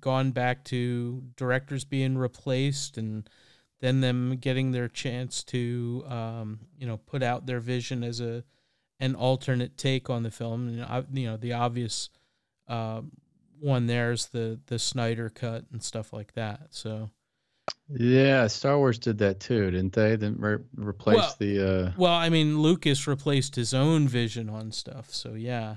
gone 0.00 0.30
back 0.30 0.64
to 0.64 1.22
directors 1.36 1.84
being 1.84 2.16
replaced 2.16 2.96
and 2.96 3.28
then 3.80 4.00
them 4.00 4.36
getting 4.36 4.70
their 4.72 4.88
chance 4.88 5.44
to, 5.44 6.04
um, 6.08 6.60
you 6.78 6.86
know, 6.86 6.96
put 6.96 7.22
out 7.22 7.46
their 7.46 7.60
vision 7.60 8.02
as 8.02 8.20
a 8.20 8.42
an 9.00 9.14
alternate 9.14 9.76
take 9.76 10.10
on 10.10 10.22
the 10.22 10.30
film. 10.30 10.68
And 10.68 10.82
I- 10.82 11.04
you 11.12 11.26
know, 11.26 11.36
the 11.36 11.52
obvious 11.54 12.10
uh, 12.68 13.02
one 13.60 13.86
there's 13.86 14.26
the 14.26 14.60
the 14.66 14.78
Snyder 14.78 15.28
cut 15.30 15.64
and 15.72 15.82
stuff 15.82 16.12
like 16.12 16.34
that. 16.34 16.68
So. 16.70 17.10
Yeah, 17.90 18.46
Star 18.46 18.78
Wars 18.78 18.98
did 18.98 19.18
that 19.18 19.40
too, 19.40 19.70
didn't 19.70 19.92
they? 19.92 20.16
Then 20.16 20.36
re- 20.38 20.58
replace 20.76 21.16
Well, 21.16 21.34
the. 21.38 21.68
Uh, 21.86 21.92
Well, 21.98 22.12
I 22.12 22.28
mean, 22.30 22.60
Lucas 22.60 23.06
replaced 23.06 23.56
his 23.56 23.74
own 23.74 24.08
vision 24.08 24.48
on 24.48 24.72
stuff, 24.72 25.12
so 25.12 25.34
yeah. 25.34 25.76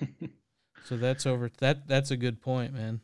so 0.84 0.96
that's 0.96 1.26
over. 1.26 1.50
That 1.58 1.86
that's 1.88 2.10
a 2.10 2.16
good 2.16 2.40
point, 2.40 2.72
man. 2.74 3.00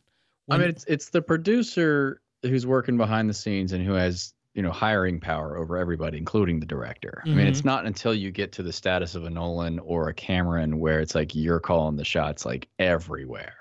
I 0.51 0.59
mean, 0.59 0.69
it's 0.69 0.85
it's 0.87 1.11
the 1.11 1.23
producer 1.23 2.21
who's 2.43 2.67
working 2.67 2.97
behind 2.97 3.29
the 3.29 3.35
scenes 3.35 3.73
and 3.73 3.85
who 3.85 3.93
has 3.93 4.33
you 4.59 4.63
know 4.63 4.73
hiring 4.73 5.21
power 5.21 5.57
over 5.57 5.77
everybody, 5.77 6.19
including 6.19 6.59
the 6.59 6.67
director. 6.67 7.23
I 7.25 7.29
mean, 7.29 7.47
it's 7.47 7.65
not 7.65 7.87
until 7.87 8.13
you 8.13 8.33
get 8.33 8.51
to 8.55 8.65
the 8.65 8.73
status 8.73 9.15
of 9.15 9.23
a 9.25 9.31
Nolan 9.31 9.79
or 9.79 10.09
a 10.09 10.15
Cameron 10.15 10.81
where 10.81 10.99
it's 10.99 11.15
like 11.15 11.33
you're 11.33 11.61
calling 11.61 11.95
the 11.95 12.05
shots 12.05 12.45
like 12.45 12.67
everywhere. 12.81 13.55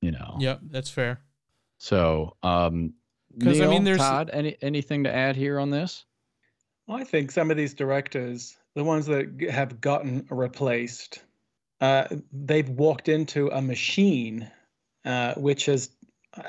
You 0.00 0.12
know. 0.12 0.36
yep, 0.38 0.60
that's 0.70 0.90
fair. 0.90 1.18
So, 1.78 2.36
um, 2.44 2.92
'Cause, 3.40 3.56
I 3.60 3.64
Neil, 3.64 3.70
mean, 3.70 3.82
there's- 3.82 3.98
Todd, 3.98 4.30
any 4.32 4.56
anything 4.62 5.02
to 5.04 5.12
add 5.12 5.34
here 5.34 5.58
on 5.58 5.70
this? 5.70 6.04
I 6.88 7.02
think 7.02 7.32
some 7.32 7.50
of 7.50 7.56
these 7.56 7.74
directors, 7.74 8.56
the 8.74 8.84
ones 8.84 9.06
that 9.06 9.26
have 9.50 9.80
gotten 9.80 10.24
replaced, 10.30 11.20
uh, 11.80 12.06
they've 12.32 12.68
walked 12.68 13.08
into 13.08 13.48
a 13.48 13.60
machine, 13.60 14.48
uh, 15.04 15.34
which 15.34 15.66
has, 15.66 15.90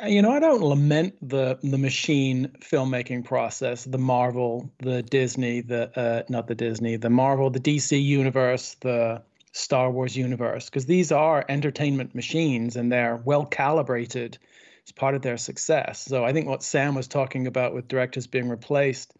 you 0.05 0.21
know, 0.21 0.31
I 0.31 0.39
don't 0.39 0.61
lament 0.61 1.15
the 1.27 1.59
the 1.61 1.77
machine 1.77 2.51
filmmaking 2.61 3.25
process, 3.25 3.83
the 3.83 3.97
Marvel, 3.97 4.71
the 4.79 5.03
Disney, 5.03 5.61
the 5.61 5.91
uh, 5.99 6.23
not 6.29 6.47
the 6.47 6.55
Disney, 6.55 6.95
the 6.95 7.09
Marvel, 7.09 7.49
the 7.49 7.59
DC 7.59 8.01
universe, 8.01 8.75
the 8.79 9.21
Star 9.51 9.91
Wars 9.91 10.15
universe, 10.15 10.65
because 10.69 10.85
these 10.85 11.11
are 11.11 11.45
entertainment 11.49 12.15
machines 12.15 12.75
and 12.75 12.91
they're 12.91 13.17
well 13.25 13.45
calibrated. 13.45 14.37
It's 14.81 14.91
part 14.91 15.15
of 15.15 15.21
their 15.21 15.37
success. 15.37 16.01
So 16.01 16.25
I 16.25 16.33
think 16.33 16.47
what 16.47 16.63
Sam 16.63 16.95
was 16.95 17.07
talking 17.07 17.47
about 17.47 17.73
with 17.73 17.87
directors 17.87 18.27
being 18.27 18.49
replaced 18.49 19.13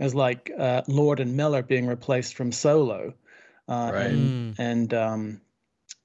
is 0.00 0.14
like 0.14 0.50
uh, 0.58 0.82
Lord 0.88 1.20
and 1.20 1.36
Miller 1.36 1.62
being 1.62 1.86
replaced 1.86 2.34
from 2.34 2.50
Solo, 2.52 3.12
uh, 3.68 3.90
Right. 3.92 4.06
and, 4.06 4.56
and 4.58 4.94
um, 4.94 5.40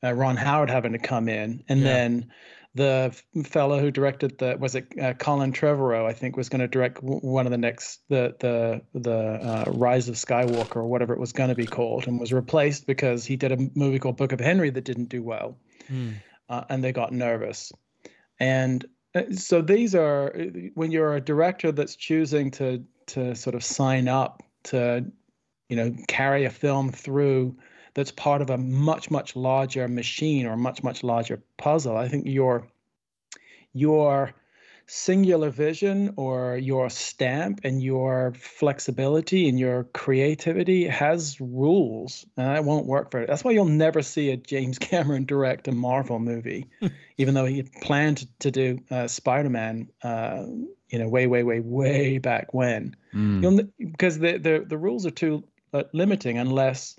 uh, 0.03 0.13
Ron 0.13 0.35
Howard 0.37 0.69
having 0.69 0.91
to 0.93 0.99
come 0.99 1.29
in, 1.29 1.63
and 1.69 1.81
Yeah. 1.81 1.87
then 1.87 2.31
the 2.77 3.43
fellow 3.45 3.79
who 3.79 3.91
directed 3.91 4.37
the 4.37 4.57
was 4.59 4.75
it 4.75 4.87
uh, 5.01 5.13
Colin 5.15 5.51
Trevorrow 5.51 6.05
I 6.05 6.13
think 6.13 6.37
was 6.37 6.49
going 6.49 6.61
to 6.61 6.67
direct 6.67 6.95
w- 7.01 7.19
one 7.19 7.45
of 7.47 7.51
the 7.51 7.57
next 7.57 8.01
the 8.09 8.35
the 8.39 8.81
the 8.99 9.17
uh, 9.17 9.65
Rise 9.67 10.09
of 10.09 10.15
Skywalker 10.15 10.77
or 10.77 10.87
whatever 10.87 11.13
it 11.13 11.19
was 11.19 11.33
going 11.33 11.49
to 11.49 11.55
be 11.55 11.67
called, 11.67 12.07
and 12.07 12.19
was 12.19 12.33
replaced 12.33 12.87
because 12.87 13.25
he 13.25 13.35
did 13.35 13.51
a 13.51 13.57
movie 13.75 13.99
called 13.99 14.17
Book 14.17 14.31
of 14.31 14.39
Henry 14.39 14.69
that 14.71 14.85
didn't 14.85 15.09
do 15.09 15.23
well 15.23 15.57
Hmm. 15.87 16.13
uh, 16.49 16.63
and 16.69 16.83
they 16.83 16.91
got 16.91 17.13
nervous. 17.13 17.71
And 18.39 18.85
uh, 19.15 19.23
so 19.31 19.61
these 19.61 19.95
are 19.95 20.35
uh, 20.35 20.45
when 20.75 20.91
you're 20.91 21.15
a 21.15 21.21
director 21.21 21.71
that's 21.71 21.95
choosing 21.95 22.51
to 22.51 22.83
to 23.07 23.35
sort 23.35 23.55
of 23.55 23.63
sign 23.63 24.07
up 24.07 24.43
to, 24.63 25.05
you 25.69 25.75
know, 25.77 25.95
carry 26.07 26.45
a 26.45 26.49
film 26.49 26.91
through 26.91 27.57
that's 27.97 28.11
part 28.11 28.43
of 28.43 28.51
a 28.51 28.59
much 28.59 29.09
much 29.09 29.35
larger 29.35 29.87
machine 29.87 30.45
or 30.45 30.55
much 30.55 30.83
much 30.83 31.03
larger 31.03 31.41
puzzle. 31.57 31.97
I 31.97 32.07
think 32.07 32.27
your 32.27 32.67
your 33.73 34.35
singular 34.85 35.49
vision 35.49 36.13
or 36.15 36.57
your 36.57 36.91
stamp 36.91 37.61
and 37.63 37.81
your 37.81 38.33
flexibility 38.35 39.49
and 39.49 39.59
your 39.59 39.85
creativity 39.95 40.87
has 40.87 41.41
rules 41.41 42.23
and 42.37 42.47
that 42.47 42.63
won't 42.63 42.85
work 42.85 43.09
for 43.09 43.19
it. 43.19 43.27
That's 43.27 43.43
why 43.43 43.51
you'll 43.51 43.65
never 43.65 44.03
see 44.03 44.29
a 44.29 44.37
James 44.37 44.77
Cameron 44.89 45.25
direct 45.25 45.67
a 45.67 45.71
Marvel 45.71 46.19
movie, 46.19 46.67
even 47.17 47.33
though 47.33 47.45
he 47.45 47.63
planned 47.63 48.27
to 48.41 48.51
do 48.51 48.77
uh, 48.91 49.07
Spider-Man, 49.07 49.89
uh, 50.03 50.45
you 50.89 50.99
know, 50.99 51.09
way, 51.09 51.25
way, 51.25 51.41
way, 51.41 51.61
way 51.61 52.19
back 52.19 52.53
when. 52.53 52.95
Mm. 53.11 53.71
Because 53.79 54.19
the 54.19 54.37
the 54.37 54.63
the 54.67 54.77
rules 54.77 55.07
are 55.07 55.11
too 55.11 55.43
uh, 55.73 55.83
limiting 55.93 56.37
unless 56.37 56.97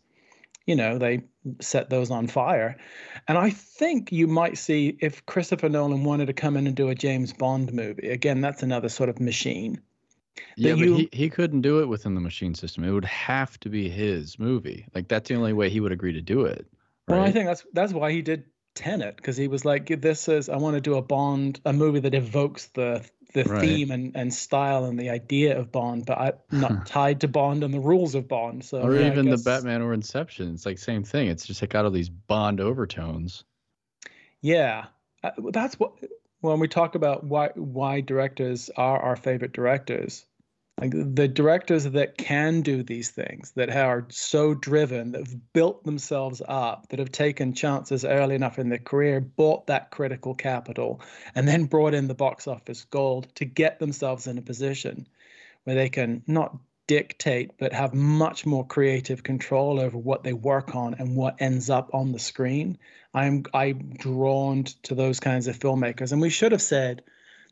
you 0.68 0.76
know 0.76 0.98
they 0.98 1.22
set 1.60 1.88
those 1.90 2.10
on 2.10 2.28
fire. 2.28 2.76
And 3.26 3.38
I 3.38 3.50
think 3.50 4.12
you 4.12 4.26
might 4.28 4.58
see 4.58 4.96
if 5.00 5.24
Christopher 5.26 5.68
Nolan 5.68 6.04
wanted 6.04 6.26
to 6.26 6.32
come 6.34 6.56
in 6.56 6.66
and 6.66 6.76
do 6.76 6.90
a 6.90 6.94
James 6.94 7.32
Bond 7.32 7.72
movie. 7.72 8.10
Again, 8.10 8.40
that's 8.42 8.62
another 8.62 8.88
sort 8.90 9.08
of 9.08 9.18
machine. 9.18 9.80
Yeah, 10.56 10.74
but 10.74 10.78
you- 10.80 10.94
he, 10.96 11.08
he 11.12 11.30
couldn't 11.30 11.62
do 11.62 11.80
it 11.80 11.86
within 11.86 12.14
the 12.14 12.20
machine 12.20 12.54
system. 12.54 12.84
It 12.84 12.92
would 12.92 13.04
have 13.06 13.58
to 13.60 13.68
be 13.70 13.88
his 13.88 14.38
movie. 14.38 14.86
Like 14.94 15.08
that's 15.08 15.28
the 15.28 15.34
only 15.34 15.54
way 15.54 15.70
he 15.70 15.80
would 15.80 15.90
agree 15.92 16.12
to 16.12 16.20
do 16.20 16.44
it. 16.44 16.66
Well, 17.08 17.22
I 17.22 17.32
think 17.32 17.46
that's 17.46 17.64
that's 17.72 17.94
why 17.94 18.12
he 18.12 18.20
did 18.20 18.44
Tenet 18.74 19.16
because 19.16 19.38
he 19.38 19.48
was 19.48 19.64
like, 19.64 19.86
"This 20.02 20.28
is 20.28 20.50
I 20.50 20.56
want 20.58 20.74
to 20.76 20.80
do 20.82 20.96
a 20.96 21.02
Bond, 21.02 21.60
a 21.64 21.72
movie 21.72 22.00
that 22.00 22.14
evokes 22.14 22.66
the 22.66 23.02
the 23.42 23.48
Right. 23.48 23.60
theme 23.60 23.90
and, 23.90 24.16
and 24.16 24.32
style 24.32 24.84
and 24.84 24.98
the 24.98 25.10
idea 25.10 25.58
of 25.58 25.70
Bond, 25.72 26.06
but 26.06 26.18
I'm 26.18 26.32
not 26.60 26.86
tied 26.86 27.20
to 27.22 27.28
Bond 27.28 27.62
and 27.64 27.72
the 27.72 27.80
rules 27.80 28.14
of 28.14 28.28
Bond." 28.28 28.64
So 28.64 28.82
or 28.82 28.94
yeah, 28.94 29.06
even 29.12 29.26
guess- 29.26 29.42
the 29.42 29.50
Batman 29.50 29.82
or 29.82 29.92
Inception. 29.94 30.52
It's 30.54 30.66
like 30.66 30.78
same 30.78 31.04
thing. 31.04 31.28
It's 31.28 31.46
just 31.46 31.62
like 31.62 31.70
got 31.70 31.84
all 31.84 31.90
these 31.90 32.08
Bond 32.10 32.60
overtones. 32.60 33.44
Yeah, 34.40 34.86
uh, 35.24 35.30
that's 35.50 35.78
what 35.80 35.92
when 36.40 36.60
we 36.60 36.68
talk 36.68 36.94
about 36.94 37.24
why 37.24 37.50
why 37.54 38.00
directors 38.00 38.70
are 38.76 39.00
our 39.00 39.16
favorite 39.16 39.52
directors. 39.52 40.24
Like 40.80 40.92
the 40.94 41.26
directors 41.26 41.84
that 41.84 42.16
can 42.16 42.60
do 42.60 42.84
these 42.84 43.10
things, 43.10 43.50
that 43.56 43.68
are 43.68 44.06
so 44.10 44.54
driven, 44.54 45.12
that 45.12 45.26
have 45.26 45.52
built 45.52 45.84
themselves 45.84 46.40
up, 46.46 46.88
that 46.90 47.00
have 47.00 47.10
taken 47.10 47.52
chances 47.52 48.04
early 48.04 48.36
enough 48.36 48.60
in 48.60 48.68
their 48.68 48.78
career, 48.78 49.20
bought 49.20 49.66
that 49.66 49.90
critical 49.90 50.36
capital, 50.36 51.00
and 51.34 51.48
then 51.48 51.64
brought 51.64 51.94
in 51.94 52.06
the 52.06 52.14
box 52.14 52.46
office 52.46 52.84
gold 52.84 53.26
to 53.34 53.44
get 53.44 53.80
themselves 53.80 54.28
in 54.28 54.38
a 54.38 54.42
position 54.42 55.08
where 55.64 55.74
they 55.74 55.88
can 55.88 56.22
not 56.28 56.56
dictate, 56.86 57.50
but 57.58 57.72
have 57.72 57.92
much 57.92 58.46
more 58.46 58.66
creative 58.66 59.22
control 59.22 59.80
over 59.80 59.98
what 59.98 60.22
they 60.22 60.32
work 60.32 60.74
on 60.74 60.94
and 60.94 61.16
what 61.16 61.40
ends 61.40 61.70
up 61.70 61.90
on 61.92 62.12
the 62.12 62.18
screen. 62.18 62.78
I'm 63.12 63.44
I'm 63.52 63.94
drawn 63.98 64.64
to 64.84 64.94
those 64.94 65.20
kinds 65.20 65.48
of 65.48 65.58
filmmakers, 65.58 66.12
and 66.12 66.20
we 66.20 66.30
should 66.30 66.52
have 66.52 66.62
said 66.62 67.02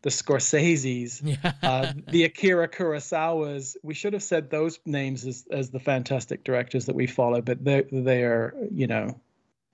the 0.02 0.10
Scorseses, 0.10 1.20
Yeah. 1.42 1.52
uh, 1.62 1.92
the 2.10 2.24
Akira 2.24 2.68
Kurosawas. 2.68 3.76
We 3.82 3.94
should 3.94 4.12
have 4.12 4.22
said 4.22 4.50
those 4.50 4.78
names 4.86 5.26
as 5.26 5.46
as 5.50 5.70
the 5.70 5.80
fantastic 5.80 6.44
directors 6.44 6.86
that 6.86 6.94
we 6.94 7.06
follow, 7.06 7.40
but 7.40 7.64
they 7.64 7.82
they 7.90 8.22
are 8.22 8.54
you 8.70 8.86
know 8.86 9.20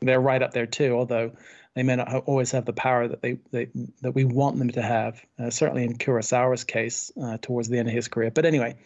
they're 0.01 0.21
right 0.21 0.43
up 0.43 0.53
there 0.53 0.67
too. 0.67 0.95
Although 0.97 1.33
they 1.75 1.83
may 1.83 1.97
not 1.97 2.09
ha- 2.09 2.19
always 2.19 2.51
have 2.53 2.65
the 2.67 2.73
power 2.73 3.09
that 3.09 3.23
they, 3.23 3.39
they 3.51 3.69
that 4.03 4.13
we 4.13 4.25
want 4.25 4.59
them 4.59 4.71
to 4.71 4.83
have. 4.83 5.23
Uh, 5.39 5.51
certainly 5.51 5.85
in 5.85 5.97
Kurosawa's 5.97 6.65
case, 6.65 7.11
uh, 7.23 7.39
towards 7.41 7.69
the 7.69 7.79
end 7.79 7.89
of 7.89 7.95
his 7.95 8.09
career. 8.09 8.31
But 8.31 8.45
anyway. 8.47 8.77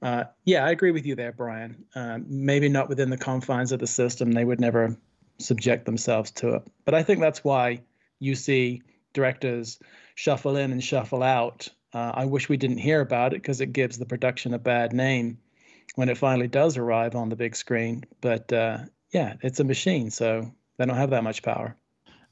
Uh, 0.00 0.22
yeah, 0.44 0.64
I 0.64 0.70
agree 0.70 0.92
with 0.92 1.06
you 1.06 1.16
there, 1.16 1.32
Brian. 1.32 1.84
Uh, 1.92 2.20
maybe 2.24 2.68
not 2.68 2.88
within 2.88 3.10
the 3.10 3.16
confines 3.18 3.72
of 3.72 3.80
the 3.80 3.88
system; 3.88 4.30
they 4.30 4.44
would 4.44 4.60
never 4.60 4.96
subject 5.38 5.86
themselves 5.86 6.30
to 6.30 6.54
it. 6.54 6.62
But 6.84 6.94
I 6.94 7.02
think 7.02 7.18
that's 7.18 7.42
why 7.42 7.82
you 8.20 8.36
see 8.36 8.82
directors 9.12 9.80
shuffle 10.18 10.56
in 10.56 10.72
and 10.72 10.82
shuffle 10.82 11.22
out. 11.22 11.68
Uh, 11.94 12.10
I 12.12 12.24
wish 12.24 12.48
we 12.48 12.56
didn't 12.56 12.78
hear 12.78 13.00
about 13.00 13.34
it 13.34 13.40
because 13.40 13.60
it 13.60 13.72
gives 13.72 13.98
the 13.98 14.04
production 14.04 14.52
a 14.52 14.58
bad 14.58 14.92
name. 14.92 15.38
when 15.94 16.08
it 16.08 16.18
finally 16.18 16.48
does 16.48 16.76
arrive 16.76 17.14
on 17.14 17.28
the 17.28 17.36
big 17.36 17.54
screen. 17.54 18.04
But 18.20 18.52
uh, 18.52 18.78
yeah, 19.12 19.34
it's 19.42 19.60
a 19.60 19.64
machine, 19.64 20.10
so 20.10 20.50
they 20.76 20.86
don't 20.86 20.96
have 20.96 21.10
that 21.10 21.22
much 21.22 21.42
power. 21.42 21.76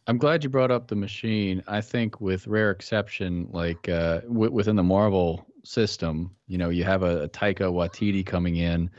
I'm 0.08 0.18
glad 0.18 0.42
you 0.42 0.50
brought 0.50 0.72
up 0.72 0.88
the 0.88 0.96
machine. 0.96 1.62
I 1.68 1.80
think, 1.80 2.20
with 2.20 2.48
rare 2.48 2.72
exception, 2.72 3.48
like 3.52 3.88
uh, 3.88 4.20
w- 4.22 4.50
within 4.52 4.74
the 4.74 4.82
Marvel 4.82 5.46
system, 5.64 6.32
you 6.48 6.58
know, 6.58 6.70
you 6.70 6.82
have 6.82 7.04
a, 7.04 7.22
a 7.22 7.28
Taika 7.28 7.72
Waititi 7.72 8.26
coming 8.26 8.56
in 8.56 8.90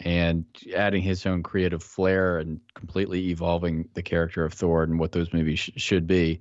and 0.00 0.44
adding 0.76 1.02
his 1.02 1.26
own 1.26 1.42
creative 1.42 1.82
flair 1.82 2.38
and 2.38 2.60
completely 2.74 3.30
evolving 3.30 3.88
the 3.94 4.02
character 4.02 4.44
of 4.44 4.52
Thor 4.52 4.84
and 4.84 4.98
what 5.00 5.10
those 5.10 5.32
movies 5.32 5.58
sh- 5.58 5.70
should 5.76 6.06
be. 6.06 6.40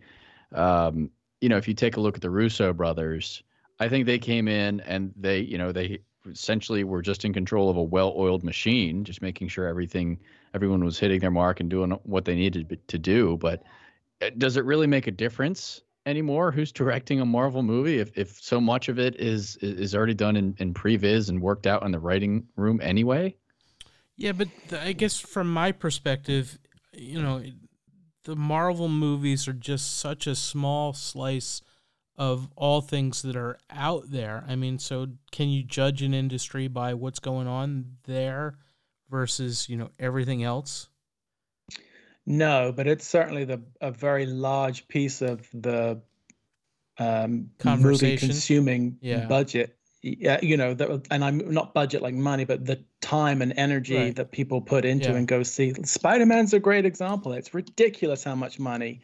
Um, 0.53 1.09
you 1.41 1.49
know, 1.49 1.57
if 1.57 1.67
you 1.67 1.73
take 1.73 1.97
a 1.97 1.99
look 1.99 2.15
at 2.15 2.21
the 2.21 2.29
Russo 2.29 2.73
brothers, 2.73 3.43
I 3.79 3.89
think 3.89 4.05
they 4.05 4.19
came 4.19 4.47
in 4.47 4.79
and 4.81 5.13
they, 5.15 5.39
you 5.39 5.57
know, 5.57 5.71
they 5.71 5.99
essentially 6.29 6.83
were 6.83 7.01
just 7.01 7.25
in 7.25 7.33
control 7.33 7.69
of 7.69 7.77
a 7.77 7.83
well-oiled 7.83 8.43
machine, 8.43 9.03
just 9.03 9.21
making 9.21 9.47
sure 9.47 9.67
everything, 9.67 10.19
everyone 10.53 10.83
was 10.83 10.99
hitting 10.99 11.19
their 11.19 11.31
mark 11.31 11.59
and 11.59 11.69
doing 11.69 11.91
what 12.03 12.25
they 12.25 12.35
needed 12.35 12.79
to 12.87 12.97
do. 12.97 13.37
But 13.37 13.63
uh, 14.21 14.31
does 14.37 14.57
it 14.57 14.65
really 14.65 14.87
make 14.87 15.07
a 15.07 15.11
difference 15.11 15.81
anymore 16.05 16.51
who's 16.51 16.71
directing 16.71 17.19
a 17.19 17.25
Marvel 17.25 17.61
movie 17.61 17.99
if, 17.99 18.17
if 18.17 18.41
so 18.41 18.59
much 18.59 18.89
of 18.89 18.97
it 18.97 19.15
is 19.17 19.57
is 19.57 19.93
already 19.93 20.13
done 20.13 20.35
in, 20.35 20.55
in 20.57 20.73
previs 20.73 21.29
and 21.29 21.41
worked 21.41 21.67
out 21.67 21.83
in 21.83 21.91
the 21.91 21.99
writing 21.99 22.47
room 22.55 22.79
anyway? 22.81 23.35
Yeah, 24.15 24.31
but 24.31 24.47
I 24.71 24.93
guess 24.93 25.19
from 25.19 25.51
my 25.51 25.71
perspective, 25.71 26.57
you 26.93 27.21
know, 27.21 27.43
the 28.27 28.35
Marvel 28.35 28.89
movies 28.89 29.47
are 29.47 29.53
just 29.53 29.97
such 29.97 30.27
a 30.27 30.35
small 30.35 30.91
slice 30.91 31.61
of 32.17 32.49
all 32.57 32.81
things 32.81 33.21
that 33.21 33.37
are 33.37 33.57
out 33.71 34.11
there. 34.11 34.43
I 34.45 34.57
mean, 34.57 34.79
so 34.79 35.07
can 35.31 35.47
you 35.47 35.63
judge 35.63 36.01
an 36.01 36.13
industry 36.13 36.67
by 36.67 36.93
what's 36.93 37.19
going 37.19 37.47
on 37.47 37.85
there 38.03 38.55
versus, 39.09 39.69
you 39.69 39.77
know, 39.77 39.91
everything 39.97 40.43
else? 40.43 40.89
No, 42.25 42.73
but 42.75 42.85
it's 42.85 43.07
certainly 43.07 43.45
the 43.45 43.61
a 43.79 43.91
very 43.91 44.25
large 44.25 44.89
piece 44.89 45.21
of 45.21 45.47
the 45.53 46.01
um, 46.97 47.51
movie 47.63 48.17
consuming 48.17 48.97
Yeah. 48.99 49.25
budget. 49.27 49.76
Yeah, 50.19 50.39
you 50.41 50.57
know, 50.57 50.73
that, 50.73 51.07
and 51.11 51.23
I'm 51.23 51.51
not 51.51 51.73
budget 51.73 52.01
like 52.01 52.13
money, 52.13 52.45
but 52.45 52.65
the 52.65 52.83
time 53.01 53.41
and 53.41 53.53
energy 53.57 53.95
Right. 53.97 54.15
that 54.15 54.31
people 54.31 54.61
put 54.61 54.85
into 54.85 55.09
Yeah. 55.09 55.17
and 55.17 55.27
go 55.27 55.43
see. 55.43 55.73
Spider-Man's 55.83 56.53
a 56.53 56.59
great 56.59 56.85
example. 56.85 57.33
It's 57.33 57.53
ridiculous 57.53 58.23
how 58.23 58.35
much 58.35 58.59
money 58.59 59.01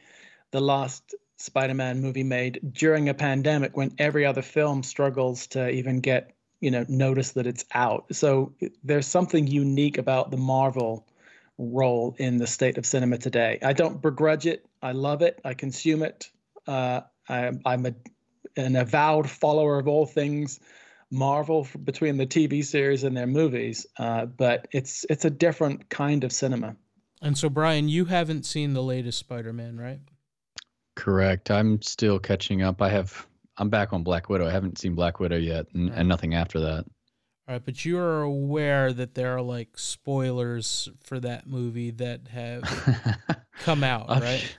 the 0.51 0.61
last 0.61 1.15
Spider-Man 1.37 2.01
movie 2.01 2.23
made 2.23 2.59
during 2.73 3.09
a 3.09 3.13
pandemic 3.13 3.75
when 3.75 3.91
every 3.97 4.25
other 4.25 4.41
film 4.41 4.83
struggles 4.83 5.47
to 5.47 5.69
even 5.69 5.99
get, 5.99 6.31
you 6.61 6.71
know, 6.71 6.85
notice 6.87 7.31
that 7.31 7.47
it's 7.47 7.65
out. 7.73 8.05
So 8.11 8.53
there's 8.83 9.07
something 9.07 9.47
unique 9.47 9.97
about 9.97 10.31
the 10.31 10.37
Marvel 10.37 11.05
role 11.57 12.15
in 12.17 12.37
the 12.37 12.47
state 12.47 12.77
of 12.77 12.85
cinema 12.85 13.17
today. 13.17 13.59
I 13.61 13.73
don't 13.73 14.01
begrudge 14.01 14.45
it. 14.45 14.65
I 14.81 14.91
love 14.93 15.21
it. 15.21 15.39
I 15.43 15.53
consume 15.53 16.03
it. 16.03 16.29
Uh, 16.67 17.01
I, 17.27 17.51
I'm 17.65 17.85
a, 17.85 17.93
an 18.55 18.75
avowed 18.75 19.29
follower 19.29 19.79
of 19.79 19.87
all 19.87 20.05
things 20.05 20.59
Marvel 21.13 21.61
f- 21.61 21.75
between 21.83 22.17
the 22.17 22.25
TV 22.25 22.65
series 22.65 23.03
and 23.03 23.15
their 23.15 23.27
movies. 23.27 23.85
Uh, 23.97 24.25
but 24.25 24.67
it's 24.71 25.05
it's 25.09 25.23
a 25.25 25.29
different 25.29 25.89
kind 25.89 26.23
of 26.23 26.31
cinema. 26.33 26.75
And 27.21 27.37
so, 27.37 27.47
Brian, 27.49 27.87
you 27.87 28.05
haven't 28.05 28.45
seen 28.45 28.73
the 28.73 28.83
latest 28.83 29.19
Spider-Man, 29.19 29.77
right? 29.77 29.99
Correct. 30.95 31.49
I'm 31.51 31.81
still 31.81 32.19
catching 32.19 32.61
up. 32.63 32.81
I 32.81 32.89
have. 32.89 33.25
I'm 33.57 33.69
back 33.69 33.93
on 33.93 34.03
Black 34.03 34.29
Widow. 34.29 34.47
I 34.47 34.51
haven't 34.51 34.79
seen 34.79 34.95
Black 34.95 35.19
Widow 35.19 35.37
yet, 35.37 35.67
and, 35.73 35.89
Right. 35.89 35.99
and 35.99 36.07
nothing 36.09 36.33
after 36.33 36.59
that. 36.61 36.85
All 37.47 37.55
right, 37.55 37.63
but 37.63 37.83
you 37.85 37.97
are 37.99 38.21
aware 38.21 38.91
that 38.93 39.13
there 39.15 39.35
are 39.35 39.41
like 39.41 39.77
spoilers 39.77 40.89
for 41.01 41.19
that 41.19 41.45
movie 41.45 41.91
that 41.91 42.27
have 42.29 42.63
come 43.59 43.83
out, 43.83 44.07
right? 44.09 44.57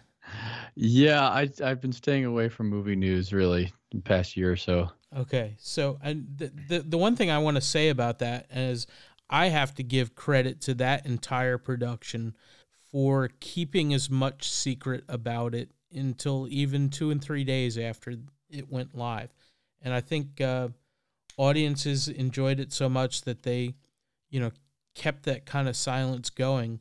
Yeah, 0.76 1.26
I 1.28 1.48
I've 1.62 1.80
been 1.80 1.92
staying 1.92 2.24
away 2.24 2.48
from 2.48 2.68
movie 2.68 2.96
news 2.96 3.32
really 3.32 3.72
the 3.94 4.02
past 4.02 4.36
year 4.36 4.52
or 4.52 4.56
so. 4.56 4.90
Okay, 5.16 5.54
so 5.58 5.98
and 6.02 6.26
the 6.36 6.52
the, 6.68 6.78
the 6.80 6.98
one 6.98 7.16
thing 7.16 7.30
I 7.30 7.38
want 7.38 7.56
to 7.56 7.60
say 7.60 7.88
about 7.88 8.18
that 8.18 8.46
is 8.50 8.86
I 9.30 9.46
have 9.48 9.74
to 9.76 9.82
give 9.82 10.14
credit 10.14 10.60
to 10.62 10.74
that 10.74 11.06
entire 11.06 11.58
production 11.58 12.36
for 12.90 13.30
keeping 13.40 13.94
as 13.94 14.10
much 14.10 14.50
secret 14.50 15.04
about 15.08 15.54
it 15.54 15.70
until 15.92 16.46
even 16.50 16.90
two 16.90 17.10
and 17.10 17.22
three 17.22 17.44
days 17.44 17.78
after 17.78 18.14
it 18.50 18.70
went 18.70 18.94
live, 18.94 19.32
and 19.82 19.94
I 19.94 20.00
think 20.00 20.40
uh, 20.40 20.68
audiences 21.36 22.08
enjoyed 22.08 22.60
it 22.60 22.72
so 22.72 22.88
much 22.88 23.22
that 23.22 23.42
they, 23.42 23.74
you 24.30 24.40
know, 24.40 24.50
kept 24.94 25.24
that 25.24 25.46
kind 25.46 25.68
of 25.68 25.76
silence 25.76 26.30
going. 26.30 26.80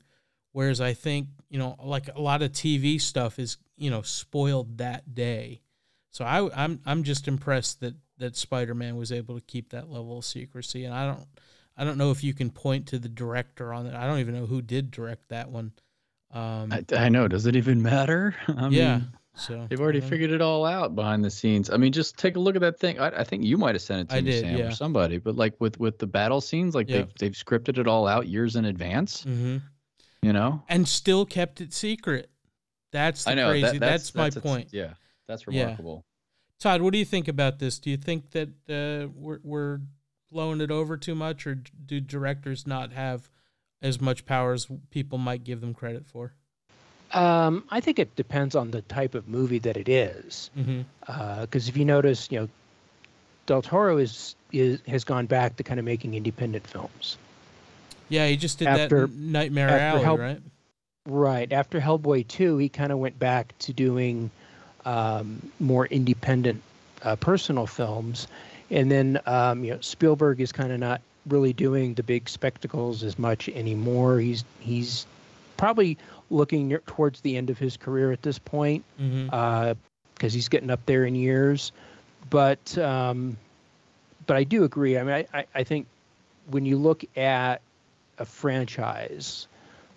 Whereas 0.52 0.82
I 0.82 0.94
think 0.94 1.28
you 1.50 1.60
know, 1.60 1.76
like 1.84 2.10
a 2.16 2.20
lot 2.22 2.42
of 2.42 2.52
TV 2.52 3.00
stuff 3.00 3.38
is 3.38 3.58
you 3.78 3.92
know 3.92 4.02
spoiled 4.02 4.80
that 4.80 5.14
day. 5.14 5.62
So 6.14 6.24
I, 6.24 6.48
I'm 6.64 6.80
I'm 6.86 7.02
just 7.04 7.28
impressed 7.28 7.80
that 7.82 7.96
that 8.20 8.36
Spider-Man 8.36 8.96
was 8.96 9.12
able 9.12 9.34
to 9.36 9.42
keep 9.42 9.72
that 9.72 9.90
level 9.90 10.20
of 10.20 10.26
secrecy, 10.26 10.86
and 10.86 10.94
I 10.94 11.08
don't 11.08 11.26
I 11.76 11.84
don't 11.84 11.98
know 11.98 12.12
if 12.12 12.24
you 12.24 12.36
can 12.36 12.52
point 12.52 12.88
to 12.90 13.00
the 13.00 13.10
director 13.10 13.74
on 13.74 13.88
it. 13.88 13.96
I 13.96 14.06
don't 14.06 14.20
even 14.20 14.36
know 14.36 14.46
who 14.46 14.62
did 14.62 14.92
direct 14.92 15.30
that 15.30 15.50
one. 15.50 15.72
Um, 16.32 16.72
I, 16.72 16.84
I 16.96 17.10
know. 17.10 17.28
Does 17.28 17.48
it 17.48 17.56
even 17.56 17.82
matter? 17.82 18.36
I 18.48 18.68
yeah, 18.68 18.98
mean, 18.98 19.08
so 19.36 19.66
they've 19.68 19.82
already 19.82 20.02
figured 20.02 20.30
it 20.30 20.40
all 20.42 20.66
out 20.66 20.94
behind 20.96 21.26
the 21.26 21.32
scenes. 21.32 21.72
I 21.72 21.78
mean, 21.78 21.92
just 21.92 22.16
take 22.18 22.36
a 22.36 22.40
look 22.40 22.56
at 22.56 22.62
that 22.62 22.80
thing. 22.80 23.00
I, 23.00 23.08
I 23.08 23.24
think 23.24 23.44
you 23.44 23.58
might 23.58 23.74
have 23.74 23.82
sent 23.82 24.02
it 24.02 24.10
to 24.10 24.16
I 24.18 24.22
me, 24.22 24.32
did, 24.32 24.42
Sam, 24.44 24.58
yeah. 24.58 24.68
or 24.68 24.72
somebody. 24.72 25.18
But 25.18 25.36
like 25.36 25.60
with 25.60 25.80
with 25.80 25.98
the 25.98 26.08
battle 26.08 26.42
scenes, 26.42 26.76
like 26.76 26.90
Yeah. 26.90 26.98
they've 26.98 27.14
they've 27.20 27.32
scripted 27.32 27.80
it 27.80 27.88
all 27.88 28.08
out 28.08 28.28
years 28.28 28.56
in 28.56 28.66
advance. 28.66 29.26
Mhm. 29.26 29.64
You 30.22 30.32
know. 30.32 30.62
and 30.70 30.88
still 30.88 31.26
kept 31.26 31.60
it 31.60 31.74
secret. 31.74 32.30
That's 32.92 33.24
the 33.26 33.32
I 33.32 33.34
know. 33.34 33.50
crazy. 33.50 33.64
that, 33.64 33.80
that's, 33.80 34.04
that's, 34.12 34.16
my 34.16 34.30
that's 34.30 34.38
point. 34.38 34.70
yeah, 34.72 34.94
that's 35.28 35.44
Yeah. 35.50 35.62
remarkable. 35.64 36.04
Todd, 36.60 36.82
what 36.82 36.94
do 36.94 37.00
you 37.00 37.06
think 37.06 37.28
about 37.28 37.60
this? 37.60 37.80
Do 37.80 37.90
you 37.90 37.98
think 37.98 38.32
that 38.32 38.50
uh, 38.70 39.10
we're 39.16 39.40
we're 39.44 39.80
blowing 40.32 40.62
it 40.62 40.72
over 40.72 40.98
too 40.98 41.16
much, 41.16 41.46
or 41.46 41.56
do 41.86 42.00
directors 42.00 42.66
not 42.66 42.92
have 42.94 43.30
as 43.82 44.00
much 44.00 44.26
power 44.26 44.54
as 44.54 44.68
people 44.90 45.18
might 45.18 45.44
give 45.44 45.60
them 45.62 45.74
credit 45.74 46.06
for? 46.08 46.34
Um, 47.12 47.66
I 47.70 47.80
think 47.82 48.00
it 48.00 48.16
depends 48.16 48.56
on 48.56 48.72
the 48.72 48.82
type 48.82 49.14
of 49.14 49.28
movie 49.28 49.60
that 49.60 49.78
it 49.78 49.88
is. 49.90 50.50
Mm-hmm. 50.58 51.42
Because 51.42 51.68
if 51.70 51.78
you 51.78 51.86
notice, 51.86 52.28
you 52.32 52.40
know, 52.40 52.50
Del 53.46 53.62
Toro 53.62 53.98
is 53.98 54.36
is 54.52 54.80
has 54.88 55.04
gone 55.04 55.26
back 55.26 55.58
to 55.58 55.64
kind 55.64 55.80
of 55.80 55.86
making 55.86 56.14
independent 56.16 56.66
films. 56.66 57.18
Yeah, 58.10 58.28
he 58.28 58.38
just 58.38 58.60
did 58.60 58.68
After- 58.68 59.08
that 59.08 59.16
Nightmare 59.16 59.70
after 59.70 59.84
Alley, 59.98 60.04
Hell- 60.04 60.18
right? 60.18 60.42
Right 61.06 61.52
after 61.52 61.82
Hellboy 61.82 62.26
two, 62.28 62.58
he 62.58 62.70
kind 62.70 62.92
of 62.92 62.98
went 63.00 63.20
back 63.20 63.54
to 63.60 63.74
doing 63.74 64.32
um, 64.86 65.52
more 65.60 65.86
independent 65.86 66.62
uh, 67.04 67.16
personal 67.16 67.68
films, 67.68 68.28
and 68.70 68.90
then 68.90 69.20
um, 69.26 69.64
you 69.64 69.72
know 69.72 69.80
Spielberg 69.82 70.42
is 70.42 70.52
kind 70.52 70.72
of 70.72 70.80
not 70.80 71.02
really 71.28 71.54
doing 71.54 71.94
the 71.94 72.04
big 72.04 72.28
spectacles 72.28 73.04
as 73.04 73.18
much 73.18 73.50
anymore. 73.50 74.20
He's 74.20 74.44
he's 74.60 75.06
probably 75.58 75.98
looking 76.30 76.68
near, 76.70 76.80
towards 76.88 77.22
the 77.22 77.38
end 77.38 77.50
of 77.50 77.58
his 77.58 77.78
career 77.78 78.12
at 78.12 78.22
this 78.22 78.40
point 78.40 78.84
Mm-hmm. 79.00 79.80
because 80.16 80.34
he's 80.34 80.50
getting 80.50 80.70
up 80.70 80.86
there 80.86 81.06
in 81.06 81.16
years. 81.16 81.72
But 82.30 82.78
um, 82.78 83.38
but 84.26 84.38
I 84.38 84.44
do 84.44 84.64
agree. 84.64 84.98
I 84.98 85.04
mean, 85.04 85.26
I, 85.34 85.40
I, 85.40 85.46
I 85.56 85.64
think 85.64 85.88
when 86.50 86.66
you 86.66 86.78
look 86.78 87.04
at 87.18 87.62
a 88.18 88.26
franchise 88.26 89.48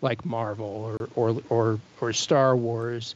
like 0.01 0.25
Marvel 0.25 0.97
or 0.99 1.09
or 1.15 1.43
or, 1.49 1.81
or 2.01 2.13
Star 2.13 2.57
Wars, 2.57 3.15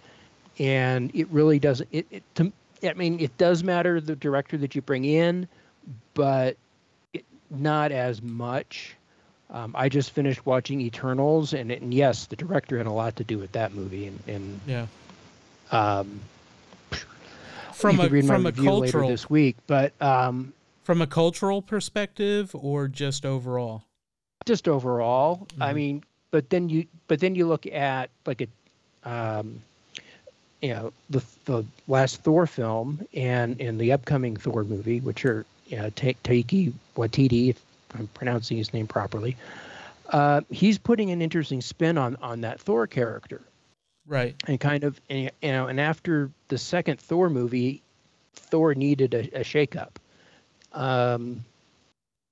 and 0.58 1.10
it 1.14 1.28
really 1.30 1.58
doesn't. 1.58 1.88
It, 1.92 2.06
it 2.10 2.22
to, 2.36 2.52
I 2.82 2.92
mean, 2.94 3.20
it 3.20 3.36
does 3.38 3.62
matter 3.64 4.00
the 4.00 4.16
director 4.16 4.56
that 4.58 4.74
you 4.74 4.82
bring 4.82 5.04
in, 5.04 5.48
but 6.14 6.56
it, 7.12 7.24
not 7.50 7.92
as 7.92 8.22
much. 8.22 8.96
Um, 9.50 9.74
I 9.76 9.88
just 9.88 10.12
finished 10.12 10.46
watching 10.46 10.80
Eternals, 10.80 11.52
and, 11.54 11.72
and 11.72 11.92
yes, 11.92 12.26
the 12.26 12.36
director 12.36 12.78
had 12.78 12.86
a 12.86 12.92
lot 12.92 13.16
to 13.16 13.24
do 13.24 13.36
with 13.38 13.52
that 13.52 13.74
movie, 13.74 14.06
and, 14.06 14.20
and 14.28 14.60
Yeah. 14.66 14.86
um, 15.72 16.20
From 17.72 17.96
you 17.98 18.02
a 18.06 18.08
read 18.08 18.24
my 18.24 18.34
from 18.34 18.46
a 18.46 18.50
review 18.50 18.70
later 18.72 18.90
cultural 18.92 19.08
this 19.08 19.28
week, 19.30 19.56
but 19.66 19.92
um, 20.02 20.52
from 20.84 21.00
a 21.02 21.06
cultural 21.06 21.62
perspective 21.62 22.54
or 22.54 22.88
just 22.88 23.24
overall. 23.26 23.82
just 24.46 24.68
overall, 24.68 25.46
I 25.60 25.72
Mhm. 25.72 25.74
mean, 25.76 26.04
but 26.30 26.50
then 26.50 26.68
you 26.68 26.86
but 27.08 27.20
then 27.20 27.34
you 27.34 27.46
look 27.48 27.66
at 27.66 28.10
like 28.26 28.42
a, 29.04 29.08
um, 29.10 29.62
you 30.62 30.70
know, 30.74 30.92
the 31.08 31.22
the 31.46 31.64
last 31.88 32.22
Thor 32.22 32.46
film 32.46 33.06
and 33.14 33.60
in 33.60 33.78
the 33.78 33.92
upcoming 33.92 34.36
Thor 34.36 34.64
movie, 34.64 35.00
which 35.00 35.24
are 35.24 35.44
you 35.66 35.76
know, 35.78 35.90
Ta- 35.90 36.12
Taiki 36.24 36.72
Waititi, 36.96 37.50
if 37.50 37.62
I'm 37.98 38.06
pronouncing 38.08 38.56
his 38.56 38.72
name 38.74 38.86
properly. 38.86 39.36
Uh, 40.08 40.40
he's 40.50 40.76
putting 40.78 41.10
an 41.12 41.22
interesting 41.22 41.60
spin 41.60 41.96
on 41.98 42.16
on 42.16 42.40
that 42.42 42.60
Thor 42.60 42.86
character. 42.86 43.40
Right. 44.06 44.34
and 44.48 44.58
kind 44.58 44.82
of 44.82 45.00
and, 45.08 45.30
you 45.40 45.52
know 45.52 45.68
and 45.68 45.78
after 45.80 46.30
the 46.48 46.58
second 46.58 46.98
thor 46.98 47.30
movie 47.30 47.80
thor 48.34 48.74
needed 48.74 49.14
a, 49.14 49.40
a 49.40 49.44
shakeup 49.44 49.90
um 50.72 51.44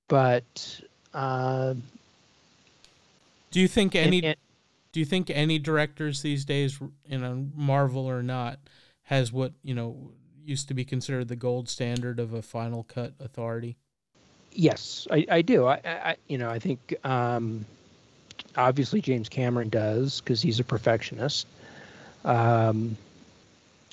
but 0.09 0.81
Uh, 1.15 1.75
Do 3.53 3.61
you 3.61 3.69
think 3.69 3.95
and- 3.95 4.07
any 4.07 4.25
and- 4.25 4.37
do 4.93 5.01
you 5.01 5.07
think 5.07 5.31
any 5.31 5.59
directors 5.59 6.23
these 6.23 6.45
days, 6.45 6.79
you 7.07 7.19
know, 7.19 7.47
Marvel 7.55 8.09
or 8.09 8.23
not, 8.23 8.59
has 9.03 9.33
what 9.33 9.53
you 9.63 9.75
know 9.75 10.13
used 10.45 10.69
to 10.69 10.75
be 10.75 10.85
considered 10.85 11.29
the 11.29 11.37
gold 11.37 11.69
standard 11.69 12.19
of 12.19 12.33
a 12.33 12.43
final 12.43 12.85
cut 12.85 13.13
authority? 13.21 13.77
Yes, 14.53 15.07
I, 15.11 15.27
I 15.31 15.43
do. 15.43 15.67
I, 15.67 15.81
I, 15.85 16.17
you 16.27 16.39
know, 16.39 16.49
I 16.49 16.59
think 16.59 16.95
um, 17.05 17.67
obviously 18.57 19.01
James 19.01 19.29
Cameron 19.29 19.69
does 19.69 20.21
because 20.21 20.41
he's 20.41 20.59
a 20.59 20.65
perfectionist. 20.65 21.47
Um, 22.25 22.97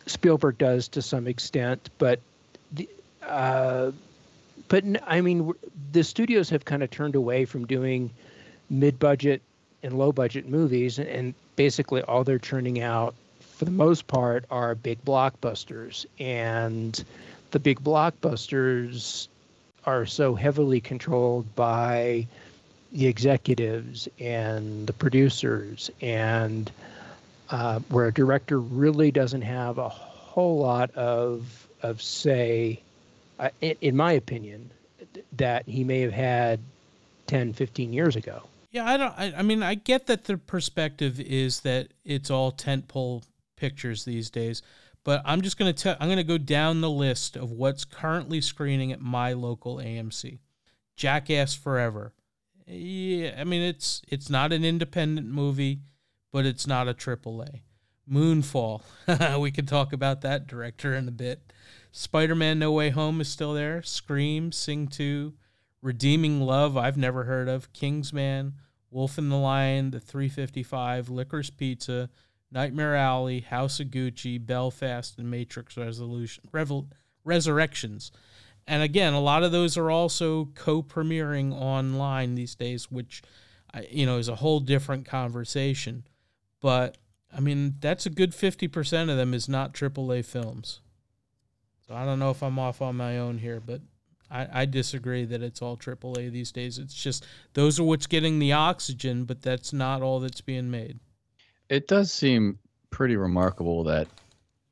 Spielberg 0.06 0.58
does 0.58 0.88
to 0.90 1.02
some 1.02 1.28
extent, 1.28 1.90
but 1.98 2.20
the, 2.72 2.90
uh, 3.22 3.92
but 4.68 4.84
I 5.06 5.22
mean, 5.22 5.52
the 5.92 6.04
studios 6.04 6.50
have 6.50 6.66
kind 6.66 6.84
of 6.84 6.90
turned 6.90 7.16
away 7.16 7.46
from 7.46 7.68
doing 7.68 8.12
mid-budget 8.70 9.42
and 9.84 9.98
low-budget 9.98 10.48
movies, 10.48 11.00
and, 11.00 11.34
basically 11.56 12.02
all 12.02 12.26
they're 12.26 12.38
churning 12.38 12.82
out, 12.82 13.16
for 13.40 13.64
the 13.64 13.72
most 13.72 14.08
part, 14.08 14.44
are 14.52 14.76
big 14.76 15.04
blockbusters, 15.06 16.06
and 16.20 17.04
the 17.52 17.60
big 17.60 17.80
blockbusters 17.82 19.30
are 19.86 20.06
so 20.06 20.36
heavily 20.36 20.82
controlled 20.82 21.56
by 21.56 22.28
the 22.92 23.08
executives 23.08 24.10
and 24.20 24.88
the 24.88 24.94
producers. 24.94 25.90
And 26.02 26.70
uh, 27.50 27.80
where 27.90 28.08
a 28.08 28.14
director 28.14 28.60
really 28.60 29.12
doesn't 29.12 29.44
have 29.44 29.78
a 29.78 29.90
whole 29.90 30.60
lot 30.60 30.92
of 30.96 31.68
of 31.82 32.02
say 32.02 32.80
uh, 33.40 33.50
in, 33.62 33.76
in 33.82 33.96
my 33.96 34.12
opinion 34.14 34.70
th- 35.14 35.26
that 35.34 35.68
he 35.68 35.84
may 35.84 36.02
have 36.02 36.12
had 36.12 36.60
10 37.28 37.54
15 37.54 37.94
years 37.94 38.16
ago 38.16 38.44
Yeah, 38.76 38.86
I 38.86 38.98
don't. 38.98 39.14
I, 39.18 39.34
I 39.38 39.42
mean, 39.42 39.64
I 39.64 39.76
get 39.76 40.08
that 40.08 40.26
the 40.26 40.38
perspective 40.38 41.18
is 41.22 41.62
that 41.62 41.94
it's 42.04 42.30
all 42.30 42.52
tentpole 42.52 43.24
pictures 43.56 44.04
these 44.04 44.30
days, 44.30 44.62
but 45.06 45.22
I'm 45.24 45.42
just 45.44 45.58
gonna 45.58 45.72
tell. 45.72 45.96
I'm 45.98 46.10
gonna 46.10 46.26
go 46.26 46.38
down 46.38 46.82
the 46.82 46.90
list 46.90 47.38
of 47.38 47.52
what's 47.52 47.86
currently 47.86 48.42
screening 48.42 48.92
at 48.92 49.00
my 49.00 49.32
local 49.32 49.78
AMC. 49.78 50.40
Jackass 50.98 51.56
Forever. 51.56 52.12
Yeah, 52.68 53.36
I 53.40 53.46
mean 53.46 53.62
it's 53.62 54.02
it's 54.10 54.30
not 54.30 54.52
an 54.52 54.66
independent 54.66 55.28
movie, 55.28 55.80
but 56.34 56.46
it's 56.46 56.68
not 56.68 56.90
a 56.90 56.94
triple 56.94 57.44
A. 57.44 57.64
Moonfall. 58.12 58.82
we 59.40 59.52
can 59.52 59.66
talk 59.66 59.94
about 59.94 60.20
that 60.20 60.48
director 60.48 60.94
in 60.94 61.08
a 61.08 61.12
bit. 61.12 61.54
Spider-Man: 61.94 62.60
No 62.60 62.74
Way 62.74 62.90
Home 62.90 63.22
is 63.22 63.30
still 63.30 63.54
there. 63.54 63.82
Scream, 63.84 64.52
Sing 64.52 64.90
2, 64.90 65.34
Redeeming 65.82 66.42
Love, 66.42 66.76
I've 66.76 66.98
never 66.98 67.24
heard 67.24 67.48
of. 67.48 67.72
Kingsman, 67.72 68.56
Wolf 68.96 69.18
in 69.18 69.28
the 69.28 69.36
Lion, 69.36 69.92
The 69.92 70.00
355, 70.00 71.10
Licorice 71.10 71.50
Pizza, 71.50 72.10
Nightmare 72.50 72.96
Alley, 72.96 73.42
House 73.42 73.82
of 73.82 73.88
Gucci, 73.88 74.44
Belfast, 74.44 75.20
and 75.20 75.30
Matrix 75.30 75.76
Resolution, 75.76 76.46
Revel, 76.54 76.88
Resurrections. 77.26 78.14
And 78.66 78.82
again, 78.82 79.12
a 79.12 79.20
lot 79.20 79.44
of 79.44 79.52
those 79.52 79.76
are 79.76 79.92
also 79.92 80.46
co-premiering 80.56 81.52
online 81.52 82.36
these 82.36 82.56
days, 82.56 82.90
which, 82.90 83.22
you 83.92 84.06
know, 84.06 84.18
is 84.18 84.30
a 84.30 84.36
whole 84.36 84.62
different 84.62 85.06
conversation. 85.06 86.08
But 86.62 86.98
I 87.36 87.42
mean, 87.42 87.76
that's 87.82 88.06
a 88.06 88.10
good 88.10 88.34
fifty 88.34 88.70
percent 88.70 89.10
of 89.10 89.18
them 89.18 89.34
is 89.34 89.50
not 89.50 89.74
AAA 89.74 90.24
films. 90.24 90.80
So 91.86 91.94
I 91.94 92.06
don't 92.06 92.18
know 92.18 92.30
if 92.30 92.42
I'm 92.42 92.58
off 92.58 92.82
on 92.82 92.96
my 92.96 93.18
own 93.18 93.40
here, 93.40 93.60
but 93.60 93.82
I, 94.32 94.62
I 94.62 94.66
disagree 94.66 95.26
that 95.26 95.42
it's 95.42 95.62
all 95.62 95.78
AAA 95.78 96.32
these 96.32 96.52
days. 96.52 96.78
It's 96.80 96.94
just 96.94 97.26
those 97.54 97.80
are 97.80 97.84
what's 97.84 98.08
getting 98.08 98.40
the 98.40 98.54
oxygen, 98.54 99.26
but 99.26 99.42
that's 99.42 99.72
not 99.74 100.02
all 100.02 100.20
that's 100.20 100.42
being 100.42 100.70
made. 100.72 101.00
It 101.70 101.88
does 101.88 102.12
seem 102.12 102.60
pretty 102.90 103.16
remarkable 103.16 103.84
that 103.86 104.08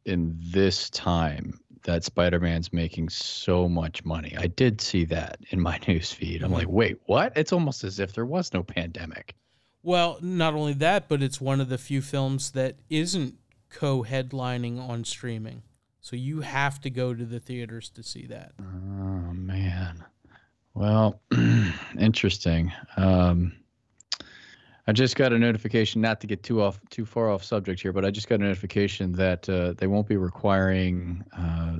in 0.05 0.37
this 0.39 0.89
time 0.89 1.59
that 1.83 2.03
Spider-Man's 2.03 2.71
making 2.71 3.09
so 3.09 3.67
much 3.67 4.05
money. 4.05 4.33
I 4.37 4.47
did 4.47 4.79
see 4.79 5.03
that 5.05 5.37
in 5.49 5.59
my 5.59 5.77
news 5.87 6.11
feed. 6.13 6.41
I'm 6.41 6.51
Mhm. 6.51 6.55
like, 6.55 6.69
wait, 6.69 6.97
what? 7.07 7.33
It's 7.35 7.51
almost 7.51 7.83
as 7.83 7.99
if 7.99 8.13
there 8.13 8.25
was 8.25 8.53
no 8.53 8.63
pandemic. 8.63 9.35
Well, 9.81 10.17
not 10.21 10.53
only 10.53 10.73
that, 10.75 11.09
but 11.09 11.21
it's 11.21 11.41
one 11.41 11.59
of 11.59 11.67
the 11.67 11.77
few 11.77 12.01
films 12.01 12.51
that 12.51 12.77
isn't 12.89 13.35
co-headlining 13.69 14.79
on 14.79 15.03
streaming. 15.03 15.61
So 16.03 16.17
you 16.17 16.41
have 16.41 16.81
to 16.81 16.89
go 16.89 17.13
to 17.13 17.25
the 17.25 17.39
theaters 17.39 17.89
to 17.91 18.03
see 18.03 18.27
that. 18.27 18.51
Oh 18.59 19.33
man. 19.33 20.03
Well, 20.73 21.21
interesting. 21.97 22.73
Um, 22.97 23.53
I 24.85 24.91
just 24.91 25.15
got 25.15 25.31
a 25.31 25.39
notification, 25.39 26.01
not 26.01 26.19
to 26.19 26.27
get 26.27 26.43
too 26.43 26.61
off 26.61 26.77
too 26.89 27.05
far 27.05 27.29
off 27.29 27.41
subject 27.41 27.81
here, 27.81 27.93
but 27.93 28.03
I 28.03 28.11
just 28.11 28.27
got 28.27 28.41
a 28.41 28.43
notification 28.43 29.13
that 29.13 29.47
uh, 29.47 29.75
they 29.77 29.87
won't 29.87 30.05
be 30.05 30.17
requiring 30.17 31.23
uh, 31.37 31.77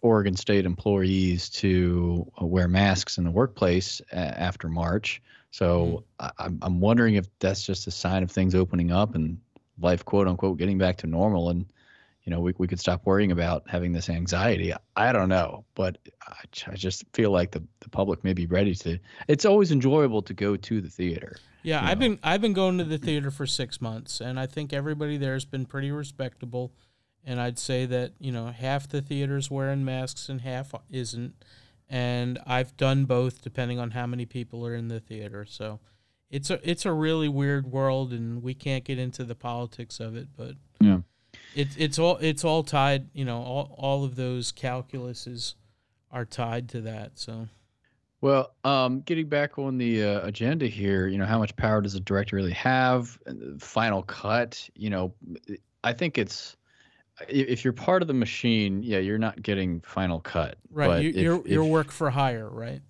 Oregon 0.00 0.34
State 0.34 0.64
employees 0.64 1.50
to 1.50 2.26
uh, 2.40 2.46
wear 2.46 2.68
masks 2.68 3.18
in 3.18 3.24
the 3.24 3.30
workplace 3.30 4.00
a- 4.12 4.16
after 4.16 4.70
March. 4.70 5.20
So 5.50 6.04
I, 6.18 6.30
I'm 6.38 6.58
I'm 6.62 6.80
wondering 6.80 7.16
if 7.16 7.26
that's 7.38 7.66
just 7.66 7.86
a 7.86 7.90
sign 7.90 8.22
of 8.22 8.30
things 8.30 8.54
opening 8.54 8.92
up 8.92 9.14
and 9.14 9.38
life, 9.78 10.06
quote 10.06 10.26
unquote, 10.26 10.56
getting 10.56 10.78
back 10.78 10.96
to 10.98 11.06
normal, 11.06 11.50
and 11.50 11.66
you 12.28 12.34
know 12.34 12.40
we 12.40 12.52
we 12.58 12.68
could 12.68 12.78
stop 12.78 13.06
worrying 13.06 13.32
about 13.32 13.62
having 13.66 13.90
this 13.90 14.10
anxiety. 14.10 14.74
I 14.96 15.12
don't 15.12 15.30
know, 15.30 15.64
but 15.74 15.96
I 16.26 16.74
just 16.74 17.04
feel 17.14 17.30
like 17.30 17.52
the 17.52 17.62
the 17.80 17.88
public 17.88 18.22
may 18.22 18.34
be 18.34 18.44
ready 18.44 18.74
to. 18.74 18.98
It's 19.28 19.46
always 19.46 19.72
enjoyable 19.72 20.20
to 20.20 20.34
go 20.34 20.54
to 20.54 20.80
the 20.82 20.90
theater. 20.90 21.36
Yeah, 21.62 21.82
I've 21.82 21.98
know. 21.98 22.10
been 22.10 22.18
I've 22.22 22.42
been 22.42 22.52
going 22.52 22.76
to 22.76 22.84
the 22.84 22.98
theater 22.98 23.30
for 23.30 23.46
six 23.46 23.80
months, 23.80 24.20
and 24.20 24.38
I 24.38 24.44
think 24.44 24.74
everybody 24.74 25.16
there 25.16 25.32
has 25.32 25.46
been 25.46 25.64
pretty 25.64 25.90
respectable. 25.90 26.74
And 27.24 27.40
I'd 27.40 27.58
say 27.58 27.86
that 27.86 28.12
you 28.18 28.30
know 28.30 28.48
half 28.48 28.86
the 28.86 29.00
theaters 29.00 29.50
wearing 29.50 29.82
masks 29.82 30.28
and 30.28 30.42
half 30.42 30.74
isn't. 30.90 31.32
And 31.88 32.38
I've 32.46 32.76
done 32.76 33.06
both, 33.06 33.40
depending 33.40 33.78
on 33.78 33.92
how 33.92 34.06
many 34.06 34.26
people 34.26 34.66
are 34.66 34.74
in 34.74 34.88
the 34.88 35.00
theater. 35.00 35.46
So 35.46 35.80
it's 36.28 36.50
a 36.50 36.60
it's 36.62 36.84
a 36.84 36.92
really 36.92 37.30
weird 37.30 37.72
world, 37.72 38.12
and 38.12 38.42
we 38.42 38.52
can't 38.52 38.84
get 38.84 38.98
into 38.98 39.24
the 39.24 39.34
politics 39.34 39.98
of 39.98 40.14
it. 40.14 40.28
But 40.36 40.56
Yeah. 40.78 40.98
It's 41.58 41.76
it's 41.76 41.98
all 41.98 42.16
it's 42.18 42.44
all 42.44 42.62
tied. 42.62 43.08
You 43.12 43.24
know, 43.24 43.38
all 43.42 43.74
all 43.78 44.04
of 44.04 44.16
those 44.16 44.52
calculuses 44.52 45.54
are 46.10 46.24
tied 46.24 46.68
to 46.70 46.80
that. 46.82 47.12
So 47.18 47.48
Well, 48.20 48.54
um, 48.64 49.00
getting 49.02 49.28
back 49.28 49.58
on 49.58 49.78
the 49.78 50.02
uh, 50.04 50.26
agenda 50.26 50.66
here, 50.66 51.06
you 51.06 51.18
know, 51.18 51.26
how 51.26 51.38
much 51.38 51.54
power 51.56 51.80
does 51.80 51.94
a 51.94 52.00
director 52.00 52.36
really 52.36 52.52
have? 52.52 53.18
And 53.26 53.58
the 53.60 53.64
Final 53.64 54.02
cut, 54.02 54.68
you 54.74 54.90
know, 54.90 55.12
I 55.84 55.92
think 55.92 56.16
it's 56.18 56.56
if 57.28 57.64
you're 57.64 57.72
part 57.72 58.00
of 58.02 58.08
the 58.08 58.14
machine, 58.14 58.82
yeah, 58.82 58.98
you're 58.98 59.18
not 59.18 59.42
getting 59.42 59.80
final 59.80 60.20
cut. 60.20 60.56
right, 60.70 60.86
But 60.86 61.02
you, 61.02 61.08
if- 61.10 61.16
you're 61.16 61.42
you're 61.46 61.64
work 61.64 61.90
for 61.90 62.10
hire, 62.10 62.48
right? 62.48 62.80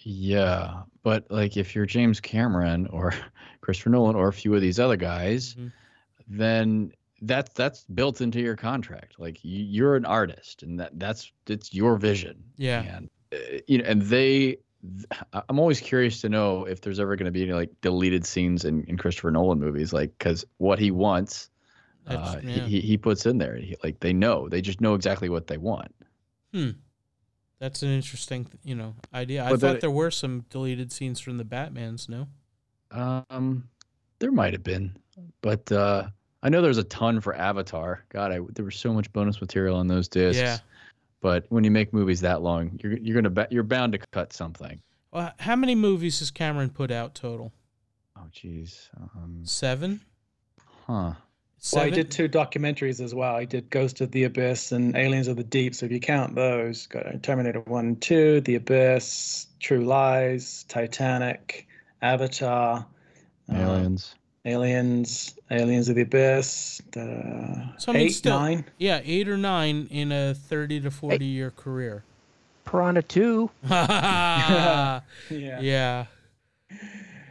Yeah, 0.00 0.82
but 1.02 1.28
like 1.30 1.56
if 1.56 1.74
you're 1.74 1.86
James 1.86 2.20
Cameron 2.20 2.86
or 2.88 3.12
Christopher 3.60 3.90
Nolan 3.90 4.14
or 4.16 4.28
a 4.28 4.32
few 4.32 4.54
of 4.54 4.60
these 4.60 4.78
other 4.78 4.96
guys, 4.96 5.54
Mhm. 5.54 5.72
then 6.28 6.92
that's 7.22 7.52
that's 7.54 7.84
built 7.84 8.20
into 8.20 8.40
your 8.40 8.56
contract. 8.56 9.18
Like 9.18 9.44
you, 9.44 9.64
you're 9.64 9.96
an 9.96 10.04
artist, 10.04 10.62
and 10.62 10.78
that 10.80 10.98
that's 10.98 11.32
it's 11.46 11.72
your 11.74 11.96
vision. 11.96 12.42
Yeah. 12.56 12.82
and 12.82 13.10
uh, 13.32 13.36
you 13.66 13.78
know, 13.78 13.84
and 13.84 14.02
they. 14.02 14.58
I'm 15.48 15.58
always 15.58 15.80
curious 15.80 16.20
to 16.20 16.28
know 16.28 16.64
if 16.64 16.80
there's 16.80 17.00
ever 17.00 17.16
going 17.16 17.24
to 17.24 17.32
be 17.32 17.42
any 17.42 17.52
like 17.52 17.70
deleted 17.80 18.24
scenes 18.24 18.64
in, 18.64 18.84
in 18.84 18.96
Christopher 18.96 19.32
Nolan 19.32 19.58
movies, 19.58 19.92
like 19.92 20.16
because 20.16 20.44
what 20.58 20.78
he 20.78 20.92
wants, 20.92 21.50
uh, 22.06 22.36
yeah. 22.40 22.60
he, 22.66 22.80
he 22.80 22.96
puts 22.96 23.26
in 23.26 23.38
there. 23.38 23.56
He, 23.56 23.74
like 23.82 23.98
they 23.98 24.12
know, 24.12 24.48
they 24.48 24.60
just 24.60 24.80
know 24.80 24.94
exactly 24.94 25.28
what 25.28 25.48
they 25.48 25.56
want. 25.56 25.92
Hmm. 26.52 26.70
That's 27.58 27.82
an 27.82 27.88
interesting, 27.88 28.46
you 28.62 28.76
know, 28.76 28.94
idea. 29.12 29.44
I 29.44 29.50
But 29.50 29.60
thought 29.60 29.72
that- 29.72 29.80
there 29.80 29.90
were 29.90 30.12
some 30.12 30.44
deleted 30.50 30.92
scenes 30.92 31.18
from 31.18 31.38
the 31.38 31.44
Batman's. 31.44 32.08
No, 32.08 32.28
Um, 32.92 33.68
there 34.20 34.30
might 34.30 34.52
have 34.52 34.62
been, 34.62 34.96
but 35.40 35.72
uh, 35.72 36.08
I 36.46 36.48
know 36.48 36.62
there's 36.62 36.78
a 36.78 36.84
ton 36.84 37.20
for 37.20 37.34
Avatar. 37.34 38.04
God, 38.08 38.30
I, 38.30 38.38
there 38.52 38.64
was 38.64 38.76
so 38.76 38.92
much 38.92 39.12
bonus 39.12 39.40
material 39.40 39.76
on 39.76 39.88
those 39.88 40.06
discs. 40.06 40.40
Yeah. 40.40 40.58
But 41.20 41.44
when 41.48 41.64
you 41.64 41.72
make 41.72 41.92
movies 41.92 42.20
that 42.20 42.40
long, 42.40 42.78
you're 42.80 42.96
you're 42.98 43.16
gonna 43.16 43.30
ba- 43.30 43.48
you're 43.50 43.64
bound 43.64 43.94
to 43.94 43.98
cut 44.12 44.32
something. 44.32 44.80
well, 45.10 45.32
how 45.40 45.56
many 45.56 45.74
movies 45.74 46.20
has 46.20 46.30
Cameron 46.30 46.70
put 46.70 46.92
out 46.92 47.16
total? 47.16 47.52
Oh, 48.16 48.28
jeez. 48.32 48.88
Um, 48.96 49.40
Seven. 49.42 50.00
huh. 50.86 50.92
Well, 50.92 51.16
Seven. 51.58 51.92
I 51.92 51.96
did 51.96 52.12
two 52.12 52.28
documentaries 52.28 53.02
as 53.02 53.12
well. 53.12 53.34
I 53.34 53.44
did 53.44 53.68
Ghost 53.68 54.00
of 54.00 54.12
the 54.12 54.22
Abyss 54.22 54.70
and 54.70 54.96
Aliens 54.96 55.26
of 55.26 55.36
the 55.36 55.42
Deep. 55.42 55.74
So 55.74 55.86
if 55.86 55.90
you 55.90 55.98
count 55.98 56.36
those, 56.36 56.86
got 56.86 57.24
Terminator 57.24 57.60
1 57.62 57.86
and 57.86 58.00
2, 58.00 58.42
The 58.42 58.54
Abyss, 58.54 59.48
True 59.58 59.84
Lies, 59.84 60.64
Titanic, 60.68 61.66
Avatar, 62.02 62.86
uh, 63.50 63.56
Aliens. 63.56 64.14
Aliens, 64.46 65.34
Aliens 65.50 65.88
of 65.88 65.96
the 65.96 66.02
Abyss, 66.02 66.80
the 66.92 67.68
So, 67.78 67.90
I 67.90 67.94
mean, 67.96 68.06
eight, 68.06 68.08
still- 68.10 68.38
nine. 68.38 68.64
Yeah, 68.78 69.00
eight 69.04 69.28
or 69.28 69.36
nine 69.36 69.88
in 69.90 70.12
a 70.12 70.34
thirty 70.34 70.80
to 70.80 70.90
forty 70.90 71.26
year 71.26 71.50
career. 71.50 72.04
piranha 72.64 73.02
2 73.02 73.50
yeah. 73.68 75.00
Yeah. 75.30 75.60
Yeah. 75.60 76.04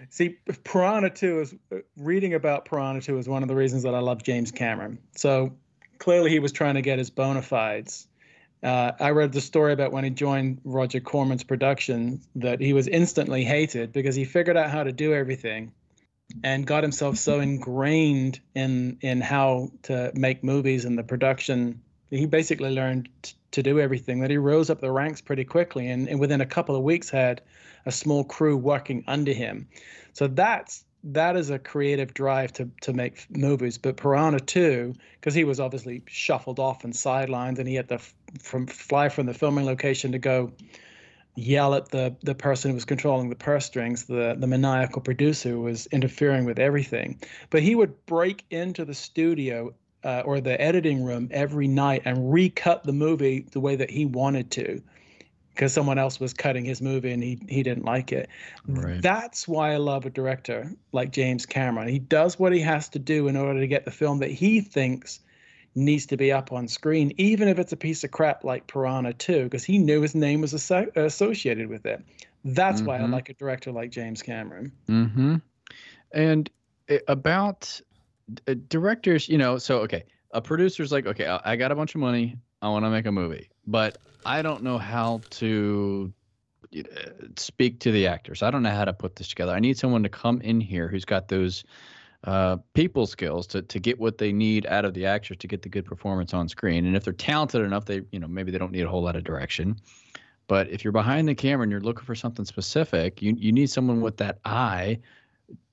See, 0.09 0.38
Piranha 0.63 1.09
2 1.09 1.39
is 1.41 1.55
uh, 1.74 1.78
reading 1.97 2.34
about 2.36 2.63
Piranha 2.66 3.01
2 3.01 3.18
is 3.18 3.28
one 3.28 3.43
of 3.43 3.49
the 3.49 3.55
reasons 3.55 3.84
that 3.84 3.93
I 3.93 3.99
love 3.99 4.24
James 4.24 4.49
Cameron. 4.49 4.97
So 5.16 5.51
clearly 5.97 6.30
he 6.32 6.39
was 6.39 6.53
trying 6.53 6.76
to 6.76 6.82
get 6.82 6.97
his 6.99 7.09
bona 7.09 7.41
fides. 7.41 8.07
Uh, 8.63 8.93
I 9.01 9.09
read 9.09 9.34
the 9.34 9.41
story 9.41 9.74
about 9.74 9.91
when 9.91 10.05
he 10.05 10.09
joined 10.09 10.61
Roger 10.63 11.01
Corman's 11.01 11.43
production 11.43 12.22
that 12.36 12.61
he 12.61 12.72
was 12.72 12.88
instantly 12.88 13.43
hated 13.43 13.91
because 13.91 14.16
he 14.16 14.24
figured 14.24 14.55
out 14.55 14.70
how 14.70 14.84
to 14.84 14.93
do 14.93 15.13
everything 15.13 15.72
and 16.43 16.65
got 16.65 16.83
himself 16.83 17.17
so 17.17 17.39
ingrained 17.39 18.39
in 18.53 18.97
in 19.01 19.21
how 19.21 19.71
to 19.83 20.11
make 20.15 20.43
movies 20.43 20.86
and 20.86 20.97
the 20.97 21.03
production. 21.03 21.81
He 22.09 22.25
basically 22.25 22.71
learned 22.71 23.09
to 23.51 23.63
do 23.63 23.79
everything 23.79 24.19
that 24.19 24.29
he 24.29 24.38
rose 24.38 24.69
up 24.69 24.81
the 24.81 24.91
ranks 24.91 25.21
pretty 25.21 25.43
quickly 25.43 25.88
and, 25.88 26.07
and 26.07 26.19
within 26.19 26.41
a 26.41 26.45
couple 26.45 26.75
of 26.75 26.83
weeks 26.83 27.09
had 27.09 27.41
a 27.86 27.91
small 27.91 28.23
crew 28.23 28.57
working 28.57 29.03
under 29.07 29.33
him. 29.33 29.67
So 30.13 30.27
that's 30.27 30.86
that 31.05 31.36
is 31.38 31.51
a 31.51 31.59
creative 31.59 32.13
drive 32.13 32.51
to 32.53 32.69
to 32.81 32.93
make 32.93 33.27
movies. 33.29 33.77
But 33.77 33.97
Piranha 33.97 34.39
2, 34.39 34.93
because 35.19 35.33
he 35.33 35.43
was 35.43 35.59
obviously 35.59 36.03
shuffled 36.07 36.59
off 36.59 36.83
and 36.83 36.93
sidelined, 36.93 37.59
and 37.59 37.67
he 37.67 37.75
had 37.75 37.89
to 37.89 37.95
f- 37.95 38.13
from 38.39 38.67
fly 38.67 39.09
from 39.09 39.25
the 39.27 39.33
filming 39.33 39.65
location 39.65 40.11
to 40.13 40.19
go 40.19 40.51
yell 41.36 41.75
at 41.75 41.89
the 41.89 42.15
the 42.23 42.36
person 42.36 42.71
who 42.71 42.75
was 42.75 42.86
controlling 42.86 43.29
the 43.29 43.36
purse 43.36 43.65
strings, 43.65 44.05
the 44.05 44.36
the 44.38 44.47
maniacal 44.47 45.01
producer 45.01 45.49
who 45.49 45.61
was 45.61 45.88
interfering 45.88 46.45
with 46.45 46.59
everything. 46.59 47.19
But 47.49 47.63
he 47.63 47.75
would 47.75 48.05
break 48.05 48.45
into 48.49 48.86
the 48.86 48.93
studio 48.93 49.73
uh, 50.03 50.21
or 50.25 50.39
the 50.39 50.59
editing 50.61 51.03
room 51.03 51.27
every 51.31 51.67
night 51.67 52.03
and 52.05 52.31
recut 52.31 52.83
the 52.83 52.93
movie 52.93 53.47
the 53.51 53.59
way 53.59 53.75
that 53.75 53.89
he 53.89 54.05
wanted 54.05 54.51
to 54.51 54.81
because 55.55 55.73
someone 55.73 55.97
else 55.97 56.19
was 56.19 56.33
cutting 56.33 56.65
his 56.65 56.81
movie 56.81 57.11
and 57.11 57.23
he 57.23 57.39
he 57.47 57.63
didn't 57.63 57.86
like 57.86 58.11
it. 58.11 58.29
Right. 58.67 59.01
That's 59.01 59.47
why 59.47 59.73
I 59.73 59.77
love 59.77 60.05
a 60.05 60.09
director 60.09 60.71
like 60.91 61.11
James 61.11 61.45
Cameron. 61.45 61.88
He 61.88 61.99
does 61.99 62.38
what 62.38 62.53
he 62.53 62.59
has 62.59 62.89
to 62.89 62.99
do 62.99 63.27
in 63.27 63.36
order 63.36 63.59
to 63.59 63.67
get 63.67 63.86
the 63.86 63.91
film 63.91 64.19
that 64.19 64.31
he 64.31 64.61
thinks 64.61 65.21
needs 65.76 66.05
to 66.07 66.17
be 66.17 66.32
up 66.32 66.51
on 66.51 66.67
screen, 66.67 67.13
even 67.17 67.47
if 67.47 67.59
it's 67.59 67.73
a 67.73 67.78
piece 67.78 68.03
of 68.03 68.11
crap 68.11 68.43
like 68.43 68.65
Piranha 68.67 69.13
2, 69.13 69.43
because 69.43 69.63
he 69.63 69.78
knew 69.78 70.01
his 70.01 70.15
name 70.15 70.41
was 70.41 70.53
asso- 70.53 70.89
associated 70.95 71.67
with 71.67 71.86
it. 71.86 72.01
That's 72.45 72.82
why 72.82 72.97
I 72.97 73.01
Mhm. 73.01 73.11
like 73.11 73.30
a 73.30 73.34
director 73.34 73.71
like 73.71 73.91
James 73.91 74.21
Cameron. 74.21 74.71
Mm-hmm. 74.88 75.36
And 76.13 76.49
about 77.07 77.82
uh, 78.47 78.55
directors, 78.69 79.28
you 79.28 79.38
know, 79.38 79.57
so 79.57 79.80
okay, 79.80 80.03
a 80.32 80.41
producer's 80.41 80.91
like, 80.91 81.05
okay, 81.05 81.28
I 81.28 81.41
I 81.43 81.55
got 81.55 81.71
a 81.71 81.76
bunch 81.76 81.93
of 81.95 82.01
money, 82.01 82.38
I 82.61 82.69
want 82.69 82.86
to 82.86 82.89
make 82.89 83.05
a 83.05 83.11
movie, 83.11 83.49
but 83.67 83.97
I 84.26 84.41
don't 84.41 84.63
know 84.63 84.78
how 84.78 85.21
to 85.32 86.13
uh, 86.76 86.84
speak 87.38 87.80
to 87.82 87.91
the 87.91 88.07
actors. 88.07 88.41
I 88.43 88.49
don't 88.51 88.63
know 88.63 88.71
how 88.71 88.86
to 88.86 88.93
put 88.93 89.15
this 89.15 89.28
together. 89.28 89.51
I 89.51 89.59
need 89.59 89.78
someone 89.78 90.03
to 90.03 90.09
come 90.09 90.41
in 90.41 90.59
here 90.61 90.88
who's 90.88 91.05
got 91.05 91.28
those 91.28 91.63
uh, 92.26 92.57
people 92.73 93.05
skills 93.05 93.45
to 93.47 93.61
to 93.61 93.80
get 93.80 93.99
what 93.99 94.17
they 94.17 94.32
need 94.32 94.65
out 94.65 94.84
of 94.84 94.93
the 94.93 95.05
actors 95.05 95.38
to 95.38 95.47
get 95.47 95.61
the 95.61 95.69
good 95.69 95.86
performance 95.86 96.34
on 96.34 96.49
screen. 96.49 96.86
And 96.86 96.95
if 96.95 97.03
they're 97.03 97.13
talented 97.13 97.61
enough, 97.61 97.86
they 97.86 98.01
you 98.11 98.19
know 98.19 98.28
maybe 98.28 98.51
they 98.51 98.57
don't 98.57 98.71
need 98.71 98.82
a 98.82 98.89
whole 98.89 99.03
lot 99.03 99.15
of 99.15 99.23
direction. 99.23 99.78
But 100.47 100.69
if 100.69 100.84
you're 100.84 100.93
behind 100.93 101.28
the 101.28 101.36
camera 101.36 101.63
and 101.63 101.71
you're 101.71 101.82
looking 101.82 102.05
for 102.05 102.15
something 102.15 102.45
specific, 102.45 103.21
you 103.21 103.36
you 103.38 103.51
need 103.51 103.69
someone 103.69 104.01
with 104.01 104.17
that 104.17 104.39
eye 104.43 104.99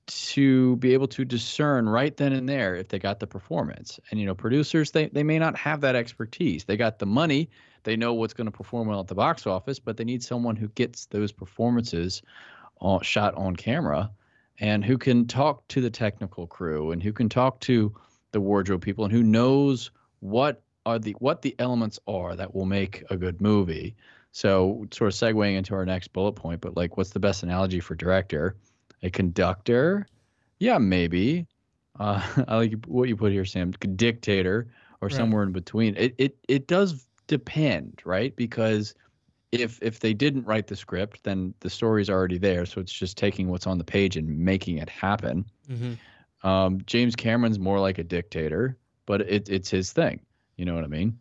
to 0.05 0.75
be 0.77 0.93
able 0.93 1.07
to 1.07 1.23
discern 1.23 1.87
right 1.87 2.17
then 2.17 2.33
and 2.33 2.47
there 2.47 2.75
if 2.75 2.89
they 2.89 2.99
got 2.99 3.19
the 3.19 3.27
performance. 3.27 3.99
And 4.11 4.19
you 4.19 4.25
know, 4.25 4.35
producers 4.35 4.91
they 4.91 5.07
they 5.07 5.23
may 5.23 5.39
not 5.39 5.57
have 5.57 5.81
that 5.81 5.95
expertise. 5.95 6.65
They 6.65 6.77
got 6.77 6.99
the 6.99 7.07
money, 7.07 7.49
they 7.83 7.95
know 7.95 8.13
what's 8.13 8.33
going 8.33 8.45
to 8.45 8.51
perform 8.51 8.87
well 8.87 8.99
at 8.99 9.07
the 9.07 9.15
box 9.15 9.47
office, 9.47 9.79
but 9.79 9.97
they 9.97 10.03
need 10.03 10.23
someone 10.23 10.55
who 10.55 10.67
gets 10.69 11.07
those 11.07 11.31
performances 11.31 12.21
on, 12.79 13.01
shot 13.01 13.33
on 13.35 13.55
camera 13.55 14.11
and 14.59 14.83
who 14.85 14.97
can 14.97 15.25
talk 15.27 15.67
to 15.69 15.81
the 15.81 15.89
technical 15.89 16.47
crew 16.47 16.91
and 16.91 17.01
who 17.03 17.13
can 17.13 17.29
talk 17.29 17.59
to 17.61 17.93
the 18.31 18.41
wardrobe 18.41 18.81
people 18.81 19.03
and 19.03 19.13
who 19.13 19.23
knows 19.23 19.91
what 20.19 20.63
are 20.85 20.99
the 20.99 21.11
what 21.19 21.41
the 21.41 21.55
elements 21.59 21.99
are 22.07 22.35
that 22.35 22.53
will 22.53 22.65
make 22.65 23.03
a 23.09 23.17
good 23.17 23.41
movie. 23.41 23.95
So 24.31 24.85
sort 24.91 25.13
of 25.13 25.15
segueing 25.19 25.55
into 25.57 25.75
our 25.75 25.85
next 25.85 26.11
bullet 26.13 26.33
point, 26.33 26.61
but 26.61 26.75
like 26.75 26.97
what's 26.97 27.11
the 27.11 27.19
best 27.19 27.43
analogy 27.43 27.79
for 27.79 27.95
director? 27.95 28.57
A 29.03 29.09
conductor? 29.09 30.07
Yeah, 30.59 30.77
maybe. 30.77 31.47
Uh, 31.99 32.21
I 32.47 32.57
like 32.57 32.85
what 32.85 33.09
you 33.09 33.15
put 33.15 33.31
here, 33.31 33.45
Sam. 33.45 33.71
Dictator 33.71 34.67
or 35.01 35.09
Right. 35.09 35.15
somewhere 35.17 35.43
in 35.43 35.51
between. 35.51 35.95
It 35.97 36.15
it 36.17 36.37
it 36.47 36.67
does 36.67 37.07
depend, 37.27 38.01
right? 38.05 38.35
Because 38.35 38.95
if 39.61 39.79
if 39.81 39.99
they 39.99 40.13
didn't 40.13 40.45
write 40.45 40.67
the 40.67 40.75
script, 40.75 41.23
then 41.23 41.53
the 41.59 41.69
story's 41.69 42.09
already 42.09 42.37
there. 42.37 42.65
So 42.65 42.81
it's 42.81 42.91
just 42.91 43.17
taking 43.17 43.49
what's 43.49 43.67
on 43.67 43.77
the 43.77 43.83
page 43.83 44.17
and 44.17 44.27
making 44.27 44.77
it 44.79 44.89
happen. 44.89 45.45
hmm 45.67 45.93
Um, 46.43 46.81
James 46.85 47.15
Cameron's 47.15 47.59
more 47.59 47.79
like 47.79 47.99
a 47.99 48.03
dictator, 48.03 48.77
but 49.05 49.21
it, 49.21 49.47
it's 49.49 49.69
his 49.69 49.93
thing. 49.93 50.19
You 50.57 50.65
know 50.65 50.75
what 50.75 50.83
I 50.83 50.87
mean? 50.87 51.17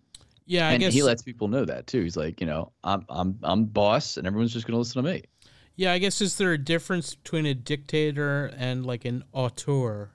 Yeah, 0.46 0.68
I 0.68 0.72
and 0.72 0.80
guess. 0.80 0.92
he 0.92 1.02
lets 1.02 1.22
people 1.22 1.46
know 1.48 1.64
that 1.64 1.86
too. 1.86 2.02
He's 2.02 2.16
like, 2.16 2.40
you 2.40 2.46
know, 2.46 2.72
I'm 2.82 3.04
I'm 3.08 3.38
I'm 3.42 3.64
boss, 3.66 4.16
and 4.16 4.26
everyone's 4.26 4.52
just 4.52 4.66
gonna 4.66 4.78
listen 4.78 5.02
to 5.02 5.10
me. 5.10 5.22
Yeah, 5.76 5.92
I 5.92 5.98
guess 5.98 6.20
is 6.20 6.36
there 6.36 6.52
a 6.52 6.58
difference 6.58 7.14
between 7.14 7.46
a 7.46 7.54
dictator 7.54 8.52
and 8.56 8.84
like 8.84 9.04
an 9.04 9.24
auteur, 9.32 10.10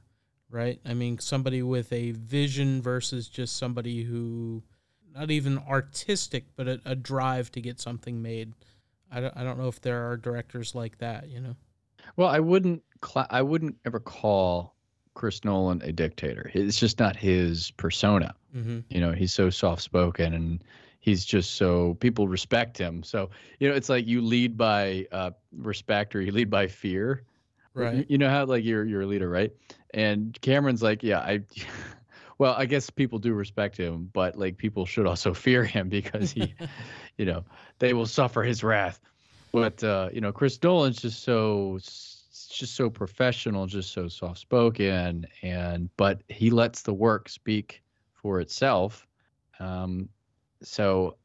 right? 0.49 0.79
I 0.85 0.93
mean, 0.93 1.17
somebody 1.19 1.63
with 1.63 1.91
a 1.91 2.11
vision 2.11 2.81
versus 2.81 3.27
just 3.27 3.55
somebody 3.57 4.03
who, 4.03 4.63
not 5.17 5.31
even 5.31 5.57
artistic, 5.59 6.45
but 6.55 6.67
a, 6.67 6.79
a 6.85 6.95
drive 6.95 7.51
to 7.53 7.61
get 7.61 7.79
something 7.79 8.21
made. 8.21 8.53
I 9.11 9.19
don't, 9.21 9.35
I 9.37 9.43
don't 9.43 9.57
know 9.57 9.67
if 9.67 9.81
there 9.81 10.09
are 10.09 10.17
directors 10.17 10.75
like 10.75 10.97
that, 10.99 11.29
you 11.29 11.39
know? 11.39 11.55
Well, 12.15 12.27
I 12.27 12.39
wouldn't 12.39 12.83
cla 13.01 13.25
I 13.29 13.41
wouldn't 13.41 13.75
ever 13.85 13.99
call 13.99 14.75
Chris 15.13 15.43
Nolan 15.43 15.81
a 15.81 15.91
dictator. 15.91 16.51
It's 16.53 16.79
just 16.79 16.99
not 16.99 17.15
his 17.15 17.71
persona. 17.71 18.33
hmm 18.53 18.79
You 18.89 19.01
know, 19.01 19.11
he's 19.13 19.33
so 19.33 19.49
soft 19.49 19.81
spoken 19.81 20.33
and 20.33 20.63
he's 20.99 21.25
just 21.25 21.55
so 21.55 21.95
people 21.99 22.27
respect 22.27 22.77
him. 22.77 23.01
So 23.03 23.29
you 23.59 23.67
know, 23.69 23.75
it's 23.75 23.89
like 23.89 24.05
you 24.07 24.21
lead 24.21 24.57
by 24.57 25.07
uh, 25.11 25.31
respect 25.57 26.15
or 26.15 26.21
you 26.21 26.31
lead 26.31 26.49
by 26.49 26.67
fear. 26.67 27.23
Or 27.75 27.83
you- 27.83 27.87
Right. 27.89 28.05
You 28.09 28.17
know 28.17 28.29
how 28.29 28.45
like 28.45 28.63
you're 28.63 28.85
you're 28.85 29.01
a 29.01 29.07
leader, 29.07 29.29
right? 29.29 29.51
And 29.93 30.37
Cameron's 30.41 30.83
like, 30.83 31.01
yeah, 31.03 31.19
I. 31.19 31.41
Well, 32.39 32.53
I 32.55 32.65
guess 32.65 32.89
people 32.89 33.19
do 33.19 33.33
respect 33.33 33.77
him, 33.77 34.09
but 34.13 34.37
like 34.37 34.57
people 34.57 34.85
should 34.85 35.07
also 35.07 35.33
fear 35.45 35.63
him 35.63 35.89
because 35.89 36.31
he, 36.31 36.53
you 37.17 37.25
know, 37.25 37.43
they 37.79 37.93
will 37.93 38.05
suffer 38.05 38.43
his 38.43 38.63
wrath. 38.63 38.99
But 39.51 39.83
uh, 39.83 40.09
you 40.13 40.21
know, 40.21 40.31
Chris 40.31 40.61
Nolan's 40.61 41.01
just 41.01 41.23
so 41.23 41.79
just 41.79 42.75
so 42.75 42.89
professional, 42.89 43.65
just 43.65 43.91
so 43.91 44.07
soft 44.07 44.39
spoken, 44.39 45.25
and 45.41 45.89
but 45.97 46.21
he 46.27 46.49
lets 46.49 46.81
the 46.81 46.93
work 46.93 47.29
speak 47.29 47.81
for 48.13 48.39
itself. 48.39 49.07
Um, 49.59 50.09
so 50.61 51.17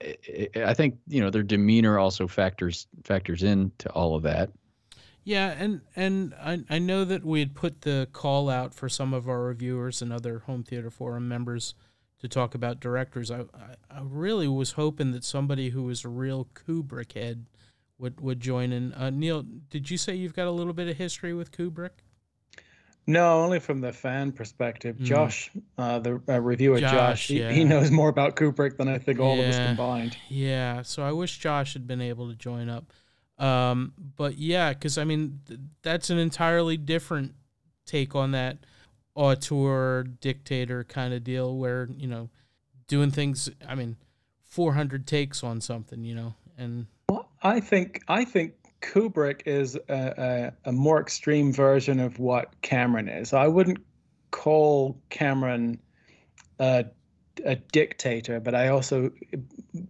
I, 0.00 0.74
think 0.74 0.98
you 1.06 1.20
know 1.20 1.30
their 1.30 1.42
demeanor 1.42 1.98
also 1.98 2.26
factors 2.26 2.86
factors 3.04 3.42
into 3.42 3.90
all 3.90 4.14
of 4.14 4.22
that. 4.24 4.50
Yeah, 5.28 5.54
and 5.58 5.82
and 5.94 6.34
I 6.40 6.64
I 6.70 6.78
know 6.78 7.04
that 7.04 7.22
we 7.22 7.40
had 7.40 7.54
put 7.54 7.82
the 7.82 8.08
call 8.12 8.48
out 8.48 8.72
for 8.72 8.88
some 8.88 9.12
of 9.12 9.28
our 9.28 9.42
reviewers 9.42 10.00
and 10.00 10.10
other 10.10 10.38
home 10.38 10.62
theater 10.62 10.90
forum 10.90 11.28
members 11.28 11.74
to 12.20 12.28
talk 12.28 12.54
about 12.54 12.80
directors. 12.80 13.30
I 13.30 13.40
I, 13.40 13.74
I 13.90 14.00
really 14.02 14.48
was 14.48 14.72
hoping 14.72 15.12
that 15.12 15.24
somebody 15.24 15.68
who 15.68 15.82
was 15.82 16.02
a 16.02 16.08
real 16.08 16.48
Kubrick 16.54 17.12
head 17.12 17.44
would 17.98 18.22
would 18.22 18.40
join 18.40 18.72
in. 18.72 18.94
Uh, 18.94 19.10
Neil, 19.10 19.42
did 19.68 19.90
you 19.90 19.98
say 19.98 20.14
you've 20.14 20.32
got 20.32 20.46
a 20.46 20.50
little 20.50 20.72
bit 20.72 20.88
of 20.88 20.96
history 20.96 21.34
with 21.34 21.52
Kubrick? 21.52 21.90
No, 23.06 23.42
only 23.42 23.60
from 23.60 23.82
the 23.82 23.92
fan 23.92 24.32
perspective. 24.32 24.96
Mm. 24.96 25.04
Josh, 25.04 25.50
uh, 25.76 25.98
the 25.98 26.22
uh, 26.26 26.40
reviewer 26.40 26.80
Josh, 26.80 26.90
Josh, 26.92 27.26
he, 27.28 27.40
yeah. 27.40 27.52
he 27.52 27.64
knows 27.64 27.90
more 27.90 28.08
about 28.08 28.34
Kubrick 28.34 28.78
than 28.78 28.88
I 28.88 28.96
think 28.96 29.20
all 29.20 29.38
of 29.38 29.44
us 29.44 29.58
combined. 29.58 30.16
Yeah, 30.30 30.80
so 30.80 31.02
I 31.02 31.12
wish 31.12 31.36
Josh 31.36 31.74
had 31.74 31.86
been 31.86 32.00
able 32.00 32.30
to 32.30 32.34
join 32.34 32.70
up. 32.70 32.94
Um, 33.38 33.92
but 34.16 34.38
yeah, 34.38 34.72
because 34.72 34.98
I 34.98 35.04
mean, 35.04 35.40
th- 35.46 35.60
that's 35.82 36.10
an 36.10 36.18
entirely 36.18 36.76
different 36.76 37.34
take 37.86 38.14
on 38.14 38.32
that 38.32 38.58
auteur 39.14 40.04
dictator 40.04 40.84
kind 40.84 41.14
of 41.14 41.24
deal 41.24 41.56
where, 41.56 41.88
you 41.96 42.06
know, 42.06 42.30
doing 42.86 43.10
things, 43.10 43.50
I 43.66 43.74
mean, 43.74 43.96
400 44.44 45.06
takes 45.06 45.44
on 45.44 45.60
something, 45.60 46.04
you 46.04 46.14
know, 46.14 46.34
and 46.56 46.86
Well, 47.08 47.28
I 47.42 47.60
think 47.60 48.02
I 48.08 48.24
think 48.24 48.54
Kubrick 48.80 49.42
is 49.46 49.76
a, 49.88 50.52
a, 50.66 50.70
a 50.70 50.72
more 50.72 51.00
extreme 51.00 51.52
version 51.52 52.00
of 52.00 52.18
what 52.18 52.60
Cameron 52.62 53.08
is. 53.08 53.32
I 53.32 53.48
wouldn't 53.48 53.78
call 54.30 55.00
Cameron 55.10 55.80
a, 56.58 56.86
a 57.44 57.56
dictator, 57.56 58.40
but 58.40 58.54
I 58.54 58.68
also 58.68 59.10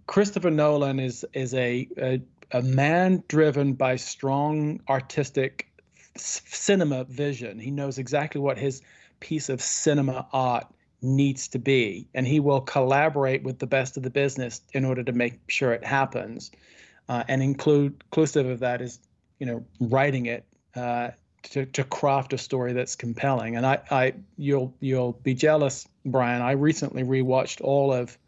Christopher 0.06 0.50
Nolan 0.50 1.00
is 1.00 1.24
is 1.32 1.54
a 1.54 1.88
a, 1.98 2.20
a 2.52 2.62
man 2.62 3.22
driven 3.28 3.74
by 3.74 3.96
strong 3.96 4.80
artistic 4.88 5.70
cinema 6.16 7.04
vision. 7.04 7.58
He 7.58 7.70
knows 7.70 7.98
exactly 7.98 8.40
what 8.40 8.58
his 8.58 8.82
piece 9.20 9.48
of 9.48 9.60
cinema 9.60 10.26
art 10.32 10.66
needs 11.00 11.48
to 11.48 11.58
be, 11.58 12.08
and 12.14 12.26
he 12.26 12.40
will 12.40 12.60
collaborate 12.60 13.42
with 13.42 13.58
the 13.58 13.66
best 13.66 13.96
of 13.96 14.02
the 14.02 14.10
business 14.10 14.60
in 14.72 14.84
order 14.84 15.02
to 15.04 15.12
make 15.12 15.38
sure 15.48 15.72
it 15.72 15.84
happens 15.84 16.50
uh, 17.08 17.24
and 17.28 17.42
include 17.42 18.02
inclusive 18.06 18.46
of 18.46 18.60
that 18.60 18.80
is 18.80 18.98
you 19.38 19.46
know 19.46 19.64
writing 19.80 20.26
it 20.26 20.44
uh, 20.74 21.10
to, 21.42 21.64
to 21.66 21.84
craft 21.84 22.32
a 22.32 22.38
story 22.38 22.72
that's 22.72 22.96
compelling. 22.96 23.56
And 23.56 23.66
I, 23.66 23.78
I 23.90 24.14
you'll 24.36 24.74
you'll 24.80 25.12
be 25.12 25.34
jealous, 25.34 25.88
Brian. 26.04 26.42
I 26.42 26.52
recently 26.52 27.02
rewatched 27.02 27.60
all 27.62 27.92
of 27.92 28.18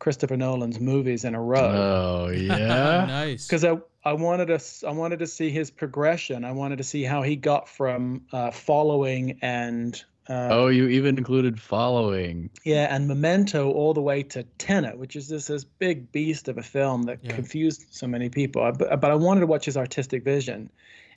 Christopher 0.00 0.36
Nolan's 0.36 0.80
movies 0.80 1.24
in 1.24 1.34
a 1.36 1.40
row 1.40 2.24
Oh 2.26 2.28
yeah. 2.30 3.04
nice. 3.06 3.46
because 3.46 3.64
I, 3.64 3.78
I 4.04 4.14
wanted 4.14 4.46
to 4.46 4.54
s- 4.54 4.82
I 4.84 4.90
wanted 4.90 5.20
to 5.20 5.26
see 5.28 5.50
his 5.50 5.70
progression. 5.70 6.44
I 6.44 6.50
wanted 6.52 6.78
to 6.78 6.84
see 6.84 7.04
how 7.04 7.22
he 7.22 7.36
got 7.36 7.68
from 7.68 8.22
uh, 8.32 8.50
following 8.50 9.38
and 9.42 10.02
uh, 10.28 10.48
oh, 10.50 10.68
you 10.68 10.88
even 10.88 11.18
included 11.18 11.60
following. 11.60 12.50
yeah 12.64 12.94
and 12.94 13.08
Memento 13.08 13.70
all 13.72 13.92
the 13.94 14.00
way 14.02 14.22
to 14.24 14.42
Tenet, 14.58 14.98
which 14.98 15.16
is 15.16 15.28
this 15.28 15.46
this 15.48 15.64
big 15.64 16.10
beast 16.12 16.48
of 16.48 16.56
a 16.58 16.62
film 16.62 17.02
that 17.04 17.18
Yeah. 17.22 17.34
confused 17.34 17.86
so 17.90 18.06
many 18.06 18.28
people. 18.28 18.62
But, 18.72 19.00
but 19.00 19.10
I 19.10 19.14
wanted 19.16 19.40
to 19.40 19.46
watch 19.46 19.64
his 19.66 19.76
artistic 19.76 20.24
vision 20.24 20.70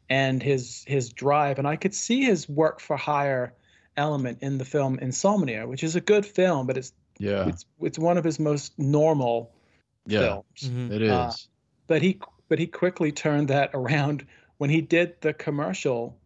and 0.10 0.44
his 0.44 0.84
his 0.88 1.10
drive, 1.14 1.58
and 1.60 1.68
I 1.68 1.76
could 1.78 1.94
see 1.94 2.24
his 2.24 2.50
work 2.50 2.80
for 2.82 2.98
hire 2.98 3.54
element 3.96 4.40
in 4.42 4.58
the 4.58 4.66
film 4.66 4.98
Insomnia, 5.00 5.68
which 5.68 5.84
is 5.84 5.96
a 5.96 6.02
good 6.02 6.26
film, 6.26 6.66
but 6.68 6.78
it's 6.78 6.92
Yeah. 7.20 7.48
it's 7.48 7.66
it's 7.82 8.00
one 8.00 8.18
of 8.18 8.24
his 8.24 8.40
most 8.40 8.78
normal 8.80 9.52
Yeah. 10.08 10.20
films 10.20 10.46
Mhm. 10.64 10.92
It 10.92 11.02
is. 11.04 11.10
Uh, 11.12 11.32
but 11.88 12.02
he 12.02 12.20
but 12.50 12.60
he 12.60 12.68
quickly 12.68 13.12
turned 13.12 13.48
that 13.50 13.72
around 13.74 14.26
when 14.58 14.70
he 14.70 14.82
did 14.82 15.20
the 15.22 15.34
commercial 15.34 16.18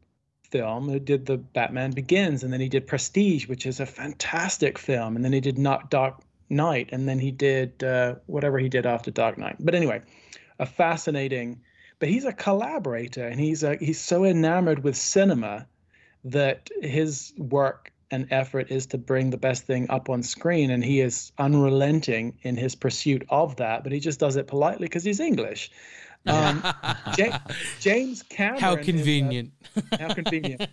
film 0.50 0.88
he 0.90 1.00
did 1.00 1.26
the 1.26 1.38
batman 1.38 1.92
begins 1.92 2.44
and 2.44 2.54
then 2.54 2.62
he 2.62 2.70
did 2.70 2.88
prestige 2.88 3.48
which 3.48 3.66
is 3.66 3.80
a 3.82 3.86
fantastic 3.86 4.78
film 4.78 5.16
and 5.16 5.26
then 5.26 5.34
he 5.34 5.42
did 5.42 5.58
not 5.58 5.90
dark 5.90 6.22
knight 6.50 6.88
and 6.94 7.08
then 7.10 7.20
he 7.20 7.32
did 7.32 7.84
uh, 7.84 8.16
whatever 8.28 8.58
he 8.58 8.70
did 8.70 8.86
after 8.86 9.12
dark 9.12 9.38
knight 9.38 9.58
but 9.60 9.76
anyway 9.76 10.02
a 10.60 10.66
fascinating 10.66 11.60
but 12.00 12.08
he's 12.08 12.24
a 12.26 12.32
collaborator 12.32 13.28
and 13.28 13.40
he's 13.42 13.64
a, 13.64 13.76
he's 13.78 14.00
so 14.00 14.24
enamored 14.24 14.84
with 14.84 14.96
cinema 14.96 15.68
that 16.24 16.70
his 16.82 17.34
work 17.38 17.92
and 18.12 18.28
effort 18.32 18.72
is 18.72 18.86
to 18.88 18.98
bring 18.98 19.30
the 19.30 19.38
best 19.38 19.64
thing 19.66 19.90
up 19.90 20.10
on 20.10 20.24
screen 20.24 20.72
and 20.72 20.84
he 20.84 21.02
is 21.02 21.32
unrelenting 21.38 22.38
in 22.44 22.56
his 22.56 22.76
pursuit 22.76 23.26
of 23.30 23.56
that 23.58 23.84
but 23.84 23.92
he 23.92 24.00
just 24.00 24.20
does 24.20 24.36
it 24.36 24.48
politely 24.48 24.86
because 24.88 25.04
he's 25.04 25.20
english 25.20 25.72
um, 26.28 26.62
Ja- 27.18 27.38
james 27.80 28.24
cameron 28.24 28.62
How 28.62 28.74
is 28.74 28.88
a- 28.88 28.92
convenient. 28.92 29.52
how 30.00 30.14
convenient 30.14 30.68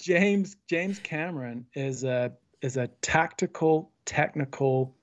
james 0.00 0.56
james 0.68 0.98
cameron 0.98 1.66
is 1.74 2.04
a 2.04 2.32
is 2.62 2.76
a 2.76 2.88
tactical 3.02 3.90
technical 4.04 4.94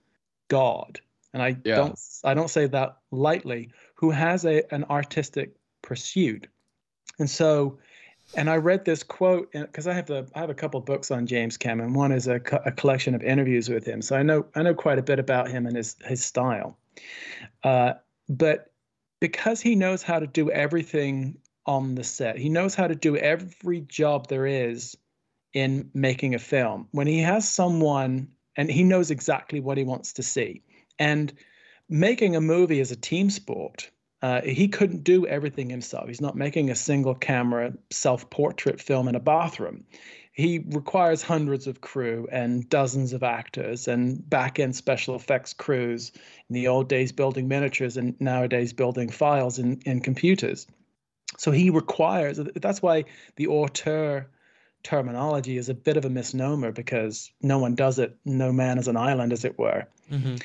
god 0.49 0.99
and 1.33 1.41
i 1.41 1.55
Yeah. 1.63 1.75
don't 1.77 1.99
i 2.23 2.33
don't 2.33 2.49
say 2.49 2.67
that 2.67 2.97
lightly 3.11 3.71
who 3.95 4.11
has 4.11 4.45
a 4.45 4.63
an 4.73 4.83
artistic 4.85 5.55
pursuit 5.81 6.47
and 7.19 7.29
so 7.29 7.77
and 8.35 8.49
i 8.49 8.55
read 8.55 8.85
this 8.85 9.03
quote 9.03 9.51
because 9.51 9.87
i 9.87 9.93
have 9.93 10.09
a 10.09 10.25
i 10.35 10.39
have 10.39 10.49
a 10.49 10.55
couple 10.55 10.79
books 10.79 11.11
on 11.11 11.25
james 11.27 11.57
cameron 11.57 11.93
one 11.93 12.11
is 12.11 12.27
a, 12.27 12.35
a 12.65 12.71
collection 12.71 13.13
of 13.15 13.21
interviews 13.21 13.69
with 13.69 13.85
him 13.85 14.01
so 14.01 14.15
i 14.15 14.23
know 14.23 14.45
i 14.55 14.63
know 14.63 14.73
quite 14.73 14.97
a 14.97 15.03
bit 15.03 15.19
about 15.19 15.49
him 15.49 15.65
and 15.65 15.75
his 15.75 15.95
his 16.05 16.23
style 16.23 16.77
uh, 17.63 17.93
but 18.29 18.71
because 19.19 19.61
he 19.61 19.75
knows 19.75 20.03
how 20.03 20.19
to 20.19 20.27
do 20.27 20.51
everything 20.51 21.37
on 21.65 21.95
the 21.95 22.03
set. 22.03 22.37
He 22.37 22.49
knows 22.49 22.75
how 22.75 22.87
to 22.87 22.95
do 22.95 23.17
every 23.17 23.81
job 23.81 24.27
there 24.27 24.45
is 24.45 24.97
in 25.53 25.89
making 25.93 26.35
a 26.35 26.39
film. 26.39 26.87
When 26.91 27.07
he 27.07 27.19
has 27.19 27.47
someone 27.47 28.29
and 28.55 28.69
he 28.69 28.83
knows 28.83 29.11
exactly 29.11 29.59
what 29.59 29.77
he 29.77 29.83
wants 29.83 30.13
to 30.13 30.23
see. 30.23 30.61
And 30.99 31.33
making 31.89 32.35
a 32.35 32.41
movie 32.41 32.79
is 32.79 32.91
a 32.91 32.95
team 32.95 33.29
sport. 33.29 33.89
Uh, 34.25 34.41
he 34.41 34.67
couldn't 34.67 35.03
do 35.03 35.27
everything 35.27 35.69
himself. 35.69 36.07
He's 36.07 36.19
not 36.19 36.35
making 36.35 36.71
a 36.71 36.75
single 36.75 37.13
camera 37.13 37.73
self 37.91 38.27
portrait 38.31 38.81
film 38.81 39.07
in 39.07 39.13
a 39.13 39.19
bathroom. 39.19 39.83
He 40.31 40.65
requires 40.69 41.21
hundreds 41.21 41.67
of 41.67 41.79
crew 41.79 42.27
and 42.31 42.67
dozens 42.67 43.13
of 43.13 43.21
actors 43.21 43.87
and 43.87 44.27
back 44.27 44.57
end 44.57 44.75
special 44.75 45.13
effects 45.13 45.53
crews 45.53 46.11
in 46.49 46.55
the 46.55 46.69
old 46.69 46.89
days 46.89 47.11
building 47.11 47.47
miniatures 47.47 47.97
and 47.97 48.19
nowadays 48.19 48.73
building 48.73 49.09
files 49.09 49.59
in, 49.59 49.79
in 49.85 49.99
computers. 49.99 50.65
So 51.37 51.51
he 51.51 51.69
requires 51.69 52.39
that's 52.55 52.81
why 52.81 53.05
the 53.35 53.45
auteur 53.45 54.27
terminology 54.81 55.55
is 55.55 55.69
a 55.69 55.75
bit 55.75 55.97
of 55.97 56.05
a 56.05 56.09
misnomer 56.09 56.71
because 56.71 57.31
no 57.43 57.59
one 57.59 57.75
does 57.75 57.99
it, 57.99 58.17
no 58.25 58.51
man 58.51 58.79
is 58.79 58.87
an 58.87 58.97
island, 58.97 59.33
as 59.33 59.45
it 59.45 59.59
were. 59.59 59.85
Mhm. 60.11 60.41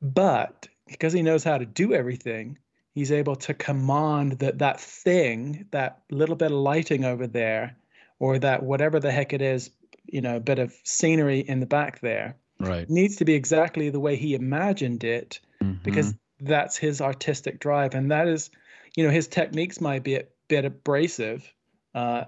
But 0.00 0.68
because 0.86 1.12
he 1.12 1.22
knows 1.22 1.42
how 1.42 1.58
to 1.58 1.66
do 1.66 1.92
everything, 1.92 2.58
he's 2.94 3.12
able 3.12 3.36
to 3.36 3.54
command 3.54 4.38
that 4.38 4.58
that 4.58 4.80
thing, 4.80 5.66
that 5.72 6.02
little 6.10 6.36
bit 6.36 6.52
of 6.52 6.58
lighting 6.58 7.04
over 7.04 7.26
there, 7.26 7.76
or 8.18 8.38
that 8.38 8.62
whatever 8.62 9.00
the 9.00 9.10
heck 9.10 9.32
it 9.32 9.42
is, 9.42 9.70
you 10.06 10.20
know, 10.20 10.36
a 10.36 10.40
bit 10.40 10.58
of 10.58 10.72
scenery 10.84 11.40
in 11.40 11.60
the 11.60 11.66
back 11.66 12.00
there, 12.00 12.36
right. 12.60 12.88
needs 12.88 13.16
to 13.16 13.24
be 13.24 13.34
exactly 13.34 13.90
the 13.90 14.00
way 14.00 14.16
he 14.16 14.34
imagined 14.34 15.04
it 15.04 15.40
because 15.82 16.12
Mhm. 16.12 16.18
that's 16.40 16.76
his 16.76 17.00
artistic 17.00 17.58
drive. 17.60 17.94
And 17.94 18.10
that 18.10 18.28
is 18.28 18.50
you 18.96 19.04
know 19.04 19.10
his 19.10 19.26
techniques 19.28 19.80
might 19.80 20.04
be 20.04 20.14
a 20.14 20.24
bit 20.48 20.64
abrasive. 20.64 21.52
Uh 21.94 22.24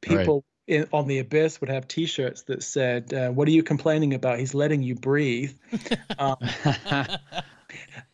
people 0.00 0.44
in, 0.66 0.86
on 0.92 1.06
the 1.06 1.18
abyss 1.18 1.60
would 1.60 1.68
have 1.68 1.86
t-shirts 1.86 2.42
that 2.44 2.62
said 2.62 3.12
uh, 3.12 3.30
what 3.30 3.46
are 3.48 3.50
you 3.50 3.62
complaining 3.62 4.14
about? 4.14 4.38
He's 4.38 4.54
letting 4.54 4.82
you 4.82 4.94
breathe. 4.94 5.52
Um, 6.18 6.36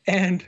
and 0.07 0.45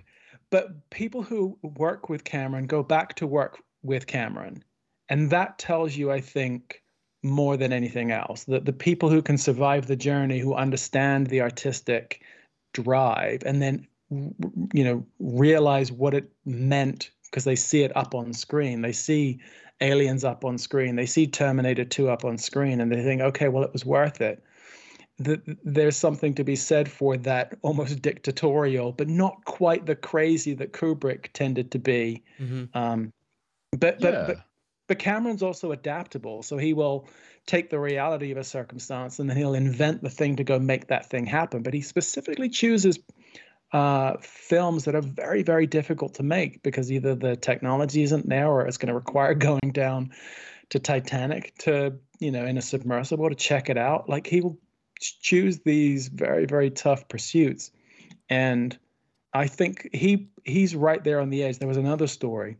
but 0.53 0.91
people 0.91 1.23
who 1.23 1.59
work 1.63 2.09
with 2.09 2.23
cameron 2.23 2.67
go 2.67 2.83
back 2.85 3.15
to 3.15 3.27
work 3.27 3.59
with 3.83 4.07
cameron. 4.07 4.63
And 5.09 5.31
that 5.31 5.59
tells 5.59 5.97
you 5.97 6.13
i 6.13 6.21
think 6.21 6.83
more 7.25 7.57
than 7.57 7.73
anything 7.73 8.11
else 8.11 8.45
that 8.45 8.65
the 8.65 8.73
people 8.73 9.09
who 9.09 9.23
can 9.23 9.39
survive 9.39 9.87
the 9.87 9.97
journey 9.97 10.39
who 10.39 10.55
understand 10.55 11.29
the 11.29 11.41
artistic 11.41 12.23
drive 12.73 13.43
and 13.47 13.63
then 13.63 13.87
you 14.75 14.85
know 14.85 15.05
realize 15.21 15.93
what 15.93 16.15
it 16.15 16.31
meant 16.45 17.11
because 17.25 17.45
they 17.45 17.57
see 17.57 17.83
it 17.83 17.97
up 17.97 18.15
on 18.15 18.33
screen. 18.33 18.83
They 18.83 18.93
see 18.93 19.41
aliens 19.81 20.23
up 20.23 20.45
on 20.45 20.59
screen. 20.59 20.97
They 20.97 21.07
see 21.07 21.27
terminator 21.27 21.85
2 21.85 22.11
up 22.11 22.25
on 22.25 22.37
screen 22.37 22.81
and 22.81 22.93
they 22.93 23.03
think 23.03 23.23
okay 23.23 23.49
well 23.49 23.65
it 23.65 23.73
was 23.73 23.87
worth 23.87 24.21
it 24.21 24.43
the, 25.25 25.57
there's 25.65 25.97
something 25.97 26.35
to 26.35 26.45
be 26.45 26.57
said 26.57 26.91
for 26.91 27.17
that 27.17 27.57
almost 27.63 28.03
dictatorial 28.03 28.93
but 28.93 29.09
not 29.09 29.45
quite 29.45 29.87
the 29.87 29.97
crazy 29.97 30.55
that 30.55 30.73
kubrick 30.73 31.33
tended 31.33 31.71
to 31.71 31.79
be 31.79 32.23
Mhm. 32.41 32.69
um, 32.75 33.13
but, 33.73 34.01
but 34.01 34.15
Yeah. 34.15 34.25
but 34.27 34.37
but 34.89 34.99
Cameron's 34.99 35.43
also 35.43 35.73
adaptable, 35.73 36.43
so 36.43 36.59
he 36.59 36.75
will 36.75 37.09
take 37.47 37.71
the 37.71 37.79
reality 37.81 38.31
of 38.31 38.37
a 38.37 38.45
circumstance 38.45 39.21
and 39.21 39.31
then 39.31 39.37
he'll 39.37 39.55
invent 39.55 40.03
the 40.03 40.11
thing 40.11 40.37
to 40.37 40.45
go 40.45 40.59
make 40.59 40.89
that 40.89 41.09
thing 41.09 41.25
happen. 41.25 41.63
But 41.63 41.73
he 41.73 41.81
specifically 41.81 42.51
chooses 42.51 42.99
uh, 43.73 44.17
films 44.21 44.85
that 44.85 44.95
are 44.95 45.01
very, 45.01 45.43
very 45.43 45.67
difficult 45.67 46.15
to 46.15 46.23
make 46.23 46.63
because 46.63 46.93
either 46.93 47.15
the 47.15 47.37
technology 47.37 48.03
isn't 48.03 48.29
there 48.29 48.49
or 48.49 48.67
it's 48.67 48.77
going 48.77 48.89
to 48.89 48.95
require 48.95 49.35
going 49.51 49.71
down 49.73 50.11
to 50.71 50.79
Titanic 50.79 51.55
to, 51.59 51.95
you 52.19 52.31
know, 52.31 52.45
in 52.45 52.59
a 52.59 52.63
submersible 52.63 53.31
to 53.31 53.35
check 53.35 53.71
it 53.71 53.79
out. 53.79 54.09
Like 54.09 54.27
he 54.27 54.41
will 54.43 54.59
choose 55.03 55.61
these 55.61 56.09
very, 56.09 56.47
very 56.47 56.71
tough 56.71 57.09
pursuits. 57.09 57.71
And 58.29 58.77
I 59.35 59.47
think 59.47 59.89
he 59.93 60.29
he's 60.45 60.75
right 60.75 61.03
there 61.03 61.21
on 61.21 61.31
the 61.31 61.43
edge. 61.43 61.59
There 61.59 61.69
was 61.69 61.77
another 61.77 62.07
story 62.07 62.57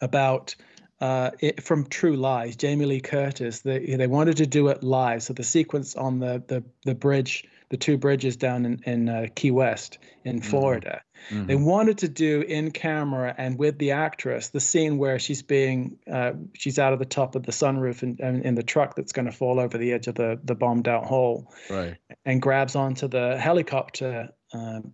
about 0.00 0.54
uh, 1.00 1.30
it, 1.40 1.62
from 1.62 1.86
True 1.86 2.16
Lies, 2.16 2.56
Jamie 2.56 2.86
Lee 2.86 3.00
Curtis. 3.00 3.60
They 3.60 3.96
they 3.96 4.06
wanted 4.06 4.36
to 4.38 4.46
do 4.46 4.68
it 4.68 4.82
live, 4.82 5.22
so 5.22 5.32
the 5.32 5.44
sequence 5.44 5.96
on 5.96 6.18
the 6.18 6.42
the 6.46 6.64
the 6.84 6.94
bridge, 6.94 7.44
the 7.70 7.76
two 7.76 7.98
bridges 7.98 8.36
down 8.36 8.64
in 8.64 8.80
in 8.84 9.08
uh, 9.08 9.26
Key 9.34 9.50
West 9.50 9.98
in 10.24 10.40
Florida. 10.40 11.02
They 11.30 11.54
Mhm. 11.56 11.64
wanted 11.64 11.98
to 11.98 12.08
do 12.08 12.42
in 12.42 12.70
camera 12.70 13.34
and 13.36 13.58
with 13.58 13.78
the 13.78 13.90
actress 13.90 14.48
the 14.50 14.60
scene 14.60 14.98
where 14.98 15.18
she's 15.18 15.42
being 15.42 15.98
uh, 16.10 16.32
she's 16.54 16.78
out 16.78 16.92
of 16.92 16.98
the 17.00 17.04
top 17.04 17.34
of 17.34 17.42
the 17.44 17.52
sunroof 17.52 18.02
and 18.02 18.20
in, 18.20 18.42
in 18.42 18.54
the 18.54 18.62
truck 18.62 18.94
that's 18.94 19.12
going 19.12 19.26
to 19.26 19.32
fall 19.32 19.58
over 19.58 19.76
the 19.78 19.92
edge 19.92 20.06
of 20.06 20.14
the 20.14 20.38
the 20.44 20.54
bombed 20.54 20.86
out 20.88 21.04
hole 21.06 21.52
Right. 21.68 21.96
and 22.24 22.40
grabs 22.40 22.76
onto 22.76 23.08
the 23.08 23.36
helicopter, 23.36 24.30
um, 24.52 24.92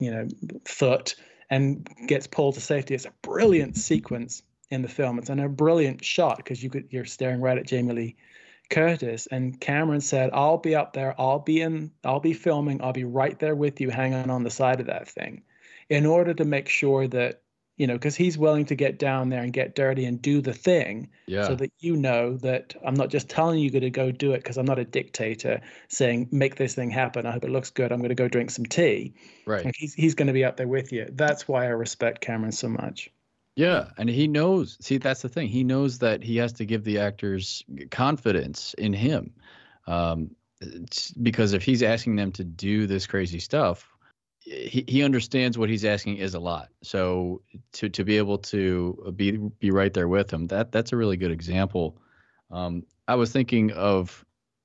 you 0.00 0.10
know, 0.10 0.26
foot 0.64 1.14
and 1.50 1.86
gets 2.08 2.26
pulled 2.26 2.54
to 2.54 2.60
safety. 2.60 2.94
It's 2.94 3.04
a 3.06 3.12
brilliant 3.22 3.76
sequence 3.76 4.42
in 4.70 4.82
the 4.82 4.88
film. 4.88 5.18
It's 5.18 5.28
and 5.30 5.40
a 5.40 5.48
brilliant 5.48 6.04
shot 6.04 6.38
because 6.38 6.62
you 6.62 6.70
could 6.70 6.86
you're 6.90 7.04
staring 7.04 7.40
right 7.40 7.58
at 7.58 7.66
Jamie 7.66 7.92
Lee 7.92 8.16
Curtis. 8.70 9.26
And 9.30 9.60
Cameron 9.60 10.00
said, 10.00 10.30
"I'll 10.32 10.58
be 10.58 10.74
up 10.74 10.92
there. 10.92 11.14
I'll 11.20 11.38
be 11.38 11.60
in. 11.60 11.90
I'll 12.04 12.20
be 12.20 12.32
filming. 12.32 12.82
I'll 12.82 12.92
be 12.92 13.04
right 13.04 13.38
there 13.38 13.54
with 13.54 13.80
you, 13.80 13.90
hanging 13.90 14.30
on 14.30 14.42
the 14.44 14.50
side 14.50 14.80
of 14.80 14.86
that 14.86 15.08
thing, 15.08 15.42
in 15.88 16.06
order 16.06 16.34
to 16.34 16.44
make 16.44 16.68
sure 16.68 17.06
that." 17.08 17.42
You 17.78 17.86
know, 17.86 17.92
because 17.92 18.16
he's 18.16 18.38
willing 18.38 18.64
to 18.64 18.74
get 18.74 18.98
down 18.98 19.28
there 19.28 19.42
and 19.42 19.52
get 19.52 19.74
dirty 19.74 20.06
and 20.06 20.22
do 20.22 20.40
the 20.40 20.54
thing, 20.54 21.10
Yeah. 21.26 21.46
so 21.46 21.54
that 21.56 21.70
you 21.78 21.94
know 21.94 22.38
that 22.38 22.74
I'm 22.82 22.94
not 22.94 23.10
just 23.10 23.28
telling 23.28 23.58
you 23.58 23.68
to 23.68 23.90
go 23.90 24.10
do 24.10 24.32
it 24.32 24.38
because 24.38 24.56
I'm 24.56 24.64
not 24.64 24.78
a 24.78 24.84
dictator 24.86 25.60
saying 25.88 26.28
make 26.32 26.54
this 26.56 26.74
thing 26.74 26.88
happen. 26.88 27.26
I 27.26 27.32
hope 27.32 27.44
it 27.44 27.50
looks 27.50 27.68
good. 27.68 27.92
I'm 27.92 27.98
going 27.98 28.08
to 28.08 28.14
go 28.14 28.28
drink 28.28 28.50
some 28.50 28.64
tea. 28.64 29.12
right. 29.44 29.62
Like 29.62 29.74
he's 29.76 29.92
he's 29.92 30.14
going 30.14 30.28
to 30.28 30.32
be 30.32 30.42
up 30.42 30.56
there 30.56 30.66
with 30.66 30.90
you. 30.90 31.06
That's 31.12 31.46
why 31.46 31.64
I 31.66 31.68
respect 31.68 32.22
Cameron 32.22 32.52
so 32.52 32.70
much. 32.70 33.10
Yeah, 33.56 33.88
and 33.96 34.08
he 34.08 34.28
knows. 34.28 34.76
See, 34.80 34.98
that's 34.98 35.22
the 35.22 35.30
thing. 35.30 35.48
He 35.48 35.64
knows 35.64 35.98
that 35.98 36.22
he 36.22 36.36
has 36.36 36.52
to 36.54 36.66
give 36.66 36.84
the 36.84 36.98
actors 36.98 37.64
confidence 37.90 38.74
in 38.74 38.92
him, 38.92 39.32
um, 39.86 40.30
because 41.22 41.54
if 41.54 41.62
he's 41.62 41.82
asking 41.82 42.16
them 42.16 42.32
to 42.32 42.44
do 42.44 42.86
this 42.86 43.06
crazy 43.06 43.38
stuff, 43.38 43.96
he, 44.40 44.84
he 44.86 45.02
understands 45.02 45.56
what 45.56 45.70
he's 45.70 45.86
asking 45.86 46.18
is 46.18 46.34
a 46.34 46.40
lot. 46.40 46.68
So 46.82 47.42
to 47.72 47.88
to 47.88 48.04
be 48.04 48.18
able 48.18 48.38
to 48.38 49.14
be 49.16 49.32
be 49.32 49.70
right 49.70 49.92
there 49.92 50.08
with 50.08 50.30
him, 50.30 50.46
that 50.48 50.70
that's 50.70 50.92
a 50.92 50.96
really 50.96 51.16
good 51.16 51.32
example. 51.32 51.98
Um, 52.50 52.84
I 53.08 53.14
was 53.14 53.32
thinking 53.32 53.72
of, 53.72 54.24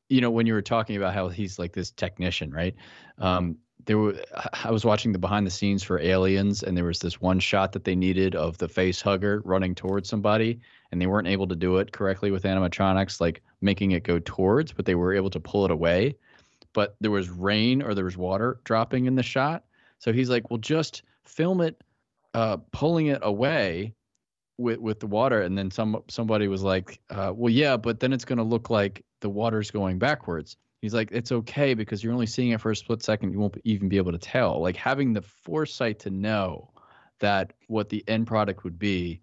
you 0.10 0.20
know, 0.20 0.32
when 0.32 0.46
you 0.46 0.54
were 0.54 0.62
talking 0.62 0.98
about 0.98 1.14
how 1.14 1.30
he's 1.30 1.58
like 1.58 1.72
this 1.72 1.92
technician, 1.92 2.52
right? 2.52 2.76
Um, 3.20 3.58
there 3.86 3.98
were 3.98 4.16
I 4.64 4.72
was 4.72 4.86
watching 4.86 5.12
the 5.12 5.20
behind 5.20 5.46
the 5.46 5.52
scenes 5.52 5.84
for 5.84 6.00
Aliens, 6.00 6.64
and 6.64 6.76
there 6.76 6.86
was 6.86 7.00
this 7.00 7.22
one 7.22 7.40
shot 7.40 7.72
that 7.74 7.84
they 7.84 7.96
needed 7.96 8.36
of 8.36 8.58
the 8.58 8.68
face 8.68 9.02
hugger 9.02 9.42
running 9.46 9.76
towards 9.76 10.10
somebody, 10.10 10.60
and 10.92 11.02
they 11.02 11.08
weren't 11.08 11.28
able 11.28 11.48
to 11.48 11.56
do 11.56 11.78
it 11.78 11.92
correctly 11.92 12.32
with 12.32 12.44
animatronics, 12.44 13.22
like 13.22 13.42
making 13.62 13.92
it 13.92 14.04
go 14.04 14.20
towards, 14.20 14.72
but 14.72 14.86
they 14.86 14.96
were 14.96 15.14
able 15.14 15.30
to 15.30 15.40
pull 15.40 15.66
it 15.66 15.72
away. 15.72 16.16
But 16.74 16.96
there 17.02 17.12
was 17.12 17.30
rain 17.30 17.82
or 17.82 17.94
there 17.94 18.06
was 18.06 18.18
water 18.18 18.60
dropping 18.64 19.06
in 19.06 19.16
the 19.16 19.24
shot, 19.24 19.64
so 20.00 20.14
he's 20.14 20.30
like, 20.30 20.50
"Well, 20.50 20.60
just 20.60 21.04
film 21.24 21.62
it, 21.62 21.82
uh, 22.34 22.58
pulling 22.72 23.08
it 23.08 23.20
away." 23.22 23.94
With, 24.58 24.78
with 24.78 25.00
the 25.00 25.08
water 25.08 25.42
and 25.42 25.58
then 25.58 25.72
some 25.72 26.04
somebody 26.08 26.48
was 26.48 26.62
like 26.62 27.00
uh, 27.10 27.34
well 27.36 27.50
yeah 27.50 27.78
but 27.78 28.00
then 28.00 28.14
it's 28.14 28.26
going 28.26 28.38
to 28.38 28.44
look 28.44 28.70
like 28.70 29.04
the 29.22 29.30
water's 29.30 29.72
going 29.72 29.98
backwards 29.98 30.56
He's 30.82 30.96
like, 30.96 31.12
it's 31.12 31.32
okay 31.32 31.76
because 31.76 32.04
you're 32.04 32.14
only 32.14 32.26
seeing 32.26 32.50
it 32.50 32.60
for 32.60 32.72
a 32.72 32.76
split 32.76 33.04
second. 33.04 33.32
You 33.32 33.40
won't 33.40 33.56
even 33.64 33.88
be 33.88 33.98
able 33.98 34.12
to 34.14 34.18
tell. 34.18 34.60
Like 34.60 34.76
having 34.76 35.14
the 35.14 35.22
foresight 35.22 36.00
to 36.00 36.10
know 36.10 36.72
that 37.20 37.54
what 37.68 37.90
the 37.90 38.04
end 38.08 38.26
product 38.26 38.64
would 38.64 38.80
be, 38.80 39.22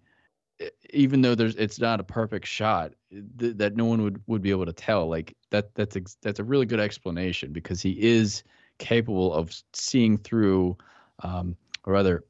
even 0.91 1.21
though 1.21 1.35
there's 1.35 1.55
it's 1.55 1.79
not 1.79 1.99
a 1.99 2.03
perfect 2.03 2.47
shot, 2.47 2.93
th- 3.11 3.57
that 3.57 3.75
no 3.75 3.85
one 3.85 4.01
would 4.01 4.21
would 4.27 4.41
be 4.41 4.51
able 4.51 4.65
to 4.65 4.73
tell. 4.73 5.07
Like 5.09 5.35
that 5.51 5.75
that's 5.75 5.97
ex- 5.97 6.17
that's 6.21 6.39
a 6.39 6.43
really 6.43 6.65
good 6.65 6.79
explanation 6.79 7.51
because 7.51 7.81
he 7.81 8.01
is 8.01 8.43
capable 8.77 9.33
of 9.33 9.53
seeing 9.73 10.17
through, 10.17 10.77
um, 11.23 11.57
or 11.85 11.93
rather, 11.93 12.23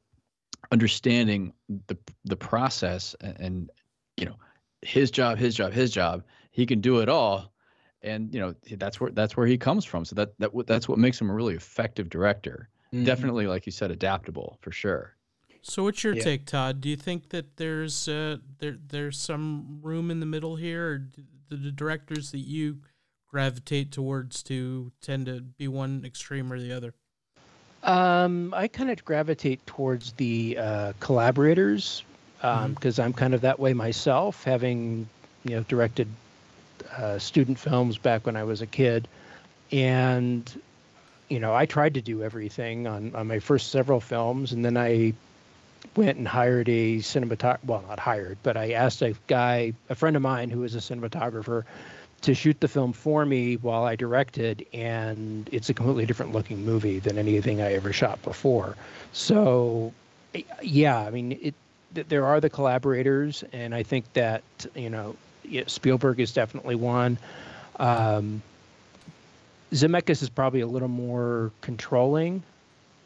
understanding 0.72 1.52
the 1.86 1.96
the 2.24 2.36
process 2.36 3.14
and, 3.20 3.40
and 3.40 3.70
you 4.16 4.26
know 4.26 4.36
his 4.82 5.12
job, 5.12 5.38
his 5.38 5.54
job, 5.54 5.72
his 5.72 5.92
job. 5.92 6.24
He 6.50 6.66
can 6.66 6.80
do 6.80 6.98
it 6.98 7.08
all 7.08 7.52
and 8.02 8.32
you 8.34 8.40
know 8.40 8.54
that's 8.76 9.00
where 9.00 9.10
that's 9.10 9.36
where 9.36 9.46
he 9.46 9.58
comes 9.58 9.84
from. 9.84 10.04
So 10.04 10.14
that 10.16 10.38
that 10.38 10.50
that's 10.66 10.88
what 10.88 10.98
makes 10.98 11.20
him 11.20 11.30
a 11.30 11.34
really 11.34 11.54
effective 11.54 12.08
director. 12.08 12.68
Mhm. 12.92 13.04
Definitely, 13.04 13.46
like 13.46 13.66
you 13.66 13.72
said, 13.72 13.90
adaptable 13.90 14.58
for 14.60 14.72
sure. 14.72 15.14
So 15.62 15.84
what's 15.84 16.02
your 16.02 16.14
Yeah. 16.14 16.22
take, 16.24 16.46
Todd? 16.46 16.80
Do 16.80 16.88
you 16.88 16.96
think 16.96 17.28
that 17.30 17.56
there's 17.56 18.08
uh, 18.08 18.38
there 18.58 18.78
there's 18.88 19.18
some 19.18 19.80
room 19.82 20.10
in 20.10 20.20
the 20.20 20.26
middle 20.26 20.56
here, 20.56 20.92
or 20.92 20.98
do 20.98 21.22
the, 21.48 21.56
the 21.56 21.72
directors 21.72 22.30
that 22.30 22.38
you 22.38 22.80
gravitate 23.28 23.92
towards 23.92 24.42
to 24.44 24.90
tend 25.00 25.26
to 25.26 25.40
be 25.40 25.68
one 25.68 26.04
extreme 26.04 26.52
or 26.52 26.58
the 26.58 26.72
other? 26.72 26.94
Um, 27.82 28.52
I 28.54 28.68
kind 28.68 28.90
of 28.90 29.02
gravitate 29.04 29.64
towards 29.66 30.12
the 30.12 30.58
uh, 30.58 30.92
collaborators 31.00 32.04
because 32.40 32.98
I'm 32.98 33.12
kind 33.12 33.34
of 33.34 33.40
that 33.42 33.58
way 33.58 33.72
myself, 33.74 34.44
having 34.44 35.08
you 35.44 35.56
know 35.56 35.62
directed 35.64 36.08
uh, 36.96 37.18
student 37.18 37.58
films 37.58 37.98
back 37.98 38.26
when 38.26 38.36
I 38.36 38.44
was 38.44 38.62
a 38.62 38.66
kid, 38.66 39.08
and 39.72 40.50
you 41.28 41.40
know 41.40 41.54
I 41.54 41.66
tried 41.66 41.94
to 41.94 42.00
do 42.00 42.22
everything 42.22 42.86
on 42.86 43.14
on 43.14 43.26
my 43.26 43.38
first 43.38 43.70
several 43.70 44.00
films, 44.00 44.52
and 44.52 44.64
then 44.64 44.76
I 44.76 45.14
went 45.96 46.18
and 46.18 46.28
hired 46.28 46.68
a 46.68 46.98
cinematographer. 46.98 47.64
Well, 47.64 47.84
not 47.88 47.98
hired, 47.98 48.38
but 48.42 48.56
I 48.56 48.72
asked 48.72 49.02
a 49.02 49.14
guy, 49.26 49.72
a 49.88 49.94
friend 49.94 50.16
of 50.16 50.22
mine 50.22 50.50
who 50.50 50.60
was 50.60 50.74
a 50.74 50.78
cinematographer, 50.78 51.64
to 52.22 52.34
shoot 52.34 52.60
the 52.60 52.68
film 52.68 52.92
for 52.92 53.24
me 53.24 53.56
while 53.56 53.84
I 53.84 53.96
directed, 53.96 54.66
and 54.72 55.48
it's 55.52 55.70
a 55.70 55.74
completely 55.74 56.06
different 56.06 56.32
looking 56.32 56.64
movie 56.64 56.98
than 56.98 57.18
anything 57.18 57.62
I 57.62 57.72
ever 57.72 57.92
shot 57.92 58.22
before. 58.22 58.76
So, 59.12 59.92
yeah, 60.62 60.98
I 60.98 61.10
mean, 61.10 61.38
it. 61.40 61.54
There 61.92 62.24
are 62.24 62.40
the 62.40 62.48
collaborators, 62.48 63.42
and 63.52 63.74
I 63.74 63.82
think 63.82 64.12
that 64.12 64.44
you 64.76 64.90
know 64.90 65.16
yeah, 65.50 65.64
Spielberg 65.66 66.20
is 66.20 66.32
definitely 66.32 66.74
one. 66.76 67.18
Um, 67.78 68.42
Zemeckis 69.72 70.22
is 70.22 70.28
probably 70.28 70.60
a 70.60 70.66
little 70.66 70.88
more 70.88 71.50
controlling, 71.60 72.42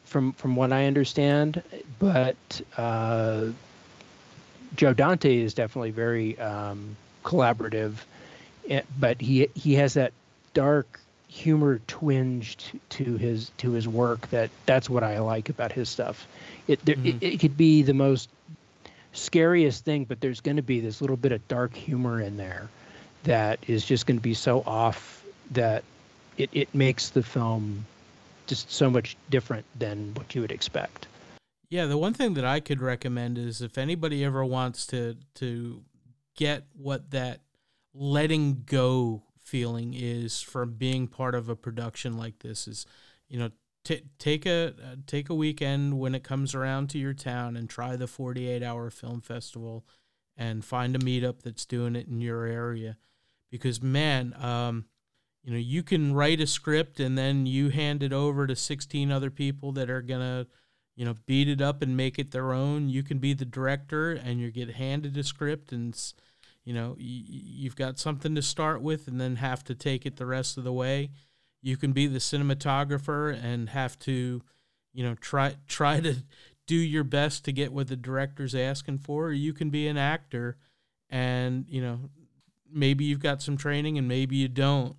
from 0.04 0.32
from 0.32 0.56
what 0.56 0.72
I 0.72 0.86
understand, 0.86 1.62
but 1.98 2.36
uh, 2.76 3.46
Joe 4.76 4.92
Dante 4.92 5.36
is 5.36 5.54
definitely 5.54 5.90
very 5.90 6.38
um, 6.38 6.96
collaborative 7.24 7.94
eh, 8.68 8.82
but 8.98 9.20
he 9.20 9.48
he 9.54 9.74
has 9.74 9.94
that 9.94 10.12
dark 10.54 11.00
humor 11.28 11.80
twinged 11.88 12.78
to, 12.90 13.16
his 13.16 13.50
to 13.58 13.72
his 13.72 13.88
work 13.88 14.28
that 14.30 14.50
that's 14.66 14.88
what 14.88 15.02
I 15.02 15.18
like 15.18 15.48
about 15.48 15.72
his 15.72 15.88
stuff. 15.88 16.26
It 16.68 16.84
there, 16.84 16.96
Mhm. 16.96 17.20
it, 17.20 17.34
it 17.34 17.40
could 17.40 17.56
be 17.56 17.82
the 17.82 17.94
most 17.94 18.28
scariest 19.14 19.84
thing, 19.84 20.04
but 20.04 20.20
there's 20.20 20.40
going 20.40 20.56
to 20.56 20.62
be 20.62 20.80
this 20.80 21.00
little 21.00 21.16
bit 21.16 21.32
of 21.32 21.46
dark 21.48 21.74
humor 21.74 22.20
in 22.20 22.36
there 22.36 22.68
that 23.22 23.58
is 23.66 23.84
just 23.84 24.06
going 24.06 24.18
to 24.18 24.22
be 24.22 24.34
so 24.34 24.62
off 24.66 25.24
that 25.52 25.82
it, 26.36 26.50
it 26.52 26.74
makes 26.74 27.10
the 27.10 27.22
film 27.22 27.86
just 28.46 28.70
so 28.70 28.90
much 28.90 29.16
different 29.30 29.64
than 29.78 30.12
what 30.14 30.34
you 30.34 30.40
would 30.40 30.52
expect. 30.52 31.06
Yeah, 31.70 31.86
the 31.86 31.96
one 31.96 32.12
thing 32.12 32.34
that 32.34 32.44
I 32.44 32.60
could 32.60 32.80
recommend 32.80 33.38
is 33.38 33.62
if 33.62 33.78
anybody 33.78 34.24
ever 34.24 34.44
wants 34.44 34.86
to 34.88 35.16
to 35.36 35.82
get 36.36 36.64
what 36.76 37.10
that 37.10 37.40
letting 37.94 38.64
go 38.66 39.22
feeling 39.40 39.94
is 39.94 40.40
from 40.40 40.74
being 40.74 41.06
part 41.06 41.34
of 41.34 41.48
a 41.48 41.56
production 41.56 42.16
like 42.16 42.40
this 42.40 42.66
is, 42.66 42.86
you 43.28 43.38
know, 43.38 43.50
t- 43.84 44.02
take 44.18 44.46
a 44.46 44.68
uh, 44.68 44.96
take 45.06 45.28
a 45.28 45.34
weekend 45.34 45.98
when 45.98 46.14
it 46.14 46.24
comes 46.24 46.54
around 46.54 46.90
to 46.90 46.98
your 46.98 47.14
town 47.14 47.56
and 47.56 47.68
try 47.68 47.96
the 47.96 48.06
48 48.06 48.62
hour 48.62 48.90
film 48.90 49.20
festival 49.20 49.84
and 50.36 50.64
find 50.64 50.96
a 50.96 50.98
meetup 50.98 51.42
that's 51.42 51.64
doing 51.64 51.94
it 51.94 52.08
in 52.08 52.20
your 52.20 52.44
area 52.44 52.96
because 53.50 53.82
man, 53.82 54.34
um 54.42 54.86
you 55.44 55.52
know, 55.52 55.58
you 55.58 55.82
can 55.82 56.14
write 56.14 56.40
a 56.40 56.46
script 56.46 56.98
and 57.00 57.18
then 57.18 57.44
you 57.44 57.68
hand 57.68 58.02
it 58.02 58.14
over 58.14 58.46
to 58.46 58.56
16 58.56 59.12
other 59.12 59.30
people 59.30 59.72
that 59.72 59.90
are 59.90 60.00
going 60.00 60.22
to 60.22 60.46
you 60.96 61.04
know, 61.04 61.14
beat 61.26 61.48
it 61.48 61.60
up 61.60 61.82
and 61.82 61.96
make 61.96 62.18
it 62.18 62.30
their 62.30 62.52
own. 62.52 62.88
You 62.88 63.02
can 63.02 63.18
be 63.18 63.34
the 63.34 63.44
director 63.44 64.12
and 64.12 64.40
you 64.40 64.50
get 64.50 64.70
handed 64.70 65.16
a 65.16 65.24
script 65.24 65.72
and, 65.72 65.96
you 66.64 66.72
know, 66.72 66.96
you've 66.98 67.76
got 67.76 67.98
something 67.98 68.34
to 68.34 68.42
start 68.42 68.80
with 68.80 69.08
and 69.08 69.20
then 69.20 69.36
have 69.36 69.64
to 69.64 69.74
take 69.74 70.06
it 70.06 70.16
the 70.16 70.26
rest 70.26 70.56
of 70.56 70.64
the 70.64 70.72
way. 70.72 71.10
You 71.64 71.76
can 71.76 71.92
be 71.92 72.06
the 72.06 72.18
cinematographer 72.18 73.34
and 73.42 73.70
have 73.70 73.98
to, 74.00 74.42
you 74.92 75.04
know, 75.04 75.14
try 75.14 75.56
try 75.66 76.00
to 76.00 76.16
do 76.66 76.76
your 76.76 77.04
best 77.04 77.44
to 77.46 77.52
get 77.52 77.72
what 77.72 77.88
the 77.88 77.96
director's 77.96 78.54
asking 78.54 78.98
for. 78.98 79.26
Or 79.26 79.32
you 79.32 79.52
can 79.52 79.70
be 79.70 79.88
an 79.88 79.96
actor 79.96 80.56
and, 81.10 81.64
you 81.68 81.82
know, 81.82 81.98
maybe 82.70 83.04
you've 83.04 83.20
got 83.20 83.42
some 83.42 83.56
training 83.56 83.98
and 83.98 84.06
maybe 84.08 84.36
you 84.36 84.48
don't 84.48 84.96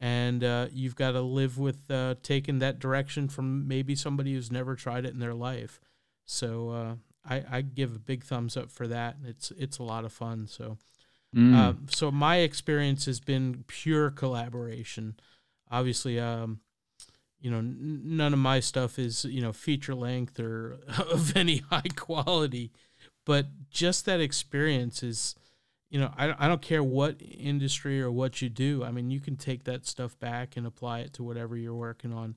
and 0.00 0.44
uh, 0.44 0.66
you've 0.72 0.96
got 0.96 1.12
to 1.12 1.20
live 1.20 1.58
with 1.58 1.90
uh, 1.90 2.14
taking 2.22 2.58
that 2.58 2.78
direction 2.78 3.28
from 3.28 3.66
maybe 3.66 3.94
somebody 3.94 4.34
who's 4.34 4.52
never 4.52 4.74
tried 4.74 5.04
it 5.06 5.14
in 5.14 5.20
their 5.20 5.34
life. 5.34 5.80
So 6.24 6.70
uh, 6.70 6.94
I, 7.28 7.44
I 7.50 7.60
give 7.62 7.94
a 7.94 7.98
big 7.98 8.24
thumbs 8.24 8.56
up 8.56 8.70
for 8.70 8.86
that. 8.88 9.16
It's 9.26 9.50
it's 9.52 9.78
a 9.78 9.82
lot 9.82 10.04
of 10.04 10.12
fun. 10.12 10.46
So 10.46 10.78
Mm. 11.34 11.54
um, 11.56 11.86
so 11.90 12.12
my 12.12 12.36
experience 12.36 13.06
has 13.06 13.18
been 13.18 13.64
pure 13.66 14.10
collaboration. 14.12 15.16
Obviously, 15.74 16.20
um, 16.20 16.60
you 17.40 17.50
know, 17.50 17.58
n- 17.58 18.02
none 18.04 18.32
of 18.32 18.38
my 18.38 18.60
stuff 18.60 18.98
is 18.98 19.24
you 19.24 19.42
know 19.42 19.52
feature 19.52 19.94
length 19.94 20.38
or 20.38 20.78
of 21.10 21.36
any 21.36 21.58
high 21.70 21.90
quality, 21.96 22.72
but 23.26 23.46
just 23.70 24.06
that 24.06 24.20
experience 24.20 25.02
is, 25.02 25.34
you 25.90 25.98
know, 25.98 26.12
I 26.16 26.34
I 26.38 26.48
don't 26.48 26.62
care 26.62 26.82
what 26.82 27.20
industry 27.20 28.00
or 28.00 28.10
what 28.10 28.40
you 28.40 28.48
do. 28.48 28.84
I 28.84 28.90
mean, 28.90 29.10
you 29.10 29.20
can 29.20 29.36
take 29.36 29.64
that 29.64 29.86
stuff 29.86 30.18
back 30.18 30.56
and 30.56 30.66
apply 30.66 31.00
it 31.00 31.12
to 31.14 31.24
whatever 31.24 31.56
you're 31.56 31.74
working 31.74 32.12
on. 32.12 32.36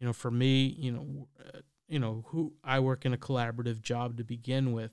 You 0.00 0.06
know, 0.06 0.12
for 0.12 0.30
me, 0.30 0.66
you 0.78 0.92
know, 0.92 1.28
uh, 1.40 1.60
you 1.88 1.98
know, 1.98 2.24
who 2.28 2.52
I 2.62 2.80
work 2.80 3.06
in 3.06 3.14
a 3.14 3.18
collaborative 3.18 3.80
job 3.80 4.18
to 4.18 4.24
begin 4.24 4.72
with 4.72 4.92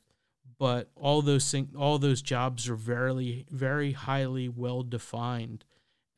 but 0.61 0.91
all 0.95 1.23
those 1.23 1.49
thing, 1.49 1.69
all 1.75 1.97
those 1.97 2.21
jobs 2.21 2.69
are 2.69 2.75
very 2.75 3.47
very 3.49 3.93
highly 3.93 4.47
well 4.47 4.83
defined 4.83 5.65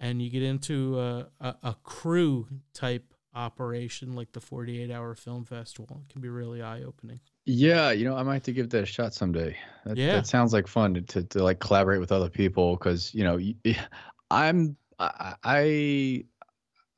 and 0.03 0.21
you 0.21 0.29
get 0.29 0.43
into 0.43 0.99
a, 0.99 1.27
a, 1.39 1.55
a 1.63 1.75
crew 1.83 2.47
type 2.73 3.05
operation 3.35 4.15
like 4.15 4.31
the 4.33 4.39
48 4.39 4.91
hour 4.91 5.15
film 5.15 5.43
festival 5.43 6.03
it 6.07 6.11
can 6.13 6.21
be 6.21 6.29
really 6.29 6.61
eye 6.61 6.83
opening 6.83 7.19
Yeah, 7.45 7.91
you 7.91 8.05
know, 8.05 8.15
I 8.15 8.23
might 8.23 8.35
have 8.35 8.43
to 8.43 8.53
give 8.53 8.69
that 8.69 8.83
a 8.83 8.85
shot 8.85 9.13
someday. 9.13 9.57
That, 9.85 9.97
Yeah. 9.97 10.13
that 10.17 10.27
sounds 10.27 10.53
like 10.53 10.67
fun 10.67 10.93
to, 10.93 11.01
to, 11.01 11.23
to 11.23 11.43
like 11.43 11.59
collaborate 11.59 11.99
with 11.99 12.11
other 12.11 12.29
people 12.29 12.75
because 12.77 13.13
you 13.13 13.23
know 13.23 13.39
I'm 14.31 14.77
I 14.99 15.35
I 15.43 16.23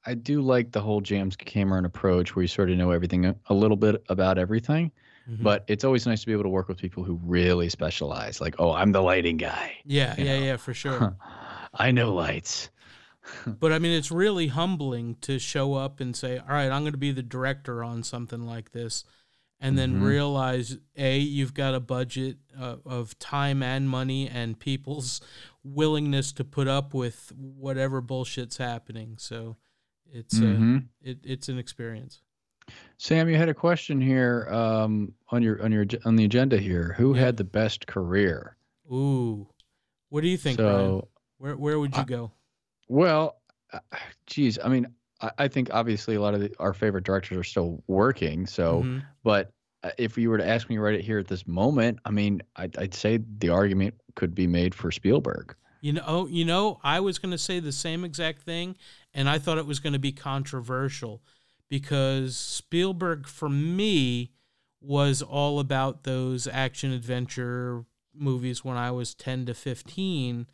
I 0.06 0.14
do 0.14 0.42
like 0.42 0.72
the 0.72 0.82
whole 0.82 1.02
James 1.02 1.36
Cameron 1.36 1.86
approach 1.86 2.36
where 2.36 2.44
you 2.44 2.48
sort 2.48 2.70
of 2.70 2.78
know 2.78 2.92
everything 2.92 3.26
a, 3.26 3.54
little 3.54 3.78
bit 3.78 4.04
about 4.10 4.38
everything, 4.38 4.92
Mhm. 5.28 5.42
but 5.42 5.64
it's 5.68 5.84
always 5.84 6.06
nice 6.06 6.20
to 6.22 6.28
be 6.28 6.34
able 6.34 6.44
to 6.44 6.50
work 6.50 6.68
with 6.68 6.78
people 6.78 7.04
who 7.04 7.20
really 7.24 7.70
specialize. 7.70 8.40
Like, 8.40 8.56
oh, 8.60 8.72
I'm 8.72 8.92
the 8.92 9.02
lighting 9.02 9.38
guy. 9.38 9.78
yeah, 9.84 10.14
you 10.18 10.26
yeah, 10.26 10.38
know. 10.40 10.46
yeah, 10.46 10.58
for 10.58 10.74
sure. 10.76 11.18
I 11.74 11.90
know 11.92 12.14
lights. 12.14 12.70
but 13.60 13.72
I 13.72 13.80
mean, 13.80 13.92
it's 13.92 14.12
really 14.12 14.48
humbling 14.48 15.16
to 15.22 15.40
show 15.40 15.74
up 15.74 16.00
and 16.00 16.16
say, 16.16 16.38
"All 16.38 16.48
right, 16.50 16.72
I'm 16.72 16.84
going 16.84 16.92
to 16.94 16.98
be 16.98 17.12
the 17.12 17.24
director 17.24 17.84
on 17.84 18.04
something 18.04 18.46
like 18.46 18.72
this," 18.72 19.04
and 19.60 19.78
then 19.78 19.96
Mhm. 19.96 20.04
realize 20.06 20.78
a 20.96 21.18
you've 21.18 21.54
got 21.54 21.74
a 21.76 21.80
budget 21.80 22.38
uh, 22.60 22.78
of 22.86 23.18
time 23.20 23.64
and 23.64 23.90
money 23.90 24.28
and 24.30 24.60
people's 24.60 25.22
willingness 25.64 26.32
to 26.34 26.44
put 26.44 26.68
up 26.68 26.94
with 26.94 27.32
whatever 27.36 28.02
bullshit's 28.02 28.58
happening. 28.58 29.16
So 29.18 29.58
it's 30.12 30.40
uh, 30.40 30.44
Mhm. 30.46 30.88
it, 31.02 31.20
it's 31.24 31.50
an 31.50 31.58
experience. 31.58 32.22
Sam, 32.98 33.30
you 33.30 33.36
had 33.38 33.50
a 33.50 33.54
question 33.54 34.02
here 34.02 34.48
um, 34.52 35.14
on 35.30 35.42
your 35.44 35.62
on 35.64 35.72
your 35.72 35.86
on 36.04 36.16
the 36.16 36.26
agenda 36.26 36.58
here. 36.58 36.94
Who 36.98 37.14
had 37.14 37.38
the 37.38 37.44
best 37.44 37.88
career? 37.88 38.58
Ooh, 38.92 39.48
what 40.10 40.22
do 40.22 40.28
you 40.28 40.38
think, 40.38 40.58
so, 40.58 41.08
Where 41.38 41.56
where 41.58 41.80
would 41.80 41.96
you 41.96 42.02
I- 42.02 42.06
go? 42.06 42.32
Well, 42.88 43.38
uh, 43.74 43.80
geez, 44.28 44.60
I 44.64 44.70
mean, 44.70 44.88
I, 45.22 45.32
I 45.40 45.48
think 45.48 45.70
obviously 45.74 46.16
a 46.16 46.22
lot 46.22 46.34
of 46.34 46.42
the, 46.42 46.54
our 46.60 46.74
favorite 46.74 47.04
directors 47.04 47.38
are 47.38 47.44
still 47.44 47.84
working. 47.88 48.46
So, 48.46 48.84
Mhm. 48.84 49.04
but 49.24 49.52
uh, 49.84 49.92
if 49.98 50.18
you 50.18 50.30
were 50.30 50.38
to 50.38 50.48
ask 50.48 50.70
me 50.70 50.78
right 50.78 51.00
here 51.02 51.20
at 51.20 51.28
this 51.28 51.48
moment, 51.48 52.00
I 52.06 52.12
mean, 52.12 52.42
I'd, 52.56 52.78
I'd 52.78 52.94
say 52.94 53.20
the 53.38 53.50
argument 53.50 53.96
could 54.16 54.34
be 54.34 54.48
made 54.48 54.74
for 54.74 54.92
Spielberg. 54.92 55.56
You 55.82 55.94
know, 55.94 56.04
oh, 56.08 56.28
you 56.28 56.46
know, 56.46 56.80
I 56.84 57.00
was 57.00 57.20
going 57.20 57.32
to 57.32 57.38
say 57.38 57.60
the 57.60 57.72
same 57.72 58.04
exact 58.04 58.42
thing, 58.42 58.76
and 59.14 59.30
I 59.30 59.38
thought 59.38 59.58
it 59.60 59.68
was 59.68 59.80
going 59.80 59.94
to 59.94 60.00
be 60.00 60.12
controversial 60.12 61.22
because 61.70 62.36
Spielberg, 62.36 63.28
for 63.28 63.50
me, 63.50 64.32
was 64.82 65.22
all 65.22 65.60
about 65.60 66.04
those 66.04 66.48
action 66.48 66.92
adventure 66.92 67.86
movies 68.14 68.64
when 68.64 68.78
I 68.78 68.92
was 68.92 69.14
10 69.14 69.46
to 69.48 69.54
15. 69.54 70.48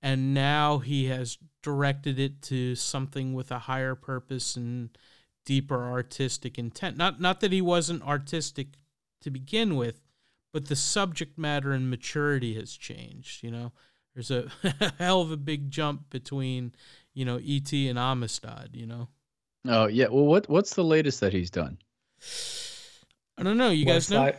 And 0.00 0.34
now 0.34 0.78
he 0.78 1.06
has 1.06 1.38
directed 1.62 2.18
it 2.18 2.42
to 2.42 2.74
something 2.74 3.34
with 3.34 3.50
a 3.50 3.60
higher 3.60 3.94
purpose 3.94 4.56
and 4.56 4.90
deeper 5.44 5.84
artistic 5.90 6.58
intent. 6.58 6.96
Not, 6.96 7.20
not 7.20 7.40
that 7.40 7.52
he 7.52 7.60
wasn't 7.60 8.02
artistic 8.02 8.68
to 9.20 9.30
begin 9.30 9.76
with, 9.76 10.00
but 10.52 10.68
the 10.68 10.76
subject 10.76 11.38
matter 11.38 11.72
and 11.72 11.90
maturity 11.90 12.54
has 12.54 12.76
changed, 12.76 13.42
you 13.42 13.50
know? 13.50 13.72
there's 14.14 14.30
a 14.30 14.50
hell 14.98 15.20
of 15.20 15.30
a 15.30 15.36
big 15.36 15.70
jump 15.70 16.10
between 16.10 16.72
you 17.14 17.24
know 17.24 17.40
et 17.46 17.72
and 17.72 17.98
amistad 17.98 18.70
you 18.74 18.86
know 18.86 19.08
Oh 19.68 19.86
yeah. 19.86 20.08
Well, 20.10 20.24
what 20.24 20.48
what's 20.48 20.74
the 20.74 20.82
latest 20.82 21.20
that 21.20 21.32
he's 21.32 21.50
done? 21.50 21.78
i 23.38 23.42
don't 23.42 23.56
know 23.56 23.70
you 23.70 23.84
guys 23.84 24.10
know 24.10 24.16
Side, 24.16 24.38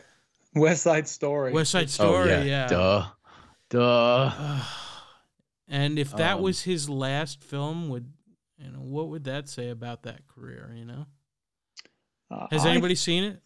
West 0.56 0.84
Side 0.84 1.08
Story. 1.08 1.52
west 1.52 1.72
side 1.72 1.86
oh, 1.86 1.88
story 1.88 2.32
oh 2.32 2.44
yeah, 2.44 2.68
Duh. 2.68 3.06
Duh. 3.70 4.64
And 5.74 5.98
if 6.00 6.12
that 6.16 6.36
Um, 6.38 6.42
was 6.44 6.62
his 6.62 6.90
last 6.90 7.44
film 7.44 7.90
would 7.90 8.08
you 8.58 8.70
know 8.72 8.80
what 8.96 9.10
would 9.10 9.24
that 9.26 9.50
say 9.50 9.70
about 9.70 10.04
that 10.04 10.28
career 10.28 10.72
you 10.76 10.86
know 10.86 11.06
uh, 12.32 12.48
has 12.52 12.66
I- 12.66 12.72
anybody 12.72 12.96
seen 12.96 13.24
it 13.24 13.42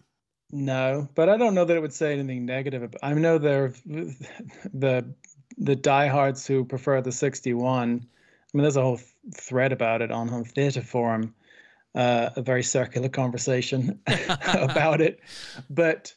No, 0.52 1.10
but 1.16 1.28
I 1.28 1.36
don't 1.38 1.54
know 1.56 1.66
that 1.66 1.76
it 1.76 1.82
would 1.82 1.94
say 1.94 2.14
anything 2.14 2.46
negative. 2.46 2.82
About, 2.84 3.00
I 3.04 3.14
know 3.14 3.38
there 3.38 3.74
the 3.86 5.14
the 5.58 5.76
diehards 5.76 6.48
who 6.48 6.64
prefer 6.64 7.02
the 7.02 7.12
61. 7.12 7.90
I 8.00 8.58
mean, 8.58 8.62
there's 8.64 8.78
a 8.78 8.82
whole 8.82 9.00
thread 9.36 9.72
about 9.74 10.02
it 10.02 10.10
on 10.12 10.30
Home 10.30 10.46
Theatre 10.46 10.82
Forum, 10.82 11.34
uh, 11.96 12.30
a 12.38 12.42
very 12.42 12.64
circular 12.64 13.10
conversation 13.10 14.00
about 14.54 15.02
it. 15.02 15.20
But 15.70 16.16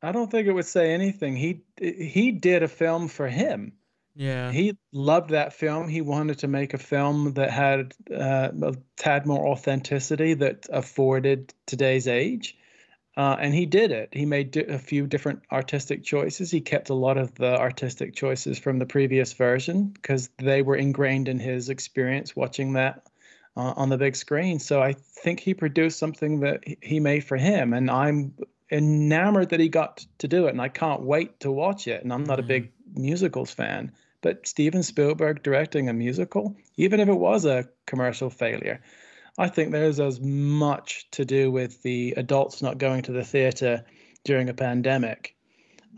I 0.00 0.12
don't 0.12 0.30
think 0.30 0.46
it 0.46 0.52
would 0.52 0.66
say 0.78 0.92
anything. 0.92 1.34
He 1.36 1.62
he 1.80 2.30
did 2.30 2.62
a 2.62 2.68
film 2.68 3.08
for 3.08 3.26
him. 3.28 3.72
Yeah 4.14 4.52
He 4.52 4.76
loved 4.92 5.30
that 5.30 5.52
film. 5.52 5.88
He 5.88 6.00
wanted 6.00 6.38
to 6.40 6.48
make 6.48 6.74
a 6.74 6.78
film 6.78 7.34
that 7.34 7.50
had 7.50 7.94
uh, 8.10 8.50
a 8.62 8.74
tad 8.96 9.26
more 9.26 9.48
authenticity 9.48 10.34
that 10.34 10.66
afforded 10.70 11.54
today's 11.66 12.08
age. 12.08 12.56
Uh, 13.16 13.36
and 13.38 13.54
he 13.54 13.66
did 13.66 13.90
it. 13.92 14.08
He 14.12 14.24
made 14.24 14.56
a 14.56 14.78
few 14.78 15.06
different 15.06 15.42
artistic 15.52 16.02
choices. 16.02 16.50
He 16.50 16.62
kept 16.62 16.88
a 16.88 16.94
lot 16.94 17.18
of 17.18 17.34
the 17.34 17.58
artistic 17.58 18.14
choices 18.14 18.58
from 18.58 18.78
the 18.78 18.86
previous 18.86 19.34
version 19.34 19.88
because 19.88 20.30
they 20.38 20.62
were 20.62 20.76
ingrained 20.76 21.28
in 21.28 21.38
his 21.38 21.68
experience 21.68 22.34
watching 22.34 22.72
that 22.74 23.06
uh, 23.56 23.74
on 23.76 23.90
the 23.90 23.98
big 23.98 24.16
screen. 24.16 24.58
So 24.60 24.82
I 24.82 24.94
think 24.94 25.40
he 25.40 25.52
produced 25.54 25.98
something 25.98 26.40
that 26.40 26.64
he- 26.82 27.00
made 27.00 27.24
for 27.24 27.36
him. 27.36 27.74
And 27.74 27.90
I'm 27.90 28.34
enamored 28.70 29.50
that 29.50 29.60
he 29.60 29.68
got 29.68 30.06
to 30.18 30.28
do 30.28 30.46
it. 30.46 30.50
And 30.50 30.60
I 30.60 30.68
can't 30.68 31.02
wait 31.02 31.40
to 31.40 31.50
watch 31.52 31.86
it. 31.88 32.02
And 32.02 32.12
I'm 32.12 32.24
not 32.24 32.40
a 32.40 32.42
Mhm. 32.42 32.46
big 32.48 32.72
musicals 32.94 33.52
fan, 33.52 33.92
but 34.22 34.46
Steven 34.46 34.82
Spielberg 34.82 35.42
directing 35.42 35.88
a 35.88 35.92
musical, 35.92 36.56
even 36.76 37.00
if 37.00 37.08
it 37.08 37.18
was 37.18 37.44
a 37.44 37.68
commercial 37.86 38.30
failure, 38.30 38.80
I 39.38 39.48
think 39.48 39.72
there's 39.72 40.00
as 40.00 40.20
much 40.20 41.10
to 41.12 41.24
do 41.24 41.50
with 41.50 41.82
the 41.82 42.14
adults 42.16 42.62
not 42.62 42.78
going 42.78 43.02
to 43.02 43.12
the 43.12 43.24
theater 43.24 43.84
during 44.24 44.48
a 44.48 44.54
pandemic 44.54 45.36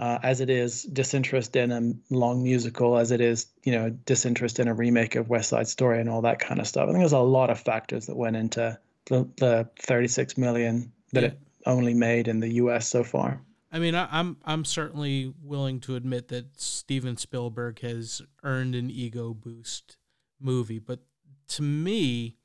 uh, 0.01 0.19
as 0.23 0.41
it 0.41 0.51
is 0.51 0.83
disinterest 0.85 1.55
in 1.55 1.71
a 1.71 2.15
long 2.15 2.43
musical, 2.43 2.97
as 2.97 3.13
it 3.13 3.21
is, 3.21 3.47
you 3.63 3.73
know, 3.73 3.91
disinterest 3.91 4.59
in 4.59 4.67
a 4.69 4.75
remake 4.75 5.15
of 5.15 5.29
West 5.29 5.51
Side 5.51 5.69
Story 5.69 6.01
and 6.01 6.09
all 6.09 6.23
that 6.23 6.41
kind 6.41 6.61
of 6.61 6.67
stuff. 6.67 6.85
I 6.85 6.87
think 6.87 6.99
there's 6.99 7.13
a 7.13 7.19
lot 7.21 7.51
of 7.51 7.61
factors 7.61 8.07
that 8.07 8.17
went 8.17 8.37
into 8.37 8.79
the, 9.07 9.29
the 9.37 9.69
36 9.81 10.37
million 10.37 10.91
that 11.13 11.23
Yeah. 11.23 11.29
it 11.29 11.39
only 11.67 11.95
made 11.95 12.27
in 12.29 12.41
the 12.41 12.55
U.S. 12.55 12.89
so 12.89 13.05
far. 13.05 13.41
I 13.75 13.81
mean, 13.81 13.97
I, 13.97 14.07
I'm 14.13 14.37
I'm 14.45 14.65
certainly 14.65 15.35
willing 15.43 15.81
to 15.81 15.97
admit 15.97 16.29
that 16.29 16.61
Steven 16.61 17.17
Spielberg 17.17 17.81
has 17.81 18.23
earned 18.45 18.77
an 18.77 18.89
ego 18.89 19.35
boost 19.35 19.97
movie, 20.41 20.79
but 20.79 21.01
to 21.49 21.63
me, 21.63 22.37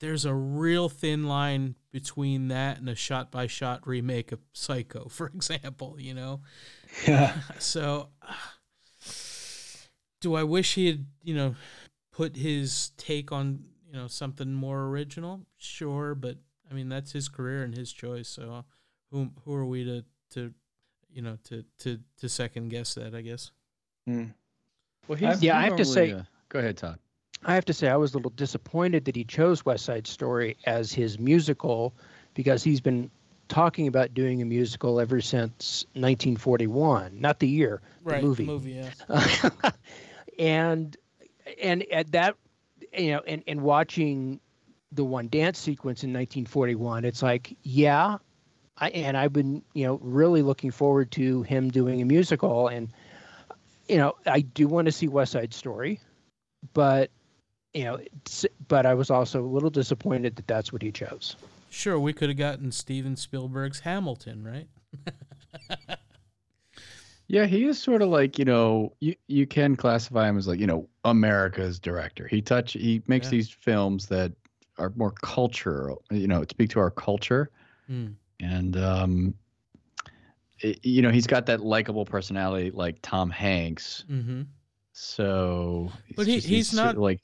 there's 0.00 0.24
a 0.24 0.34
real 0.34 0.88
thin 0.88 1.28
line 1.28 1.76
between 1.92 2.48
that 2.48 2.78
and 2.78 2.88
a 2.88 2.96
shot-by-shot 2.96 3.86
remake 3.86 4.32
of 4.32 4.40
Psycho, 4.52 5.06
for 5.08 5.28
example. 5.28 5.94
You 6.00 6.14
know, 6.14 6.40
Yeah. 7.06 7.38
so 7.60 8.08
do 10.20 10.34
I 10.34 10.42
wish 10.42 10.74
he 10.74 10.88
had 10.88 11.06
you 11.22 11.36
know 11.36 11.54
put 12.10 12.34
his 12.34 12.90
take 12.96 13.30
on 13.30 13.66
you 13.86 13.92
know 13.92 14.08
something 14.08 14.52
more 14.52 14.86
original? 14.86 15.46
Sure, 15.58 16.16
but 16.16 16.38
I 16.68 16.74
mean 16.74 16.88
that's 16.88 17.12
his 17.12 17.28
career 17.28 17.62
and 17.62 17.72
his 17.72 17.92
choice. 17.92 18.28
So 18.28 18.64
who 19.12 19.30
who 19.44 19.54
are 19.54 19.64
we 19.64 19.84
to 19.84 20.04
to 20.30 20.52
you 21.12 21.22
know 21.22 21.38
to 21.44 21.64
to 21.80 21.98
to 22.18 22.28
second 22.28 22.68
guess 22.68 22.94
that? 22.94 23.14
I 23.14 23.20
guess. 23.22 23.50
Mm. 24.08 24.32
Well, 25.08 25.18
I- 25.22 25.32
he's 25.32 25.42
yeah, 25.42 25.58
I 25.58 25.62
have 25.62 25.76
to 25.76 25.84
say- 25.84 26.12
uh, 26.12 26.22
go 26.48 26.58
ahead, 26.58 26.76
Todd. 26.76 26.98
I 27.44 27.54
have 27.54 27.64
to 27.64 27.72
say 27.72 27.88
I 27.88 27.96
was 27.96 28.14
a 28.14 28.18
little 28.18 28.30
disappointed 28.30 29.04
that 29.06 29.16
he 29.16 29.24
chose 29.24 29.64
West 29.64 29.84
Side 29.84 30.06
Story 30.06 30.56
as 30.64 30.92
his 30.92 31.18
musical 31.18 31.92
because 32.34 32.62
he's 32.62 32.80
been 32.80 33.10
talking 33.48 33.88
about 33.88 34.14
doing 34.14 34.40
a 34.42 34.44
musical 34.44 35.00
ever 35.00 35.20
since 35.20 35.84
1941, 35.94 37.20
not 37.20 37.40
the 37.40 37.48
year, 37.48 37.82
the 38.04 38.22
movie. 38.22 38.44
movie, 38.44 38.80
yeah. 39.08 39.50
and 40.38 40.96
and 41.60 41.82
at 41.92 42.12
that 42.12 42.36
you 42.96 43.10
know 43.12 43.20
and, 43.26 43.42
and 43.46 43.60
watching 43.60 44.40
the 44.92 45.04
one 45.04 45.28
dance 45.28 45.58
sequence 45.58 46.04
in 46.04 46.10
1941 46.10 47.04
it's 47.04 47.22
like 47.22 47.56
yeah 47.62 48.18
I, 48.82 48.88
and 48.90 49.16
i've 49.16 49.32
been 49.32 49.62
you 49.74 49.86
know 49.86 49.98
really 50.02 50.42
looking 50.42 50.70
forward 50.72 51.10
to 51.12 51.42
him 51.44 51.70
doing 51.70 52.02
a 52.02 52.04
musical 52.04 52.66
and 52.68 52.88
you 53.88 53.96
know 53.96 54.16
i 54.26 54.40
do 54.40 54.66
want 54.66 54.86
to 54.86 54.92
see 54.92 55.06
west 55.08 55.32
side 55.32 55.54
story 55.54 56.00
but 56.74 57.10
you 57.74 57.84
know 57.84 57.94
it's, 57.94 58.44
but 58.68 58.84
i 58.84 58.92
was 58.94 59.08
also 59.08 59.42
a 59.42 59.46
little 59.46 59.70
disappointed 59.70 60.34
that 60.36 60.46
that's 60.48 60.72
what 60.72 60.82
he 60.82 60.90
chose 60.90 61.36
Sure, 61.74 61.98
we 61.98 62.12
could 62.12 62.28
have 62.28 62.36
gotten 62.36 62.70
Steven 62.70 63.16
Spielberg's 63.16 63.80
Hamilton, 63.80 64.44
right? 64.44 64.68
Yeah, 67.28 67.46
he 67.46 67.64
is 67.64 67.82
sort 67.82 68.02
of 68.02 68.10
like 68.10 68.38
you 68.38 68.44
know 68.44 68.92
you 69.00 69.14
you 69.26 69.46
can 69.46 69.74
classify 69.76 70.28
him 70.28 70.36
as 70.36 70.46
like 70.46 70.60
you 70.60 70.66
know 70.66 70.86
America's 71.04 71.78
director. 71.78 72.28
He 72.28 72.42
touch 72.42 72.74
he 72.74 73.00
makes 73.06 73.28
Yeah. 73.28 73.30
these 73.30 73.48
films 73.48 74.06
that 74.08 74.32
are 74.76 74.92
more 74.96 75.12
cultural, 75.12 76.02
you 76.10 76.26
know, 76.26 76.44
speak 76.50 76.68
to 76.70 76.80
our 76.80 76.90
culture, 76.90 77.50
Hmm. 77.86 78.08
And 78.42 78.76
um, 78.76 79.34
i- 80.62 80.76
you 80.82 81.00
know 81.00 81.10
he's 81.10 81.26
got 81.26 81.46
that 81.46 81.60
likable 81.60 82.04
personality 82.04 82.70
like 82.70 82.98
Tom 83.02 83.30
Hanks. 83.30 84.04
Mm-hmm. 84.10 84.42
So, 84.92 85.90
But 86.16 86.26
he- 86.26 86.34
just- 86.36 86.46
he's 86.48 86.68
of 86.72 86.76
not- 86.76 86.96
like 86.98 87.20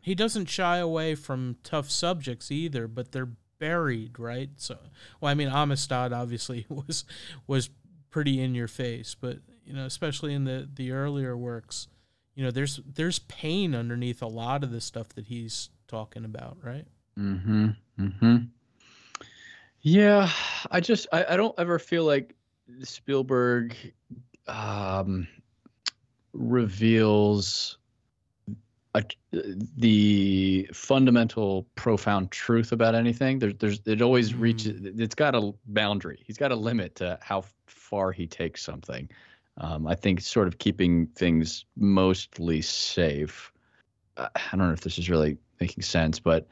He 0.00 0.14
doesn't 0.14 0.46
shy 0.46 0.78
away 0.78 1.14
from 1.14 1.56
tough 1.62 1.88
subjects 1.90 2.50
either, 2.50 2.86
but 2.88 3.12
they're 3.12 3.30
buried, 3.58 4.18
right? 4.18 4.50
So, 4.56 4.76
well, 5.20 5.30
I 5.30 5.34
mean, 5.34 5.48
Amistad 5.48 6.12
obviously 6.12 6.66
was 6.70 7.04
was 7.46 7.70
pretty 8.10 8.40
in 8.40 8.54
your 8.54 8.68
face, 8.68 9.14
but 9.18 9.38
you 9.64 9.72
know, 9.72 9.86
especially 9.86 10.34
in 10.34 10.44
the 10.44 10.68
the 10.74 10.90
earlier 10.92 11.36
works, 11.36 11.88
you 12.34 12.42
know, 12.44 12.50
there's 12.50 12.80
there's 12.84 13.20
pain 13.20 13.74
underneath 13.74 14.20
a 14.20 14.26
lot 14.26 14.62
of 14.64 14.70
the 14.72 14.80
stuff 14.80 15.08
that 15.10 15.26
he's 15.26 15.70
talking 15.88 16.24
about, 16.24 16.58
right? 16.62 16.86
Mm-hmm. 17.18 17.68
Mm-hmm. 17.98 18.36
Yeah, 19.86 20.30
I 20.70 20.80
just 20.80 21.06
I, 21.12 21.26
I 21.28 21.36
don't 21.36 21.54
ever 21.58 21.78
feel 21.78 22.04
like 22.04 22.34
Spielberg 22.82 23.76
um, 24.48 25.28
reveals 26.32 27.76
a, 28.94 29.02
the 29.76 30.70
fundamental 30.72 31.66
profound 31.74 32.30
truth 32.30 32.72
about 32.72 32.94
anything. 32.94 33.38
There's 33.38 33.54
there's 33.56 33.80
it 33.84 34.00
always 34.00 34.32
Mm. 34.32 34.40
reaches 34.40 34.80
it's 34.98 35.14
got 35.14 35.34
a 35.34 35.52
boundary. 35.66 36.22
He's 36.26 36.38
got 36.38 36.50
a 36.50 36.56
limit 36.56 36.94
to 36.96 37.18
how 37.20 37.44
far 37.66 38.10
he 38.10 38.26
takes 38.26 38.62
something. 38.62 39.10
Um, 39.58 39.86
I 39.86 39.94
think 39.94 40.22
sort 40.22 40.48
of 40.48 40.56
keeping 40.56 41.08
things 41.08 41.66
mostly 41.76 42.62
safe. 42.62 43.52
I 44.16 44.28
I 44.34 44.56
don't 44.56 44.66
know 44.66 44.72
if 44.72 44.80
this 44.80 44.96
is 44.96 45.10
really 45.10 45.36
making 45.60 45.82
sense, 45.82 46.18
but 46.20 46.48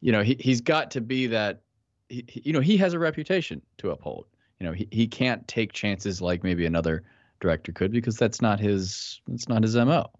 you 0.00 0.12
know, 0.12 0.22
he 0.22 0.36
he's 0.38 0.60
got 0.60 0.92
to 0.92 1.00
be 1.00 1.26
that. 1.26 1.62
He, 2.08 2.24
he- 2.28 2.42
you 2.46 2.52
know, 2.52 2.60
he 2.60 2.76
has 2.78 2.92
a 2.94 2.98
reputation 2.98 3.62
to 3.78 3.90
uphold. 3.90 4.26
You 4.60 4.66
know, 4.66 4.72
he, 4.72 4.88
he 4.90 5.06
can't 5.06 5.46
take 5.46 5.72
chances 5.72 6.22
like 6.22 6.42
maybe 6.42 6.64
another 6.66 7.04
director 7.40 7.72
could 7.72 7.92
because 7.92 8.16
that's 8.16 8.40
not 8.40 8.58
his 8.60 9.20
that's 9.28 9.48
not 9.48 9.62
his 9.62 9.76
mo. 9.76 10.10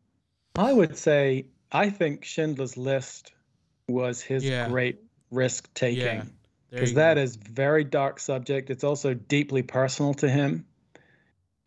I 0.56 0.72
would 0.72 0.96
say 0.96 1.46
I 1.72 1.90
think 1.90 2.24
Schindler's 2.24 2.76
List 2.76 3.32
was 3.88 4.20
his 4.20 4.44
Yeah. 4.44 4.68
great 4.68 4.98
risk 5.30 5.72
taking. 5.74 6.32
Because 6.70 6.90
you 6.90 6.96
that 6.96 7.14
go. 7.14 7.22
is 7.22 7.36
very 7.36 7.84
dark 7.84 8.18
subject. 8.20 8.68
It's 8.70 8.84
also 8.84 9.14
deeply 9.14 9.62
personal 9.62 10.12
to 10.14 10.28
him, 10.28 10.66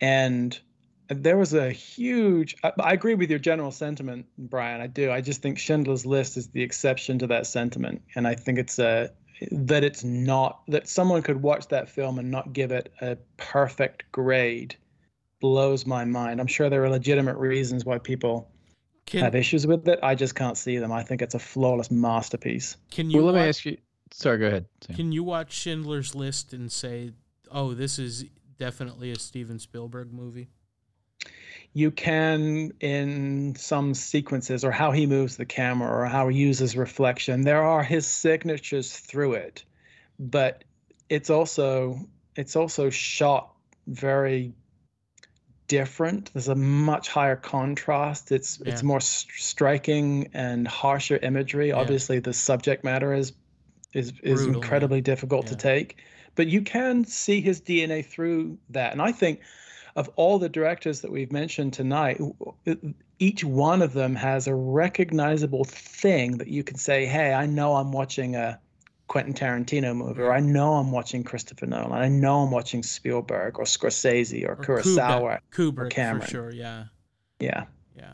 and 0.02 0.60
there 1.08 1.38
was 1.38 1.54
a 1.54 1.72
huge. 1.72 2.56
I, 2.64 2.74
I 2.80 2.94
agree 2.94 3.16
with 3.16 3.30
your 3.30 3.40
general 3.40 3.72
sentiment, 3.72 4.28
Brian. 4.38 4.82
I 4.82 4.88
do. 4.88 5.10
I 5.10 5.22
just 5.22 5.42
think 5.42 5.58
Schindler's 5.58 6.06
List 6.06 6.38
is 6.38 6.50
the 6.50 6.62
exception 6.62 7.20
to 7.20 7.28
that 7.28 7.48
sentiment, 7.48 8.04
and 8.16 8.28
I 8.28 8.36
think 8.36 8.60
it's 8.60 8.78
a 8.78 9.12
that 9.52 9.84
it's 9.84 10.04
not 10.04 10.62
that 10.68 10.88
someone 10.88 11.22
could 11.22 11.42
watch 11.42 11.68
that 11.70 11.90
film 11.90 12.20
and 12.20 12.30
not 12.30 12.54
give 12.54 12.72
it 12.72 12.92
a 13.02 13.18
perfect 13.38 14.04
grade 14.12 14.76
blows 15.40 15.86
my 15.86 16.06
mind. 16.06 16.40
I'm 16.40 16.48
sure 16.48 16.70
there 16.70 16.84
are 16.84 16.90
legitimate 16.90 17.38
reasons 17.38 17.86
why 17.86 17.98
people 17.98 18.52
Can 19.06 19.22
have 19.22 19.36
issues 19.36 19.66
with 19.66 19.88
it. 19.88 20.00
I 20.04 20.16
just 20.16 20.36
can't 20.36 20.58
see 20.58 20.78
them. 20.78 20.92
I 20.92 21.04
think 21.04 21.22
it's 21.22 21.36
a 21.36 21.40
flawless 21.40 21.90
masterpiece. 21.90 22.78
can 22.92 23.10
you 23.10 23.18
Well, 23.24 23.34
let 23.34 23.42
me 23.42 23.48
ask 23.48 23.66
you. 23.66 23.78
Sorry, 24.12 24.38
go 24.40 24.48
ahead. 24.48 24.66
Sam. 24.82 24.96
can 24.96 25.12
you 25.12 25.24
watch 25.24 25.54
Schindler's 25.54 26.16
List 26.16 26.52
and 26.52 26.72
say, 26.72 27.12
"Oh, 27.52 27.74
this 27.76 28.00
is 28.00 28.26
definitely 28.58 29.12
a 29.12 29.20
Steven 29.20 29.60
Spielberg 29.60 30.12
movie"? 30.12 30.50
You 31.74 31.92
can 31.92 32.74
in 32.80 33.56
some 33.56 33.94
sequences 33.94 34.64
or 34.64 34.72
how 34.72 34.92
he 34.92 35.06
moves 35.06 35.38
the 35.38 35.46
camera 35.46 35.90
or 35.90 36.06
how 36.06 36.28
he 36.28 36.38
uses 36.38 36.76
reflection 36.76 37.42
there 37.42 37.64
are 37.64 37.84
his 37.84 38.08
signatures 38.08 38.98
through 38.98 39.34
it. 39.34 39.64
But 40.20 40.64
it's 41.10 41.30
also 41.30 42.00
it's 42.36 42.56
also 42.56 42.90
shot 42.90 43.54
very 43.88 44.54
different. 45.68 46.32
There's 46.34 46.48
a 46.48 46.56
much 46.56 47.10
higher 47.10 47.36
contrast. 47.36 48.32
It's 48.32 48.60
it's 48.66 48.84
more 48.84 49.00
st- 49.00 49.32
striking 49.38 50.30
and 50.34 50.68
harsher 50.68 51.18
imagery. 51.18 51.70
Yeah. 51.70 51.76
obviously 51.76 52.20
the 52.20 52.34
subject 52.34 52.84
matter 52.84 53.14
is 53.14 53.34
is 53.94 54.14
is 54.24 54.42
Brutal, 54.42 54.56
incredibly 54.56 55.02
difficult 55.02 55.48
to 55.48 55.56
take. 55.56 55.98
But 56.36 56.48
you 56.48 56.62
can 56.62 57.06
see 57.06 57.42
his 57.42 57.62
dna 57.62 58.06
through 58.06 58.58
that. 58.72 58.92
And 58.92 59.02
i 59.02 59.12
think 59.12 59.42
of 59.96 60.10
all 60.16 60.40
the 60.40 60.50
directors 60.50 61.02
that 61.02 61.12
we've 61.12 61.32
mentioned 61.32 61.74
tonight, 61.74 62.20
each 63.20 63.44
one 63.44 63.82
of 63.82 63.94
them 63.94 64.16
has 64.16 64.48
a 64.48 64.56
recognizable 64.56 65.64
thing 65.66 66.38
that 66.38 66.48
you 66.48 66.64
can 66.64 66.78
say, 66.78 67.06
"Hey, 67.06 67.34
I 67.34 67.46
know 67.46 67.76
I'm 67.76 67.92
watching 67.92 68.36
a 68.36 68.60
Quentin 69.08 69.34
Tarantino 69.34 69.96
movie, 69.96 70.22
or 70.22 70.32
I 70.32 70.40
know 70.40 70.76
I'm 70.76 70.92
watching 70.92 71.24
Christopher 71.24 71.66
Nolan, 71.66 71.92
I 71.94 72.08
know 72.08 72.42
I'm 72.44 72.52
watching 72.52 72.84
Spielberg 72.84 73.58
or 73.58 73.66
Scorsese 73.66 74.46
or, 74.48 74.52
Or 74.54 74.56
Kurosawa." 74.58 75.40
Kubrick, 75.52 75.74
Kubrick 75.74 75.76
for 75.76 75.90
Cameron. 75.90 76.28
sure. 76.28 76.52
Yeah, 76.52 76.86
Yeah, 77.40 77.66
yeah. 77.98 78.14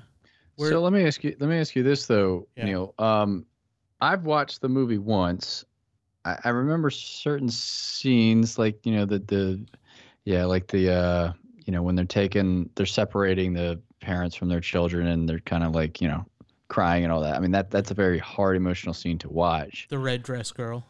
so 0.58 0.82
let 0.82 0.94
me 0.94 1.06
ask 1.06 1.24
you. 1.24 1.36
Let 1.40 1.50
me 1.50 1.58
ask 1.60 1.76
you 1.76 1.84
this 1.84 2.06
though, 2.08 2.48
Yeah. 2.56 2.66
Neil. 2.66 2.94
Um, 2.98 3.46
I've 4.02 4.24
watched 4.26 4.62
the 4.62 4.70
movie 4.70 4.98
once. 4.98 5.66
I, 6.24 6.38
I 6.46 6.50
remember 6.50 6.90
certain 6.90 7.50
scenes, 7.50 8.58
like 8.58 8.86
you 8.86 8.94
know 8.96 9.06
the 9.06 9.20
the, 9.20 9.66
yeah, 10.24 10.46
like 10.46 10.68
the 10.68 10.94
uh, 10.94 11.34
you 11.66 11.72
know 11.72 11.82
when 11.82 11.96
they're 11.96 12.06
taking, 12.06 12.70
they're 12.76 12.86
separating 12.86 13.54
the 13.54 13.80
parents 14.00 14.36
from 14.36 14.50
their 14.50 14.62
children, 14.62 15.08
and 15.08 15.28
they're 15.28 15.40
kind 15.40 15.64
of 15.64 15.74
like 15.74 16.02
you 16.02 16.08
know 16.08 16.26
crying 16.68 17.04
and 17.04 17.12
all 17.12 17.22
that. 17.22 17.36
I 17.36 17.40
mean 17.40 17.52
that 17.52 17.72
that's 17.72 17.92
a 17.92 17.96
very 17.96 18.20
hard 18.20 18.56
emotional 18.56 18.94
scene 18.94 19.18
to 19.20 19.30
watch. 19.30 19.88
the 19.90 20.00
red 20.00 20.24
dress 20.24 20.52
girl. 20.52 20.86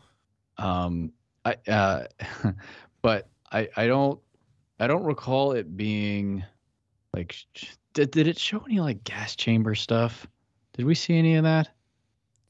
Um, 0.58 1.12
I 1.44 1.56
uh, 1.68 2.06
but 3.02 3.28
I 3.52 3.70
I 3.76 3.88
don't 3.88 4.20
I 4.80 4.88
don't 4.88 5.04
recall 5.04 5.54
it 5.54 5.76
being 5.76 6.44
like 7.14 7.36
did 7.94 8.12
did 8.12 8.28
it 8.28 8.38
show 8.38 8.60
any 8.66 8.80
like 8.80 9.04
gas 9.04 9.36
chamber 9.36 9.76
stuff? 9.76 10.28
Did 10.74 10.86
we 10.86 10.96
see 10.96 11.18
any 11.18 11.36
of 11.36 11.44
that? 11.44 11.70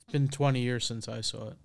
It's 0.02 0.12
been 0.12 0.28
20 0.28 0.60
years 0.60 0.86
since 0.86 1.08
I 1.08 1.22
saw 1.22 1.50
it. 1.50 1.58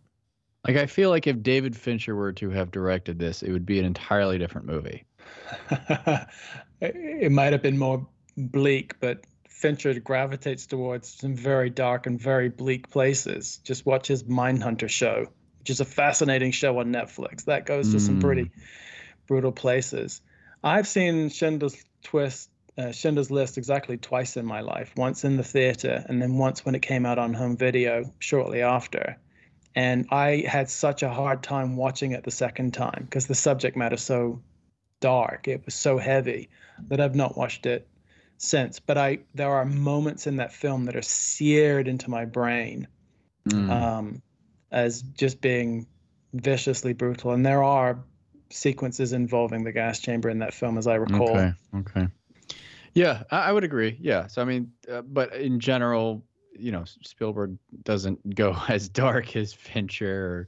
Like 0.66 0.76
I 0.76 0.86
feel 0.86 1.08
like 1.08 1.26
if 1.26 1.42
David 1.42 1.74
Fincher 1.74 2.14
were 2.14 2.32
to 2.32 2.50
have 2.50 2.70
directed 2.70 3.18
this, 3.18 3.42
it 3.42 3.50
would 3.50 3.64
be 3.64 3.78
an 3.78 3.86
entirely 3.86 4.36
different 4.36 4.66
movie. 4.66 5.04
it 6.80 7.32
might 7.32 7.52
have 7.52 7.62
been 7.62 7.78
more 7.78 8.06
bleak, 8.36 8.98
but 9.00 9.24
Fincher 9.48 9.98
gravitates 10.00 10.66
towards 10.66 11.08
some 11.08 11.36
very 11.36 11.68
dark 11.70 12.06
and 12.06 12.18
very 12.20 12.48
bleak 12.48 12.88
places. 12.90 13.58
Just 13.64 13.84
watch 13.84 14.06
his 14.06 14.24
Mindhunter 14.24 14.88
show, 14.88 15.26
which 15.58 15.70
is 15.70 15.80
a 15.80 15.84
fascinating 15.84 16.50
show 16.50 16.78
on 16.78 16.92
Netflix. 16.92 17.44
That 17.44 17.66
goes 17.66 17.90
to 17.90 18.00
some 18.00 18.16
Mm. 18.16 18.20
pretty 18.20 18.50
brutal 19.26 19.52
places. 19.52 20.22
I've 20.64 20.88
seen 20.88 21.28
Schindler's 21.28 21.84
Twist, 22.02 22.50
uh, 22.78 22.92
Schindler's 22.92 23.30
List 23.30 23.58
exactly 23.58 23.98
twice 23.98 24.36
in 24.36 24.46
my 24.46 24.60
life. 24.60 24.92
Once 24.96 25.24
in 25.24 25.36
the 25.36 25.44
theater, 25.44 26.04
and 26.08 26.22
then 26.22 26.38
once 26.38 26.64
when 26.64 26.74
it 26.74 26.80
came 26.82 27.04
out 27.04 27.18
on 27.18 27.34
home 27.34 27.56
video 27.56 28.10
shortly 28.18 28.62
after. 28.62 29.18
And 29.74 30.06
I 30.10 30.44
had 30.48 30.68
such 30.68 31.02
a 31.02 31.10
hard 31.10 31.42
time 31.42 31.76
watching 31.76 32.12
it 32.12 32.24
the 32.24 32.30
second 32.30 32.74
time 32.74 33.04
because 33.04 33.26
the 33.26 33.34
subject 33.34 33.76
matter 33.76 33.96
so 33.96 34.42
dark. 35.00 35.48
It 35.48 35.64
was 35.64 35.74
so 35.74 35.98
heavy 35.98 36.48
that 36.88 37.00
I've 37.00 37.14
not 37.14 37.36
watched 37.36 37.66
it 37.66 37.88
since. 38.38 38.78
But 38.80 38.98
I 38.98 39.20
there 39.34 39.50
are 39.50 39.64
moments 39.64 40.26
in 40.26 40.36
that 40.36 40.52
film 40.52 40.84
that 40.86 40.96
are 40.96 41.02
seared 41.02 41.88
into 41.88 42.10
my 42.10 42.24
brain 42.24 42.86
Mm. 43.48 43.70
um, 43.70 44.22
as 44.70 45.02
just 45.02 45.40
being 45.40 45.86
viciously 46.34 46.92
brutal. 46.92 47.32
And 47.32 47.44
there 47.44 47.62
are 47.62 47.98
sequences 48.50 49.12
involving 49.12 49.64
the 49.64 49.72
gas 49.72 50.00
chamber 50.00 50.28
in 50.28 50.38
that 50.40 50.54
film, 50.54 50.78
as 50.78 50.86
I 50.86 50.96
recall. 50.96 51.30
Okay. 51.30 51.52
Okay. 51.76 52.08
Yeah, 52.94 53.22
I, 53.30 53.48
I 53.48 53.52
would 53.52 53.64
agree. 53.64 53.96
Yeah. 54.00 54.26
So 54.26 54.42
I 54.42 54.44
mean, 54.44 54.72
uh, 54.90 55.02
but 55.02 55.34
in 55.34 55.60
general, 55.60 56.24
you 56.56 56.72
know, 56.72 56.84
Spielberg 56.84 57.56
doesn't 57.84 58.34
go 58.34 58.56
as 58.68 58.88
dark 58.88 59.36
as 59.36 59.52
Fincher 59.52 60.26
or, 60.26 60.46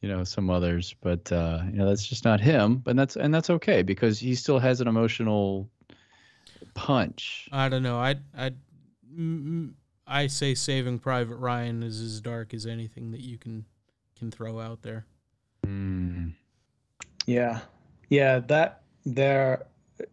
you 0.00 0.08
know, 0.08 0.24
some 0.24 0.50
others. 0.50 0.94
But 1.00 1.30
uh, 1.32 1.62
you 1.70 1.78
know, 1.78 1.88
that's 1.88 2.06
just 2.06 2.24
not 2.24 2.40
him. 2.40 2.82
And 2.86 2.98
that's 2.98 3.16
and 3.16 3.34
that's 3.34 3.50
okay 3.50 3.82
because 3.82 4.18
he 4.18 4.34
still 4.34 4.58
has 4.58 4.80
an 4.80 4.88
emotional 4.88 5.68
punch. 6.74 7.48
I 7.52 7.68
don't 7.68 7.82
know. 7.82 7.98
I 7.98 8.16
I 8.36 8.52
mm, 9.12 9.72
I 10.06 10.26
say 10.28 10.54
Saving 10.54 10.98
Private 10.98 11.36
Ryan 11.36 11.82
is 11.82 12.00
as 12.00 12.20
dark 12.20 12.54
as 12.54 12.66
anything 12.66 13.10
that 13.12 13.20
you 13.20 13.38
can 13.38 13.64
can 14.18 14.30
throw 14.30 14.60
out 14.60 14.82
there. 14.82 15.06
Mm. 15.66 16.34
Yeah, 17.26 17.60
yeah, 18.08 18.38
that 18.40 18.82
there. 19.04 19.66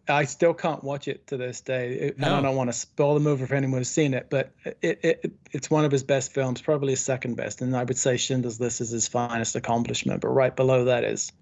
I 0.08 0.24
still 0.24 0.54
can't 0.54 0.82
watch 0.82 1.08
it 1.08 1.26
to 1.28 1.36
this 1.36 1.60
day, 1.60 1.92
It- 1.94 2.16
and 2.16 2.24
I 2.26 2.40
don't 2.40 2.56
want 2.56 2.68
to 2.70 2.72
spoil 2.76 3.14
the 3.14 3.20
movie 3.20 3.44
for 3.46 3.54
anyone 3.54 3.78
who's 3.78 3.88
seen 3.88 4.14
it. 4.14 4.26
But 4.30 4.50
it, 4.82 4.98
it 5.02 5.32
it's 5.52 5.70
one 5.70 5.84
of 5.84 5.92
his 5.92 6.02
best 6.02 6.32
films, 6.32 6.62
probably 6.62 6.90
his 6.92 7.00
second 7.04 7.34
best, 7.36 7.60
and 7.60 7.76
I 7.76 7.84
would 7.84 7.98
say 7.98 8.16
Schindler's 8.16 8.60
List 8.60 8.80
is 8.80 8.90
his 8.90 9.08
finest 9.08 9.56
accomplishment. 9.56 10.20
But 10.22 10.28
right 10.28 10.54
below 10.56 10.84
that 10.86 11.04
is 11.04 11.32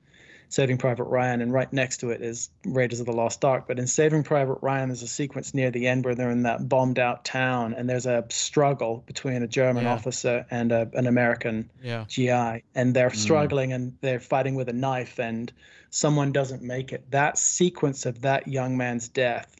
Saving 0.48 0.76
Private 0.76 1.04
Ryan, 1.04 1.40
and 1.40 1.50
right 1.52 1.72
next 1.72 1.98
to 1.98 2.10
it 2.10 2.20
is 2.20 2.50
Raiders 2.66 3.00
of 3.00 3.06
the 3.06 3.12
Lost 3.12 3.42
Ark. 3.44 3.64
But 3.66 3.78
in 3.78 3.86
Saving 3.86 4.22
Private 4.22 4.58
Ryan, 4.60 4.88
there's 4.90 5.02
a 5.02 5.08
sequence 5.08 5.54
near 5.54 5.70
the 5.70 5.86
end 5.86 6.04
where 6.04 6.14
they're 6.14 6.30
in 6.30 6.42
that 6.42 6.68
bombed 6.68 6.98
out 6.98 7.24
town, 7.24 7.72
and 7.74 7.88
there's 7.88 8.04
a 8.06 8.24
struggle 8.28 9.02
between 9.06 9.42
a 9.42 9.46
German 9.46 9.84
Yeah. 9.84 9.94
officer 9.94 10.44
and 10.50 10.70
a, 10.72 10.90
an 10.94 11.06
American 11.06 11.70
Yeah. 11.82 12.04
GI 12.06 12.64
and 12.74 12.92
they're 12.92 13.08
Mm. 13.10 13.16
struggling 13.16 13.72
and 13.72 13.96
they're 14.02 14.20
fighting 14.20 14.54
with 14.54 14.68
a 14.68 14.74
knife 14.74 15.18
and 15.18 15.50
someone 15.92 16.32
doesn't 16.32 16.62
make 16.62 16.92
it. 16.92 17.08
That 17.10 17.38
sequence 17.38 18.04
of 18.06 18.22
that 18.22 18.48
young 18.48 18.76
man's 18.76 19.08
death 19.08 19.54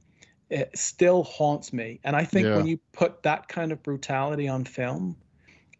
it 0.52 0.76
still 0.76 1.22
haunts 1.22 1.72
me. 1.72 1.98
And 2.04 2.14
I 2.14 2.24
think 2.24 2.46
Yeah. 2.46 2.56
when 2.56 2.66
you 2.66 2.78
put 2.92 3.22
that 3.22 3.48
kind 3.48 3.72
of 3.72 3.82
brutality 3.82 4.48
on 4.48 4.66
film 4.66 5.16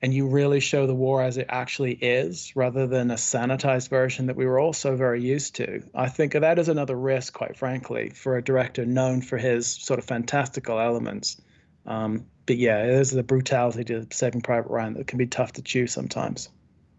and 0.01 0.15
you 0.15 0.27
really 0.27 0.61
show 0.61 0.87
the 0.87 0.95
war 0.95 1.23
as 1.23 1.37
it 1.37 1.45
actually 1.51 1.93
is 1.93 2.57
rather 2.57 2.87
than 2.87 3.11
a 3.11 3.17
sanitized 3.17 3.91
version 3.91 4.27
that 4.27 4.37
we 4.37 4.47
were 4.47 4.59
all 4.59 4.73
so 4.73 4.97
very 4.97 5.23
used 5.23 5.57
to, 5.57 5.83
I 5.95 6.09
think 6.09 6.33
that 6.33 6.59
is 6.59 6.71
another 6.71 6.97
risk, 6.97 7.35
quite 7.35 7.55
frankly, 7.55 8.11
for 8.15 8.39
a 8.39 8.43
director 8.43 8.87
known 8.87 9.21
for 9.21 9.37
his 9.37 9.67
sort 9.67 9.99
of 9.99 10.07
fantastical 10.07 10.81
elements. 10.81 11.39
Um, 11.85 12.25
but 12.47 12.57
yeah, 12.57 12.87
there's 12.87 13.11
the 13.11 13.23
brutality 13.23 13.85
to 13.85 14.07
Saving 14.11 14.41
Private 14.41 14.71
Ryan 14.71 14.95
that 14.95 15.07
can 15.07 15.19
be 15.19 15.27
tough 15.27 15.53
to 15.53 15.63
chew 15.63 15.87
sometimes. 15.87 16.49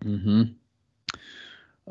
Mm-hmm. 0.05 0.53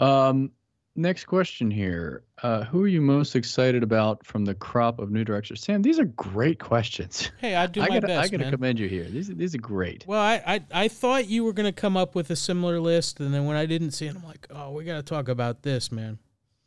Um, 0.01 0.53
next 0.95 1.25
question 1.25 1.71
here. 1.71 2.25
Uh, 2.43 2.65
who 2.65 2.83
are 2.83 2.89
you 2.89 3.01
most 3.01 3.37
excited 3.37 3.83
about 3.83 4.25
from 4.27 4.45
the 4.45 4.55
crop 4.55 4.99
of 4.99 5.11
new 5.11 5.25
directors? 5.25 5.63
Sam, 5.63 5.83
these 5.83 5.99
are 5.99 6.05
great 6.05 6.59
questions. 6.59 7.31
Hey, 7.39 7.55
I 7.55 7.67
do 7.67 7.81
I 7.81 7.89
my 7.89 7.95
gotta, 7.97 8.07
best, 8.09 8.27
I 8.27 8.29
gotta 8.29 8.45
man. 8.45 8.53
commend 8.53 8.79
you 8.79 8.89
here. 8.89 9.05
These, 9.05 9.29
these 9.29 9.55
are 9.55 9.59
great. 9.59 10.05
Well, 10.07 10.21
I, 10.21 10.43
I 10.47 10.85
I 10.85 10.89
thought 10.89 11.27
you 11.29 11.45
were 11.45 11.53
gonna 11.53 11.73
come 11.73 11.97
up 11.97 12.15
with 12.15 12.31
a 12.31 12.37
similar 12.37 12.79
list, 12.81 13.21
and 13.21 13.33
then 13.33 13.47
when 13.47 13.57
I 13.57 13.67
didn't 13.67 13.93
see 13.93 14.07
it, 14.07 14.15
I'm 14.15 14.25
like, 14.25 14.47
oh, 14.51 14.71
we 14.73 14.85
gotta 14.85 15.03
talk 15.03 15.29
about 15.29 15.63
this, 15.63 15.91
man. 15.91 16.19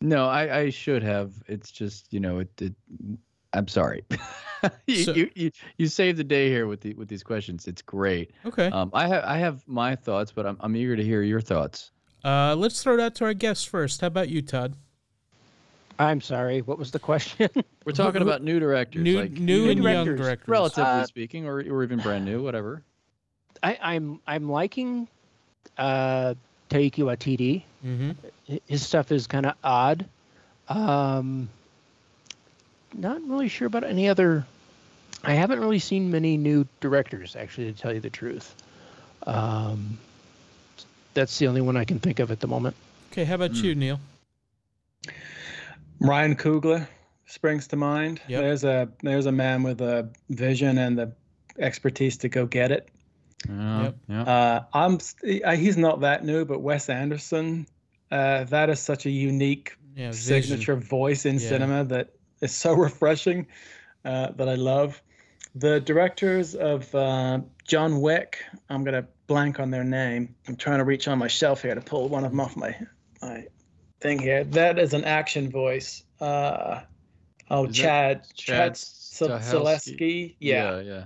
No, 0.02 0.27
I, 0.27 0.60
I 0.60 0.69
should 0.69 1.03
have. 1.03 1.34
It's 1.47 1.72
just 1.72 2.11
you 2.11 2.19
know 2.19 2.39
it. 2.39 2.61
it 2.61 2.73
I'm 3.53 3.69
sorry. 3.69 4.03
you, 4.88 4.95
So- 5.03 5.14
you, 5.14 5.30
you 5.35 5.52
you 5.77 5.88
saved 5.88 6.18
the 6.19 6.23
day 6.26 6.49
here 6.49 6.68
with 6.68 6.81
the 6.81 6.93
with 6.95 7.07
these 7.07 7.23
questions. 7.23 7.68
It's 7.68 7.81
great. 7.81 8.31
Okay. 8.45 8.68
Um, 8.68 8.89
I 8.93 9.07
have 9.07 9.23
I 9.23 9.38
have 9.38 9.65
my 9.68 9.95
thoughts, 9.95 10.31
but 10.34 10.45
I'm 10.45 10.57
I'm 10.60 10.76
eager 10.76 10.95
to 10.95 11.03
hear 11.03 11.22
your 11.22 11.39
thoughts. 11.41 11.91
Uh, 12.26 12.56
let's 12.56 12.81
throw 12.81 12.95
it 12.95 12.99
out 12.99 13.14
to 13.15 13.26
our 13.26 13.35
guests 13.35 13.64
first. 13.64 14.02
How 14.02 14.07
about 14.07 14.30
you, 14.30 14.41
Todd? 14.41 14.73
I'm 15.99 16.22
sorry. 16.22 16.61
What 16.61 16.80
was 16.80 16.89
the 16.91 16.99
question? 16.99 17.49
We're 17.85 17.93
talking 17.93 18.23
about 18.23 18.41
new 18.41 18.60
directors, 18.60 19.03
New 19.03 19.19
like 19.22 19.31
new 19.31 19.65
new 19.65 19.69
and 19.69 19.84
young 19.84 20.06
directors. 20.06 20.19
directors. 20.26 20.47
relatively 20.47 20.84
Uh, 20.84 21.06
speaking, 21.06 21.45
or 21.47 21.60
or 21.60 21.84
even 21.84 21.99
brand 21.99 22.26
new, 22.26 22.41
whatever. 22.41 22.81
I, 23.61 23.77
I'm 23.80 24.19
I'm 24.26 24.49
liking 24.49 25.07
uh, 25.77 26.34
Taika 26.69 26.97
Waititi. 26.97 27.61
Mm-hmm. 27.85 28.56
His 28.68 28.85
stuff 28.85 29.11
is 29.11 29.27
kind 29.27 29.45
of 29.45 29.53
odd. 29.64 30.06
Um, 30.68 31.47
not 32.93 33.22
really 33.27 33.47
sure 33.47 33.68
about 33.68 33.84
any 33.84 34.10
other. 34.10 34.45
I 35.23 35.34
haven't 35.34 35.60
really 35.60 35.80
seen 35.80 36.11
many 36.11 36.38
new 36.38 36.68
directors, 36.81 37.35
actually, 37.35 37.72
to 37.72 37.80
tell 37.80 37.93
you 37.93 37.99
the 37.99 38.10
truth. 38.10 38.56
Um, 39.26 39.97
that's 41.16 41.40
the 41.40 41.48
only 41.48 41.62
one 41.62 41.76
I 41.76 41.86
can 41.86 41.98
think 42.00 42.20
of 42.20 42.30
at 42.30 42.40
the 42.40 42.48
moment. 42.48 42.76
Okay. 43.12 43.26
How 43.26 43.36
about 43.36 43.52
Hmm. 43.58 43.66
you, 43.66 43.76
Neil? 43.76 44.00
Ryan 46.00 46.36
Coogler 46.36 46.88
springs 47.26 47.68
to 47.70 47.76
mind. 47.76 48.22
Yep. 48.28 48.42
There's 48.42 48.64
a 48.64 48.90
there's 49.02 49.26
a 49.26 49.32
man 49.32 49.64
with 49.64 49.82
a 49.82 50.10
vision 50.30 50.78
and 50.78 50.98
the 50.98 51.12
expertise 51.58 52.18
to 52.18 52.30
go 52.30 52.46
get 52.46 52.72
it. 52.72 52.90
Yeah, 53.50 53.82
Yep. 53.84 53.96
yeah. 54.10 54.22
Uh, 54.24 54.64
I'm 54.74 54.98
uh, 55.46 55.56
he's 55.56 55.78
not 55.78 56.02
that 56.02 56.24
new, 56.26 56.46
but 56.46 56.62
Wes 56.62 56.90
Anderson, 56.90 57.68
uh, 58.12 58.44
that 58.46 58.70
is 58.70 58.80
such 58.80 59.06
a 59.06 59.10
unique 59.10 59.78
Yeah. 59.96 60.12
Signature 60.12 60.76
voice 60.76 61.26
in 61.26 61.36
Yeah. 61.36 61.50
cinema 61.50 61.86
that 61.86 62.10
is 62.42 62.54
so 62.54 62.74
refreshing 62.88 63.48
uh, 64.04 64.32
that 64.32 64.50
I 64.50 64.56
love. 64.56 65.02
The 65.56 65.80
directors 65.80 66.53
of 66.53 66.94
uh, 66.94 67.40
John 67.65 68.02
Wick, 68.02 68.44
I'm 68.69 68.84
gonna 68.84 69.07
blank 69.27 69.60
on 69.60 69.72
their 69.72 69.86
name. 69.86 70.36
I'm 70.48 70.57
trying 70.57 70.80
to 70.80 70.84
reach 70.84 71.07
on 71.07 71.18
my 71.18 71.27
shelf 71.27 71.61
here 71.61 71.73
to 71.73 71.82
pull 71.82 72.10
one 72.10 72.26
of 72.26 72.32
them 72.32 72.40
off 72.41 72.57
my 72.57 72.76
my 73.22 73.48
thing 74.02 74.19
here. 74.19 74.44
That 74.44 74.77
is 74.77 74.94
an 74.94 75.06
action 75.06 75.49
voice. 75.49 76.03
Uh, 76.19 76.82
oh, 77.49 77.68
Is 77.68 77.76
Chad 77.76 78.27
Chad 78.36 78.57
Chad 78.57 78.73
Stahelski. 78.73 80.36
Yeah, 80.40 80.76
yeah, 80.76 80.82
yeah. 80.82 81.03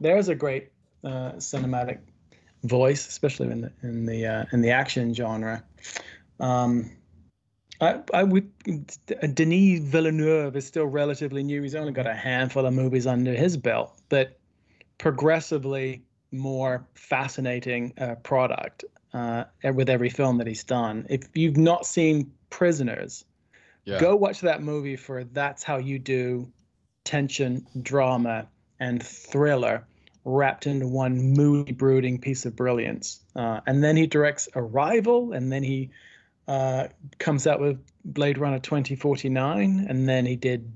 there's 0.00 0.28
a 0.28 0.34
great 0.34 0.68
uh, 1.02 1.32
cinematic 1.32 2.00
voice, 2.64 3.08
especially 3.08 3.50
in 3.50 3.62
the 3.62 3.72
in 3.82 4.04
the 4.04 4.26
uh, 4.26 4.44
in 4.52 4.60
the 4.60 4.70
action 4.70 5.14
genre. 5.14 5.64
Um, 6.40 6.90
I, 7.80 8.00
I 8.12 8.24
would 8.24 8.50
Denis 9.34 9.80
Villeneuve 9.80 10.56
is 10.56 10.66
still 10.66 10.86
relatively 10.86 11.42
new. 11.42 11.62
He's 11.62 11.74
only 11.74 11.92
got 11.92 12.06
a 12.06 12.14
handful 12.14 12.66
of 12.66 12.74
movies 12.74 13.06
under 13.06 13.32
his 13.34 13.56
belt, 13.56 14.00
but 14.08 14.38
progressively 14.98 16.02
more 16.32 16.86
fascinating 16.94 17.92
uh, 17.98 18.16
product 18.16 18.84
uh, 19.14 19.44
with 19.74 19.88
every 19.88 20.10
film 20.10 20.38
that 20.38 20.46
he's 20.46 20.64
done. 20.64 21.06
If 21.08 21.22
you've 21.34 21.56
not 21.56 21.86
seen 21.86 22.32
Prisoners, 22.50 23.24
Yeah. 23.84 24.00
go 24.00 24.16
watch 24.16 24.40
that 24.40 24.62
movie 24.62 24.96
for 24.96 25.24
that's 25.24 25.62
how 25.62 25.78
you 25.78 25.98
do 25.98 26.50
tension, 27.04 27.66
drama, 27.80 28.48
and 28.80 29.02
thriller 29.02 29.86
wrapped 30.24 30.66
into 30.66 30.86
one 30.86 31.32
moody, 31.32 31.72
brooding 31.72 32.20
piece 32.20 32.44
of 32.44 32.54
brilliance. 32.54 33.20
Uh, 33.34 33.60
and 33.66 33.82
then 33.82 33.96
he 33.96 34.06
directs 34.06 34.48
Arrival, 34.54 35.32
and 35.32 35.50
then 35.50 35.62
he 35.62 35.90
uh, 36.48 36.88
comes 37.18 37.46
out 37.46 37.60
with 37.60 37.78
Blade 38.04 38.38
Runner 38.38 38.58
2049, 38.58 39.86
and 39.88 40.08
then 40.08 40.26
he 40.26 40.34
did 40.34 40.72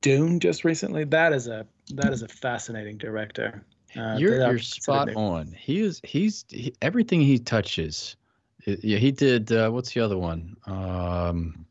Dune 0.00 0.40
just 0.40 0.64
recently. 0.64 1.04
That 1.04 1.32
is 1.32 1.48
a 1.48 1.66
that 1.94 2.12
is 2.12 2.22
a 2.22 2.28
fascinating 2.28 2.96
director. 2.96 3.64
Uh, 3.96 4.16
you're 4.18 4.36
you're 4.36 4.58
spot 4.58 5.14
on. 5.16 5.48
He 5.58 5.80
is 5.80 6.00
he's 6.04 6.44
he, 6.48 6.72
everything 6.80 7.20
he 7.20 7.38
touches. 7.38 8.16
Yeah, 8.64 8.98
he 8.98 9.10
did. 9.10 9.50
Uh, 9.50 9.70
what's 9.70 9.92
the 9.92 10.00
other 10.00 10.16
one? 10.18 10.56
Um, 10.66 11.66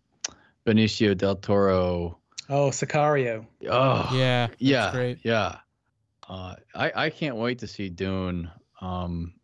Benicio 0.66 1.16
del 1.16 1.36
Toro. 1.36 2.18
Oh, 2.50 2.70
Sicario. 2.70 3.46
Oh, 3.70 4.10
Yeah. 4.14 4.48
Yeah, 4.58 4.92
Great. 4.92 5.20
yeah. 5.24 5.60
Uh, 6.28 6.56
I 6.76 6.92
I 7.06 7.10
can't 7.12 7.36
wait 7.38 7.60
to 7.60 7.68
see 7.68 7.90
Dune. 7.90 8.52
Um, 8.82 9.34
it- 9.36 9.37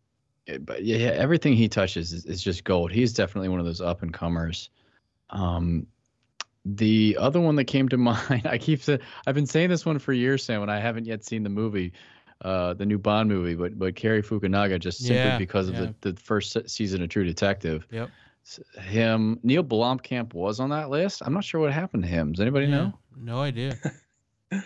but 0.60 0.84
yeah, 0.84 0.96
yeah, 0.96 1.08
everything 1.10 1.54
he 1.54 1.68
touches 1.68 2.12
is, 2.12 2.26
is 2.26 2.42
just 2.42 2.64
gold. 2.64 2.92
He's 2.92 3.12
definitely 3.12 3.48
one 3.48 3.60
of 3.60 3.66
those 3.66 3.80
up 3.80 4.02
and 4.02 4.12
comers. 4.12 4.70
Um, 5.30 5.86
the 6.64 7.16
other 7.18 7.40
one 7.40 7.56
that 7.56 7.64
came 7.64 7.88
to 7.90 7.96
mind, 7.98 8.46
I 8.46 8.58
keep 8.58 8.82
saying, 8.82 9.00
I've 9.26 9.34
been 9.34 9.46
saying 9.46 9.70
this 9.70 9.86
one 9.86 9.98
for 9.98 10.12
years, 10.12 10.44
Sam, 10.44 10.62
and 10.62 10.70
I 10.70 10.80
haven't 10.80 11.06
yet 11.06 11.24
seen 11.24 11.42
the 11.42 11.50
movie, 11.50 11.92
uh, 12.42 12.74
the 12.74 12.86
new 12.86 12.98
Bond 12.98 13.28
movie, 13.28 13.54
but 13.54 13.78
but 13.78 13.96
Cary 13.96 14.22
Fukunaga 14.22 14.78
just 14.78 14.98
simply 14.98 15.16
Yeah, 15.16 15.38
because 15.38 15.68
of 15.68 15.76
the, 15.76 15.94
the 16.00 16.20
first 16.20 16.56
season 16.68 17.02
of 17.02 17.08
True 17.08 17.24
Detective. 17.24 17.86
Yep. 17.90 18.10
Him, 18.82 19.40
Neill 19.42 19.64
Blomkamp 19.64 20.34
was 20.34 20.60
on 20.60 20.68
that 20.70 20.90
list. 20.90 21.22
I'm 21.24 21.32
not 21.32 21.44
sure 21.44 21.62
what 21.62 21.72
happened 21.72 22.02
to 22.02 22.08
him. 22.08 22.32
Does 22.32 22.40
anybody 22.40 22.66
Yeah, 22.66 22.72
know? 22.72 22.98
No 23.16 23.40
idea. 23.40 23.76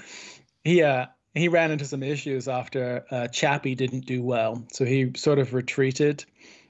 He 0.64 0.82
uh 0.82 1.06
he 1.34 1.48
ran 1.48 1.70
into 1.70 1.84
some 1.84 2.02
issues 2.02 2.48
after 2.48 3.04
uh, 3.10 3.28
Chappie 3.28 3.74
didn't 3.74 4.06
do 4.06 4.22
well, 4.22 4.64
so 4.72 4.84
he 4.84 5.12
sort 5.16 5.38
of 5.38 5.54
retreated, 5.54 6.24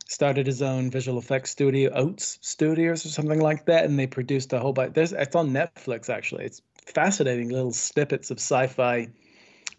started 0.07 0.47
his 0.47 0.63
own 0.63 0.91
visual 0.91 1.19
effects 1.19 1.51
studio, 1.51 1.91
Oats 1.95 2.39
Studios 2.43 3.05
or 3.07 3.09
something 3.09 3.41
like 3.41 3.67
that, 3.67 3.85
and 3.85 3.99
they 3.99 4.07
produced 4.07 4.53
a 4.53 4.59
whole 4.59 4.73
bunch. 4.73 4.95
There's 4.95 5.13
it's 5.13 5.37
on 5.37 5.51
Netflix 5.51 6.09
actually. 6.11 6.45
It's 6.45 6.63
fascinating 6.87 7.51
little 7.51 7.73
snippets 7.73 8.31
of 8.31 8.39
sci-fi 8.39 9.09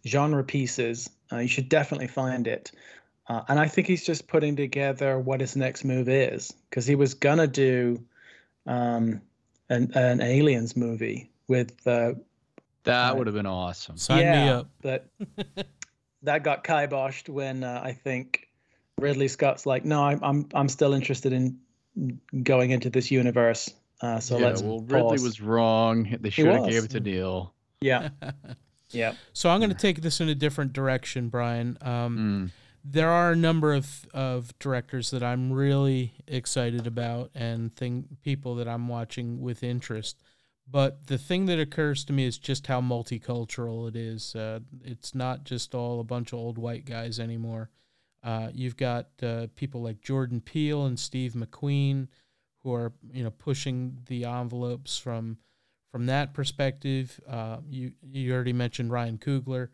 genre 0.06 0.44
pieces. 0.44 1.10
Uh, 1.32 1.38
you 1.38 1.48
should 1.48 1.70
definitely 1.70 2.08
find 2.08 2.48
it. 2.48 2.72
Uh, 3.28 3.44
and 3.48 3.60
I 3.60 3.68
think 3.68 3.86
he's 3.86 4.06
just 4.06 4.28
putting 4.28 4.56
together 4.56 5.20
what 5.20 5.42
his 5.42 5.56
next 5.56 5.84
move 5.84 6.10
is 6.10 6.52
because 6.70 6.88
he 6.88 6.96
was 6.96 7.14
gonna 7.14 7.48
do 7.48 8.04
um, 8.66 9.22
an, 9.70 9.92
an 9.94 10.22
aliens 10.22 10.76
movie 10.76 11.30
with 11.48 11.86
uh, 11.88 12.14
That 12.84 13.10
Right. 13.10 13.18
would 13.18 13.28
have 13.28 13.36
been 13.36 13.46
awesome. 13.46 13.98
Sign 13.98 14.18
me 14.20 14.24
yeah, 14.24 14.58
up. 14.60 14.70
But 14.82 15.10
that 16.24 16.44
got 16.44 16.64
kiboshed 16.64 17.30
when 17.30 17.64
uh, 17.64 17.82
I 17.84 17.94
think 17.94 18.48
Ridley 18.98 19.28
Scott's 19.28 19.66
like, 19.66 19.86
no, 19.86 20.04
I'm 20.04 20.20
I'm 20.24 20.48
I'm 20.54 20.70
still 20.70 20.94
interested 20.94 21.34
in 21.34 21.60
going 22.44 22.72
into 22.72 22.90
this 22.90 23.12
universe. 23.12 23.70
Uh, 24.02 24.20
so 24.20 24.38
yeah, 24.38 24.46
let's 24.48 24.62
well, 24.62 24.80
Ridley 24.82 25.20
was 25.22 25.42
wrong. 25.42 26.16
They 26.22 26.30
should 26.30 26.48
have 26.48 26.66
gave 26.68 26.86
it 26.86 26.92
to 26.92 27.00
Neil. 27.00 27.54
yeah 27.82 28.10
yeah 28.92 29.14
So 29.34 29.50
I'm 29.50 29.60
going 29.60 29.72
to 29.72 29.76
take 29.78 30.02
this 30.02 30.20
in 30.22 30.30
a 30.30 30.36
different 30.36 30.74
direction, 30.74 31.30
Brian. 31.30 31.78
Um, 31.82 32.18
Mm. 32.18 32.52
there 32.84 33.10
are 33.10 33.32
a 33.32 33.36
number 33.36 33.74
of, 33.74 34.08
of 34.14 34.58
directors 34.60 35.12
that 35.12 35.22
I'm 35.22 35.52
really 35.52 36.14
excited 36.28 36.88
about 36.88 37.30
and 37.36 37.76
thing 37.76 38.18
people 38.24 38.56
that 38.56 38.68
I'm 38.70 38.88
watching 38.88 39.42
with 39.42 39.64
interest. 39.64 40.18
But 40.72 41.08
the 41.08 41.18
thing 41.18 41.48
that 41.48 41.60
occurs 41.60 42.04
to 42.06 42.14
me 42.14 42.26
is 42.26 42.38
just 42.38 42.68
how 42.68 42.80
multicultural 42.82 43.88
it 43.88 43.96
is. 43.96 44.36
Uh, 44.36 44.60
it's 44.84 45.16
not 45.16 45.44
just 45.44 45.74
all 45.74 46.00
a 46.00 46.04
bunch 46.04 46.32
of 46.32 46.40
old 46.40 46.58
white 46.58 46.86
guys 46.86 47.20
anymore. 47.20 47.70
Uh, 48.24 48.50
you've 48.54 48.78
got 48.78 49.08
uh, 49.24 49.48
people 49.56 49.82
like 49.82 50.02
Jordan 50.02 50.42
Peele 50.42 50.86
and 50.86 51.00
Steve 51.00 51.34
McQueen 51.34 52.08
who 52.64 52.74
are 52.74 52.94
you 53.12 53.24
know 53.24 53.32
pushing 53.32 53.98
the 54.08 54.26
envelopes 54.26 54.98
from 54.98 55.38
from 55.92 56.06
that 56.08 56.34
perspective. 56.34 57.20
Uh, 57.28 57.58
you 57.70 57.94
you 58.12 58.34
already 58.34 58.54
mentioned 58.54 58.92
Ryan 58.92 59.18
Coogler. 59.18 59.70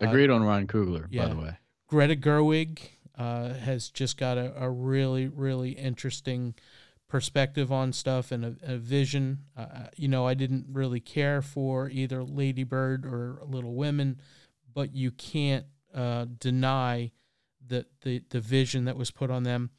Uh, 0.00 0.08
Agreed 0.08 0.30
on 0.30 0.42
Ryan 0.42 0.66
Coogler, 0.66 1.14
by 1.16 1.28
the 1.28 1.36
way. 1.36 1.56
Greta 1.88 2.16
Gerwig 2.16 2.80
uh, 3.16 3.54
has 3.54 3.90
just 3.90 4.16
got 4.18 4.36
a, 4.38 4.52
a 4.62 4.68
really, 4.68 5.28
really 5.28 5.70
interesting 5.70 6.54
perspective 7.14 7.70
on 7.70 7.92
stuff 7.92 8.32
and 8.32 8.44
a, 8.44 8.56
a 8.64 8.76
vision. 8.76 9.38
Uh, 9.56 9.86
you 9.96 10.08
know, 10.08 10.26
I 10.26 10.34
didn't 10.34 10.66
really 10.72 10.98
care 10.98 11.40
for 11.40 11.88
either 11.88 12.24
Lady 12.24 12.64
Bird 12.64 13.06
or 13.06 13.38
Little 13.46 13.76
Women, 13.76 14.20
but 14.74 14.96
you 14.96 15.12
can't 15.12 15.64
uh, 15.94 16.26
deny 16.40 17.12
the, 17.64 17.86
the, 18.02 18.20
the 18.30 18.40
vision 18.40 18.86
that 18.86 18.96
was 18.96 19.12
put 19.12 19.30
on 19.30 19.44
them. 19.44 19.70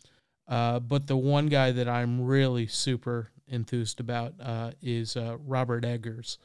Uh, 0.48 0.80
but 0.80 1.08
the 1.08 1.18
one 1.18 1.48
guy 1.48 1.74
that 1.74 1.90
I'm 1.90 2.22
really 2.22 2.68
super 2.68 3.32
enthused 3.50 4.00
about 4.00 4.36
uh, 4.42 4.72
is 4.82 5.18
uh, 5.18 5.36
Robert 5.46 5.84
Eggers. 5.84 6.38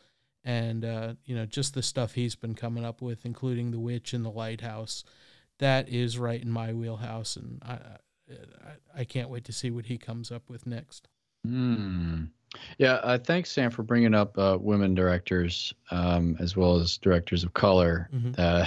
And, 0.43 0.85
uh, 0.85 1.15
you 1.25 1.37
know, 1.37 1.47
just 1.47 1.75
the 1.75 1.85
stuff 1.85 2.15
he's 2.15 2.35
been 2.35 2.57
coming 2.57 2.85
up 2.85 3.01
with, 3.01 3.25
including 3.25 3.71
The 3.71 3.79
Witch 3.79 4.12
and 4.12 4.25
The 4.25 4.31
Lighthouse 4.31 5.05
that 5.61 5.89
is 5.89 6.19
right 6.19 6.43
in 6.43 6.51
my 6.51 6.73
wheelhouse 6.73 7.37
and 7.37 7.62
I, 7.62 7.79
I, 8.65 9.01
I 9.01 9.05
can't 9.05 9.28
wait 9.28 9.44
to 9.44 9.52
see 9.52 9.70
what 9.70 9.86
he 9.86 9.98
comes 9.98 10.31
up 10.31 10.43
with 10.48 10.66
next. 10.66 11.09
Hmm. 11.44 12.24
Yeah, 12.78 12.94
uh, 12.94 13.19
thanks, 13.19 13.51
Sam, 13.51 13.70
for 13.70 13.82
bringing 13.82 14.15
up 14.15 14.36
uh, 14.36 14.59
women 14.61 14.94
directors 14.94 15.73
um, 15.90 16.36
as 16.40 16.57
well 16.57 16.77
as 16.77 16.98
directors 16.98 17.44
of 17.44 17.55
color. 17.55 18.09
Mhm. 18.12 18.39
Uh, 18.39 18.66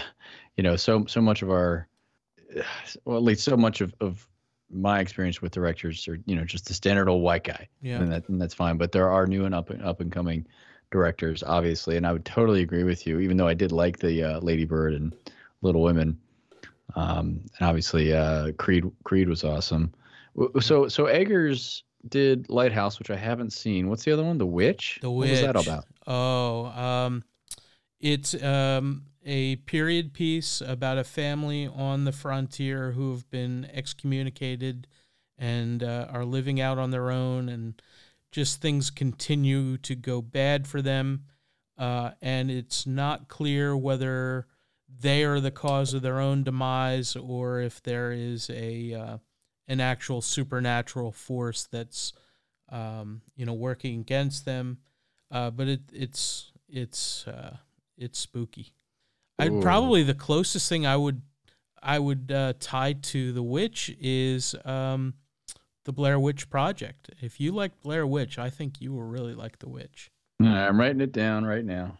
you 0.57 0.63
know, 0.63 0.75
so 0.75 1.05
so 1.05 1.19
much 1.21 1.41
of 1.41 1.49
our, 1.51 1.87
well, 3.05 3.17
at 3.17 3.23
least 3.23 3.43
so 3.43 3.57
much 3.57 3.81
of, 3.81 3.93
of 3.99 4.27
my 4.71 4.99
experience 4.99 5.41
with 5.41 5.51
directors 5.51 6.07
are, 6.07 6.17
you 6.25 6.35
know, 6.35 6.45
just 6.45 6.67
the 6.67 6.73
standard 6.73 7.09
old 7.09 7.21
white 7.21 7.43
guy, 7.43 7.67
Yeah. 7.81 7.97
and, 8.01 8.11
that, 8.11 8.27
and 8.29 8.41
that's 8.41 8.53
fine. 8.53 8.77
But 8.77 8.91
there 8.91 9.09
are 9.11 9.27
new 9.27 9.45
and 9.45 9.53
up 9.53 9.69
and 9.69 9.83
up 9.83 9.99
and 9.99 10.11
coming 10.11 10.47
directors, 10.91 11.43
obviously, 11.43 11.97
and 11.97 12.07
I 12.07 12.13
would 12.13 12.25
totally 12.25 12.61
agree 12.61 12.83
with 12.83 13.05
you. 13.05 13.19
Even 13.19 13.37
though 13.37 13.47
I 13.47 13.53
did 13.53 13.71
like 13.71 13.99
the 13.99 14.23
uh, 14.23 14.39
Lady 14.39 14.65
Bird 14.65 14.93
and 14.93 15.13
Little 15.61 15.81
Women, 15.83 16.17
um, 16.95 17.41
and 17.57 17.67
obviously 17.67 18.13
uh, 18.13 18.51
Creed 18.53 18.85
Creed 19.03 19.29
was 19.29 19.43
awesome. 19.43 19.93
So 20.59 20.87
so 20.87 21.05
Eggers 21.05 21.83
did 22.09 22.49
Lighthouse, 22.49 22.99
which 22.99 23.09
I 23.09 23.15
haven't 23.15 23.53
seen. 23.53 23.89
What's 23.89 24.03
the 24.03 24.11
other 24.11 24.23
one? 24.23 24.37
The 24.37 24.45
Witch. 24.45 24.99
The 25.01 25.09
Witch. 25.09 25.29
What 25.29 25.31
was 25.31 25.41
that 25.41 25.67
about? 25.67 25.85
Oh, 26.05 26.65
um, 26.65 27.23
it's 27.99 28.41
um, 28.43 29.03
a 29.25 29.55
period 29.57 30.13
piece 30.13 30.61
about 30.61 30.97
a 30.97 31.03
family 31.03 31.67
on 31.67 32.03
the 32.03 32.11
frontier 32.11 32.91
who've 32.91 33.29
been 33.29 33.69
excommunicated 33.71 34.87
and 35.37 35.81
uh, 35.81 36.07
are 36.09 36.25
living 36.25 36.59
out 36.59 36.77
on 36.77 36.91
their 36.91 37.09
own, 37.09 37.49
and 37.49 37.81
just 38.31 38.61
things 38.61 38.89
continue 38.89 39.77
to 39.77 39.95
go 39.95 40.21
bad 40.21 40.67
for 40.67 40.81
them. 40.81 41.23
Uh, 41.77 42.11
and 42.21 42.51
it's 42.51 42.85
not 42.85 43.27
clear 43.27 43.75
whether 43.75 44.45
they 44.99 45.23
are 45.23 45.39
the 45.39 45.51
cause 45.51 45.93
of 45.93 46.01
their 46.01 46.19
own 46.19 46.43
demise 46.43 47.15
or 47.15 47.59
if 47.59 47.81
there 47.83 48.11
is 48.11 48.49
a 48.49 48.93
uh, 48.93 49.17
an 49.67 49.79
actual 49.79 50.21
supernatural 50.21 51.11
force 51.11 51.67
that's 51.71 52.13
um, 52.69 53.21
you 53.35 53.45
know 53.45 53.53
working 53.53 53.99
against 53.99 54.45
them 54.45 54.77
uh, 55.33 55.49
but 55.49 55.67
it 55.67 55.81
it's 55.91 56.51
it's 56.69 57.27
uh, 57.27 57.57
it's 57.97 58.19
spooky. 58.19 58.73
I'd 59.39 59.61
probably 59.61 60.03
the 60.03 60.13
closest 60.13 60.69
thing 60.69 60.85
I 60.85 60.95
would 60.95 61.21
I 61.81 61.97
would 61.99 62.31
uh, 62.31 62.53
tie 62.59 62.93
to 62.93 63.33
the 63.33 63.41
witch 63.41 63.93
is 63.99 64.55
um, 64.63 65.15
the 65.85 65.91
Blair 65.91 66.19
Witch 66.19 66.49
Project. 66.49 67.09
If 67.19 67.39
you 67.41 67.51
like 67.51 67.81
Blair 67.81 68.05
Witch, 68.05 68.37
I 68.37 68.51
think 68.51 68.79
you 68.79 68.93
will 68.93 69.03
really 69.03 69.33
like 69.33 69.57
the 69.57 69.67
Witch. 69.67 70.11
I'm 70.39 70.79
writing 70.79 71.01
it 71.01 71.11
down 71.11 71.45
right 71.45 71.65
now. 71.65 71.97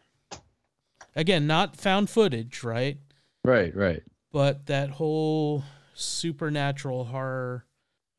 Again, 1.16 1.48
not 1.48 1.76
found 1.78 2.10
footage, 2.10 2.64
right? 2.64 2.98
Right, 3.46 3.76
right. 3.76 4.04
But 4.32 4.66
that 4.66 4.90
whole 4.90 5.64
supernatural 5.94 7.06
horror, 7.06 7.66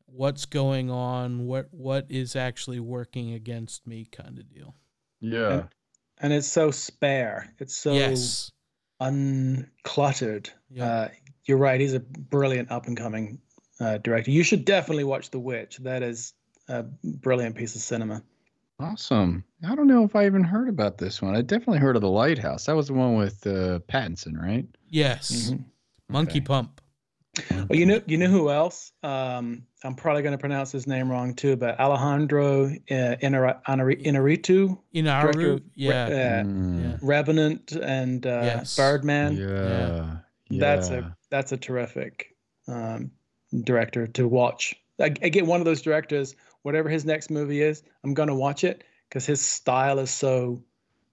what's 0.05 0.45
going 0.45 0.89
on, 0.89 1.45
what 1.45 1.67
what 1.71 2.05
is 2.09 2.35
actually 2.35 2.79
working 2.79 3.33
against 3.33 3.85
me, 3.85 4.05
kind 4.11 4.39
of 4.39 4.49
deal. 4.49 4.75
Yeah. 5.19 5.63
and 6.19 6.31
it's 6.31 6.47
so 6.47 6.71
spare. 6.71 7.53
It's 7.59 7.75
so 7.75 7.93
yes. 7.93 8.51
uncluttered. 9.01 10.49
Yeah. 10.69 10.85
Uh, 10.85 11.07
you're 11.45 11.57
right. 11.57 11.79
He's 11.79 11.93
a 11.93 11.99
brilliant 11.99 12.71
up 12.71 12.87
and 12.87 12.95
coming 12.95 13.39
uh, 13.79 13.97
director. 13.97 14.31
You 14.31 14.43
should 14.43 14.65
definitely 14.65 15.03
watch 15.03 15.31
The 15.31 15.39
Witch. 15.39 15.77
That 15.77 16.03
is 16.03 16.33
a 16.67 16.83
brilliant 17.03 17.55
piece 17.55 17.75
of 17.75 17.81
cinema. 17.81 18.23
Awesome. 18.79 19.43
I 19.67 19.73
don't 19.75 19.87
know 19.87 20.03
if 20.03 20.15
I 20.15 20.25
even 20.25 20.43
heard 20.43 20.67
about 20.67 20.97
this 20.97 21.21
one. 21.21 21.35
I 21.35 21.41
definitely 21.41 21.79
heard 21.79 21.95
of 21.95 22.01
the 22.01 22.09
Lighthouse. 22.09 22.65
That 22.65 22.75
was 22.75 22.87
the 22.87 22.93
one 22.93 23.15
with 23.15 23.45
uh, 23.47 23.79
Pattinson, 23.87 24.37
right? 24.37 24.65
Yes. 24.89 25.51
Mhm. 25.51 25.63
Monkey 26.09 26.39
Okay. 26.39 26.41
Pump. 26.41 26.81
Well, 27.51 27.67
you 27.77 27.85
know, 27.85 28.01
you 28.05 28.17
know 28.17 28.27
who 28.29 28.49
else? 28.49 28.93
Um, 29.03 29.63
I'm 29.83 29.95
probably 29.95 30.21
going 30.21 30.31
to 30.33 30.37
pronounce 30.37 30.71
his 30.71 30.87
name 30.87 31.09
wrong 31.09 31.33
too, 31.33 31.55
but 31.57 31.77
Alejandro 31.79 32.65
uh, 32.65 32.69
Inarri- 32.89 33.61
Inarri- 33.65 34.05
Inarritu, 34.05 34.77
Director 34.93 35.39
Inaru. 35.39 35.53
of- 35.55 35.61
Yeah. 35.75 36.03
uh, 36.05 36.43
Mm, 36.45 36.81
yeah. 36.83 36.97
Revenant, 37.01 37.71
and 37.73 38.25
uh, 38.25 38.41
Yes. 38.43 38.75
Birdman. 38.77 39.35
yeah. 39.35 40.17
That's 40.49 40.89
a 40.89 41.15
that's 41.29 41.51
a 41.51 41.57
terrific 41.57 42.27
um, 42.67 43.11
director 43.63 44.07
to 44.07 44.27
watch. 44.27 44.75
I, 45.01 45.05
again, 45.21 45.45
one 45.47 45.59
of 45.59 45.65
those 45.65 45.81
directors. 45.81 46.35
Whatever 46.65 46.89
his 46.89 47.05
next 47.05 47.29
movie 47.29 47.61
is, 47.61 47.83
I'm 48.03 48.15
going 48.15 48.29
to 48.29 48.33
watch 48.35 48.63
it 48.63 48.83
because 49.07 49.23
his 49.23 49.39
style 49.39 49.99
is 49.99 50.09
so 50.09 50.63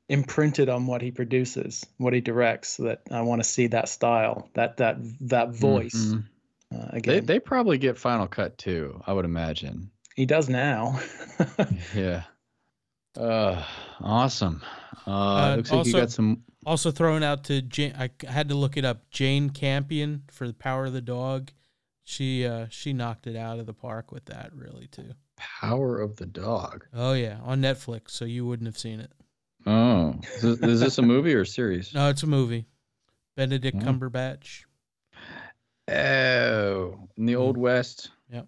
imprinted 0.09 0.71
on 0.71 0.87
what 0.87 1.03
he 1.03 1.11
produces, 1.11 1.85
what 1.99 2.15
he 2.15 2.23
directs. 2.23 2.79
That 2.79 3.03
I 3.11 3.21
want 3.21 3.43
to 3.43 3.49
see 3.49 3.67
that 3.67 3.91
style, 3.91 4.49
that 4.55 4.79
that 4.79 4.97
that 5.29 5.51
voice. 5.55 5.95
Mhm. 5.95 6.25
Uh, 6.75 6.91
They 6.93 6.99
again, 6.99 7.27
they 7.27 7.39
probably 7.39 7.77
get 7.77 7.99
Final 7.99 8.27
Cut 8.29 8.57
too. 8.57 9.03
I 9.07 9.13
would 9.13 9.27
imagine. 9.27 9.91
he 10.17 10.25
does 10.25 10.49
now. 10.49 10.99
Yeah. 11.95 12.23
Uh, 13.15 13.63
awesome. 14.01 14.63
Uh, 15.07 15.11
Uh, 15.11 15.57
looks 15.57 15.71
like 15.71 15.87
you 15.87 15.93
also- 15.93 16.01
got 16.01 16.11
some. 16.11 16.43
Also 16.65 16.91
thrown 16.93 17.23
out 17.23 17.45
to 17.45 17.61
Jane. 17.61 17.93
I 17.99 18.09
had 18.27 18.49
to 18.51 18.55
look 18.55 18.77
it 18.79 18.85
up. 18.87 19.11
Jane 19.11 19.51
Campion 19.51 20.23
for 20.31 20.47
the 20.47 20.55
Power 20.55 20.87
of 20.87 20.93
the 20.93 21.01
Dog. 21.03 21.51
She 22.05 22.47
uh 22.47 22.67
she 22.71 22.93
knocked 22.93 23.27
it 23.27 23.37
out 23.37 23.59
of 23.59 23.67
the 23.67 23.75
park 23.75 24.13
with 24.13 24.25
that 24.27 24.53
really 24.55 24.87
too. 24.89 25.13
Power 25.61 26.01
of 26.01 26.17
the 26.17 26.27
Dog. 26.27 26.87
Oh 26.95 27.13
yeah, 27.15 27.39
on 27.43 27.61
Netflix, 27.61 28.11
so 28.11 28.25
you 28.25 28.47
wouldn't 28.47 28.67
have 28.67 28.79
seen 28.79 29.01
it. 29.01 29.11
Oh, 29.67 30.15
is 30.37 30.43
this, 30.43 30.59
is 30.61 30.81
this 30.81 30.99
a 30.99 31.03
movie 31.03 31.35
or 31.35 31.43
a 31.43 31.47
series? 31.47 31.95
No, 31.95 32.09
it's 32.09 32.23
a 32.23 32.27
movie. 32.27 32.67
Benedict 33.37 33.79
Oh. 33.81 33.85
Cumberbatch, 33.85 34.65
Oh, 35.89 37.09
in 37.17 37.27
the 37.27 37.37
Old 37.37 37.57
West. 37.57 38.11
Yep. 38.31 38.47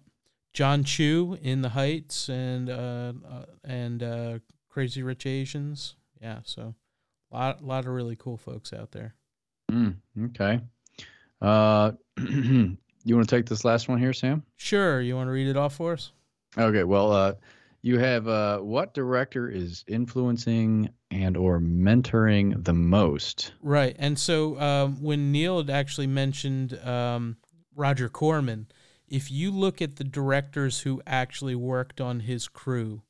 Jon 0.53 0.83
Chu 0.83 1.37
in 1.41 1.61
The 1.61 1.69
Heights, 1.69 2.29
and 2.29 2.69
uh, 2.69 3.13
uh 3.27 3.45
and 3.63 4.03
uh, 4.03 4.39
Crazy 4.69 5.03
Rich 5.03 5.25
Asians. 5.25 5.95
Yeah, 6.21 6.39
so 6.43 6.75
a 7.31 7.35
lot 7.35 7.63
lot 7.63 7.85
of 7.85 7.91
really 7.91 8.15
cool 8.15 8.37
folks 8.37 8.71
out 8.73 8.91
there. 8.91 9.15
Mm, 9.71 9.95
okay. 10.25 10.59
Uh, 11.41 11.91
you 12.17 13.15
want 13.15 13.27
to 13.27 13.35
take 13.35 13.47
this 13.47 13.65
last 13.65 13.87
one 13.89 13.99
here, 13.99 14.13
Sam? 14.13 14.43
Sure, 14.55 15.01
you 15.01 15.15
want 15.15 15.27
to 15.27 15.31
read 15.31 15.47
it 15.47 15.57
off 15.57 15.75
for 15.75 15.93
us? 15.93 16.11
Okay. 16.57 16.83
Well, 16.83 17.11
uh, 17.11 17.33
you 17.81 17.99
have 17.99 18.27
uh, 18.27 18.59
what 18.59 18.93
director 18.93 19.47
is 19.47 19.83
influencing 19.87 20.89
and 21.11 21.37
or 21.37 21.59
mentoring 21.59 22.63
the 22.63 22.73
most? 22.73 23.53
Right. 23.61 23.95
And 23.99 24.17
so 24.17 24.59
um, 24.59 25.01
when 25.03 25.31
Neil 25.31 25.57
had 25.57 25.69
actually 25.69 26.07
mentioned 26.07 26.79
um, 26.83 27.37
Roger 27.75 28.09
Corman, 28.09 28.67
if 29.07 29.29
you 29.29 29.51
look 29.51 29.81
at 29.81 29.97
the 29.97 30.03
directors 30.03 30.79
who 30.79 31.01
actually 31.05 31.53
worked 31.53 32.01
on 32.01 32.21
his 32.21 32.47
crew, 32.47 33.03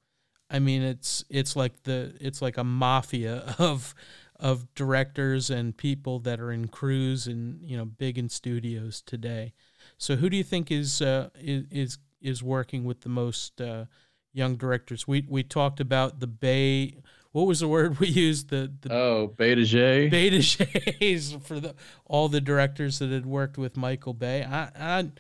I 0.50 0.60
mean 0.60 0.82
it's 0.82 1.24
it's 1.30 1.56
like 1.56 1.84
the 1.84 2.16
it's 2.20 2.42
like 2.42 2.58
a 2.58 2.64
mafia 2.64 3.56
of 3.60 3.96
of 4.38 4.74
directors 4.76 5.50
and 5.50 5.78
people 5.78 6.20
that 6.20 6.42
are 6.42 6.52
in 6.52 6.68
crews 6.68 7.28
and 7.28 7.64
you 7.64 7.78
know 7.78 7.86
big 7.86 8.18
in 8.18 8.28
studios 8.28 9.02
today. 9.02 9.54
So 9.98 10.18
who 10.18 10.30
do 10.30 10.36
you 10.36 10.44
think 10.44 10.70
is 10.70 11.02
uh, 11.02 11.30
is 11.36 11.64
is 11.72 11.98
is 12.26 12.42
working 12.42 12.84
with 12.84 13.02
the 13.02 13.10
most 13.10 13.62
uh, 13.62 13.86
young 14.34 14.56
directors? 14.56 15.08
We 15.08 15.26
we 15.28 15.44
talked 15.44 15.80
about 15.80 16.20
the 16.20 16.28
Bay. 16.28 16.98
What 17.32 17.48
was 17.48 17.60
the 17.60 17.68
word 17.68 18.00
we 18.00 18.08
used? 18.08 18.50
The 18.50 18.72
the 18.82 18.94
Oh, 18.94 19.28
Beta 19.28 19.66
J. 19.66 20.10
Beta 20.10 20.42
Shades 20.42 21.38
for 21.44 21.60
the 21.60 21.76
all 22.06 22.28
the 22.30 22.42
directors 22.42 23.00
that 23.00 23.12
had 23.12 23.26
worked 23.26 23.58
with 23.58 23.78
Michael 23.78 24.14
Bay. 24.14 24.44
I, 24.44 24.70
I 24.76 25.12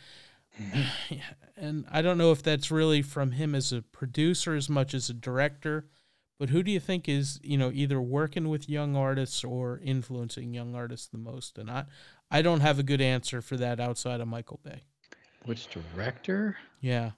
and 1.57 1.85
I 1.91 2.01
don't 2.01 2.17
know 2.17 2.31
if 2.31 2.43
that's 2.43 2.71
really 2.71 3.01
from 3.01 3.31
him 3.31 3.55
as 3.55 3.71
a 3.71 3.81
producer 3.81 4.55
as 4.55 4.69
much 4.69 4.93
as 4.93 5.09
a 5.09 5.13
director. 5.13 5.87
But 6.37 6.49
who 6.49 6.63
do 6.63 6.71
you 6.71 6.81
think 6.81 7.07
is 7.07 7.39
you 7.43 7.57
know 7.57 7.71
either 7.73 8.01
working 8.01 8.49
with 8.49 8.69
young 8.69 8.95
artists 8.95 9.43
or 9.43 9.79
influencing 9.83 10.53
young 10.53 10.75
artists 10.75 11.07
the 11.07 11.17
most? 11.17 11.57
And 11.57 11.69
I 11.69 11.85
I 12.29 12.41
don't 12.41 12.61
have 12.61 12.79
a 12.79 12.83
good 12.83 13.01
answer 13.01 13.41
for 13.41 13.55
that 13.57 13.79
outside 13.79 14.19
of 14.19 14.27
Michael 14.27 14.59
Bay. 14.63 14.83
Which 15.45 15.67
director? 15.69 16.57
Yeah. 16.81 17.11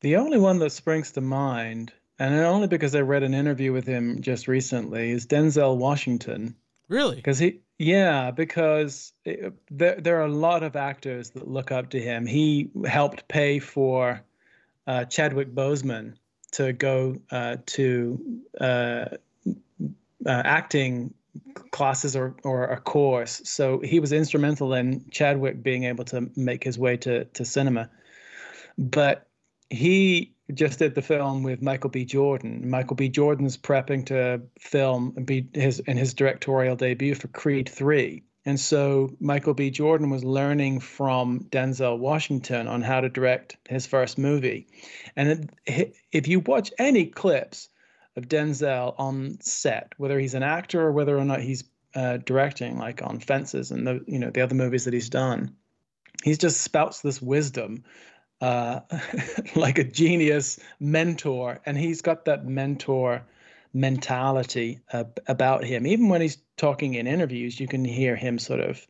The 0.00 0.16
only 0.16 0.38
one 0.38 0.58
that 0.60 0.70
springs 0.70 1.12
to 1.12 1.20
mind, 1.20 1.92
and 2.18 2.34
only 2.34 2.68
because 2.68 2.94
I 2.94 3.00
read 3.00 3.24
an 3.24 3.34
interview 3.34 3.72
with 3.72 3.86
him 3.86 4.22
just 4.22 4.46
recently, 4.46 5.10
is 5.10 5.26
Denzel 5.26 5.76
Washington. 5.76 6.54
Really? 6.88 7.16
Because 7.16 7.38
he, 7.38 7.60
yeah, 7.78 8.30
because 8.30 9.12
it, 9.24 9.54
there 9.70 10.00
there 10.00 10.18
are 10.20 10.26
a 10.26 10.32
lot 10.32 10.62
of 10.62 10.76
actors 10.76 11.30
that 11.30 11.48
look 11.48 11.72
up 11.72 11.90
to 11.90 12.00
him. 12.00 12.26
He 12.26 12.70
helped 12.86 13.28
pay 13.28 13.58
for 13.58 14.22
uh, 14.86 15.04
Chadwick 15.04 15.54
Boseman 15.54 16.14
to 16.52 16.72
go 16.72 17.16
uh, 17.30 17.56
to 17.66 18.40
uh, 18.60 18.64
uh, 19.44 20.42
acting 20.44 21.12
classes 21.70 22.16
or 22.16 22.36
or 22.44 22.64
a 22.64 22.80
course. 22.80 23.42
So 23.44 23.80
he 23.80 24.00
was 24.00 24.12
instrumental 24.12 24.74
in 24.74 25.04
Chadwick 25.10 25.62
being 25.62 25.84
able 25.84 26.04
to 26.06 26.30
make 26.36 26.64
his 26.64 26.78
way 26.78 26.96
to 26.98 27.24
to 27.24 27.44
cinema. 27.44 27.90
But 28.76 29.26
he 29.70 30.34
just 30.54 30.78
did 30.78 30.94
the 30.94 31.02
film 31.02 31.42
with 31.42 31.60
Michael 31.60 31.90
B. 31.90 32.04
Jordan. 32.04 32.70
Michael 32.70 32.96
B. 32.96 33.08
Jordan's 33.08 33.56
prepping 33.56 34.06
to 34.06 34.42
film 34.58 35.12
and 35.16 35.26
be 35.26 35.48
his 35.52 35.80
in 35.80 35.96
his 35.96 36.14
directorial 36.14 36.76
debut 36.76 37.14
for 37.14 37.28
Creed 37.28 37.68
3. 37.68 38.22
And 38.46 38.58
so 38.58 39.14
Michael 39.20 39.52
B. 39.52 39.70
Jordan 39.70 40.08
was 40.08 40.24
learning 40.24 40.80
from 40.80 41.40
Denzel 41.50 41.98
Washington 41.98 42.66
on 42.66 42.80
how 42.80 43.02
to 43.02 43.10
direct 43.10 43.58
his 43.68 43.86
first 43.86 44.16
movie. 44.16 44.66
And 45.16 45.50
if 45.66 46.28
you 46.28 46.40
watch 46.40 46.72
any 46.78 47.06
clips 47.06 47.68
of 48.18 48.28
Denzel 48.28 48.94
on 48.98 49.38
set, 49.40 49.94
whether 49.96 50.18
he's 50.18 50.34
an 50.34 50.42
actor 50.42 50.82
or 50.82 50.92
whether 50.92 51.16
or 51.16 51.24
not 51.24 51.40
he's 51.40 51.64
uh, 51.94 52.18
directing, 52.18 52.76
like 52.76 53.02
on 53.02 53.18
Fences 53.18 53.70
and 53.70 53.86
the 53.86 54.04
you 54.06 54.18
know 54.18 54.30
the 54.30 54.42
other 54.42 54.54
movies 54.54 54.84
that 54.84 54.92
he's 54.92 55.08
done, 55.08 55.56
he 56.22 56.34
just 56.36 56.60
spouts 56.60 57.00
this 57.00 57.22
wisdom 57.22 57.84
uh, 58.40 58.80
like 59.56 59.78
a 59.78 59.84
genius 59.84 60.58
mentor, 60.80 61.60
and 61.64 61.78
he's 61.78 62.02
got 62.02 62.26
that 62.26 62.46
mentor 62.46 63.22
mentality 63.72 64.80
uh, 64.92 65.04
about 65.26 65.64
him. 65.64 65.86
Even 65.86 66.08
when 66.08 66.20
he's 66.20 66.38
talking 66.56 66.94
in 66.94 67.06
interviews, 67.06 67.58
you 67.58 67.68
can 67.68 67.84
hear 67.84 68.16
him 68.16 68.38
sort 68.38 68.60
of 68.60 68.86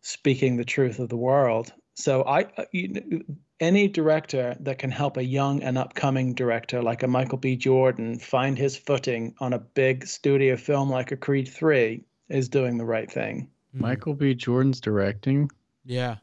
speaking 0.00 0.56
the 0.56 0.64
truth 0.64 0.98
of 0.98 1.08
the 1.08 1.16
world. 1.16 1.72
So 1.94 2.22
I, 2.22 2.42
uh, 2.56 2.64
you, 2.72 3.24
any 3.62 3.86
director 3.88 4.56
that 4.60 4.78
can 4.78 4.90
help 4.90 5.16
a 5.16 5.24
young 5.24 5.62
and 5.62 5.78
upcoming 5.78 6.34
director 6.34 6.82
like 6.82 7.02
a 7.04 7.08
Michael 7.08 7.38
B. 7.38 7.56
Jordan 7.56 8.18
find 8.18 8.58
his 8.58 8.76
footing 8.76 9.34
on 9.38 9.52
a 9.52 9.58
big 9.60 10.04
studio 10.06 10.56
film 10.56 10.90
like 10.90 11.12
a 11.12 11.16
Creed 11.16 11.48
Three 11.48 12.04
is 12.28 12.48
doing 12.48 12.76
the 12.76 12.84
right 12.84 13.10
thing. 13.10 13.48
Mhm. 13.74 13.80
Michael 13.80 14.14
B. 14.14 14.34
Jordan's 14.34 14.80
directing. 14.80 15.48
Yeah. 15.84 16.16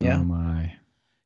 Yeah. 0.00 0.18
Oh 0.18 0.24
my. 0.24 0.74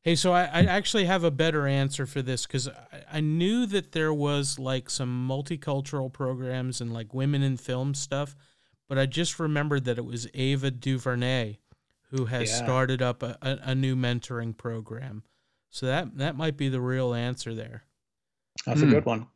Hey, 0.02 0.14
so 0.14 0.32
I, 0.32 0.42
I 0.44 0.62
actually 0.64 1.06
have 1.06 1.24
a 1.24 1.30
better 1.30 1.66
answer 1.66 2.06
for 2.06 2.22
this 2.22 2.46
because 2.46 2.68
I, 2.68 2.74
I 3.14 3.20
knew 3.20 3.66
that 3.66 3.92
there 3.92 4.12
was 4.14 4.58
like 4.58 4.90
some 4.90 5.26
multicultural 5.28 6.12
programs 6.12 6.80
and 6.80 6.92
like 6.92 7.12
women 7.14 7.42
in 7.42 7.56
film 7.56 7.94
stuff, 7.94 8.36
but 8.86 8.98
I 8.98 9.06
just 9.06 9.38
remembered 9.40 9.84
that 9.86 9.98
it 9.98 10.04
was 10.04 10.28
Ava 10.34 10.70
DuVernay 10.70 11.56
who 12.10 12.26
has 12.26 12.48
Yeah. 12.50 12.56
started 12.64 13.02
up 13.02 13.22
a, 13.22 13.36
a, 13.42 13.58
a 13.70 13.74
new 13.74 13.96
mentoring 13.96 14.56
program. 14.56 15.22
So 15.70 15.86
that 15.86 16.16
that 16.18 16.36
might 16.36 16.56
be 16.56 16.68
the 16.68 16.80
real 16.80 17.14
answer 17.14 17.54
there. 17.54 17.84
That's 18.66 18.80
Hmm. 18.80 18.88
a 18.88 18.90
good 18.90 19.04
one. 19.04 19.26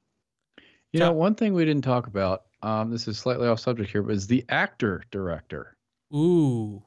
You 0.92 0.98
So- 0.98 1.06
know, 1.06 1.12
one 1.12 1.34
thing 1.34 1.54
we 1.54 1.64
didn't 1.64 1.84
talk 1.84 2.06
about. 2.06 2.44
Um, 2.62 2.90
this 2.90 3.08
is 3.08 3.18
slightly 3.18 3.48
off 3.48 3.58
subject 3.60 3.90
here, 3.90 4.02
but 4.02 4.14
is 4.14 4.26
the 4.26 4.44
actor 4.48 5.02
director. 5.10 5.76
Ooh, 6.14 6.82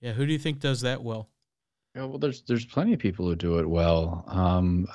yeah. 0.00 0.12
Who 0.12 0.24
do 0.26 0.32
you 0.32 0.38
think 0.38 0.60
does 0.60 0.80
that 0.82 1.02
well? 1.02 1.28
Yeah, 1.94 2.04
well, 2.04 2.18
there's 2.18 2.42
there's 2.42 2.64
plenty 2.64 2.92
of 2.92 2.98
people 3.00 3.26
who 3.26 3.34
do 3.34 3.58
it 3.58 3.66
well. 3.68 4.24
Um, 4.28 4.86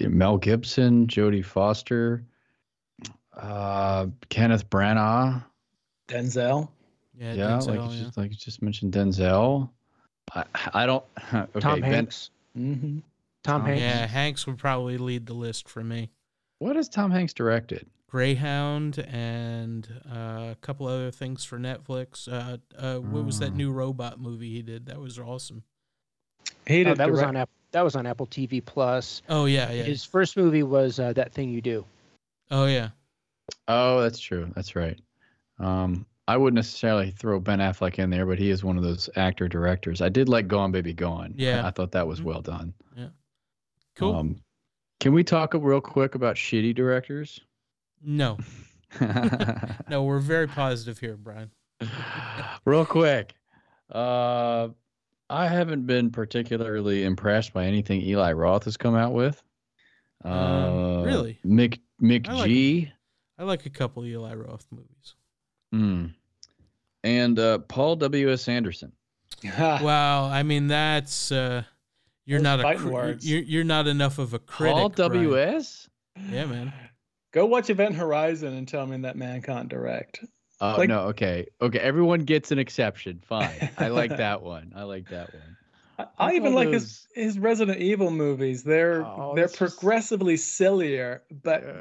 Mel 0.00 0.38
Gibson, 0.38 1.06
Jodie 1.08 1.44
Foster, 1.44 2.24
uh, 3.36 4.06
Kenneth 4.28 4.68
Branagh. 4.70 5.44
Denzel. 6.08 6.68
Yeah, 7.18 7.32
yeah, 7.34 7.44
Denzel, 7.50 7.66
like 7.66 7.90
you 7.90 7.96
yeah. 7.98 8.04
just 8.04 8.16
like 8.16 8.30
you 8.30 8.36
just 8.36 8.62
mentioned 8.62 8.92
Denzel. 8.92 9.70
I 10.34 10.44
I 10.72 10.86
don't. 10.86 11.04
Okay, 11.32 11.60
Tom 11.60 11.80
Ben, 11.80 11.92
Hanks. 11.92 12.30
Mm-hmm. 12.56 12.98
Tom 13.42 13.60
Tom 13.62 13.66
Hanks. 13.66 13.80
yeah. 13.82 14.06
Hanks 14.06 14.46
would 14.46 14.58
probably 14.58 14.98
lead 14.98 15.26
the 15.26 15.34
list 15.34 15.68
for 15.68 15.82
me. 15.82 16.10
what 16.58 16.76
has 16.76 16.88
Tom 16.88 17.10
Hanks 17.10 17.32
directed? 17.32 17.86
Greyhound 18.08 18.98
and 19.10 19.88
uh, 20.12 20.50
a 20.52 20.56
couple 20.60 20.86
other 20.88 21.10
things 21.10 21.44
for 21.44 21.58
Netflix. 21.58 22.26
Uh, 22.30 22.58
uh, 22.76 22.98
what 22.98 23.24
was 23.24 23.38
that 23.38 23.52
Oh. 23.52 23.54
new 23.56 23.70
robot 23.72 24.20
movie 24.20 24.50
he 24.50 24.62
did? 24.62 24.86
That 24.86 24.98
was 25.00 25.18
awesome. 25.18 25.62
He 26.66 26.80
Oh, 26.82 26.84
did 26.84 26.98
that 26.98 27.10
was 27.10 27.22
on 27.22 27.36
App- 27.36 27.48
that 27.72 27.82
was 27.82 27.94
on 27.94 28.06
Apple 28.06 28.26
TV 28.26 28.60
Plus. 28.64 29.22
Oh 29.28 29.44
yeah, 29.46 29.70
yeah. 29.70 29.84
His 29.84 30.04
first 30.04 30.36
movie 30.36 30.64
was 30.64 30.98
uh, 30.98 31.12
that 31.12 31.32
thing 31.32 31.50
you 31.50 31.60
do. 31.62 31.84
Oh 32.50 32.66
yeah. 32.66 32.90
Oh, 33.68 34.00
that's 34.02 34.18
true. 34.18 34.50
That's 34.56 34.74
right. 34.74 34.98
Um, 35.60 36.04
I 36.26 36.36
wouldn't 36.36 36.56
necessarily 36.56 37.12
throw 37.12 37.38
Ben 37.40 37.60
Affleck 37.60 37.98
in 38.00 38.10
there, 38.10 38.26
but 38.26 38.38
he 38.38 38.50
is 38.50 38.62
one 38.64 38.76
of 38.76 38.82
those 38.82 39.08
actor 39.16 39.46
directors. 39.48 40.00
I 40.02 40.08
did 40.08 40.28
like 40.28 40.48
Gone 40.48 40.72
Baby 40.72 40.92
Gone. 40.92 41.34
Yeah. 41.36 41.64
I, 41.64 41.68
I 41.68 41.70
thought 41.70 41.92
that 41.92 42.06
was 42.08 42.20
Mhm. 42.20 42.24
well 42.24 42.40
done. 42.42 42.74
Cool. 43.96 44.14
Um, 44.16 44.40
can 45.00 45.12
we 45.12 45.24
talk 45.24 45.54
real 45.54 45.80
quick 45.80 46.14
about 46.14 46.36
shitty 46.36 46.74
directors? 46.74 47.40
no, 48.02 48.38
no, 49.88 50.02
we're 50.04 50.18
very 50.20 50.48
positive 50.48 50.98
here, 50.98 51.16
Brian. 51.16 51.50
real 52.64 52.84
quick. 52.86 53.34
Uh, 53.90 54.68
I 55.28 55.46
haven't 55.46 55.86
been 55.86 56.10
particularly 56.10 57.04
impressed 57.04 57.52
by 57.52 57.66
anything 57.66 58.00
Eli 58.02 58.32
Roth 58.32 58.64
has 58.64 58.76
come 58.76 58.94
out 58.96 59.12
with. 59.12 59.42
Um, 60.24 60.32
Uh, 60.32 61.02
really? 61.02 61.38
Mick 61.46 61.78
Mick 62.02 62.28
I 62.28 62.32
like 62.34 62.48
G. 62.48 62.92
I 63.38 63.44
like 63.44 63.64
a 63.66 63.70
couple 63.70 64.04
Eli 64.04 64.34
Roth 64.34 64.66
movies. 64.70 65.14
Hmm. 65.72 66.06
And 67.04 67.38
uh, 67.38 67.58
Paul 67.60 67.96
W. 67.96 68.30
S. 68.32 68.48
Anderson. 68.48 68.92
Wow, 69.58 70.26
I 70.26 70.42
mean 70.42 70.66
that's 70.66 71.32
uh, 71.32 71.62
you're 72.30 72.38
Those 72.38 72.44
not 72.44 72.60
a 72.60 72.62
fighting 72.62 72.90
words. 72.90 73.28
you're 73.28 73.42
you're 73.42 73.64
not 73.64 73.86
enough 73.86 74.18
of 74.18 74.32
a 74.34 74.38
critic. 74.38 74.76
All 74.76 74.88
Brian. 74.88 75.12
W. 75.12 75.38
S. 75.38 75.88
Yeah, 76.30 76.46
man. 76.46 76.72
Go 77.32 77.46
watch 77.46 77.70
Event 77.70 77.94
Horizon 77.94 78.54
and 78.54 78.66
tell 78.66 78.86
me 78.86 78.96
that 78.98 79.16
man 79.16 79.42
can't 79.42 79.68
direct. 79.68 80.24
Oh 80.60 80.74
Like- 80.78 80.88
no, 80.88 81.00
okay, 81.08 81.46
okay. 81.60 81.78
Everyone 81.78 82.20
gets 82.20 82.50
an 82.52 82.58
exception. 82.58 83.20
Fine. 83.26 83.70
I 83.78 83.88
like 83.88 84.10
that 84.16 84.42
one. 84.42 84.72
I 84.76 84.82
like 84.84 85.08
that 85.10 85.32
one. 85.32 85.56
I, 85.98 86.02
I 86.18 86.30
I 86.30 86.34
even 86.34 86.54
like 86.54 86.68
it 86.68 86.74
his 86.74 87.06
his 87.14 87.38
Resident 87.38 87.78
Evil 87.78 88.10
movies. 88.10 88.62
They're 88.62 89.04
Oh, 89.04 89.32
they're 89.34 89.44
that's 89.46 89.58
just- 89.58 89.78
progressively 89.80 90.36
sillier, 90.36 91.22
but 91.30 91.64
Uh, 91.64 91.76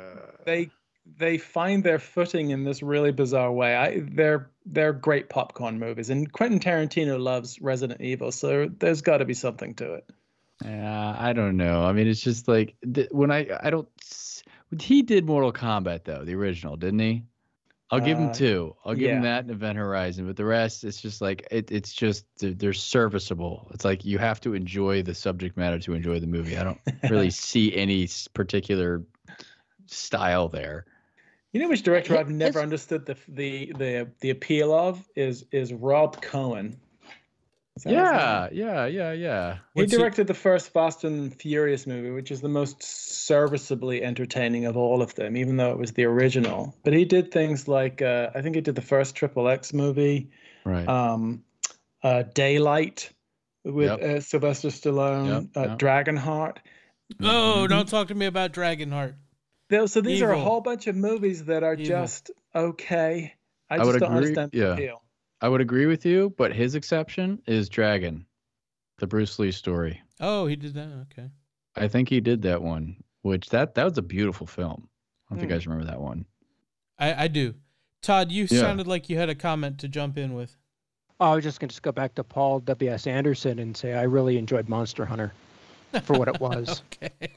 they 0.46 0.70
they 1.18 1.38
find 1.40 1.84
their 1.84 1.98
footing 2.00 2.52
in 2.52 2.64
this 2.64 2.84
really 2.84 3.12
bizarre 3.12 3.52
way. 3.52 3.76
I 3.76 4.02
they're 4.02 4.50
they're 4.66 4.94
great 4.94 5.28
popcorn 5.30 5.80
movies, 5.80 6.10
and 6.12 6.32
Quentin 6.32 6.60
Tarantino 6.60 7.20
loves 7.20 7.60
Resident 7.62 8.00
Evil, 8.02 8.32
so 8.32 8.70
there's 8.80 9.02
got 9.02 9.18
to 9.18 9.26
be 9.26 9.34
something 9.34 9.74
to 9.76 9.96
it. 9.96 10.10
Yeah, 10.64 11.16
I 11.18 11.34
don't 11.34 11.58
know. 11.58 11.84
I 11.84 11.94
mean, 11.94 12.08
it's 12.08 12.22
just 12.22 12.48
like 12.48 12.76
th- 12.94 13.10
when 13.12 13.32
I 13.32 13.48
I 13.62 13.70
don't. 13.70 13.88
He 14.80 15.02
did 15.02 15.26
Mortal 15.26 15.52
Kombat 15.52 16.04
though, 16.04 16.24
the 16.24 16.36
original, 16.36 16.76
didn't 16.76 17.00
he? 17.00 17.24
I'll 17.92 18.00
give 18.00 18.20
him 18.20 18.30
Uh, 18.30 18.34
two. 18.34 18.76
I'll 18.86 18.94
give 18.94 19.10
him 19.10 19.24
that 19.24 19.46
and 19.46 19.52
Event 19.52 19.78
Horizon, 19.78 20.28
but 20.28 20.36
the 20.36 20.46
rest, 20.46 20.84
it's 20.84 21.02
just 21.02 21.22
like 21.22 21.48
it, 21.50 21.72
it's 21.72 21.92
just 21.92 22.26
they're, 22.38 22.72
serviceable. 22.74 23.68
It's 23.74 23.84
like 23.84 24.06
you 24.06 24.20
have 24.20 24.40
to 24.42 24.54
enjoy 24.54 25.02
the 25.02 25.16
subject 25.16 25.58
matter 25.58 25.80
to 25.80 25.94
enjoy 25.94 26.20
the 26.20 26.28
movie. 26.28 26.56
I 26.56 26.64
don't 26.64 26.80
really 27.10 27.30
see 27.32 27.76
any 27.76 28.08
particular 28.36 29.04
style 29.88 30.50
there. 30.50 30.86
You 31.52 31.62
know 31.62 31.70
which 31.70 31.82
director 31.82 32.16
I've 32.16 32.30
never 32.30 32.60
understood 32.60 33.08
the 33.08 33.18
the 33.28 33.74
the 33.76 34.12
the 34.20 34.30
appeal 34.30 34.72
of 34.72 35.04
is 35.16 35.46
is 35.52 35.74
Rob 35.74 36.22
Cohen. 36.22 36.68
Is 36.68 36.76
that 36.76 36.76
his 36.76 36.76
name? 36.76 36.80
Yeah, 37.86 38.50
yeah, 38.52 38.86
yeah, 38.86 39.12
yeah. 39.12 39.54
He 39.74 39.82
What's 39.82 39.92
he- 39.92 39.98
directed 39.98 40.28
the 40.28 40.34
first 40.34 40.72
Fast 40.74 41.04
and 41.04 41.34
Furious 41.34 41.86
movie, 41.88 42.12
which 42.12 42.32
is 42.32 42.42
the 42.42 42.50
most 42.50 42.82
serviceably 42.84 44.04
entertaining 44.04 44.66
of 44.66 44.78
all 44.78 45.02
of 45.02 45.16
them, 45.16 45.38
even 45.38 45.58
though 45.58 45.72
it 45.72 45.78
was 45.78 45.94
the 45.94 46.06
original. 46.06 46.76
But 46.84 46.94
he 46.94 47.06
did 47.06 47.32
things 47.32 47.68
like 47.68 48.02
uh, 48.02 48.30
I 48.36 48.42
think 48.42 48.56
he 48.56 48.62
did 48.62 48.76
the 48.76 48.82
first 48.82 49.16
Triple 49.16 49.48
X 49.48 49.74
movie, 49.74 50.30
Right. 50.66 50.88
um, 50.88 51.44
uh, 52.04 52.24
Daylight 52.34 53.12
with 53.64 53.88
Yep. 53.90 54.02
uh, 54.02 54.20
Sylvester 54.22 54.70
Stallone, 54.70 55.28
Yep, 55.28 55.44
uh, 55.58 55.70
yep. 55.70 55.80
Dragonheart. 55.80 56.58
Oh, 57.22 57.68
don't 57.68 57.88
talk 57.90 58.08
to 58.10 58.16
me 58.16 58.26
about 58.26 58.54
Dragonheart. 58.54 59.16
Tho- 59.70 59.86
So 59.88 60.02
these 60.02 60.22
are 60.22 60.32
a 60.32 60.40
whole 60.40 60.62
bunch 60.62 60.88
of 60.88 60.96
movies 60.96 61.46
that 61.46 61.64
are 61.64 61.74
Evil. 61.74 61.86
just 61.86 62.32
okay. 62.56 63.34
I 63.70 63.76
I 63.76 63.78
just 63.78 63.92
would 63.92 64.00
don't 64.00 64.12
agree, 64.12 64.18
understand 64.30 64.52
the 64.52 64.58
yeah. 64.58 64.74
appeal. 64.74 65.02
I 65.42 65.50
would 65.50 65.62
agree 65.62 65.86
with 65.86 66.06
you, 66.06 66.34
but 66.38 66.54
his 66.54 66.76
exception 66.76 67.42
is 67.48 67.70
Dragon, 67.70 68.26
the 68.98 69.08
Bruce 69.08 69.40
Lee 69.40 69.52
story. 69.52 70.02
Oh, 70.20 70.46
he 70.48 70.56
did 70.56 70.74
that. 70.74 71.08
Okay. 71.12 71.30
I 71.76 71.88
think 71.88 72.10
he 72.10 72.20
did 72.20 72.42
that 72.42 72.62
one, 72.62 72.98
which 73.22 73.50
that 73.50 73.76
that 73.76 73.86
was 73.86 73.98
a 73.98 74.02
beautiful 74.02 74.46
film. 74.48 74.90
I 75.30 75.36
don't 75.36 75.36
know 75.36 75.36
if 75.36 75.42
Hmm. 75.42 75.50
you 75.50 75.56
guys 75.56 75.68
remember 75.68 75.90
that 75.92 76.02
one. 76.02 76.26
I, 76.98 77.24
I 77.24 77.28
do. 77.28 77.56
Todd, 78.02 78.32
you 78.32 78.44
Yeah. 78.50 78.60
sounded 78.62 78.88
like 78.88 79.10
you 79.10 79.18
had 79.18 79.30
a 79.30 79.36
comment 79.36 79.80
to 79.80 79.88
jump 79.88 80.18
in 80.18 80.34
with. 80.34 80.58
Oh, 81.22 81.32
I 81.32 81.36
was 81.36 81.44
just 81.44 81.60
going 81.60 81.70
to 81.70 81.82
go 81.82 81.92
back 81.92 82.16
to 82.16 82.24
Paul 82.24 82.60
W. 82.62 82.92
S. 82.92 83.08
Anderson 83.08 83.60
and 83.60 83.76
say 83.76 83.94
I 83.94 84.04
really 84.04 84.38
enjoyed 84.38 84.68
Monster 84.70 85.06
Hunter 85.06 85.34
for 86.04 86.18
what 86.18 86.28
it 86.28 86.40
was. 86.42 86.82
okay. 87.02 87.30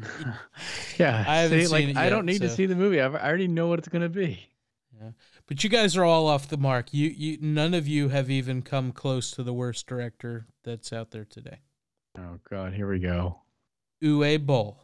Yeah, 0.98 1.24
I 1.26 1.36
haven't 1.38 1.60
see, 1.62 1.66
like 1.68 1.80
seen 1.86 1.90
it 1.90 1.96
I 1.96 2.08
don't 2.10 2.26
need 2.26 2.40
to 2.42 2.48
see 2.50 2.66
the 2.66 2.74
movie. 2.76 3.00
I've, 3.00 3.14
I 3.14 3.26
already 3.26 3.48
know 3.48 3.68
what 3.68 3.78
it's 3.78 3.88
gonna 3.88 4.08
be. 4.08 4.46
But 5.50 5.64
you 5.64 5.68
guys 5.68 5.96
are 5.96 6.04
all 6.04 6.28
off 6.28 6.46
the 6.46 6.56
mark. 6.56 6.94
You, 6.94 7.08
you, 7.08 7.36
none 7.40 7.74
of 7.74 7.88
you 7.88 8.10
have 8.10 8.30
even 8.30 8.62
come 8.62 8.92
close 8.92 9.32
to 9.32 9.42
the 9.42 9.52
worst 9.52 9.84
director 9.88 10.46
that's 10.62 10.92
out 10.92 11.10
there 11.10 11.24
today. 11.24 11.58
Oh 12.16 12.38
God, 12.48 12.72
here 12.72 12.88
we 12.88 13.00
go. 13.00 13.40
Uwe 14.00 14.46
Boll. 14.46 14.78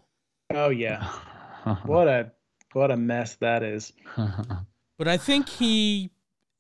Oh 0.51 0.71
yeah, 0.71 1.05
what 1.85 2.09
a 2.09 2.33
what 2.73 2.91
a 2.91 2.97
mess 2.97 3.37
that 3.37 3.63
is. 3.63 3.93
But 4.99 5.09
I 5.09 5.19
think 5.19 5.51
he 5.51 6.11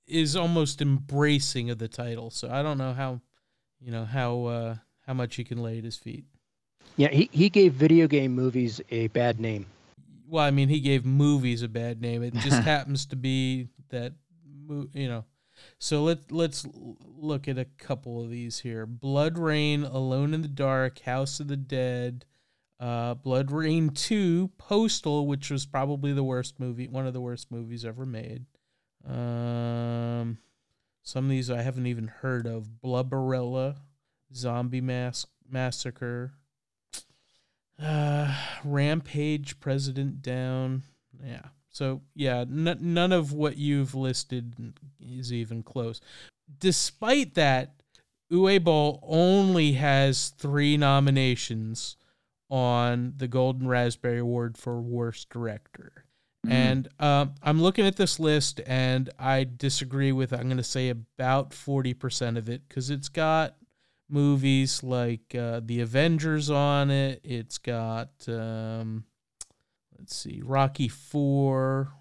is 0.06 0.36
almost 0.36 0.82
embracing 0.82 1.70
of 1.70 1.78
the 1.78 1.88
title. 1.88 2.28
So 2.28 2.50
I 2.50 2.62
don't 2.62 2.76
know 2.76 2.92
how, 2.92 3.22
you 3.80 3.90
know, 3.90 4.04
how 4.04 4.44
uh, 4.44 4.76
how 5.06 5.14
much 5.14 5.36
he 5.36 5.42
can 5.42 5.62
lay 5.62 5.78
at 5.78 5.84
his 5.84 5.96
feet. 5.96 6.26
Yeah, 6.98 7.08
he, 7.08 7.30
he 7.32 7.48
gave 7.48 7.72
video 7.72 8.06
game 8.06 8.34
movies 8.34 8.78
a 8.90 9.06
bad 9.08 9.40
name. 9.40 9.64
Well, 10.28 10.44
I 10.44 10.50
mean, 10.50 10.68
he 10.68 10.80
gave 10.80 11.06
movies 11.06 11.62
a 11.62 11.68
bad 11.68 12.02
name. 12.02 12.22
It 12.22 12.34
just 12.34 12.62
happens 12.62 13.06
to 13.06 13.16
be 13.16 13.68
that, 13.90 14.14
you 14.92 15.08
know, 15.08 15.24
So 15.78 16.04
let 16.04 16.30
let's 16.32 16.66
look 16.74 17.48
at 17.48 17.58
a 17.58 17.64
couple 17.64 18.22
of 18.22 18.30
these 18.30 18.60
here. 18.60 18.86
BloodRayne, 18.86 19.90
Alone 19.90 20.34
in 20.34 20.42
the 20.42 20.48
Dark, 20.48 21.00
House 21.00 21.40
of 21.40 21.48
the 21.48 21.56
Dead, 21.56 22.24
uh, 22.80 23.14
BloodRayne 23.14 23.94
Two, 23.94 24.50
Postal, 24.58 25.26
which 25.26 25.50
was 25.50 25.66
probably 25.66 26.12
the 26.12 26.24
worst 26.24 26.60
movie, 26.60 26.88
one 26.88 27.06
of 27.06 27.12
the 27.12 27.20
worst 27.20 27.50
movies 27.50 27.84
ever 27.84 28.06
made. 28.06 28.46
Um, 29.06 30.38
some 31.02 31.24
of 31.24 31.30
these 31.30 31.50
I 31.50 31.62
haven't 31.62 31.86
even 31.86 32.08
heard 32.08 32.46
of. 32.46 32.68
Blubberella, 32.82 33.76
Zombie 34.34 34.80
Mask 34.80 35.28
Massacre, 35.48 36.32
uh, 37.80 38.34
Rampage, 38.64 39.60
President 39.60 40.22
Down. 40.22 40.82
Yeah. 41.24 41.46
So 41.76 42.00
yeah, 42.14 42.40
n- 42.40 42.78
none 42.80 43.12
of 43.12 43.34
what 43.34 43.58
you've 43.58 43.94
listed 43.94 44.72
is 44.98 45.30
even 45.30 45.62
close. 45.62 46.00
Despite 46.58 47.34
that, 47.34 47.74
Uwe 48.32 48.64
Boll 48.64 48.98
only 49.02 49.72
has 49.72 50.30
three 50.38 50.78
nominations 50.78 51.96
on 52.48 53.12
the 53.18 53.28
Golden 53.28 53.68
Raspberry 53.68 54.20
Award 54.20 54.56
for 54.56 54.80
Worst 54.80 55.28
Director. 55.28 55.92
And 56.48 56.88
um, 56.98 57.34
I'm 57.42 57.60
looking 57.60 57.86
at 57.86 57.96
this 57.96 58.20
list, 58.20 58.60
and 58.66 59.10
I 59.18 59.44
disagree 59.44 60.12
with. 60.12 60.32
I'm 60.32 60.44
going 60.44 60.56
to 60.58 60.62
say 60.62 60.88
about 60.90 61.52
forty 61.52 61.92
percent 61.92 62.38
of 62.38 62.48
it 62.48 62.62
because 62.68 62.88
it's 62.88 63.08
got 63.08 63.56
movies 64.08 64.82
like 64.82 65.34
uh, 65.34 65.60
The 65.62 65.80
Avengers 65.80 66.48
on 66.48 66.90
it. 66.90 67.20
It's 67.24 67.58
got 67.58 68.10
um, 68.28 69.04
let's 69.98 70.14
see, 70.16 70.42
Rocky 70.44 70.88
Four. 70.88 71.92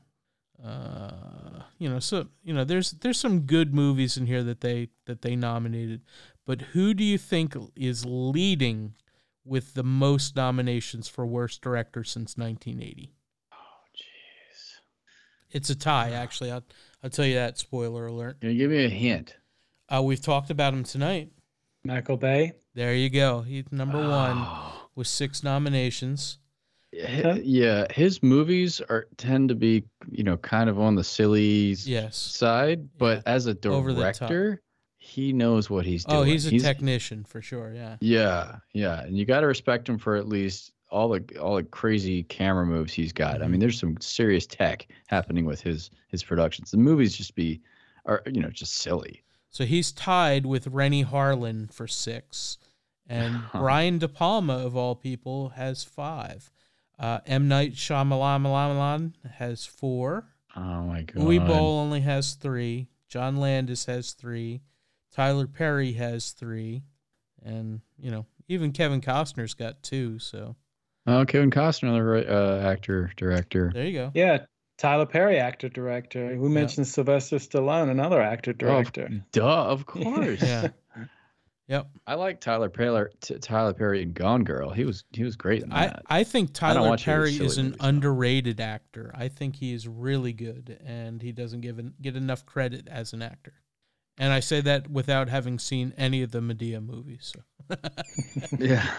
Uh, 0.63 1.61
you 1.77 1.89
know, 1.89 1.99
so 1.99 2.27
you 2.43 2.53
know, 2.53 2.63
there's 2.63 2.91
there's 2.91 3.19
some 3.19 3.41
good 3.41 3.73
movies 3.73 4.17
in 4.17 4.25
here 4.25 4.43
that 4.43 4.61
they 4.61 4.89
that 5.05 5.21
they 5.21 5.35
nominated, 5.35 6.01
but 6.45 6.61
who 6.61 6.93
do 6.93 7.03
you 7.03 7.17
think 7.17 7.55
is 7.75 8.05
leading 8.05 8.93
with 9.43 9.73
the 9.73 9.83
most 9.83 10.35
nominations 10.35 11.07
for 11.07 11.25
worst 11.25 11.61
director 11.61 12.03
since 12.03 12.37
1980? 12.37 13.13
Oh, 13.51 13.55
jeez. 13.95 14.79
It's 15.51 15.69
a 15.69 15.75
tie, 15.75 16.11
actually. 16.11 16.51
I'll 16.51 16.63
I'll 17.03 17.09
tell 17.09 17.25
you 17.25 17.35
that. 17.35 17.57
Spoiler 17.57 18.07
alert. 18.07 18.39
Can 18.41 18.51
you 18.51 18.57
give 18.57 18.71
me 18.71 18.85
a 18.85 18.89
hint? 18.89 19.35
Uh, 19.93 20.01
we've 20.01 20.21
talked 20.21 20.49
about 20.49 20.73
him 20.73 20.83
tonight. 20.83 21.29
Michael 21.83 22.17
Bay. 22.17 22.53
There 22.73 22.95
you 22.95 23.09
go. 23.11 23.41
He's 23.41 23.71
number 23.71 23.99
one 23.99 24.37
Oh. 24.39 24.87
with 24.95 25.05
six 25.07 25.43
nominations. 25.43 26.39
Yeah, 27.43 27.91
his 27.91 28.23
movies 28.23 28.81
are 28.89 29.07
tend 29.17 29.49
to 29.49 29.55
be, 29.55 29.83
you 30.09 30.23
know, 30.23 30.37
kind 30.37 30.69
of 30.69 30.79
on 30.79 30.95
the 30.95 31.03
silly 31.03 31.73
Yes. 31.83 32.15
side, 32.17 32.87
but 32.97 33.23
as 33.25 33.47
a 33.47 33.57
Over 33.67 33.93
the 33.93 34.01
top. 34.11 34.29
director, 34.29 34.61
he 34.97 35.33
knows 35.33 35.69
what 35.69 35.85
he's 35.85 36.05
doing. 36.05 36.19
Oh, 36.21 36.23
he's 36.23 36.45
a 36.45 36.57
technician 36.59 37.23
for 37.23 37.41
sure. 37.41 37.73
Yeah. 37.73 37.97
Yeah, 38.01 38.55
yeah, 38.73 39.01
and 39.03 39.17
you 39.17 39.25
got 39.25 39.41
to 39.41 39.47
respect 39.47 39.87
him 39.89 39.97
for 39.97 40.15
at 40.15 40.27
least 40.27 40.71
all 40.89 41.09
the 41.09 41.37
all 41.39 41.55
the 41.55 41.63
crazy 41.63 42.23
camera 42.23 42.65
moves 42.65 42.93
he's 42.93 43.11
got. 43.11 43.41
I 43.41 43.45
Mhm. 43.45 43.51
mean, 43.51 43.59
there's 43.59 43.79
some 43.79 43.97
serious 43.99 44.47
tech 44.47 44.87
happening 45.07 45.45
with 45.45 45.61
his 45.61 45.89
his 46.07 46.23
productions. 46.23 46.71
The 46.71 46.77
movies 46.77 47.15
just 47.17 47.35
be 47.35 47.61
are 48.05 48.21
you 48.25 48.41
know 48.41 48.49
just 48.49 48.75
silly. 48.75 49.23
So 49.49 49.65
he's 49.65 49.91
tied 49.91 50.45
with 50.45 50.67
Renny 50.67 51.03
Harlin 51.03 51.71
for 51.73 51.87
six, 51.87 52.57
and. 53.07 53.41
Brian 53.53 53.97
De 53.99 54.07
Palma 54.07 54.53
of 54.57 54.75
all 54.77 54.95
people 54.95 55.49
has 55.49 55.83
five. 55.83 56.51
Uh, 56.99 57.19
M 57.25 57.47
Night 57.47 57.73
Shyamalan 57.73 59.13
has 59.37 59.65
four. 59.65 60.25
Oh 60.55 60.81
my 60.83 61.01
god. 61.03 61.23
Uwe 61.23 61.45
Boll 61.45 61.79
only 61.79 62.01
has 62.01 62.33
three. 62.33 62.87
John 63.09 63.37
Landis 63.37 63.85
has 63.85 64.11
three. 64.11 64.61
Tyler 65.13 65.47
Perry 65.47 65.93
has 65.93 66.31
three, 66.31 66.83
and 67.43 67.81
you 67.97 68.11
know 68.11 68.25
even 68.47 68.71
Kevin 68.71 69.01
Costner's 69.01 69.53
got 69.53 69.83
two. 69.83 70.19
So 70.19 70.55
Oh, 71.07 71.23
Kevin 71.25 71.51
Costner, 71.51 71.89
another 71.89 72.15
uh, 72.17 72.61
actor, 72.71 73.11
director. 73.15 73.71
there 73.73 73.85
you 73.85 73.93
go. 73.93 74.11
Yeah, 74.15 74.45
Tyler 74.77 75.05
Perry, 75.05 75.37
actor 75.37 75.69
director. 75.69 76.35
We 76.37 76.49
mentioned 76.49 76.87
Sylvester 76.87 77.37
Stallone, 77.37 77.89
another 77.91 78.19
actor 78.21 78.53
director. 78.53 79.09
Oh, 79.11 79.19
duh, 79.31 79.65
of 79.65 79.85
course. 79.85 80.41
Yeah. 80.41 80.69
Yep. 81.67 81.87
I 82.05 82.13
like 82.13 82.39
Tyler 82.39 82.69
Perry. 82.69 83.09
T- 83.21 83.39
Tyler 83.39 83.73
Perry 83.73 84.03
in 84.03 84.13
Gone 84.13 84.43
Girl. 84.43 84.69
He 84.69 84.85
was 84.85 85.03
he 85.11 85.23
was 85.23 85.35
great 85.35 85.63
in 85.63 85.71
I, 85.71 85.87
that. 85.87 86.03
I 86.07 86.23
think 86.23 86.49
I 86.61 86.73
don't 86.73 86.75
Tyler 86.75 86.89
watch 86.89 87.07
any 87.07 87.15
Perry 87.15 87.29
is 87.45 87.57
an 87.57 87.65
movies, 87.65 87.79
though. 87.79 87.87
underrated 87.87 88.59
actor. 88.61 89.11
I 89.15 89.27
think 89.29 89.55
he 89.55 89.73
is 89.73 89.87
really 89.87 90.31
good, 90.33 90.79
and 90.85 91.21
he 91.21 91.31
doesn't 91.31 91.61
give 91.61 91.79
en- 91.79 91.95
get 92.01 92.15
enough 92.15 92.45
credit 92.45 92.87
as 92.87 93.13
an 93.13 93.21
actor. 93.23 93.53
And 94.17 94.31
I 94.31 94.39
say 94.41 94.61
that 94.61 94.89
without 94.89 95.27
having 95.27 95.57
seen 95.59 95.93
any 95.97 96.21
of 96.21 96.31
the 96.31 96.39
Madea 96.39 96.85
movies. 96.85 97.33
So. 97.69 97.77
yeah. 98.59 98.85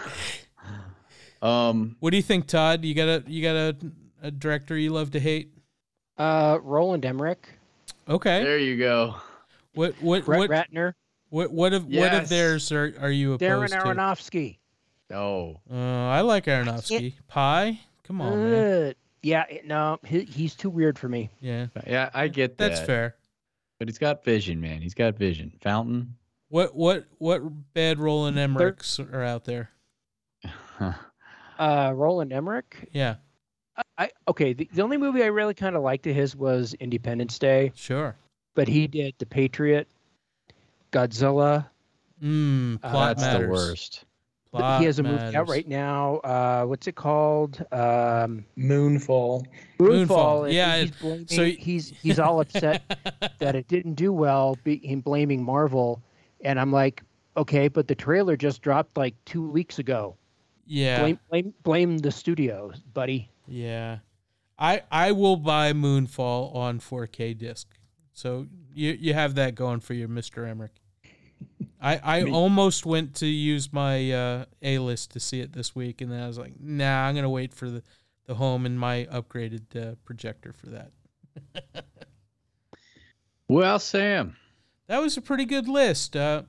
Um. 1.39 1.97
what 1.99 2.09
do 2.09 2.17
you 2.17 2.23
think, 2.23 2.47
Todd? 2.47 2.83
You 2.83 2.95
got 2.95 3.07
a 3.07 3.23
you 3.27 3.43
got 3.43 3.55
a, 3.55 3.75
a 4.23 4.31
director 4.31 4.75
you 4.75 4.89
love 4.89 5.11
to 5.11 5.19
hate? 5.19 5.53
Uh, 6.17 6.57
Roland 6.63 7.05
Emmerich, 7.05 7.47
Okay. 8.09 8.43
There 8.43 8.57
you 8.57 8.77
go. 8.77 9.15
What 9.73 9.93
what 10.01 10.25
Brett 10.25 10.39
what 10.39 10.49
Ratner, 10.49 10.93
what 11.29 11.51
what 11.51 11.73
of 11.73 11.85
what 11.87 12.13
of 12.13 12.29
theirs 12.29 12.71
are, 12.71 12.93
are 12.99 13.11
you 13.11 13.37
Darren 13.37 13.65
opposed 13.65 13.73
to? 13.73 13.79
Aronofsky. 13.79 14.57
Oh. 15.11 15.59
Uh, 15.71 15.75
I 16.07 16.21
like 16.21 16.45
Aronofsky. 16.45 17.13
Pi. 17.27 17.79
Come 18.03 18.21
on, 18.21 18.51
man. 18.51 18.89
Uh, 18.89 18.93
yeah, 19.23 19.45
no, 19.65 19.99
he, 20.05 20.21
he's 20.21 20.55
too 20.55 20.69
weird 20.69 20.97
for 20.97 21.09
me. 21.09 21.29
Yeah, 21.41 21.67
Yeah, 21.85 22.09
I 22.13 22.27
get 22.27 22.57
that. 22.57 22.69
that's 22.69 22.85
fair. 22.85 23.15
But 23.79 23.87
he's 23.89 23.97
got 23.97 24.23
vision, 24.23 24.61
man. 24.61 24.81
He's 24.81 24.93
got 24.93 25.17
vision. 25.17 25.51
Fountain. 25.61 26.15
What 26.49 26.75
what 26.75 27.05
what 27.17 27.41
bad 27.73 27.99
Roland 27.99 28.37
Emmerichs 28.37 28.99
are 29.13 29.23
out 29.23 29.43
there? 29.45 29.69
Uh, 31.59 31.91
Roland 31.95 32.31
Emmerich. 32.31 32.87
Yeah, 32.91 33.15
I, 33.75 33.81
I 33.97 34.11
okay. 34.27 34.53
The, 34.53 34.69
the 34.73 34.83
only 34.83 34.97
movie 34.97 35.23
I 35.23 35.27
really 35.27 35.55
kind 35.55 35.75
of 35.75 35.81
liked 35.81 36.05
of 36.05 36.15
his 36.15 36.35
was 36.35 36.75
Independence 36.75 37.39
Day, 37.39 37.71
sure. 37.73 38.15
but 38.53 38.67
he 38.67 38.85
did 38.85 39.15
The 39.17 39.25
Patriot, 39.25 39.87
Godzilla. 40.97 41.67
Mm, 42.23 42.79
Uh, 42.83 42.91
That's 43.07 43.21
matters. 43.21 43.47
the 43.47 43.51
worst. 43.51 44.03
Plot 44.51 44.79
he 44.79 44.85
has 44.85 44.97
a 44.97 45.03
movie 45.03 45.35
out 45.35 45.49
right 45.49 45.67
now. 45.67 46.15
Uh, 46.17 46.63
what's 46.65 46.87
it 46.87 46.95
called? 46.95 47.59
Um, 47.71 48.45
Moonfall. 48.57 49.45
Moonfall, 49.77 50.07
Moonfall. 50.07 50.53
yeah, 50.53 50.77
he's 50.77 50.91
blaming, 50.91 51.27
so- 51.27 51.45
he's 51.45 51.89
he's 52.01 52.17
all 52.17 52.39
upset 52.39 52.81
that 53.39 53.55
it 53.55 53.67
didn't 53.67 53.93
do 53.95 54.11
well, 54.13 54.57
be, 54.63 54.77
him 54.77 55.01
blaming 55.01 55.43
Marvel, 55.43 56.01
and 56.41 56.59
I'm 56.59 56.71
like, 56.71 57.03
okay, 57.35 57.67
but 57.67 57.87
the 57.87 57.93
trailer 57.95 58.35
just 58.37 58.61
dropped 58.61 58.97
like 58.97 59.13
two 59.25 59.47
weeks 59.47 59.79
ago. 59.79 60.15
yeah, 60.65 60.99
Blame 61.01 61.19
blame 61.29 61.53
blame 61.63 61.97
the 61.99 62.11
studio, 62.11 62.71
buddy. 62.93 63.29
yeah. 63.47 63.99
I 64.57 64.81
I 64.89 65.11
will 65.11 65.35
buy 65.37 65.73
Moonfall 65.73 66.55
on 66.55 66.79
4K 66.79 67.37
disc. 67.37 67.67
So 68.13 68.47
you 68.73 68.93
you 68.99 69.13
have 69.13 69.35
that 69.35 69.53
going 69.53 69.81
for 69.81 69.93
you, 69.93 70.07
Mr. 70.07 70.47
Emmerich. 70.49 70.71
I 71.81 71.99
I 72.03 72.23
Me- 72.23 72.31
almost 72.31 72.85
went 72.85 73.15
to 73.15 73.27
use 73.27 73.71
my 73.71 74.11
uh, 74.11 74.45
A 74.61 74.79
list 74.79 75.11
to 75.11 75.19
see 75.19 75.39
it 75.41 75.53
this 75.53 75.75
week, 75.75 76.01
and 76.01 76.11
then 76.11 76.21
I 76.21 76.27
was 76.27 76.37
like, 76.37 76.53
nah, 76.59 77.05
I'm 77.07 77.15
gonna 77.15 77.29
wait 77.29 77.53
for 77.53 77.69
the 77.69 77.83
the 78.25 78.35
home 78.35 78.65
and 78.65 78.79
my 78.79 79.07
upgraded 79.11 79.75
uh, 79.75 79.95
projector 80.05 80.53
for 80.53 80.67
that. 80.67 80.91
Well, 83.49 83.79
Sam. 83.79 84.35
That 84.87 85.01
was 85.01 85.17
a 85.17 85.21
pretty 85.21 85.45
good 85.45 85.67
list. 85.67 86.15
Uh, 86.15 86.43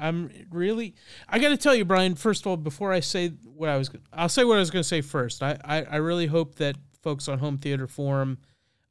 I'm 0.00 0.30
really. 0.50 0.94
I 1.28 1.38
got 1.38 1.50
to 1.50 1.56
tell 1.56 1.74
you, 1.74 1.84
Brian. 1.84 2.16
First 2.16 2.42
of 2.42 2.48
all, 2.48 2.56
before 2.56 2.92
I 2.92 3.00
say 3.00 3.28
what 3.44 3.68
I 3.68 3.76
was, 3.76 3.90
I'll 4.12 4.28
say 4.28 4.44
what 4.44 4.56
I 4.56 4.60
was 4.60 4.70
going 4.70 4.82
to 4.82 4.88
say 4.88 5.00
first. 5.00 5.42
I, 5.42 5.58
I, 5.64 5.82
I 5.82 5.96
really 5.96 6.26
hope 6.26 6.56
that 6.56 6.76
folks 7.02 7.28
on 7.28 7.38
Home 7.38 7.58
Theater 7.58 7.86
Forum 7.86 8.38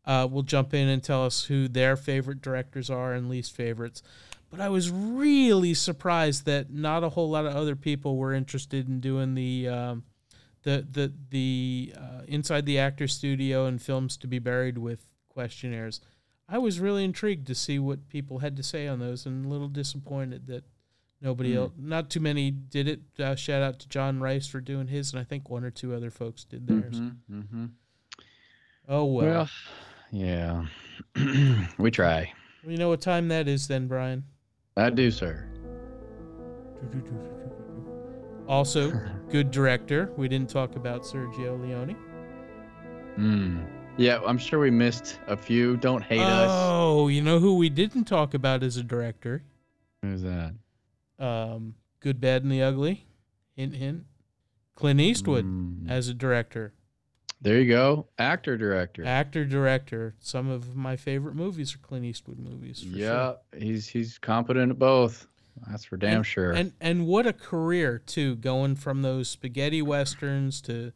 uh, 0.06 0.28
will 0.32 0.44
jump 0.44 0.74
in 0.74 0.88
and 0.88 1.04
tell 1.04 1.26
us 1.26 1.46
who 1.46 1.68
their 1.68 1.98
favorite 1.98 2.42
directors 2.42 2.90
are 2.90 3.14
and 3.14 3.30
least 3.30 3.54
favorites. 3.56 4.04
But 4.56 4.62
I 4.62 4.70
was 4.70 4.92
really 4.92 5.74
surprised 5.74 6.46
that 6.46 6.72
not 6.72 7.04
a 7.04 7.10
whole 7.10 7.28
lot 7.28 7.48
of 7.48 7.56
other 7.56 7.76
people 7.76 8.18
were 8.18 8.34
interested 8.36 8.88
in 8.88 9.00
doing 9.00 9.34
the 9.34 9.68
um, 9.68 10.04
the 10.62 10.86
the 10.92 11.12
the 11.32 11.94
uh, 11.98 12.22
inside 12.28 12.68
the 12.68 12.78
actor 12.78 13.08
studio 13.08 13.66
and 13.66 13.82
films 13.82 14.16
to 14.18 14.28
be 14.28 14.38
buried 14.38 14.78
with 14.78 15.08
questionnaires. 15.28 16.02
I 16.48 16.60
was 16.60 16.80
really 16.80 17.04
intrigued 17.04 17.48
to 17.48 17.56
see 17.56 17.80
what 17.80 18.10
people 18.10 18.40
had 18.40 18.56
to 18.58 18.64
say 18.64 18.86
on 18.88 19.00
those, 19.00 19.26
and 19.26 19.44
a 19.44 19.50
little 19.50 19.70
disappointed 19.70 20.46
that 20.48 20.64
nobody 21.20 21.54
Hmm. 21.54 21.58
else, 21.58 21.72
not 21.76 22.12
too 22.12 22.20
many, 22.20 22.52
did 22.52 22.88
it. 22.88 23.02
Uh, 23.20 23.34
shout 23.36 23.64
out 23.64 23.80
to 23.80 23.90
John 23.90 24.20
Rice 24.20 24.46
for 24.46 24.62
doing 24.62 24.86
his, 24.88 25.14
and 25.14 25.20
I 25.20 25.24
think 25.24 25.50
one 25.50 25.64
or 25.64 25.72
two 25.72 25.96
other 25.96 26.12
folks 26.12 26.44
did 26.44 26.68
theirs. 26.68 27.00
Mm-hmm. 27.00 27.66
Oh 28.88 29.06
well. 29.06 29.26
Well, 29.26 29.50
yeah. 30.12 30.66
we 31.80 31.90
try. 31.90 32.32
you 32.68 32.78
know 32.78 32.90
what 32.90 33.02
time 33.02 33.30
that 33.30 33.48
is, 33.48 33.68
then, 33.68 33.88
Brian. 33.88 34.26
I 34.76 34.90
do, 34.90 35.12
sir. 35.12 35.48
Also, 38.48 38.92
good 39.30 39.52
director. 39.52 40.12
We 40.18 40.28
didn't 40.28 40.50
talk 40.50 40.76
about 40.76 41.04
Sergio 41.04 41.62
Leone. 41.62 41.96
Mm. 43.18 43.66
Yeah, 43.98 44.20
I'm 44.26 44.40
sure 44.40 44.60
we 44.60 44.72
missed 44.72 45.20
a 45.28 45.38
few. 45.38 45.78
Don't 45.78 46.04
hate 46.04 46.20
us. 46.20 46.50
Oh, 46.52 47.08
you 47.08 47.22
know 47.22 47.40
who 47.40 47.56
we 47.58 47.70
didn't 47.70 48.06
talk 48.06 48.34
about 48.34 48.64
as 48.64 48.76
a 48.78 48.84
director? 48.84 49.44
Who's 50.02 50.24
that? 50.24 50.54
Um, 51.20 51.76
Good, 52.00 52.20
Bad, 52.20 52.42
and 52.44 52.52
the 52.52 52.64
Ugly. 52.64 53.06
Hint, 53.56 53.76
hint. 53.76 54.04
Clint 54.76 55.00
Eastwood 55.00 55.46
Mm, 55.46 55.88
as 55.90 56.08
a 56.08 56.14
director, 56.16 56.74
there 57.44 57.60
you 57.60 57.68
go. 57.68 58.08
Actor, 58.18 58.58
director. 58.58 59.06
actor, 59.06 59.44
director. 59.44 60.16
Some 60.20 60.50
of 60.50 60.76
my 60.76 60.96
favorite 60.96 61.36
movies 61.36 61.76
are 61.76 61.78
Clint 61.80 62.06
Eastwood 62.06 62.40
movies. 62.40 62.82
For 62.82 62.98
yeah, 62.98 63.08
sure. 63.08 63.38
he's 63.60 63.88
he's 63.88 64.18
competent 64.18 64.72
at 64.72 64.80
both. 64.80 65.28
That's 65.68 65.86
for 65.86 65.98
damn 65.98 66.24
sure. 66.24 66.52
And 66.52 66.72
and 66.80 67.06
what 67.06 67.28
a 67.28 67.34
career 67.34 68.00
too, 68.00 68.38
going 68.38 68.76
from 68.76 69.02
those 69.02 69.28
spaghetti 69.30 69.82
westerns 69.82 70.62
to, 70.62 70.94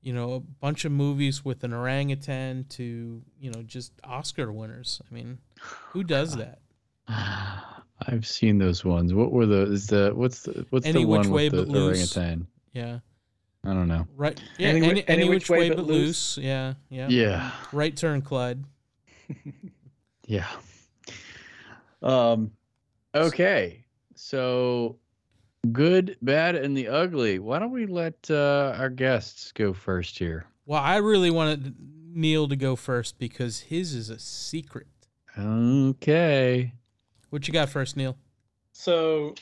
you 0.00 0.12
know, 0.12 0.34
a 0.34 0.40
bunch 0.40 0.84
of 0.84 0.92
movies 0.92 1.44
with 1.44 1.64
an 1.64 1.72
orangutan 1.74 2.64
to 2.70 3.22
you 3.40 3.50
know 3.50 3.62
just 3.62 3.92
Oscar 4.04 4.52
winners. 4.52 5.02
I 5.10 5.12
mean, 5.12 5.38
who 5.60 6.04
does 6.04 6.36
that? 6.36 6.60
I've 7.08 8.26
seen 8.26 8.58
those 8.58 8.84
ones. 8.84 9.12
What 9.12 9.32
were 9.32 9.46
the? 9.46 9.62
Is 9.72 9.88
the 9.88 10.12
what's 10.14 10.42
the 10.42 10.64
what's 10.70 10.86
Any 10.86 11.00
the 11.00 11.08
Which 11.08 11.26
one 11.26 11.30
Way 11.30 11.48
with 11.48 11.52
the, 11.52 11.66
But 11.66 11.72
the 11.72 11.84
orangutan? 11.84 12.46
Yeah, 12.72 12.98
I 13.68 13.74
don't 13.74 13.86
know. 13.86 14.06
right. 14.16 14.40
Yeah, 14.56 14.68
Any 14.68 14.78
any, 14.86 15.00
Whi- 15.00 15.04
any, 15.08 15.28
which, 15.28 15.50
way, 15.50 15.68
but 15.68 15.84
loose. 15.84 16.38
Yeah, 16.40 16.74
yeah. 16.88 17.08
Yeah, 17.08 17.50
Right 17.70 17.94
turn, 17.94 18.22
Clyde. 18.22 18.64
yeah. 20.26 20.46
Um, 22.02 22.52
okay. 23.14 23.84
So, 24.14 24.96
good, 25.70 26.16
bad, 26.22 26.54
and 26.56 26.74
the 26.74 26.88
ugly. 26.88 27.38
Why 27.40 27.58
don't 27.58 27.70
we 27.70 27.84
let 27.84 28.14
uh, 28.30 28.74
our 28.78 28.88
guests 28.88 29.52
go 29.52 29.74
first 29.74 30.18
here? 30.18 30.46
Well, 30.64 30.80
I 30.82 30.96
really 30.96 31.30
wanted 31.30 31.74
Neil 32.14 32.48
to 32.48 32.56
go 32.56 32.74
first 32.74 33.18
because 33.18 33.60
his 33.60 33.92
is 33.92 34.08
a 34.08 34.18
secret. 34.18 34.86
Okay. 35.38 36.72
What 37.28 37.46
you 37.46 37.52
got 37.52 37.68
first, 37.68 37.96
Neil? 37.98 38.16
So, 38.72 39.34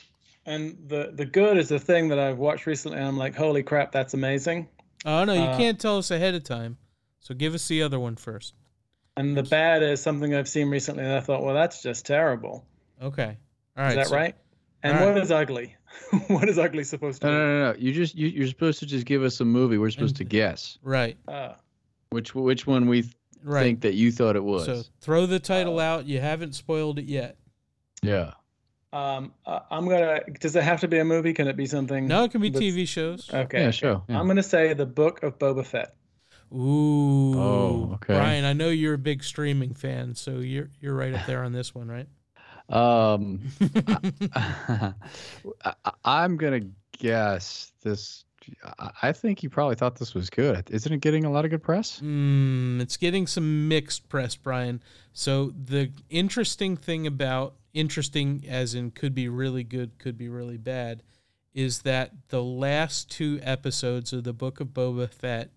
and 0.47 0.75
the 0.87 1.11
the 1.13 1.25
good 1.25 1.57
is 1.57 1.69
the 1.69 1.77
thing 1.79 2.07
that 2.07 2.17
I've 2.17 2.39
watched 2.39 2.65
recently, 2.65 2.97
and 2.97 3.07
I'm 3.07 3.17
like, 3.17 3.35
holy 3.35 3.61
crap, 3.61 3.91
that's 3.91 4.15
amazing. 4.15 4.67
Oh 5.05 5.23
no, 5.25 5.33
you 5.33 5.41
Uh, 5.41 5.57
can't 5.57 5.79
tell 5.79 5.97
us 5.99 6.09
ahead 6.09 6.33
of 6.33 6.43
time. 6.43 6.77
So 7.19 7.35
give 7.35 7.53
us 7.53 7.67
the 7.67 7.83
other 7.83 7.99
one 7.99 8.15
first. 8.15 8.55
And 9.15 9.35
the 9.37 9.43
bad 9.43 9.83
is 9.83 10.01
something 10.01 10.33
I've 10.33 10.47
seen 10.49 10.69
recently, 10.69 11.03
and 11.03 11.13
I 11.13 11.19
thought, 11.19 11.43
well, 11.43 11.53
that's 11.55 11.81
just 11.83 12.05
terrible. 12.05 12.65
Okay. 13.01 13.37
All 13.77 13.83
right. 13.83 13.89
is 13.89 13.95
that 13.95 14.07
so- 14.07 14.15
right? 14.15 14.35
And 14.83 14.97
all 14.97 15.05
what 15.07 15.13
right. 15.15 15.23
is 15.23 15.31
ugly? 15.31 15.75
what 16.27 16.47
is 16.47 16.57
ugly 16.59 16.83
supposed 16.83 17.21
to 17.21 17.27
No, 17.27 17.33
be? 17.33 17.37
no, 17.37 17.45
no, 17.45 17.71
no. 17.73 17.77
You 17.79 17.91
just 17.93 18.15
you, 18.15 18.27
you're 18.27 18.47
supposed 18.47 18.79
to 18.79 18.85
just 18.85 19.05
give 19.05 19.23
us 19.23 19.39
a 19.41 19.45
movie. 19.45 19.77
We're 19.79 19.89
supposed 19.89 20.15
to 20.17 20.23
guess 20.23 20.77
Right. 20.83 21.17
Uh, 21.27 21.53
which 22.11 22.33
which 22.35 22.65
one 22.67 22.87
we 22.87 23.01
th- 23.01 23.13
Right. 23.43 23.63
think 23.63 23.81
that 23.81 23.93
you 23.95 24.11
thought 24.11 24.35
it 24.35 24.43
was. 24.43 24.65
So 24.65 24.83
throw 25.01 25.25
the 25.25 25.39
title 25.39 25.79
Uh, 25.79 25.83
out. 25.83 26.05
You 26.05 26.19
haven't 26.19 26.53
spoiled 26.53 26.99
it 26.99 27.05
yet. 27.05 27.37
yeah. 28.03 28.33
Um, 28.93 29.33
uh, 29.45 29.59
I'm 29.69 29.87
gonna. 29.87 30.21
Does 30.39 30.55
it 30.55 30.63
have 30.63 30.81
to 30.81 30.87
be 30.87 30.99
a 30.99 31.05
movie? 31.05 31.33
Can 31.33 31.47
it 31.47 31.57
be 31.57 31.65
something? 31.65 32.07
No, 32.07 32.23
it 32.23 32.31
can 32.31 32.41
be 32.41 32.49
that's- 32.49 32.73
TV 32.73 32.87
shows. 32.87 33.29
Okay. 33.33 33.61
Yeah, 33.61 33.71
sure. 33.71 34.03
yeah. 34.07 34.19
I'm 34.19 34.27
gonna 34.27 34.43
say 34.43 34.73
the 34.73 34.85
Book 34.85 35.23
of 35.23 35.37
Boba 35.37 35.65
Fett. 35.65 35.95
Ooh. 36.53 37.37
Oh, 37.37 37.91
okay. 37.95 38.13
Brian, 38.15 38.45
I 38.45 38.53
know 38.53 38.69
you're 38.69 38.93
a 38.93 38.97
big 38.99 39.23
streaming 39.23 39.73
fan, 39.73 40.15
so 40.15 40.39
you're 40.39 40.69
you're 40.79 40.95
right 40.95 41.13
up 41.13 41.25
there 41.25 41.43
on 41.43 41.51
this 41.51 41.75
one, 41.75 41.89
right? 41.89 42.07
Um, 42.69 43.41
I, 44.35 44.93
I'm 46.03 46.37
gonna 46.37 46.61
guess 46.97 47.71
this. 47.83 48.23
I- 49.01 49.11
think 49.11 49.43
you 49.43 49.49
probably 49.49 49.75
thought 49.75 49.95
this 49.95 50.13
was 50.13 50.29
good. 50.29 50.69
Isn't 50.69 50.93
it 50.93 51.01
getting 51.01 51.25
a 51.25 51.31
lot 51.31 51.45
of 51.45 51.51
good 51.51 51.63
press? 51.63 51.99
Mm, 52.03 52.81
it's 52.81 52.97
getting 52.97 53.27
some 53.27 53.67
mixed 53.67 54.09
press, 54.09 54.35
Brian. 54.35 54.81
So 55.13 55.53
the 55.65 55.91
interesting 56.09 56.77
thing 56.77 57.07
about 57.07 57.55
interesting, 57.73 58.43
as 58.47 58.75
in 58.75 58.91
could 58.91 59.13
be 59.13 59.29
really 59.29 59.63
good, 59.63 59.97
could 59.99 60.17
be 60.17 60.29
really 60.29 60.57
bad, 60.57 61.03
is 61.53 61.79
that 61.79 62.11
the 62.29 62.43
last 62.43 63.09
two 63.09 63.39
episodes 63.41 64.13
of 64.13 64.23
the 64.23 64.33
Book 64.33 64.59
of 64.59 64.69
Boba 64.69 65.09
Fett. 65.09 65.49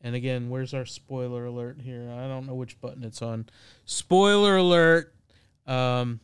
And 0.00 0.14
again, 0.14 0.50
where's 0.50 0.74
our 0.74 0.84
spoiler 0.84 1.46
alert 1.46 1.80
here? 1.80 2.10
I 2.10 2.28
don't 2.28 2.46
know 2.46 2.54
which 2.54 2.80
button 2.80 3.04
it's 3.04 3.22
on. 3.22 3.46
Spoiler 3.84 4.56
alert. 4.56 5.14
Um, 5.66 6.20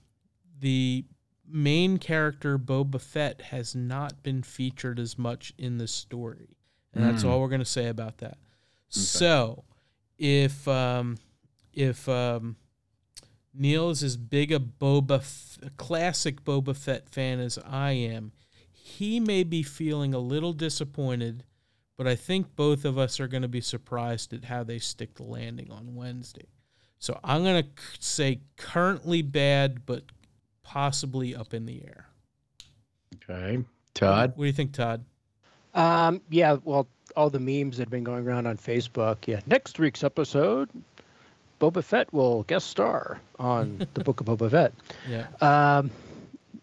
the 0.58 1.04
main 1.50 1.98
character 1.98 2.58
Boba 2.58 3.00
Fett 3.00 3.40
has 3.42 3.74
not 3.74 4.22
been 4.22 4.42
featured 4.42 4.98
as 4.98 5.18
much 5.18 5.52
in 5.58 5.78
the 5.78 5.88
story, 5.88 6.56
and 6.94 7.04
that's 7.04 7.22
Mm. 7.24 7.28
all 7.28 7.40
we're 7.40 7.48
gonna 7.48 7.64
say 7.64 7.86
about 7.88 8.18
that. 8.18 8.38
So, 8.88 9.64
if 10.18 10.66
um, 10.68 11.18
if 11.72 12.08
um, 12.08 12.56
Neil 13.54 13.90
is 13.90 14.02
as 14.02 14.16
big 14.16 14.52
a 14.52 14.58
Boba, 14.58 15.18
F- 15.18 15.58
a 15.62 15.70
classic 15.70 16.44
Boba 16.44 16.74
Fett 16.76 17.08
fan 17.08 17.40
as 17.40 17.58
I 17.64 17.92
am, 17.92 18.32
he 18.72 19.20
may 19.20 19.44
be 19.44 19.62
feeling 19.62 20.14
a 20.14 20.18
little 20.18 20.52
disappointed, 20.52 21.44
but 21.96 22.06
I 22.06 22.16
think 22.16 22.54
both 22.56 22.84
of 22.84 22.98
us 22.98 23.20
are 23.20 23.28
going 23.28 23.42
to 23.42 23.48
be 23.48 23.60
surprised 23.60 24.32
at 24.32 24.44
how 24.44 24.64
they 24.64 24.78
stick 24.78 25.14
the 25.14 25.22
landing 25.22 25.70
on 25.70 25.94
Wednesday. 25.94 26.46
So 26.98 27.18
I'm 27.24 27.42
going 27.44 27.62
to 27.62 27.68
say 27.98 28.40
currently 28.56 29.22
bad, 29.22 29.86
but 29.86 30.04
possibly 30.70 31.34
up 31.34 31.52
in 31.52 31.66
the 31.66 31.82
air. 31.82 32.06
Okay, 33.16 33.64
Todd? 33.92 34.32
What 34.36 34.44
do 34.44 34.46
you 34.46 34.52
think, 34.52 34.72
Todd? 34.72 35.04
Um, 35.74 36.20
yeah, 36.30 36.58
well, 36.62 36.86
all 37.16 37.28
the 37.28 37.40
memes 37.40 37.76
that 37.76 37.84
have 37.84 37.90
been 37.90 38.04
going 38.04 38.24
around 38.26 38.46
on 38.46 38.56
Facebook. 38.56 39.16
Yeah, 39.26 39.40
next 39.46 39.80
week's 39.80 40.04
episode, 40.04 40.70
Boba 41.60 41.82
Fett 41.82 42.12
will 42.12 42.44
guest 42.44 42.68
star 42.68 43.20
on 43.40 43.84
the 43.94 44.04
Book 44.04 44.20
of 44.20 44.26
Boba 44.26 44.48
Fett. 44.48 44.72
Yeah. 45.08 45.26
Um, 45.40 45.90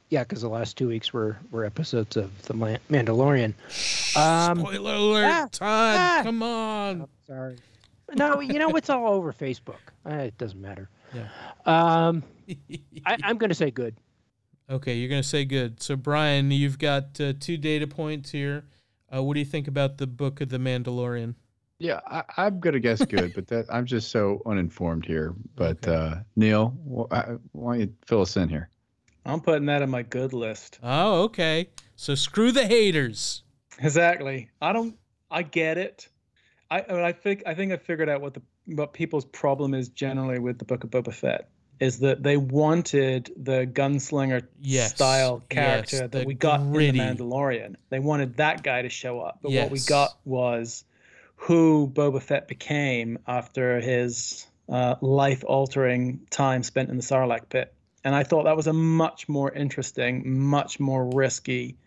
yeah, 0.10 0.24
because 0.24 0.42
the 0.42 0.48
last 0.48 0.78
two 0.78 0.88
weeks 0.88 1.12
were 1.12 1.38
were 1.52 1.66
episodes 1.66 2.16
of 2.16 2.42
the 2.44 2.54
Mandalorian. 2.54 3.56
Um, 4.16 4.60
Spoiler 4.60 4.94
alert, 4.94 5.26
ah, 5.26 5.48
Todd! 5.52 5.98
ah. 6.00 6.20
come 6.24 6.44
on. 6.44 7.08
sorry. 7.28 7.58
No, 8.16 8.40
you 8.40 8.58
know 8.58 8.70
it's 8.70 8.90
all 8.90 9.14
over 9.16 9.34
Facebook. 9.34 9.84
Eh, 10.06 10.16
it 10.16 10.38
doesn't 10.38 10.62
matter. 10.62 10.88
Yeah. 11.14 11.28
Um, 11.66 12.24
I, 13.06 13.18
I'm 13.24 13.38
going 13.38 13.50
to 13.50 13.56
say 13.56 13.72
good. 13.72 13.96
okay, 14.70 14.96
you're 14.96 15.10
gonna 15.10 15.24
say 15.24 15.46
good. 15.46 15.82
So 15.82 15.96
Brian, 15.96 16.52
you've 16.52 16.78
got 16.80 17.20
uh, 17.22 17.34
two 17.40 17.58
data 17.58 17.88
points 17.88 18.32
here. 18.32 18.66
Uh, 19.14 19.24
what 19.24 19.34
do 19.36 19.40
you 19.40 19.46
think 19.46 19.68
about 19.68 19.98
the 19.98 20.08
book 20.08 20.42
of 20.42 20.50
the 20.50 20.58
Mandalorian? 20.58 21.36
Yeah, 21.80 22.00
I, 22.08 22.24
I'm 22.38 22.60
gonna 22.60 22.80
guess 22.80 23.04
good, 23.06 23.34
but 23.36 23.48
that 23.48 23.66
I'm 23.70 23.86
just 23.86 24.12
so 24.12 24.42
uninformed 24.46 25.06
here. 25.06 25.34
But 25.56 25.88
Okay. 25.88 25.96
uh, 25.96 26.16
Neil, 26.36 26.76
wh- 26.90 27.14
I- 27.14 27.36
why 27.54 27.74
don't 27.78 27.82
you 27.82 27.94
fill 28.06 28.22
us 28.22 28.36
in 28.36 28.50
here? 28.50 28.70
I'm 29.26 29.40
putting 29.42 29.66
that 29.68 29.82
on 29.82 29.90
my 29.90 30.04
good 30.04 30.34
list. 30.34 30.80
Oh, 30.84 31.24
okay. 31.24 31.70
So 31.96 32.16
screw 32.16 32.52
the 32.52 32.66
haters. 32.66 33.44
Exactly. 33.80 34.50
I 34.62 34.74
don't. 34.74 34.98
I 35.32 35.44
get 35.44 35.78
it. 35.78 36.08
I. 36.72 36.82
I, 36.90 36.94
mean, 36.94 37.04
I 37.04 37.12
think. 37.12 37.44
I 37.46 37.54
think 37.54 37.72
I 37.72 37.78
figured 37.78 38.10
out 38.10 38.22
what 38.22 38.34
the 38.34 38.42
what 38.68 38.94
people's 38.94 39.26
problem 39.26 39.74
is 39.74 39.90
generally 39.90 40.40
with 40.40 40.60
the 40.60 40.66
Book 40.66 40.84
of 40.84 40.92
Boba 40.92 41.14
Fett 41.14 41.50
is 41.80 42.00
that 42.00 42.24
they 42.24 42.38
wanted 42.38 43.32
the 43.38 43.66
gunslinger 43.72 44.46
Yes, 44.62 44.96
style 44.96 45.44
character 45.50 46.08
the 46.08 46.20
that 46.20 46.28
we 46.28 46.34
got 46.34 46.72
gritty. 46.72 47.00
in 47.00 47.16
the 47.18 47.24
Mandalorian. 47.24 47.76
They 47.90 48.00
wanted 48.00 48.38
that 48.38 48.64
guy 48.64 48.82
to 48.82 48.90
show 48.90 49.20
up, 49.22 49.40
but 49.42 49.52
what 49.52 49.72
we 49.72 49.80
got 49.80 50.18
was 50.26 50.84
who 51.36 51.92
Boba 51.94 52.22
Fett 52.22 52.48
became 52.48 53.20
after 53.28 53.80
his 53.80 54.46
uh, 54.70 54.96
life-altering 55.02 56.22
time 56.30 56.64
spent 56.64 56.90
in 56.90 56.98
the 56.98 57.04
Sarlacc 57.04 57.50
pit. 57.50 57.74
And 58.04 58.16
I 58.16 58.24
thought 58.24 58.46
that 58.46 58.56
was 58.56 58.68
a 58.68 58.74
much 58.74 59.30
more 59.30 59.52
interesting, 59.52 60.40
much 60.40 60.80
more 60.80 61.10
risky 61.14 61.78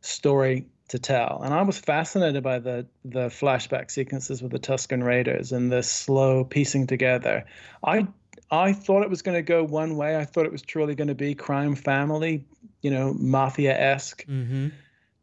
story 0.00 0.66
to 0.88 0.98
tell. 0.98 1.40
And 1.42 1.54
I 1.54 1.62
was 1.62 1.78
fascinated 1.78 2.42
by 2.42 2.58
the 2.58 2.86
the 3.04 3.26
flashback 3.28 3.90
sequences 3.90 4.42
with 4.42 4.52
the 4.52 4.58
Tusken 4.58 5.02
Raiders 5.02 5.52
and 5.52 5.70
the 5.72 5.82
slow 5.82 6.44
piecing 6.44 6.86
together. 6.86 7.44
I 7.84 8.06
I 8.50 8.72
thought 8.74 9.02
it 9.02 9.10
was 9.10 9.22
going 9.22 9.36
to 9.36 9.42
go 9.42 9.64
one 9.64 9.96
way. 9.96 10.16
I 10.16 10.24
thought 10.26 10.44
it 10.46 10.52
was 10.52 10.62
truly 10.62 10.94
going 10.94 11.08
to 11.08 11.14
be 11.14 11.34
crime 11.34 11.74
family, 11.74 12.44
you 12.82 12.90
know, 12.90 13.14
mafia 13.14 13.76
esque 13.78 14.26
Mm-hmm. 14.26 14.68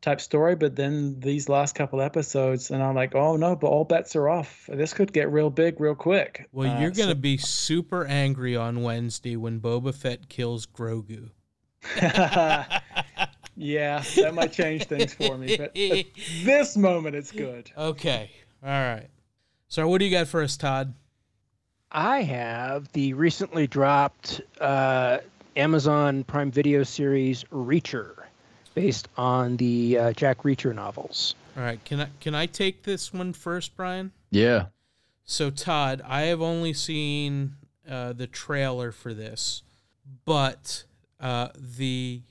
type 0.01 0.19
story. 0.19 0.55
But 0.55 0.75
then 0.75 1.19
these 1.19 1.47
last 1.47 1.75
couple 1.75 2.01
episodes, 2.01 2.71
and 2.71 2.81
I'm 2.81 2.95
like, 2.95 3.13
oh 3.13 3.37
no, 3.37 3.55
but 3.55 3.67
all 3.67 3.85
bets 3.85 4.15
are 4.15 4.27
off. 4.27 4.67
This 4.67 4.93
could 4.93 5.13
get 5.13 5.31
real 5.31 5.51
big 5.51 5.79
real 5.79 5.93
quick. 5.95 6.47
Well, 6.51 6.71
Uh, 6.71 6.81
you're 6.81 6.89
gonna 6.89 7.09
so- 7.11 7.15
be 7.15 7.37
super 7.37 8.05
angry 8.05 8.55
on 8.55 8.81
Wednesday 8.81 9.35
when 9.35 9.59
Boba 9.59 9.93
Fett 9.93 10.27
kills 10.27 10.65
Grogu. 10.65 11.29
yeah, 13.61 14.03
that 14.15 14.33
might 14.33 14.51
change 14.51 14.85
things 14.85 15.13
for 15.13 15.37
me. 15.37 15.55
But 15.55 15.77
at 15.77 16.05
this 16.43 16.75
moment, 16.75 17.15
it's 17.15 17.31
good. 17.31 17.71
okay. 17.77 18.31
All 18.63 18.69
right. 18.69 19.07
So 19.67 19.87
what 19.87 19.99
do 19.99 20.05
you 20.05 20.11
got 20.11 20.27
for 20.27 20.41
us, 20.41 20.57
Todd? 20.57 20.93
I 21.91 22.23
have 22.23 22.91
the 22.93 23.13
recently 23.13 23.67
dropped 23.67 24.41
uh, 24.59 25.19
Amazon 25.55 26.23
Prime 26.23 26.51
Video 26.51 26.83
series 26.83 27.43
Reacher, 27.45 28.15
based 28.73 29.07
on 29.17 29.57
the 29.57 29.97
uh, 29.97 30.13
Jack 30.13 30.39
Reacher 30.43 30.73
novels. 30.73 31.35
All 31.55 31.63
right. 31.63 31.83
Can 31.85 32.01
I 32.01 32.07
can 32.19 32.33
I 32.33 32.45
take 32.47 32.83
this 32.83 33.13
one 33.13 33.33
first, 33.33 33.75
Brian? 33.75 34.11
Yeah. 34.31 34.67
So 35.25 35.49
Todd, 35.49 36.01
I 36.05 36.23
have 36.23 36.41
only 36.41 36.73
seen 36.73 37.55
uh, 37.89 38.13
the 38.13 38.27
trailer 38.27 38.91
for 38.91 39.13
this, 39.13 39.61
but 40.25 40.83
uh, 41.19 41.49
the 41.55 42.21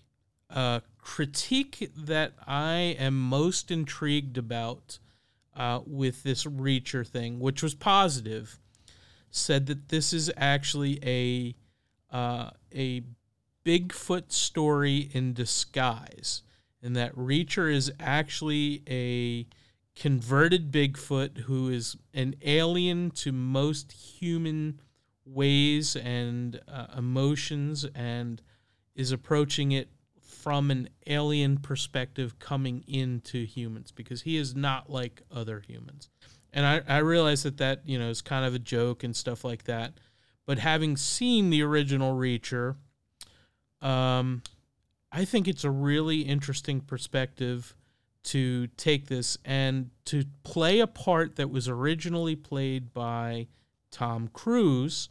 uh, 0.49 0.81
critique 1.11 1.91
that 1.97 2.33
I 2.47 2.95
am 2.97 3.21
most 3.21 3.73
intrigued 3.73 4.39
about 4.39 5.01
uh, 5.57 5.81
with 5.85 6.23
this 6.23 6.45
Reacher 6.45 7.05
thing, 7.05 7.41
which 7.41 7.65
was 7.65 7.75
positive, 7.75 8.61
said 9.29 9.67
that 9.67 9.89
this 9.89 10.13
is 10.13 10.31
actually 10.37 11.01
a 11.05 11.57
uh, 12.17 12.51
a 12.73 13.03
Bigfoot 13.65 14.31
story 14.31 15.11
in 15.13 15.33
disguise, 15.33 16.43
and 16.81 16.95
that 16.95 17.13
Reacher 17.17 17.75
is 17.75 17.91
actually 17.99 18.85
a 18.89 19.49
converted 20.01 20.71
Bigfoot 20.71 21.39
who 21.39 21.71
is 21.71 21.97
an 22.15 22.37
alien 22.43 23.11
to 23.17 23.33
most 23.33 23.91
human 23.91 24.81
ways 25.25 25.97
and 25.97 26.61
uh, 26.69 26.87
emotions 26.97 27.85
and 27.97 28.41
is 28.95 29.11
approaching 29.11 29.73
it 29.73 29.89
from 30.43 30.71
an 30.71 30.89
alien 31.07 31.59
perspective 31.59 32.39
coming 32.39 32.85
into 32.89 33.45
humans 33.45 33.93
because 33.93 34.23
he 34.23 34.37
is 34.37 34.55
not 34.55 34.91
like 34.91 35.23
other 35.31 35.61
humans. 35.67 36.09
And 36.53 36.67
I, 36.67 36.83
I 36.89 36.99
realize 36.99 37.43
that 37.45 37.59
that, 37.59 37.83
you 37.85 37.99
know, 37.99 38.09
is 38.09 38.23
kind 38.23 38.45
of 38.45 38.55
a 38.55 38.59
joke 38.59 39.05
and 39.05 39.15
stuff 39.15 39.45
like 39.45 39.65
that. 39.65 39.95
But 40.47 40.59
having 40.59 40.97
seen 40.97 41.51
the 41.51 41.63
original 41.63 42.17
Reacher, 42.17 42.77
um, 43.81 44.43
I 45.13 45.25
think 45.25 45.47
it's 45.47 45.65
a 45.65 45.71
really 45.71 46.23
interesting 46.23 46.81
perspective 46.81 47.75
to 48.23 48.67
take 48.77 49.07
this 49.07 49.39
and 49.45 49.91
to 50.07 50.25
play 50.43 50.81
a 50.81 50.87
part 50.87 51.37
that 51.37 51.51
was 51.51 51.69
originally 51.69 52.37
played 52.37 52.93
by 52.93 53.47
Tom 53.91 54.29
Cruise 54.33 55.09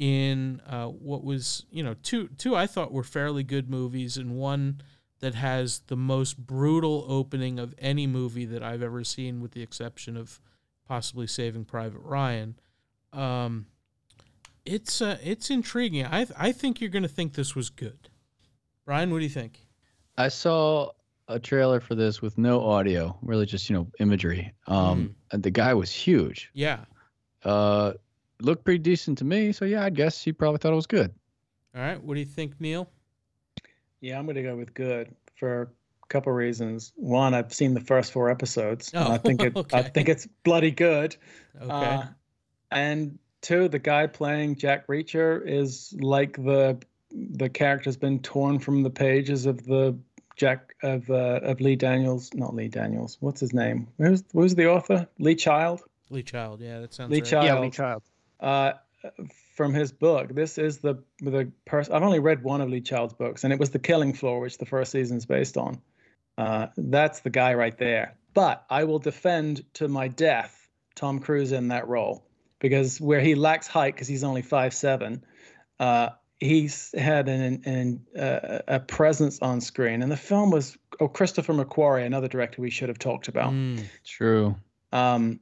in 0.00 0.62
uh, 0.66 0.86
what 0.86 1.22
was 1.22 1.66
you 1.70 1.84
know 1.84 1.94
two 2.02 2.28
two 2.38 2.56
I 2.56 2.66
thought 2.66 2.90
were 2.90 3.04
fairly 3.04 3.44
good 3.44 3.70
movies 3.70 4.16
and 4.16 4.34
one 4.34 4.80
that 5.20 5.34
has 5.34 5.82
the 5.88 5.96
most 5.96 6.38
brutal 6.38 7.04
opening 7.06 7.58
of 7.58 7.74
any 7.78 8.06
movie 8.06 8.46
that 8.46 8.62
I've 8.62 8.82
ever 8.82 9.04
seen 9.04 9.42
with 9.42 9.52
the 9.52 9.62
exception 9.62 10.16
of 10.16 10.40
possibly 10.88 11.26
Saving 11.26 11.66
Private 11.66 12.00
Ryan. 12.00 12.58
Um, 13.12 13.66
it's 14.64 15.02
uh, 15.02 15.18
it's 15.22 15.50
intriguing. 15.50 16.06
I 16.06 16.26
I 16.36 16.52
think 16.52 16.80
you're 16.80 16.90
going 16.90 17.02
to 17.02 17.08
think 17.08 17.34
this 17.34 17.54
was 17.54 17.68
good. 17.68 18.08
Brian, 18.86 19.10
what 19.10 19.18
do 19.18 19.24
you 19.24 19.30
think? 19.30 19.66
I 20.16 20.28
saw 20.28 20.92
a 21.28 21.38
trailer 21.38 21.80
for 21.80 21.94
this 21.94 22.22
with 22.22 22.38
no 22.38 22.64
audio, 22.64 23.18
really 23.20 23.44
just 23.44 23.68
you 23.68 23.76
know 23.76 23.86
imagery. 24.00 24.54
Um, 24.66 25.14
and 25.30 25.42
the 25.42 25.50
guy 25.50 25.74
was 25.74 25.92
huge. 25.92 26.50
Yeah. 26.54 26.86
Uh, 27.44 27.92
looked 28.42 28.64
pretty 28.64 28.78
decent 28.78 29.18
to 29.18 29.24
me. 29.24 29.52
So 29.52 29.64
yeah, 29.64 29.84
I 29.84 29.90
guess 29.90 30.22
he 30.22 30.32
probably 30.32 30.58
thought 30.58 30.72
it 30.72 30.76
was 30.76 30.86
good. 30.86 31.12
All 31.74 31.82
right. 31.82 32.02
What 32.02 32.14
do 32.14 32.20
you 32.20 32.26
think, 32.26 32.60
Neil? 32.60 32.88
Yeah, 34.00 34.18
I'm 34.18 34.24
going 34.24 34.36
to 34.36 34.42
go 34.42 34.56
with 34.56 34.74
good 34.74 35.14
for 35.36 35.62
a 36.02 36.06
couple 36.08 36.32
reasons. 36.32 36.92
One, 36.96 37.34
I've 37.34 37.52
seen 37.52 37.74
the 37.74 37.80
first 37.80 38.12
four 38.12 38.30
episodes. 38.30 38.92
and 38.92 39.06
Oh, 39.06 39.12
I 39.12 39.18
think 39.18 39.42
it. 39.42 39.56
I 39.74 39.82
think 39.82 40.08
it's 40.08 40.26
bloody 40.44 40.70
good. 40.70 41.16
Okay. 41.60 41.70
Uh, 41.70 42.02
and 42.70 43.18
two, 43.42 43.68
the 43.68 43.78
guy 43.78 44.06
playing 44.06 44.56
Jack 44.56 44.86
Reacher 44.86 45.42
is 45.46 45.94
like 46.00 46.36
the 46.36 46.78
the 47.12 47.48
character's 47.48 47.96
been 47.96 48.20
torn 48.20 48.60
from 48.60 48.82
the 48.84 48.90
pages 48.90 49.46
of 49.46 49.64
the 49.64 49.98
Jack 50.36 50.74
of 50.82 51.10
uh, 51.10 51.40
of 51.42 51.60
Lee 51.60 51.76
Daniels, 51.76 52.30
not 52.34 52.54
Lee 52.54 52.68
Daniels. 52.68 53.18
What's 53.20 53.40
his 53.40 53.52
name? 53.52 53.88
Who's 53.98 54.24
who's 54.32 54.54
the 54.54 54.68
author? 54.70 55.06
Lee 55.18 55.34
Child. 55.34 55.82
Lee 56.08 56.22
Child. 56.22 56.60
Yeah, 56.60 56.80
that 56.80 56.94
sounds 56.94 57.10
Lee 57.10 57.20
right. 57.20 57.28
Child. 57.28 57.44
Yeah, 57.44 57.58
Lee 57.58 57.70
Child. 57.70 58.02
Uh, 58.40 58.72
from 59.54 59.74
his 59.74 59.92
book. 59.92 60.34
This 60.34 60.58
is 60.58 60.78
the 60.78 61.02
the 61.20 61.52
person. 61.64 61.94
I've 61.94 62.02
only 62.02 62.18
read 62.18 62.42
one 62.42 62.60
of 62.60 62.68
Lee 62.68 62.80
Child's 62.80 63.14
books, 63.14 63.44
and 63.44 63.52
it 63.52 63.58
was 63.58 63.70
The 63.70 63.78
Killing 63.78 64.12
Floor, 64.12 64.40
which 64.40 64.58
the 64.58 64.66
first 64.66 64.92
season 64.92 65.16
is 65.16 65.26
based 65.26 65.56
on. 65.56 65.80
Uh, 66.38 66.68
that's 66.76 67.20
the 67.20 67.30
guy 67.30 67.54
right 67.54 67.76
there. 67.76 68.16
But 68.32 68.64
I 68.70 68.84
will 68.84 68.98
defend 68.98 69.64
to 69.74 69.88
my 69.88 70.08
death 70.08 70.68
Tom 70.94 71.18
Cruise 71.18 71.52
in 71.52 71.68
that 71.68 71.88
role 71.88 72.24
because 72.58 73.00
where 73.00 73.20
he 73.20 73.34
lacks 73.34 73.66
height 73.66 73.94
because 73.94 74.08
he's 74.08 74.24
only 74.24 74.42
five 74.42 74.72
seven, 74.72 75.24
uh, 75.78 76.10
he's 76.38 76.94
had 76.96 77.28
an, 77.28 77.62
an 77.64 78.06
uh, 78.18 78.60
a 78.68 78.80
presence 78.80 79.40
on 79.40 79.60
screen, 79.60 80.02
and 80.02 80.10
the 80.10 80.16
film 80.16 80.50
was 80.50 80.78
oh 81.00 81.08
Christopher 81.08 81.52
McQuarrie, 81.52 82.06
another 82.06 82.28
director 82.28 82.62
we 82.62 82.70
should 82.70 82.88
have 82.88 82.98
talked 82.98 83.28
about. 83.28 83.52
Mm, 83.52 83.84
True. 84.04 84.56
Um, 84.92 85.40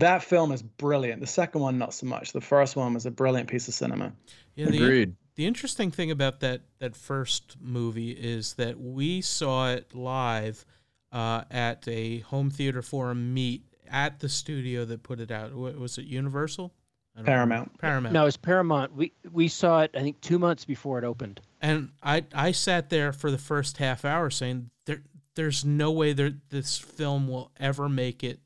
that 0.00 0.22
film 0.22 0.52
is 0.52 0.62
brilliant. 0.62 1.20
The 1.20 1.26
second 1.26 1.60
one, 1.60 1.78
not 1.78 1.94
so 1.94 2.06
much. 2.06 2.32
The 2.32 2.40
first 2.40 2.76
one 2.76 2.94
was 2.94 3.06
a 3.06 3.10
brilliant 3.10 3.48
piece 3.48 3.68
of 3.68 3.74
cinema. 3.74 4.12
yeah, 4.54 4.66
the, 4.66 4.82
Agreed. 4.82 5.16
the 5.36 5.46
interesting 5.46 5.90
thing 5.90 6.10
about 6.10 6.40
that 6.40 6.62
that 6.78 6.96
first 6.96 7.56
movie 7.60 8.10
is 8.10 8.54
that 8.54 8.80
we 8.80 9.20
saw 9.20 9.70
it 9.70 9.94
live 9.94 10.64
uh, 11.12 11.42
at 11.50 11.86
a 11.88 12.20
home 12.20 12.50
theater 12.50 12.82
forum 12.82 13.32
meet 13.34 13.62
at 13.88 14.20
the 14.20 14.28
studio 14.28 14.84
that 14.84 15.02
put 15.02 15.20
it 15.20 15.30
out. 15.30 15.54
Was 15.54 15.98
it 15.98 16.06
Universal? 16.06 16.72
I 17.14 17.20
don't. 17.20 17.26
Paramount. 17.26 17.78
Paramount. 17.78 18.12
No, 18.12 18.26
it's 18.26 18.36
Paramount. 18.36 18.94
We 18.94 19.12
we 19.32 19.48
saw 19.48 19.82
it 19.82 19.92
I 19.94 20.00
think 20.00 20.20
two 20.20 20.38
months 20.38 20.64
before 20.64 20.98
it 20.98 21.04
opened. 21.04 21.40
And 21.60 21.90
I 22.02 22.24
I 22.34 22.52
sat 22.52 22.90
there 22.90 23.12
for 23.12 23.30
the 23.30 23.38
first 23.38 23.78
half 23.78 24.04
hour 24.04 24.30
saying 24.30 24.70
there 24.84 25.02
there's 25.34 25.64
no 25.64 25.92
way 25.92 26.12
there 26.12 26.34
this 26.50 26.76
film 26.76 27.28
will 27.28 27.52
ever 27.58 27.88
make 27.88 28.22
it 28.22 28.40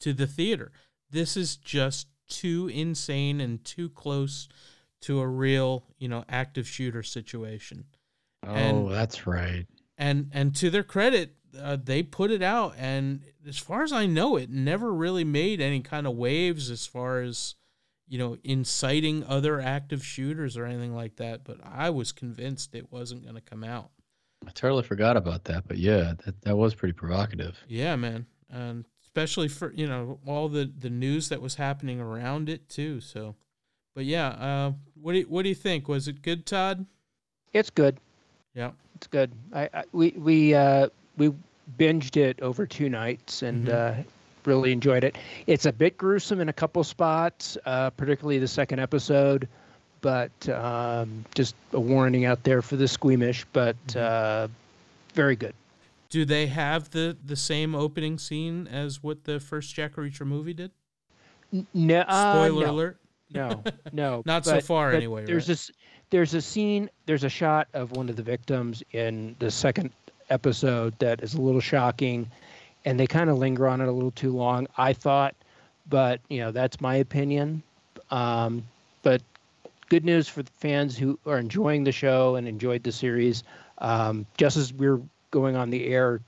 to 0.00 0.12
the 0.12 0.26
theater. 0.26 0.72
This 1.14 1.36
is 1.36 1.56
just 1.56 2.08
too 2.28 2.68
insane 2.72 3.40
and 3.40 3.64
too 3.64 3.88
close 3.88 4.48
to 5.02 5.20
a 5.20 5.26
real, 5.26 5.84
you 5.98 6.08
know, 6.08 6.24
active 6.28 6.66
shooter 6.66 7.02
situation. 7.02 7.84
Oh, 8.46 8.52
And- 8.54 8.90
that's 8.90 9.26
right. 9.26 9.66
And 9.96 10.30
and 10.32 10.56
to 10.56 10.70
their 10.70 10.82
credit, 10.82 11.36
uh, 11.56 11.76
they 11.82 12.02
put 12.02 12.32
it 12.32 12.42
out 12.42 12.74
and 12.76 13.22
as 13.46 13.58
far 13.58 13.84
as 13.84 13.92
I 13.92 14.06
know 14.06 14.36
it 14.36 14.50
never 14.50 14.92
really 14.92 15.22
made 15.22 15.60
any 15.60 15.80
kind 15.82 16.06
of 16.06 16.14
waves 16.16 16.68
as 16.68 16.84
far 16.86 17.20
as 17.20 17.54
you 18.06 18.18
know, 18.18 18.36
inciting 18.44 19.24
other 19.24 19.60
active 19.60 20.04
shooters 20.04 20.56
or 20.58 20.66
anything 20.66 20.94
like 20.94 21.16
that, 21.16 21.42
but 21.42 21.58
I 21.64 21.88
was 21.88 22.12
convinced 22.12 22.74
it 22.74 22.92
wasn't 22.92 23.22
going 23.22 23.34
to 23.34 23.40
come 23.40 23.64
out. 23.64 23.90
I 24.46 24.50
totally 24.50 24.82
forgot 24.82 25.16
about 25.16 25.44
that, 25.44 25.66
but 25.66 25.78
yeah, 25.78 26.12
that, 26.26 26.42
that 26.42 26.56
was 26.56 26.74
pretty 26.74 26.92
provocative. 26.92 27.56
Yeah, 27.66 27.96
man. 27.96 28.26
And 28.50 28.84
especially 29.14 29.46
for, 29.46 29.72
you 29.74 29.86
know, 29.86 30.18
all 30.26 30.48
the 30.48 30.68
the 30.80 30.90
news 30.90 31.28
that 31.28 31.40
was 31.40 31.54
happening 31.54 32.00
around 32.00 32.48
it 32.48 32.68
too. 32.68 33.00
So 33.00 33.36
but 33.94 34.04
yeah, 34.04 34.28
uh 34.30 34.72
what 35.00 35.12
do 35.12 35.18
you, 35.20 35.24
what 35.26 35.42
do 35.44 35.48
you 35.48 35.54
think? 35.54 35.86
Was 35.88 36.08
it 36.08 36.20
good, 36.20 36.44
Todd? 36.46 36.84
It's 37.52 37.70
good. 37.70 37.96
Yeah. 38.54 38.72
It's 38.96 39.06
good. 39.06 39.30
I, 39.52 39.68
I 39.72 39.84
we 39.92 40.10
we 40.16 40.54
uh 40.54 40.88
we 41.16 41.32
binged 41.78 42.16
it 42.16 42.40
over 42.42 42.66
two 42.66 42.88
nights 42.88 43.42
and 43.42 43.68
Mhm. 43.68 44.00
uh 44.00 44.02
really 44.44 44.72
enjoyed 44.72 45.04
it. 45.04 45.16
It's 45.46 45.64
a 45.64 45.72
bit 45.72 45.96
gruesome 45.96 46.40
in 46.40 46.48
a 46.48 46.52
couple 46.52 46.82
spots, 46.82 47.56
uh 47.66 47.90
particularly 47.90 48.40
the 48.40 48.48
second 48.48 48.80
episode, 48.80 49.46
but 50.00 50.48
um 50.48 51.24
just 51.36 51.54
a 51.72 51.78
warning 51.80 52.24
out 52.24 52.42
there 52.42 52.62
for 52.62 52.74
the 52.74 52.88
squeamish, 52.88 53.46
but 53.52 53.76
Mhm. 53.86 54.00
uh 54.00 54.48
very 55.14 55.36
good. 55.36 55.54
Do 56.14 56.24
they 56.24 56.46
have 56.46 56.90
the 56.90 57.16
the 57.24 57.34
same 57.34 57.74
opening 57.74 58.18
scene 58.18 58.68
as 58.68 59.02
what 59.02 59.24
the 59.24 59.40
first 59.40 59.74
Jack 59.74 59.96
Reacher 59.96 60.24
movie 60.24 60.54
did? 60.54 60.70
No, 61.74 62.02
uh, 62.02 62.32
Spoiler 62.34 62.66
no. 62.66 62.72
alert. 62.72 62.96
No, 63.32 63.64
no, 63.92 64.22
Not 64.24 64.44
so 64.44 64.60
far 64.60 64.92
but 64.92 64.98
anyway, 64.98 65.24
There's 65.24 65.42
right? 65.42 65.48
this. 65.48 65.72
There's 66.10 66.32
a 66.34 66.40
scene. 66.40 66.88
There's 67.06 67.24
a 67.24 67.28
shot 67.28 67.66
of 67.74 67.96
one 67.96 68.08
of 68.08 68.14
the 68.14 68.22
victims 68.22 68.80
in 68.92 69.34
the 69.40 69.50
second 69.50 69.90
episode 70.30 70.96
that 71.00 71.20
is 71.20 71.34
a 71.34 71.40
little 71.40 71.60
shocking, 71.60 72.30
and 72.84 73.00
they 73.00 73.08
kind 73.08 73.28
of 73.28 73.38
linger 73.38 73.66
on 73.66 73.80
it 73.80 73.88
a 73.88 73.90
little 73.90 74.12
too 74.12 74.30
long. 74.30 74.68
I 74.78 74.92
thought, 74.92 75.34
but 75.88 76.20
you 76.28 76.38
know 76.38 76.52
that's 76.52 76.80
my 76.80 76.94
opinion. 76.94 77.60
Um, 78.12 78.62
but 79.02 79.20
good 79.88 80.04
news 80.04 80.28
for 80.28 80.44
the 80.44 80.52
fans 80.52 80.96
who 80.96 81.18
are 81.26 81.38
enjoying 81.38 81.82
the 81.82 81.90
show 81.90 82.36
and 82.36 82.46
enjoyed 82.46 82.84
the 82.84 82.92
series. 82.92 83.42
Um, 83.78 84.26
just 84.36 84.56
as 84.56 84.72
we're 84.72 85.00
going 85.34 85.56
on 85.56 85.68
the 85.70 85.86
air, 85.88 86.20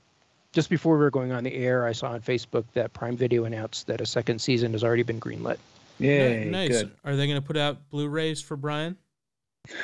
just 0.51 0.69
before 0.69 0.97
we 0.97 1.03
were 1.03 1.09
going 1.09 1.31
on 1.31 1.43
the 1.45 1.53
air, 1.55 1.85
I 1.85 1.93
saw 1.93 2.11
on 2.11 2.21
Facebook 2.21 2.65
that 2.73 2.91
Prime 2.93 3.15
Video 3.17 3.45
announced 3.45 3.87
that 3.87 4.01
a 4.01 4.05
second 4.05 4.39
season 4.39 4.73
has 4.73 4.83
already 4.83 5.03
been 5.03 5.19
greenlit. 5.19 5.57
Yeah, 5.97 6.43
nice. 6.43 6.69
good. 6.69 6.91
Are 7.05 7.15
they 7.15 7.25
going 7.25 7.41
to 7.41 7.45
put 7.47 7.57
out 7.57 7.89
Blu-rays 7.89 8.41
for 8.41 8.55
Brian? 8.57 8.97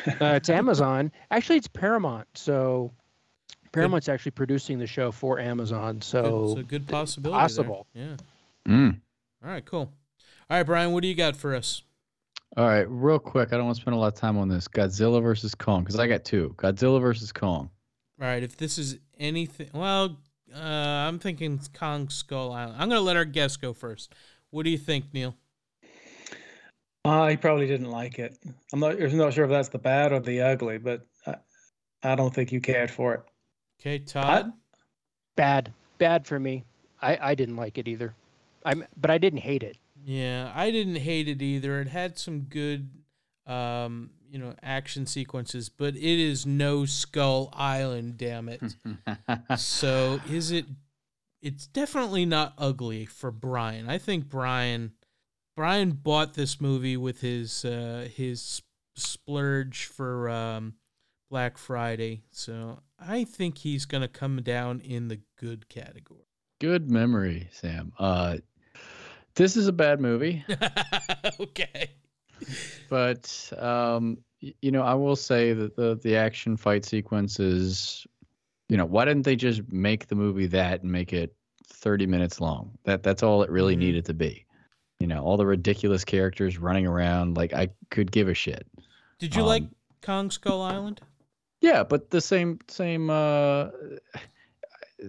Uh, 0.07 0.35
it's 0.35 0.49
Amazon. 0.49 1.11
Actually, 1.31 1.57
it's 1.57 1.67
Paramount. 1.67 2.27
So 2.35 2.91
Paramount's 3.71 4.07
actually 4.09 4.31
producing 4.31 4.77
the 4.77 4.87
show 4.87 5.11
for 5.11 5.39
Amazon. 5.39 5.95
Good- 5.95 6.03
So 6.03 6.51
it's 6.51 6.59
a 6.59 6.63
good 6.63 6.87
possibility. 6.87 7.37
there. 7.37 7.43
possible. 7.43 7.87
Yeah. 7.93 8.15
Mm. 8.67 8.99
All 9.43 9.49
right, 9.49 9.65
cool. 9.65 9.91
All 10.49 10.57
right, 10.57 10.63
Brian, 10.63 10.91
what 10.91 11.01
do 11.01 11.07
you 11.07 11.15
got 11.15 11.35
for 11.35 11.55
us? 11.55 11.81
All 12.55 12.65
right, 12.67 12.85
real 12.89 13.17
quick. 13.19 13.51
I 13.51 13.57
don't 13.57 13.65
want 13.65 13.77
to 13.77 13.81
spend 13.81 13.95
a 13.95 13.99
lot 13.99 14.13
of 14.13 14.19
time 14.19 14.37
on 14.37 14.47
this. 14.47 14.67
Godzilla 14.67 15.21
versus 15.23 15.55
Kong, 15.55 15.83
because 15.83 15.97
I 15.99 16.07
got 16.07 16.23
two. 16.23 16.53
Godzilla 16.57 17.01
versus 17.01 17.31
Kong. 17.31 17.69
All 18.21 18.27
right, 18.27 18.43
if 18.43 18.55
this 18.57 18.77
is 18.77 18.99
anything, 19.23 19.69
well, 19.73 20.17
uh, 20.53 20.59
I'm 20.59 21.17
thinking 21.17 21.59
Kong 21.73 22.09
Skull 22.09 22.51
Island. 22.51 22.75
I'm 22.79 22.89
going 22.89 22.99
to 22.99 23.05
let 23.05 23.15
our 23.15 23.25
guest 23.25 23.61
go 23.61 23.73
first. 23.73 24.13
What 24.51 24.63
do 24.63 24.69
you 24.69 24.77
think, 24.77 25.05
Neil? 25.13 25.35
I 27.05 27.35
probably 27.35 27.67
didn't 27.67 27.89
like 27.89 28.19
it. 28.19 28.37
I'm 28.71 28.79
not. 28.79 29.01
I'm 29.01 29.17
not 29.17 29.33
sure 29.33 29.43
if 29.43 29.49
that's 29.49 29.69
the 29.69 29.77
bad 29.77 30.13
or 30.13 30.19
the 30.19 30.41
ugly, 30.41 30.77
but 30.77 31.05
I, 31.27 31.35
I 32.03 32.15
don't 32.15 32.33
think 32.33 32.51
you 32.51 32.61
cared 32.61 32.89
for 32.89 33.13
it. 33.13 33.21
Okay, 33.79 33.99
Todd. 33.99 34.53
Bad, 35.35 35.73
bad 35.97 36.25
for 36.25 36.39
me. 36.39 36.63
I 37.01 37.17
I 37.31 37.35
didn't 37.35 37.57
like 37.57 37.77
it 37.77 37.89
either. 37.89 38.15
I'm, 38.63 38.85
but 38.95 39.11
I 39.11 39.17
didn't 39.17 39.39
hate 39.39 39.63
it. 39.63 39.77
Yeah, 40.05 40.51
I 40.55 40.71
didn't 40.71 40.95
hate 40.95 41.27
it 41.27 41.41
either. 41.41 41.81
It 41.81 41.89
had 41.89 42.17
some 42.17 42.41
good, 42.41 42.89
um, 43.47 44.11
you 44.34 44.39
know, 44.39 44.55
action 44.64 45.05
sequences, 45.05 45.69
but 45.69 45.95
it 45.95 46.01
is 46.01 46.43
no 46.43 46.85
Skull 46.85 47.51
Island, 47.53 48.18
damn 48.18 48.49
it. 48.49 48.64
so 49.57 50.19
is 50.27 50.49
it? 50.49 50.65
It's 51.43 51.68
definitely 51.68 52.26
not 52.26 52.55
ugly 52.57 53.05
for 53.05 53.30
Brian. 53.30 53.88
I 53.88 53.99
think 53.99 54.27
Brian, 54.27 54.93
Brian 55.55 55.91
bought 55.91 56.34
this 56.34 56.60
movie 56.60 56.97
with 56.97 57.22
his 57.22 57.64
uh, 57.64 58.07
his 58.11 58.64
splurge 58.95 59.85
for 59.85 60.30
um, 60.30 60.73
Black 61.30 61.60
Friday. 61.60 62.23
So 62.31 62.80
I 62.99 63.26
think 63.26 63.60
he's 63.60 63.85
gonna 63.85 64.07
come 64.07 64.41
down 64.41 64.80
in 64.80 65.10
the 65.10 65.19
good 65.38 65.69
category. 65.69 66.26
Good 66.60 66.89
memory, 66.89 67.49
Sam. 67.51 67.93
Uh, 67.99 68.38
this 69.35 69.57
is 69.57 69.68
a 69.68 69.73
bad 69.73 70.01
movie, 70.01 70.43
okay. 71.39 71.91
But 72.89 73.51
um, 73.57 74.18
you 74.39 74.72
know, 74.72 74.81
I 74.84 74.93
will 74.93 75.15
say 75.15 75.53
that 75.53 75.76
the 75.76 75.99
the 76.03 76.15
action 76.15 76.57
fight 76.57 76.85
sequences, 76.85 78.05
you 78.69 78.77
know, 78.77 78.85
why 78.85 79.05
didn't 79.05 79.23
they 79.23 79.35
just 79.35 79.61
make 79.72 80.07
the 80.07 80.15
movie 80.15 80.47
that 80.47 80.84
and 80.84 80.91
make 80.91 81.14
it 81.14 81.35
30 81.68 82.05
minutes 82.05 82.41
long? 82.41 82.77
That 82.84 83.03
that's 83.03 83.23
all 83.23 83.43
it 83.43 83.49
really 83.49 83.76
Mhm. 83.76 83.80
needed 83.80 84.05
to 84.05 84.14
be. 84.14 84.45
You 84.99 85.07
know, 85.07 85.23
all 85.23 85.38
the 85.38 85.45
ridiculous 85.45 86.05
characters 86.05 86.57
running 86.57 86.88
around, 86.88 87.35
like 87.35 87.53
I 87.53 87.69
could 87.89 88.11
give 88.11 88.27
a 88.30 88.34
shit. 88.34 88.65
Did 89.19 89.35
you 89.35 89.43
like 89.43 89.64
Um, 89.64 89.76
Kong 90.01 90.31
Skull 90.31 90.61
Island? 90.61 91.01
Yeah, 91.61 91.84
but 91.84 92.10
the 92.10 92.22
same 92.22 92.60
same 92.68 93.10
uh 93.10 93.69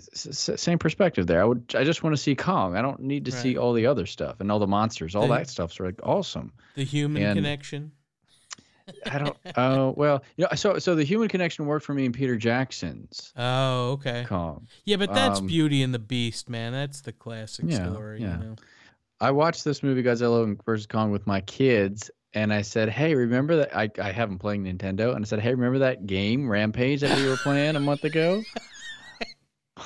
same 0.00 0.78
perspective 0.78 1.26
there. 1.26 1.40
I 1.40 1.44
would 1.44 1.74
I 1.76 1.84
just 1.84 2.02
want 2.02 2.14
to 2.16 2.20
see 2.22 2.34
Kong. 2.34 2.76
I 2.76 2.82
don't 2.82 3.00
need 3.00 3.24
to 3.26 3.32
see 3.32 3.56
all 3.56 3.72
the 3.72 3.86
other 3.86 4.06
stuff 4.06 4.40
and 4.40 4.50
all 4.50 4.58
the 4.58 4.66
monsters. 4.66 5.14
All 5.14 5.28
The- 5.28 5.34
that 5.38 5.48
stuff's 5.48 5.78
like 5.80 6.00
awesome. 6.02 6.52
The 6.74 6.84
human 6.84 7.22
and- 7.22 7.36
connection. 7.36 7.92
I 9.10 9.18
don't 9.18 9.36
oh 9.56 9.94
well, 9.96 10.22
you 10.36 10.42
know, 10.44 10.54
so 10.56 10.78
so 10.78 10.94
the 10.94 11.04
human 11.04 11.28
connection 11.28 11.64
worked 11.64 11.86
for 11.86 11.94
me 11.94 12.04
in 12.04 12.12
Peter 12.12 12.36
Jackson's 12.36 13.32
Oh, 13.34 13.92
okay. 13.92 14.24
Kong. 14.28 14.66
Yeah, 14.84 14.96
but 14.96 15.14
that's 15.14 15.40
Um, 15.40 15.46
Beauty 15.46 15.82
and 15.82 15.94
the 15.94 15.98
Beast, 15.98 16.50
man. 16.50 16.72
That's 16.72 17.00
the 17.00 17.12
classic 17.12 17.64
Yeah, 17.68 17.90
story. 17.90 18.20
yeah. 18.20 18.36
You 18.38 18.44
know? 18.44 18.56
I 19.22 19.30
watched 19.30 19.64
this 19.64 19.82
movie 19.82 20.02
Godzilla 20.02 20.54
vs 20.66 20.86
Kong 20.86 21.10
with 21.12 21.26
my 21.26 21.40
kids 21.40 22.10
and 22.34 22.52
I 22.52 22.60
said, 22.60 22.90
"Hey, 22.90 23.14
remember 23.14 23.56
that 23.56 23.74
I 23.74 23.88
I 23.98 24.12
have 24.12 24.28
them 24.28 24.38
playing 24.38 24.64
Nintendo?" 24.64 25.14
And 25.16 25.24
I 25.24 25.26
said, 25.26 25.40
"Hey, 25.40 25.54
remember 25.54 25.78
that 25.78 26.06
game 26.06 26.46
Rampage 26.50 27.00
that 27.00 27.16
we 27.18 27.26
were 27.26 27.36
playing 27.38 27.76
a 27.76 27.80
month 27.80 28.04
ago?" 28.04 28.42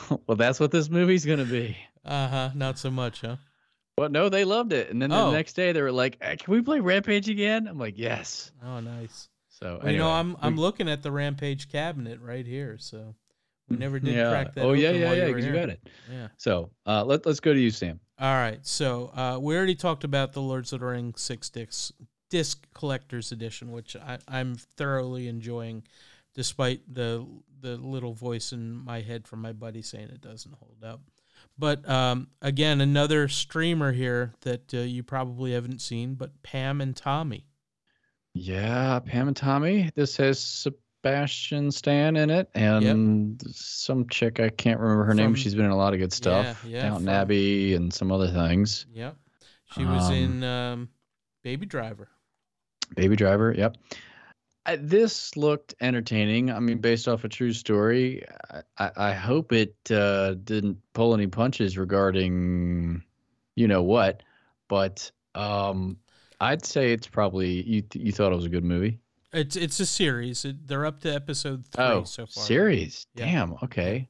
well, 0.27 0.37
that's 0.37 0.61
what 0.61 0.71
this 0.71 0.89
movie's 0.89 1.25
going 1.25 1.39
to 1.39 1.45
be. 1.45 1.77
Uh 2.05 2.29
huh. 2.29 2.51
Not 2.55 2.79
so 2.79 2.91
much, 2.91 3.21
huh? 3.21 3.37
Well, 3.97 4.09
no, 4.09 4.29
they 4.29 4.45
loved 4.45 4.73
it. 4.73 4.91
And 4.91 5.03
then 5.03 5.13
Oh. 5.13 5.31
the 5.31 5.37
next 5.37 5.55
day 5.55 5.73
they 5.73 5.83
were 5.83 5.91
like, 5.93 6.17
"Eh, 6.21 6.37
"Can 6.37 6.55
we 6.55 6.63
play 6.63 6.81
Rampage 6.81 7.29
again?" 7.29 7.67
I'm 7.67 7.79
like, 7.79 7.99
"Yes." 7.99 8.53
Oh, 8.65 8.81
nice. 8.81 9.29
So 9.49 9.81
Well, 9.83 9.93
you 9.93 9.99
know, 9.99 10.11
I'm 10.11 10.37
I'm 10.41 10.55
we- 10.55 10.63
looking 10.63 10.89
at 10.89 11.03
the 11.03 11.11
Rampage 11.11 11.69
cabinet 11.69 12.21
right 12.21 12.47
here, 12.47 12.79
so 12.79 13.15
we 13.69 13.77
never 13.77 13.99
did 13.99 14.15
yeah. 14.15 14.31
crack 14.31 14.55
that. 14.55 14.65
Oh 14.65 14.73
yeah, 14.73 14.91
yeah, 14.93 15.13
yeah. 15.13 15.27
you 15.27 15.35
Because 15.35 15.47
you 15.47 15.53
got 15.53 15.69
it. 15.71 15.81
Yeah. 16.11 16.29
So 16.37 16.71
uh, 16.87 17.05
let 17.05 17.27
let's 17.27 17.41
go 17.41 17.53
to 17.53 17.59
you, 17.61 17.71
Sam. 17.73 17.99
All 18.21 18.35
right. 18.35 18.65
So 18.65 19.09
uh, 19.17 19.39
we 19.41 19.57
already 19.57 19.75
talked 19.75 20.05
about 20.05 20.33
the 20.33 20.43
Lords 20.43 20.73
of 20.73 20.81
the 20.81 20.87
Rings 20.87 21.21
six 21.21 21.51
disc 21.51 21.93
disc 22.31 22.67
collector's 22.75 23.33
edition, 23.33 23.73
which 23.73 23.97
I, 23.97 24.19
I'm 24.29 24.55
thoroughly 24.55 25.27
enjoying, 25.29 25.83
despite 26.35 26.83
the 26.95 27.27
the 27.61 27.77
little 27.77 28.15
voice 28.15 28.53
in 28.53 28.73
my 28.73 29.01
head 29.01 29.27
from 29.27 29.43
my 29.43 29.53
buddy 29.53 29.83
saying 29.83 30.09
it 30.09 30.21
doesn't 30.21 30.55
hold 30.55 30.83
up. 30.85 31.01
But 31.59 31.89
um, 31.89 32.29
again, 32.43 32.81
another 32.81 33.29
streamer 33.29 33.93
here 33.93 34.33
that 34.43 34.73
uh, 34.73 34.79
you 34.79 35.03
probably 35.03 35.53
haven't 35.53 35.81
seen, 35.81 36.15
but 36.15 36.43
Pam 36.43 36.81
and 36.81 36.97
Tommy. 36.97 37.47
Yeah, 38.35 39.01
Pam 39.01 39.29
and 39.29 39.37
Tommy. 39.37 39.91
This 39.95 40.17
has 40.19 40.39
Sebastian 40.39 41.71
Stan 41.73 42.17
in 42.17 42.31
it, 42.31 42.49
and 42.55 43.43
some 43.53 44.09
chick 44.09 44.39
I 44.39 44.51
can't 44.51 44.79
remember 44.79 45.05
her 45.05 45.15
name. 45.15 45.35
She's 45.35 45.55
been 45.55 45.65
in 45.65 45.71
a 45.71 45.77
lot 45.77 45.95
of 45.95 45.99
good 46.01 46.13
stuff. 46.13 46.65
Yeah, 46.65 46.77
yeah, 46.77 46.83
Downton 46.83 47.09
Abbey 47.09 47.75
and 47.75 47.93
some 47.93 48.13
other 48.13 48.29
things. 48.31 48.87
Yep. 48.93 49.17
She 49.75 49.85
was 49.85 50.09
Um, 50.09 50.15
in 50.15 50.45
um, 50.45 50.89
Baby 51.43 51.67
Driver. 51.67 52.09
Baby 52.95 53.17
Driver. 53.17 53.53
Yep. 53.57 53.77
Uh, 54.69 54.77
this 54.81 55.35
looked 55.37 55.75
entertaining. 55.81 56.51
I 56.51 56.61
mean, 56.61 56.79
based 56.79 57.09
off 57.09 57.25
a 57.25 57.29
true 57.29 57.53
story. 57.55 58.23
I, 58.51 58.63
I, 58.79 58.91
I 58.97 59.13
hope 59.13 59.53
it 59.53 59.75
uh, 59.91 60.35
didn't 60.35 60.77
pull 60.93 61.15
any 61.15 61.27
punches 61.27 61.79
regarding, 61.79 63.03
you 63.57 63.67
know 63.67 63.83
what, 63.83 64.23
but 64.69 65.11
um, 65.35 65.97
I'd 66.41 66.67
say 66.67 66.93
it's 66.93 67.07
probably 67.07 67.63
you. 67.63 67.83
You 67.95 68.13
thought 68.13 68.31
it 68.31 68.37
was 68.37 68.45
a 68.45 68.51
good 68.51 68.65
movie. 68.65 68.99
It's 69.33 69.57
it's 69.57 69.81
a 69.81 69.87
series. 69.87 70.45
It, 70.45 70.69
they're 70.69 70.85
up 70.87 71.01
to 71.01 71.15
episode 71.15 71.65
three 71.67 71.85
Oh, 71.85 72.05
so 72.05 72.27
far. 72.27 72.45
series. 72.45 73.07
Yeah. 73.15 73.25
Damn. 73.25 73.55
Okay. 73.63 74.09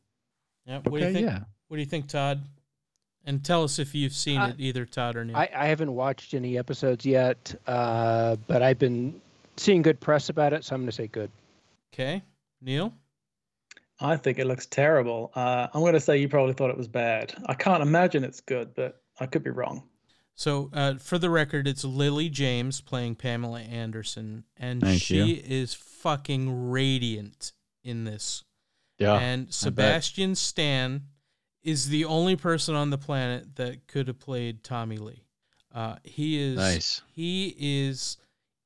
Yeah. 0.67 0.79
What 0.79 0.85
do 0.85 0.99
you 0.99 1.05
Okay. 1.05 1.13
think? 1.13 1.27
Yeah. 1.27 1.39
What 1.69 1.77
do 1.77 1.81
you 1.81 1.87
think, 1.89 2.09
Todd? 2.09 2.43
And 3.25 3.45
tell 3.45 3.63
us 3.63 3.79
if 3.79 3.95
you've 3.95 4.13
seen 4.15 4.41
Uh, 4.41 4.49
it, 4.49 4.55
either 4.59 4.87
Todd 4.87 5.17
or 5.17 5.25
Neil. 5.25 5.37
I, 5.37 5.49
I 5.55 5.67
haven't 5.67 5.93
watched 5.95 6.35
any 6.35 6.57
episodes 6.59 7.05
yet, 7.05 7.55
uh, 7.67 8.37
but 8.47 8.63
I've 8.63 8.79
been 8.79 9.21
seeing 9.59 9.83
good 9.83 10.01
press 10.01 10.29
about 10.29 10.53
it, 10.53 10.65
so 10.65 10.75
I'm 10.75 10.83
going 10.83 10.91
to 10.91 10.93
say 10.97 11.07
good. 11.07 11.31
okay, 11.93 12.23
Neil. 12.61 12.93
I 14.01 14.17
think 14.17 14.39
it 14.39 14.47
looks 14.47 14.67
terrible. 14.67 15.33
Uh, 15.35 15.67
I'm 15.75 15.81
going 15.81 15.95
to 15.95 16.01
say 16.01 16.19
you 16.19 16.29
probably 16.29 16.55
thought 16.55 16.71
it 16.71 16.77
was 16.77 16.87
bad. 16.89 17.35
I 17.47 17.55
can't 17.55 17.83
imagine 17.83 18.23
it's 18.23 18.41
good, 18.41 18.75
but 18.75 19.03
I 19.19 19.27
could 19.27 19.43
be 19.43 19.51
wrong. 19.51 19.83
So, 20.37 20.71
uh, 20.73 20.95
for 20.95 21.19
the 21.19 21.31
record, 21.31 21.67
it's 21.67 21.85
Lily 21.85 22.29
James 22.29 22.81
playing 22.81 23.17
Pamela 23.17 23.61
Anderson, 23.61 24.45
and 24.57 24.81
Thank 24.81 25.03
she 25.03 25.17
you. 25.17 25.43
is 25.45 25.75
fucking 25.75 26.71
radiant 26.71 27.53
in 27.83 28.05
this. 28.05 28.45
Yeah. 28.99 29.15
and 29.19 29.53
Sebastian 29.53 30.35
Stan 30.37 31.03
is 31.63 31.89
the 31.89 32.05
only 32.05 32.35
person 32.37 32.75
on 32.77 32.91
the 32.91 32.99
planet 32.99 33.57
that 33.57 33.87
could 33.89 34.07
have 34.09 34.19
played 34.21 34.63
Tommy 34.65 34.97
Lee. 34.99 35.25
Uh, 35.75 35.97
he 36.05 36.41
is 36.41 36.57
Nice. 36.57 37.03
He 37.13 37.55
is 37.59 38.17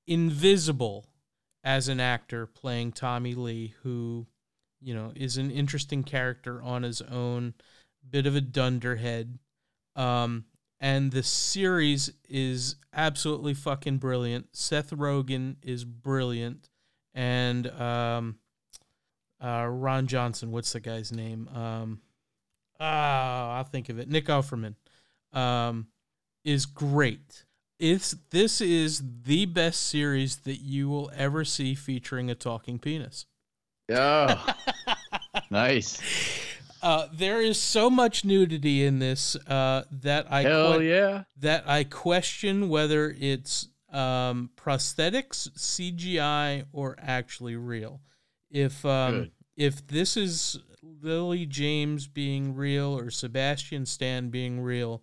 invisible 0.06 1.06
as 1.64 1.88
an 1.88 2.00
actor 2.00 2.46
playing 2.46 2.92
Tommy 2.92 3.34
Lee, 3.34 3.74
who 3.82 4.26
you 4.80 4.94
know 4.94 5.12
is 5.14 5.36
an 5.36 5.50
interesting 5.50 6.02
character 6.02 6.62
on 6.62 6.82
his 6.82 7.00
own, 7.02 7.54
bit 8.08 8.26
of 8.26 8.36
a 8.36 8.40
dunderhead. 8.40 9.38
Um, 9.94 10.44
and 10.80 11.12
the 11.12 11.22
series 11.22 12.12
is 12.28 12.76
absolutely 12.92 13.54
fucking 13.54 13.98
brilliant. 13.98 14.48
Seth 14.52 14.90
Rogen 14.90 15.56
is 15.62 15.84
brilliant, 15.84 16.68
and 17.14 17.68
um, 17.68 18.38
uh, 19.42 19.66
Ron 19.66 20.06
Johnson. 20.06 20.50
What's 20.50 20.72
the 20.72 20.80
guy's 20.80 21.12
name? 21.12 21.48
Um, 21.54 22.00
ah, 22.80 23.56
I'll 23.58 23.64
think 23.64 23.88
of 23.88 23.98
it. 23.98 24.08
Nick 24.08 24.26
Offerman 24.26 24.74
um, 25.32 25.86
is 26.44 26.66
great. 26.66 27.44
It's 27.82 28.14
this 28.30 28.60
is 28.60 29.02
the 29.24 29.44
best 29.44 29.88
series 29.88 30.36
that 30.44 30.58
you 30.58 30.88
will 30.88 31.10
ever 31.16 31.44
see 31.44 31.74
featuring 31.74 32.30
a 32.30 32.34
talking 32.36 32.78
penis. 32.78 33.26
Oh, 33.90 34.46
nice. 35.50 36.00
Uh, 36.80 37.08
there 37.12 37.42
is 37.42 37.60
so 37.60 37.90
much 37.90 38.24
nudity 38.24 38.84
in 38.84 39.00
this 39.00 39.34
uh, 39.48 39.82
that 39.90 40.30
I 40.30 40.42
Hell 40.42 40.78
que- 40.78 40.90
yeah. 40.90 41.24
that 41.38 41.68
I 41.68 41.82
question 41.82 42.68
whether 42.68 43.16
it's 43.18 43.66
um, 43.92 44.50
prosthetics, 44.56 45.50
CGI, 45.50 46.66
or 46.72 46.94
actually 47.00 47.56
real. 47.56 48.00
If 48.48 48.86
um, 48.86 49.32
if 49.56 49.84
this 49.88 50.16
is 50.16 50.56
Lily 50.84 51.46
James 51.46 52.06
being 52.06 52.54
real 52.54 52.96
or 52.96 53.10
Sebastian 53.10 53.86
Stan 53.86 54.28
being 54.28 54.60
real, 54.60 55.02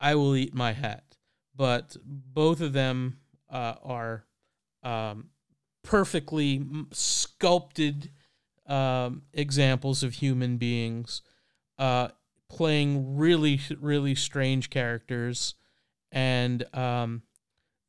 I 0.00 0.16
will 0.16 0.34
eat 0.34 0.52
my 0.52 0.72
hat. 0.72 1.15
But 1.56 1.96
both 2.04 2.60
of 2.60 2.72
them 2.72 3.18
uh, 3.50 3.74
are 3.82 4.26
um, 4.82 5.30
perfectly 5.82 6.62
sculpted 6.92 8.10
um, 8.66 9.22
examples 9.32 10.02
of 10.02 10.14
human 10.14 10.56
beings 10.56 11.22
uh, 11.78 12.08
playing 12.48 13.16
really, 13.16 13.60
really 13.78 14.14
strange 14.14 14.70
characters, 14.70 15.54
and 16.12 16.64
um, 16.74 17.22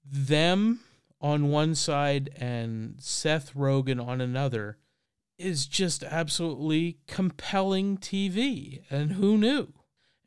them 0.03 0.79
on 1.21 1.49
one 1.49 1.75
side 1.75 2.29
and 2.37 2.95
Seth 2.99 3.53
Rogen 3.53 4.05
on 4.05 4.21
another 4.21 4.77
is 5.37 5.67
just 5.67 6.03
absolutely 6.03 6.97
compelling 7.07 7.97
TV. 7.97 8.81
And 8.89 9.13
who 9.13 9.37
knew? 9.37 9.73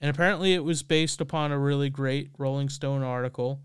And 0.01 0.11
apparently, 0.11 0.55
it 0.55 0.65
was 0.65 0.83
based 0.83 1.21
upon 1.21 1.53
a 1.53 1.59
really 1.59 1.91
great 1.91 2.31
Rolling 2.39 2.69
Stone 2.69 3.03
article. 3.03 3.61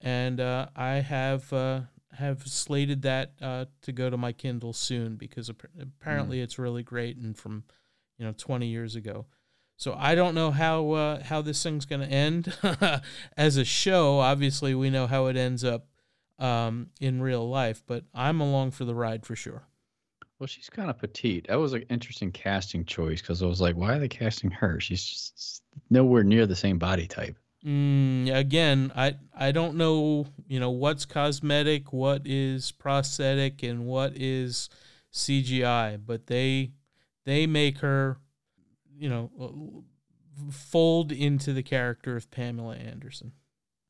and 0.00 0.38
uh, 0.40 0.68
I 0.76 0.96
have 0.96 1.52
uh, 1.52 1.80
have 2.12 2.46
slated 2.46 3.02
that 3.02 3.32
uh, 3.40 3.66
to 3.82 3.92
go 3.92 4.10
to 4.10 4.16
my 4.16 4.32
Kindle 4.32 4.72
soon 4.72 5.16
because 5.16 5.48
ap- 5.50 5.62
apparently 5.80 6.40
it's 6.40 6.58
really 6.58 6.82
great 6.82 7.16
and 7.16 7.36
from 7.36 7.64
you 8.18 8.24
know 8.26 8.32
20 8.36 8.66
years 8.66 8.96
ago. 8.96 9.26
So 9.76 9.94
I 9.96 10.14
don't 10.14 10.34
know 10.34 10.50
how 10.50 10.90
uh, 10.90 11.22
how 11.22 11.40
this 11.42 11.62
thing's 11.62 11.86
going 11.86 12.00
to 12.02 12.12
end 12.12 12.52
as 13.36 13.56
a 13.56 13.64
show. 13.64 14.18
Obviously, 14.18 14.74
we 14.74 14.90
know 14.90 15.06
how 15.06 15.26
it 15.26 15.36
ends 15.36 15.64
up 15.64 15.86
um, 16.38 16.90
in 17.00 17.22
real 17.22 17.48
life, 17.48 17.82
but 17.86 18.04
I'm 18.12 18.40
along 18.40 18.72
for 18.72 18.84
the 18.84 18.94
ride 18.94 19.24
for 19.24 19.36
sure. 19.36 19.66
Well, 20.38 20.46
she's 20.46 20.70
kind 20.70 20.88
of 20.88 20.98
petite. 20.98 21.48
That 21.48 21.56
was 21.56 21.72
an 21.72 21.82
interesting 21.90 22.30
casting 22.30 22.84
choice 22.84 23.20
because 23.20 23.42
I 23.42 23.46
was 23.46 23.60
like, 23.60 23.74
why 23.74 23.94
are 23.94 23.98
they 23.98 24.08
casting 24.08 24.50
her? 24.52 24.78
She's 24.80 25.04
just 25.04 25.62
nowhere 25.90 26.22
near 26.22 26.46
the 26.46 26.54
same 26.54 26.78
body 26.78 27.06
type. 27.08 27.36
Mm, 27.66 28.32
again, 28.32 28.92
I 28.94 29.16
I 29.36 29.50
don't 29.50 29.76
know, 29.76 30.26
you 30.46 30.60
know, 30.60 30.70
what's 30.70 31.04
cosmetic, 31.04 31.92
what 31.92 32.22
is 32.24 32.70
prosthetic, 32.70 33.64
and 33.64 33.84
what 33.84 34.12
is 34.14 34.68
CGI, 35.12 35.98
but 36.04 36.28
they 36.28 36.70
they 37.24 37.48
make 37.48 37.78
her, 37.78 38.18
you 38.96 39.08
know, 39.08 39.30
uh, 39.40 40.50
fold 40.52 41.10
into 41.10 41.52
the 41.52 41.64
character 41.64 42.16
of 42.16 42.30
Pamela 42.30 42.76
Anderson. 42.76 43.32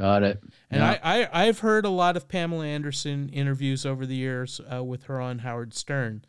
Got 0.00 0.22
it. 0.22 0.42
And 0.70 0.80
Yeah. 0.80 0.98
I, 1.02 1.24
I 1.24 1.44
I've 1.46 1.58
heard 1.58 1.84
a 1.84 1.90
lot 1.90 2.16
of 2.16 2.26
Pamela 2.26 2.64
Anderson 2.64 3.28
interviews 3.28 3.84
over 3.84 4.06
the 4.06 4.16
years 4.16 4.62
uh, 4.72 4.82
with 4.82 5.04
her 5.04 5.20
on 5.20 5.40
Howard 5.40 5.74
Stern, 5.74 6.24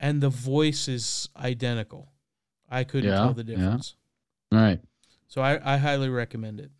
and 0.00 0.20
the 0.20 0.30
voice 0.30 0.88
is 0.88 1.28
identical. 1.36 2.10
I 2.68 2.82
couldn't 2.84 3.10
Yeah, 3.10 3.16
tell 3.16 3.34
the 3.34 3.44
yeah. 3.44 3.56
difference. 3.56 3.94
All 4.52 4.58
right. 4.58 4.80
So 5.28 5.42
I, 5.42 5.74
I 5.74 5.76
highly 5.76 6.08
recommend 6.08 6.58
it. 6.58 6.70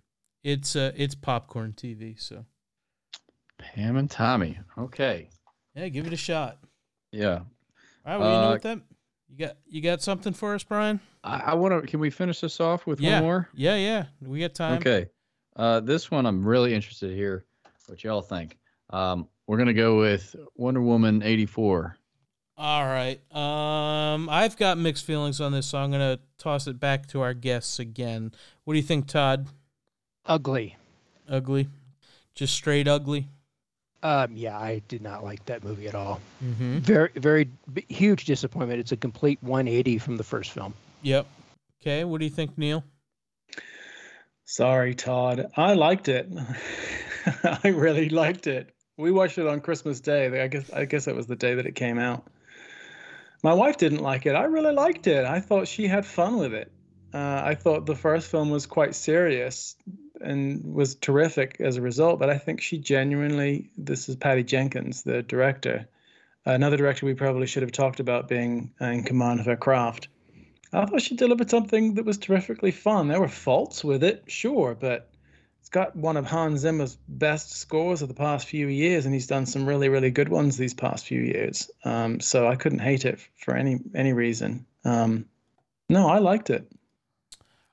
It's 0.42 0.74
uh 0.74 0.92
it's 0.96 1.14
popcorn 1.14 1.74
TV. 1.76 2.18
So 2.20 2.46
Pam 3.58 3.96
and 3.96 4.10
Tommy. 4.10 4.58
Okay. 4.78 5.28
yeah, 5.74 5.88
give 5.88 6.06
it 6.06 6.12
a 6.12 6.16
shot. 6.16 6.58
Yeah. 7.12 7.40
All 7.40 7.44
right, 8.06 8.16
well, 8.18 8.32
you 8.34 8.40
know 8.40 8.48
Uh, 8.48 8.52
what 8.52 8.62
that 8.62 8.80
you 9.28 9.36
got 9.46 9.56
you 9.66 9.80
got 9.82 10.02
something 10.02 10.32
for 10.32 10.54
us, 10.54 10.64
Brian? 10.64 10.98
I, 11.22 11.40
I 11.40 11.54
want 11.54 11.80
to. 11.82 11.86
Can 11.86 12.00
we 12.00 12.08
finish 12.10 12.40
this 12.40 12.58
off 12.60 12.86
with 12.86 13.00
Yeah. 13.00 13.16
one 13.20 13.22
more? 13.24 13.48
Yeah, 13.54 13.76
yeah, 13.76 14.06
we 14.22 14.40
got 14.40 14.54
time. 14.54 14.78
Okay. 14.78 15.06
Uh, 15.56 15.80
this 15.80 16.10
one 16.10 16.24
I'm 16.26 16.44
really 16.44 16.72
interested 16.74 17.08
to 17.10 17.14
hear 17.14 17.44
what 17.86 18.02
y'all 18.02 18.22
think. 18.22 18.56
Um, 18.90 19.28
we're 19.46 19.58
gonna 19.58 19.74
go 19.74 19.98
with 19.98 20.34
Wonder 20.56 20.80
Woman 20.80 21.22
'84. 21.22 21.96
All 22.60 22.84
right. 22.84 23.18
Um, 23.34 24.28
I've 24.28 24.54
got 24.54 24.76
mixed 24.76 25.06
feelings 25.06 25.40
on 25.40 25.50
this, 25.50 25.68
so 25.68 25.78
I'm 25.78 25.90
gonna 25.90 26.18
toss 26.36 26.66
it 26.66 26.78
back 26.78 27.06
to 27.06 27.22
our 27.22 27.32
guests 27.32 27.78
again. 27.78 28.32
What 28.64 28.74
do 28.74 28.78
you 28.78 28.84
think, 28.84 29.06
Todd? 29.06 29.46
Ugly. 30.26 30.76
Ugly, 31.26 31.68
just 32.34 32.52
straight 32.52 32.86
ugly. 32.86 33.28
Um, 34.02 34.36
yeah, 34.36 34.58
I 34.58 34.82
did 34.88 35.00
not 35.00 35.24
like 35.24 35.42
that 35.46 35.64
movie 35.64 35.88
at 35.88 35.94
all. 35.94 36.20
Mm-hmm. 36.44 36.80
Very, 36.80 37.08
very 37.16 37.48
b- 37.72 37.86
huge 37.88 38.26
disappointment. 38.26 38.78
It's 38.78 38.92
a 38.92 38.96
complete 38.98 39.38
180 39.40 39.96
from 39.96 40.18
the 40.18 40.24
first 40.24 40.50
film. 40.50 40.74
Yep. 41.00 41.26
Okay. 41.80 42.04
What 42.04 42.18
do 42.18 42.26
you 42.26 42.30
think, 42.30 42.58
Neil? 42.58 42.84
Sorry, 44.44 44.94
Todd. 44.94 45.50
I 45.56 45.72
liked 45.72 46.08
it. 46.08 46.30
I 47.64 47.68
really 47.68 48.10
liked 48.10 48.46
it. 48.46 48.74
We 48.98 49.12
watched 49.12 49.38
it 49.38 49.46
on 49.46 49.62
Christmas 49.62 50.00
Day. 50.00 50.42
I 50.42 50.48
guess 50.48 50.70
I 50.70 50.84
guess 50.84 51.06
it 51.06 51.16
was 51.16 51.26
the 51.26 51.36
day 51.36 51.54
that 51.54 51.64
it 51.64 51.74
came 51.74 51.98
out. 51.98 52.26
My 53.42 53.54
wife 53.54 53.78
didn't 53.78 54.02
like 54.02 54.26
it. 54.26 54.34
I 54.34 54.44
really 54.44 54.72
liked 54.72 55.06
it. 55.06 55.24
I 55.24 55.40
thought 55.40 55.68
she 55.68 55.86
had 55.86 56.04
fun 56.04 56.38
with 56.38 56.52
it. 56.52 56.70
Uh, 57.12 57.42
I 57.44 57.54
thought 57.54 57.86
the 57.86 57.94
first 57.94 58.30
film 58.30 58.50
was 58.50 58.66
quite 58.66 58.94
serious 58.94 59.76
and 60.20 60.74
was 60.74 60.94
terrific 60.94 61.56
as 61.60 61.76
a 61.76 61.82
result. 61.82 62.20
But 62.20 62.30
I 62.30 62.38
think 62.38 62.60
she 62.60 62.78
genuinely. 62.78 63.70
This 63.76 64.08
is 64.08 64.16
Patty 64.16 64.44
Jenkins, 64.44 65.02
the 65.02 65.22
director. 65.22 65.88
Another 66.44 66.76
director 66.76 67.06
we 67.06 67.14
probably 67.14 67.46
should 67.46 67.62
have 67.62 67.72
talked 67.72 68.00
about 68.00 68.28
being 68.28 68.72
in 68.80 69.04
command 69.04 69.40
of 69.40 69.46
her 69.46 69.56
craft. 69.56 70.08
I 70.72 70.86
thought 70.86 71.02
she 71.02 71.16
delivered 71.16 71.50
something 71.50 71.94
that 71.94 72.04
was 72.04 72.18
terrifically 72.18 72.70
fun. 72.70 73.08
There 73.08 73.20
were 73.20 73.28
faults 73.28 73.82
with 73.82 74.04
it, 74.04 74.24
sure, 74.28 74.76
but 74.78 75.09
got 75.70 75.94
one 75.96 76.16
of 76.16 76.26
Hans 76.26 76.60
Zimmer's 76.60 76.96
best 77.08 77.52
scores 77.52 78.02
of 78.02 78.08
the 78.08 78.14
past 78.14 78.46
few 78.48 78.66
years, 78.66 79.04
and 79.04 79.14
he's 79.14 79.26
done 79.26 79.46
some 79.46 79.66
really, 79.66 79.88
really 79.88 80.10
good 80.10 80.28
ones 80.28 80.56
these 80.56 80.74
past 80.74 81.06
few 81.06 81.20
years. 81.20 81.70
Um, 81.84 82.20
so 82.20 82.46
I 82.48 82.56
couldn't 82.56 82.80
hate 82.80 83.04
it 83.04 83.18
for 83.36 83.54
any 83.54 83.78
any 83.94 84.12
reason. 84.12 84.66
Um, 84.84 85.26
no, 85.88 86.08
I 86.08 86.18
liked 86.18 86.50
it. 86.50 86.70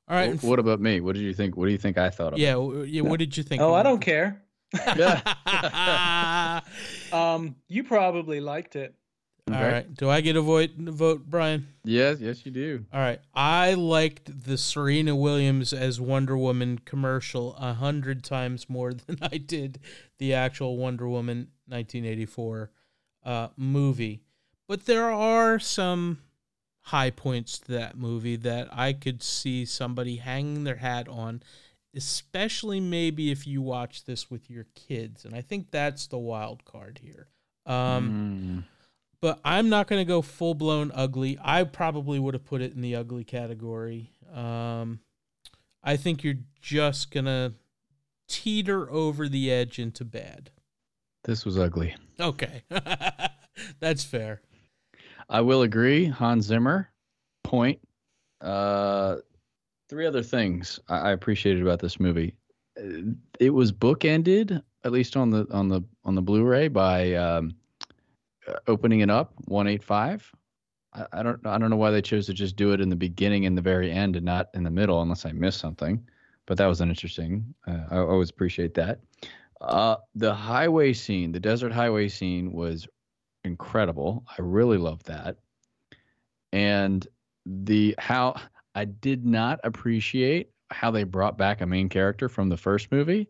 All 0.09 0.15
right. 0.15 0.27
Wh- 0.27 0.31
and 0.31 0.39
f- 0.39 0.43
What 0.45 0.59
about 0.59 0.79
me? 0.79 1.01
What 1.01 1.15
did 1.15 1.21
you 1.23 1.33
think? 1.33 1.57
What 1.57 1.65
do 1.65 1.71
you 1.71 1.77
think 1.77 1.97
I 1.97 2.09
thought 2.09 2.33
of? 2.33 2.39
yeah. 2.39 2.53
w- 2.53 2.83
Yeah. 2.83 3.01
What 3.01 3.19
did 3.19 3.35
you 3.35 3.43
think? 3.43 3.61
Oh, 3.61 3.73
I 3.73 3.83
don't 3.83 3.99
care. 4.01 4.41
Um, 7.13 7.55
you 7.67 7.83
probably 7.83 8.39
liked 8.41 8.75
it. 8.75 8.93
Okay. 9.49 9.71
right. 9.71 9.93
Do 9.95 10.09
I 10.09 10.21
get 10.21 10.35
a 10.35 10.41
vote, 10.41 10.71
vote, 10.77 11.23
Brian? 11.25 11.67
Yes. 11.83 12.19
Yes, 12.19 12.45
you 12.45 12.51
do. 12.51 12.85
All 12.91 12.99
right. 12.99 13.19
I 13.33 13.75
liked 13.75 14.43
the 14.45 14.57
Serena 14.57 15.15
Williams 15.15 15.71
as 15.71 16.01
Wonder 16.01 16.37
Woman 16.37 16.79
commercial 16.83 17.55
a 17.55 17.73
hundred 17.73 18.23
times 18.23 18.69
more 18.69 18.93
than 19.07 19.17
I 19.21 19.37
did 19.37 19.79
the 20.17 20.33
actual 20.33 20.75
Wonder 20.77 21.07
Woman 21.07 21.49
1984 21.67 22.71
uh, 23.23 23.47
movie. 23.55 24.21
But 24.67 24.85
there 24.85 25.09
are 25.09 25.59
some 25.59 26.19
high 26.81 27.09
points 27.11 27.59
to 27.59 27.71
that 27.73 27.97
movie 27.97 28.35
that 28.37 28.67
I 28.71 28.93
could 28.93 29.23
see 29.23 29.63
somebody 29.65 30.17
hanging 30.17 30.63
their 30.65 30.75
hat 30.77 31.07
on, 31.07 31.41
especially 31.95 32.79
maybe 32.79 33.31
if 33.31 33.47
you 33.47 33.61
watch 33.61 34.05
this 34.05 34.29
with 34.29 34.49
your 34.49 34.65
kids. 34.75 35.25
And 35.25 35.33
I 35.35 35.41
think 35.41 35.71
that's 35.71 36.07
the 36.07 36.17
wild 36.17 36.65
card 36.65 36.99
here. 37.01 37.27
Um, 37.65 38.63
Mm. 38.67 38.76
But 39.21 39.39
I'm 39.43 39.69
not 39.69 39.87
going 39.87 40.01
to 40.01 40.07
go 40.07 40.21
full 40.21 40.53
blown 40.53 40.91
ugly. 40.93 41.37
I 41.41 41.63
probably 41.63 42.19
would 42.19 42.33
have 42.33 42.45
put 42.45 42.61
it 42.61 42.73
in 42.73 42.81
the 42.81 42.95
ugly 42.95 43.23
category. 43.23 44.11
Um, 44.33 44.99
I 45.83 45.97
think 45.97 46.23
you're 46.23 46.35
just 46.61 47.11
going 47.11 47.25
to 47.25 47.53
teeter 48.27 48.89
over 48.91 49.27
the 49.29 49.51
edge 49.51 49.79
into 49.79 50.03
bad. 50.05 50.51
This 51.23 51.45
was 51.45 51.57
ugly. 51.57 51.95
Okay. 52.19 52.63
That's 53.79 54.03
fair. 54.03 54.41
I 55.29 55.41
will 55.41 55.63
agree. 55.63 56.05
Hans 56.05 56.45
Zimmer, 56.45 56.89
point. 57.43 57.79
Uh, 58.39 59.17
three 59.89 60.05
other 60.05 60.23
things 60.23 60.79
I, 60.87 60.97
I 60.97 61.11
appreciated 61.11 61.61
about 61.61 61.79
this 61.79 61.99
movie. 61.99 62.35
Uh, 62.79 63.13
It 63.39 63.49
was 63.49 63.71
bookended, 63.71 64.61
at 64.83 64.91
least 64.91 65.17
on 65.17 65.31
the 65.31 65.47
on 65.51 65.67
the 65.67 65.81
on 66.05 66.15
the 66.15 66.21
Blu-ray, 66.21 66.67
by 66.67 67.13
um, 67.15 67.55
opening 68.67 69.01
it 69.01 69.09
up 69.09 69.33
185. 69.45 70.31
I, 70.93 71.05
I 71.13 71.23
don't 71.23 71.45
I 71.45 71.57
don't 71.57 71.69
know 71.69 71.77
why 71.77 71.91
they 71.91 72.01
chose 72.01 72.25
to 72.27 72.33
just 72.33 72.55
do 72.55 72.73
it 72.73 72.81
in 72.81 72.89
the 72.89 72.95
beginning 72.95 73.45
and 73.45 73.57
the 73.57 73.61
very 73.61 73.91
end 73.91 74.15
and 74.15 74.25
not 74.25 74.49
in 74.53 74.63
the 74.63 74.71
middle, 74.71 75.01
unless 75.01 75.25
I 75.25 75.31
missed 75.31 75.59
something. 75.59 76.03
But 76.45 76.57
that 76.57 76.67
was 76.67 76.81
an 76.81 76.89
interesting. 76.89 77.53
Uh, 77.67 77.79
I 77.91 77.97
always 77.97 78.29
appreciate 78.29 78.73
that. 78.75 78.99
Uh, 79.59 79.97
the 80.15 80.33
highway 80.33 80.93
scene, 80.93 81.31
the 81.31 81.39
desert 81.39 81.71
highway 81.71 82.07
scene, 82.07 82.51
was 82.53 82.87
incredible. 83.43 84.23
I 84.29 84.41
really 84.41 84.77
loved 84.77 85.07
that. 85.07 85.37
And 86.53 87.05
the 87.45 87.95
how 87.97 88.39
I 88.75 88.85
did 88.85 89.25
not 89.25 89.59
appreciate 89.63 90.51
how 90.69 90.91
they 90.91 91.03
brought 91.03 91.37
back 91.37 91.61
a 91.61 91.65
main 91.65 91.89
character 91.89 92.29
from 92.29 92.49
the 92.49 92.57
first 92.57 92.91
movie, 92.91 93.27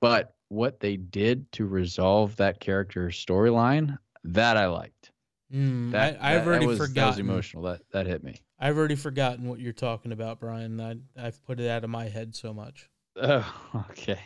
but 0.00 0.34
what 0.48 0.80
they 0.80 0.96
did 0.96 1.50
to 1.52 1.66
resolve 1.66 2.36
that 2.36 2.60
character's 2.60 3.16
storyline, 3.16 3.98
that 4.24 4.56
I 4.56 4.66
liked. 4.66 5.10
Mm, 5.52 5.92
That, 5.92 6.18
I, 6.20 6.34
I've 6.34 6.40
that- 6.44 6.46
already 6.48 6.64
that 6.66 6.68
was, 6.68 6.78
That 6.78 6.82
was 6.82 6.88
forgotten. 6.90 7.20
emotional. 7.20 7.62
That 7.64 7.80
that 7.92 8.06
hit 8.06 8.24
me. 8.24 8.40
I've 8.58 8.76
already 8.78 8.94
forgotten 8.96 9.46
what 9.48 9.60
you're 9.60 9.72
talking 9.72 10.12
about, 10.12 10.40
Brian. 10.40 10.80
I, 10.80 10.96
I've 11.20 11.44
put 11.44 11.60
it 11.60 11.68
out 11.68 11.84
of 11.84 11.90
my 11.90 12.04
head 12.08 12.34
so 12.34 12.52
much. 12.54 12.88
Oh, 13.16 13.84
okay. 13.90 14.18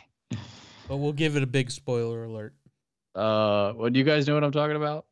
But 0.87 0.97
we'll 0.97 1.13
give 1.13 1.35
it 1.35 1.43
a 1.43 1.47
big 1.47 1.69
spoiler 1.69 2.23
alert. 2.23 2.55
Uh, 3.13 3.73
well, 3.75 3.89
do 3.91 3.99
you 3.99 4.05
guys 4.05 4.27
know 4.27 4.33
what 4.33 4.43
I'm 4.43 4.51
talking 4.51 4.75
about? 4.75 5.05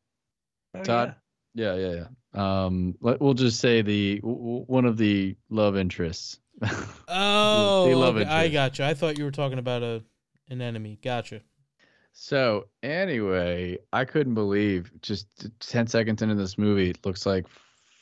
Oh, 0.74 0.82
Todd? 0.84 1.16
Yeah, 1.54 1.76
yeah, 1.76 2.04
yeah. 2.34 2.66
Um, 2.66 2.96
let, 3.02 3.22
we'll 3.22 3.34
just 3.36 3.60
say 3.60 3.82
the 3.84 4.20
w- 4.22 4.38
w- 4.38 4.64
one 4.66 4.86
of 4.86 4.98
the 4.98 5.36
love 5.50 5.78
interests. 5.78 6.40
Oh, 7.08 7.90
the 7.90 7.96
love 7.96 8.16
okay, 8.18 8.26
I 8.26 8.46
interest. 8.46 8.54
gotcha. 8.54 8.86
I 8.86 8.94
thought 8.94 9.18
you 9.18 9.24
were 9.26 9.32
talking 9.32 9.60
about 9.60 9.84
a 9.84 10.04
an 10.50 10.62
enemy. 10.62 10.98
Gotcha. 11.04 11.42
So 12.20 12.66
anyway, 12.82 13.78
I 13.94 14.04
couldn't 14.04 14.34
believe 14.34 14.92
just 15.04 15.28
ten 15.60 15.86
seconds 15.86 16.24
into 16.24 16.34
this 16.34 16.58
movie, 16.58 16.90
it 16.90 17.06
looks 17.06 17.28
like 17.28 17.46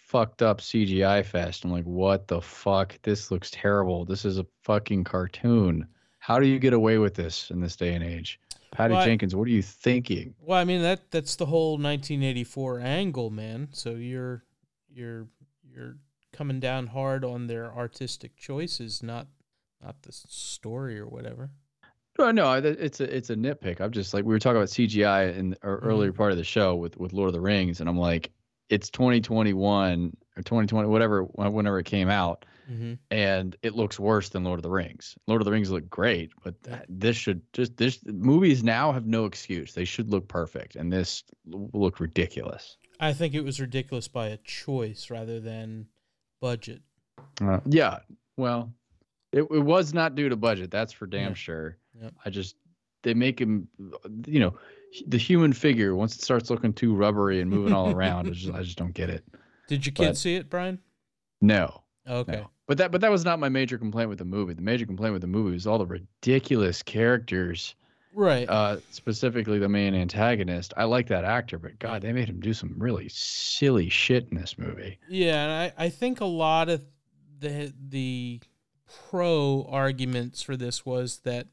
fucked 0.06 0.42
up 0.42 0.62
CGI 0.62 1.24
fest. 1.26 1.66
I'm 1.66 1.72
like, 1.72 1.84
what 1.84 2.30
the 2.30 2.40
fuck? 2.40 2.98
This 3.02 3.30
looks 3.30 3.52
terrible. 3.52 4.06
This 4.06 4.24
is 4.24 4.38
a 4.40 4.46
fucking 4.64 5.04
cartoon. 5.04 5.86
How 6.20 6.40
do 6.40 6.48
you 6.48 6.60
get 6.60 6.72
away 6.72 6.98
with 6.98 7.14
this 7.14 7.52
in 7.52 7.60
this 7.60 7.76
day 7.76 7.94
and 7.94 8.06
age? 8.06 8.40
Patty 8.72 8.94
Well, 8.94 9.06
Jenkins, 9.06 9.36
what 9.36 9.50
are 9.50 9.52
you 9.52 9.62
thinking? 9.62 10.34
Well, 10.40 10.58
I 10.58 10.64
mean 10.64 10.82
that 10.82 11.12
that's 11.12 11.36
the 11.36 11.48
whole 11.48 11.74
1984 11.74 12.80
angle, 12.80 13.30
man. 13.30 13.68
So 13.74 13.92
you're 13.92 14.46
you're 14.90 15.28
you're 15.70 15.98
coming 16.32 16.62
down 16.62 16.88
hard 16.88 17.26
on 17.26 17.48
their 17.48 17.70
artistic 17.76 18.38
choices, 18.38 19.04
not 19.04 19.28
not 19.84 20.04
the 20.04 20.14
story 20.14 20.98
or 20.98 21.06
whatever. 21.06 21.50
No, 22.18 22.32
no, 22.32 22.46
I- 22.48 22.60
it's 22.60 23.00
a 23.02 23.16
it's 23.16 23.30
a 23.30 23.36
nitpick. 23.36 23.82
I'm 23.82 23.92
just 23.92 24.14
like 24.14 24.24
we 24.24 24.34
were 24.34 24.40
talking 24.40 24.58
about 24.58 24.70
CGI 24.70 25.36
in 25.36 25.52
the 25.52 25.58
ear- 25.66 25.80
earlier 25.84 26.14
part 26.14 26.32
of 26.32 26.38
the 26.38 26.44
show 26.44 26.76
with 26.76 26.98
with 26.98 27.14
Lord 27.14 27.28
of 27.28 27.34
the 27.34 27.42
Rings, 27.42 27.80
and 27.82 27.90
I'm 27.90 27.98
like, 27.98 28.32
it's 28.70 28.90
2021 28.90 30.16
or 30.38 30.42
2020, 30.44 30.88
whatever, 30.90 31.24
whenever 31.24 31.80
it 31.80 31.86
came 31.86 32.10
out, 32.10 32.46
hmm 32.68 32.94
and 33.12 33.56
it 33.62 33.76
looks 33.76 34.00
worse 34.00 34.30
than 34.30 34.44
Lord 34.44 34.60
of 34.60 34.64
the 34.64 34.70
Rings. 34.70 35.16
Lord 35.28 35.42
of 35.42 35.46
the 35.46 35.52
Rings 35.52 35.72
look 35.72 35.90
great, 35.90 36.32
but 36.44 36.62
th- 36.64 36.80
this 36.90 37.16
should 37.18 37.42
just 37.54 37.76
this 37.78 38.00
movies 38.06 38.64
now 38.64 38.92
have 38.92 39.06
no 39.06 39.26
excuse. 39.26 39.74
They 39.74 39.86
should 39.86 40.10
look 40.10 40.28
perfect, 40.28 40.76
and 40.78 40.92
this 40.92 41.24
l- 41.54 41.70
look 41.74 42.00
ridiculous. 42.00 42.78
I 43.00 43.12
think 43.12 43.34
it 43.34 43.42
was 43.42 43.60
ridiculous 43.60 44.08
by 44.08 44.28
a 44.28 44.38
choice 44.38 45.10
rather 45.10 45.42
than 45.42 45.88
budget. 46.42 46.82
Uh, 47.42 47.60
yeah, 47.66 48.00
well, 48.38 48.72
it, 49.34 49.42
it 49.42 49.64
was 49.64 49.94
not 49.94 50.16
due 50.16 50.30
to 50.30 50.38
budget. 50.38 50.72
That's 50.72 50.94
for 50.94 51.06
damn 51.06 51.32
Yeah. 51.32 51.34
sure. 51.34 51.78
Yep. 52.02 52.14
I 52.26 52.30
just 52.30 52.56
they 53.04 53.14
make 53.14 53.40
him, 53.40 53.68
you 54.26 54.40
know, 54.40 54.58
the 55.08 55.18
human 55.18 55.54
figure 55.54 55.96
once 55.96 56.16
it 56.16 56.22
starts 56.22 56.50
looking 56.50 56.74
too 56.74 56.96
rubbery 56.96 57.42
and 57.42 57.50
moving 57.50 57.74
all 57.74 57.92
around. 57.92 58.34
Just, 58.34 58.52
I 58.54 58.64
just 58.64 58.78
don't 58.78 58.94
get 58.94 59.10
it. 59.10 59.24
Did 59.68 59.86
your 59.86 59.94
kid 59.94 60.08
But- 60.10 60.18
see 60.18 60.36
it, 60.36 60.50
Brian? 60.50 60.80
No, 61.42 61.84
Okay. 62.08 62.32
no. 62.34 62.50
But 62.68 62.78
that 62.80 62.92
but 62.92 63.02
that 63.02 63.12
was 63.12 63.24
not 63.26 63.40
my 63.40 63.50
major 63.50 63.78
complaint 63.78 64.10
with 64.10 64.18
the 64.18 64.26
movie. 64.26 64.54
The 64.56 64.62
major 64.62 64.86
complaint 64.88 65.14
with 65.14 65.22
the 65.22 65.28
movie 65.28 65.52
was 65.52 65.68
all 65.68 65.78
the 65.78 65.86
ridiculous 65.86 66.82
characters. 66.82 67.76
Right. 68.14 68.50
Uh, 68.50 68.78
specifically 68.92 69.60
the 69.60 69.68
main 69.70 69.94
antagonist. 69.94 70.74
I 70.78 70.86
like 70.86 71.08
that 71.10 71.26
actor, 71.26 71.60
but 71.60 71.78
God, 71.80 72.02
they 72.02 72.14
made 72.14 72.30
him 72.30 72.40
do 72.40 72.54
some 72.54 72.74
really 72.78 73.10
silly 73.10 73.90
shit 73.90 74.30
in 74.32 74.38
this 74.38 74.58
movie. 74.58 74.98
Yeah, 75.10 75.44
and 75.44 75.74
I, 75.78 75.86
I 75.86 75.90
think 75.90 76.22
a 76.22 76.26
lot 76.26 76.70
of 76.70 76.82
the 77.40 77.74
the 77.90 78.40
pro 79.10 79.68
arguments 79.70 80.42
for 80.42 80.56
this 80.56 80.86
was 80.86 81.20
that 81.20 81.48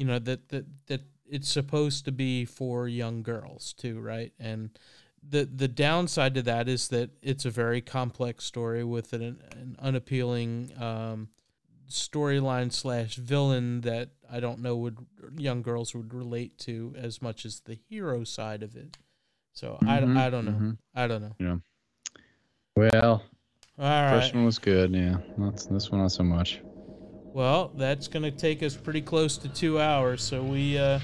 you 0.00 0.06
know 0.06 0.18
that 0.18 0.48
that 0.48 0.64
that 0.86 1.02
it's 1.28 1.48
supposed 1.50 2.06
to 2.06 2.12
be 2.12 2.46
for 2.46 2.88
young 2.88 3.22
girls 3.22 3.74
too, 3.74 4.00
right? 4.00 4.32
And 4.40 4.70
the 5.22 5.44
the 5.44 5.68
downside 5.68 6.34
to 6.36 6.42
that 6.42 6.68
is 6.68 6.88
that 6.88 7.10
it's 7.20 7.44
a 7.44 7.50
very 7.50 7.82
complex 7.82 8.46
story 8.46 8.82
with 8.82 9.12
an, 9.12 9.22
an 9.52 9.76
unappealing 9.78 10.72
um, 10.80 11.28
storyline 11.86 12.72
slash 12.72 13.16
villain 13.16 13.82
that 13.82 14.08
I 14.32 14.40
don't 14.40 14.60
know 14.60 14.74
would 14.76 14.96
young 15.36 15.60
girls 15.60 15.94
would 15.94 16.14
relate 16.14 16.56
to 16.60 16.94
as 16.96 17.20
much 17.20 17.44
as 17.44 17.60
the 17.60 17.74
hero 17.74 18.24
side 18.24 18.62
of 18.62 18.74
it. 18.74 18.96
So 19.52 19.76
Mhm, 19.82 20.16
I, 20.16 20.26
I 20.26 20.30
don't 20.30 20.46
know. 20.46 20.52
mhm. 20.52 20.78
I 20.94 21.06
don't 21.06 21.22
know. 21.22 21.60
Well, 22.74 23.22
All 23.78 23.84
right. 23.84 24.10
first 24.10 24.34
one 24.34 24.46
was 24.46 24.58
good. 24.58 24.94
Yeah, 24.94 25.18
that's 25.36 25.66
this 25.66 25.90
one 25.90 26.00
not 26.00 26.12
so 26.12 26.24
much. 26.24 26.60
Well, 27.32 27.70
that's 27.76 28.08
going 28.08 28.24
to 28.24 28.30
take 28.30 28.62
us 28.62 28.76
pretty 28.76 29.02
close 29.02 29.36
to 29.38 29.48
two 29.48 29.80
hours, 29.80 30.22
so 30.22 30.42
we 30.42 30.76
uh, 30.76 30.98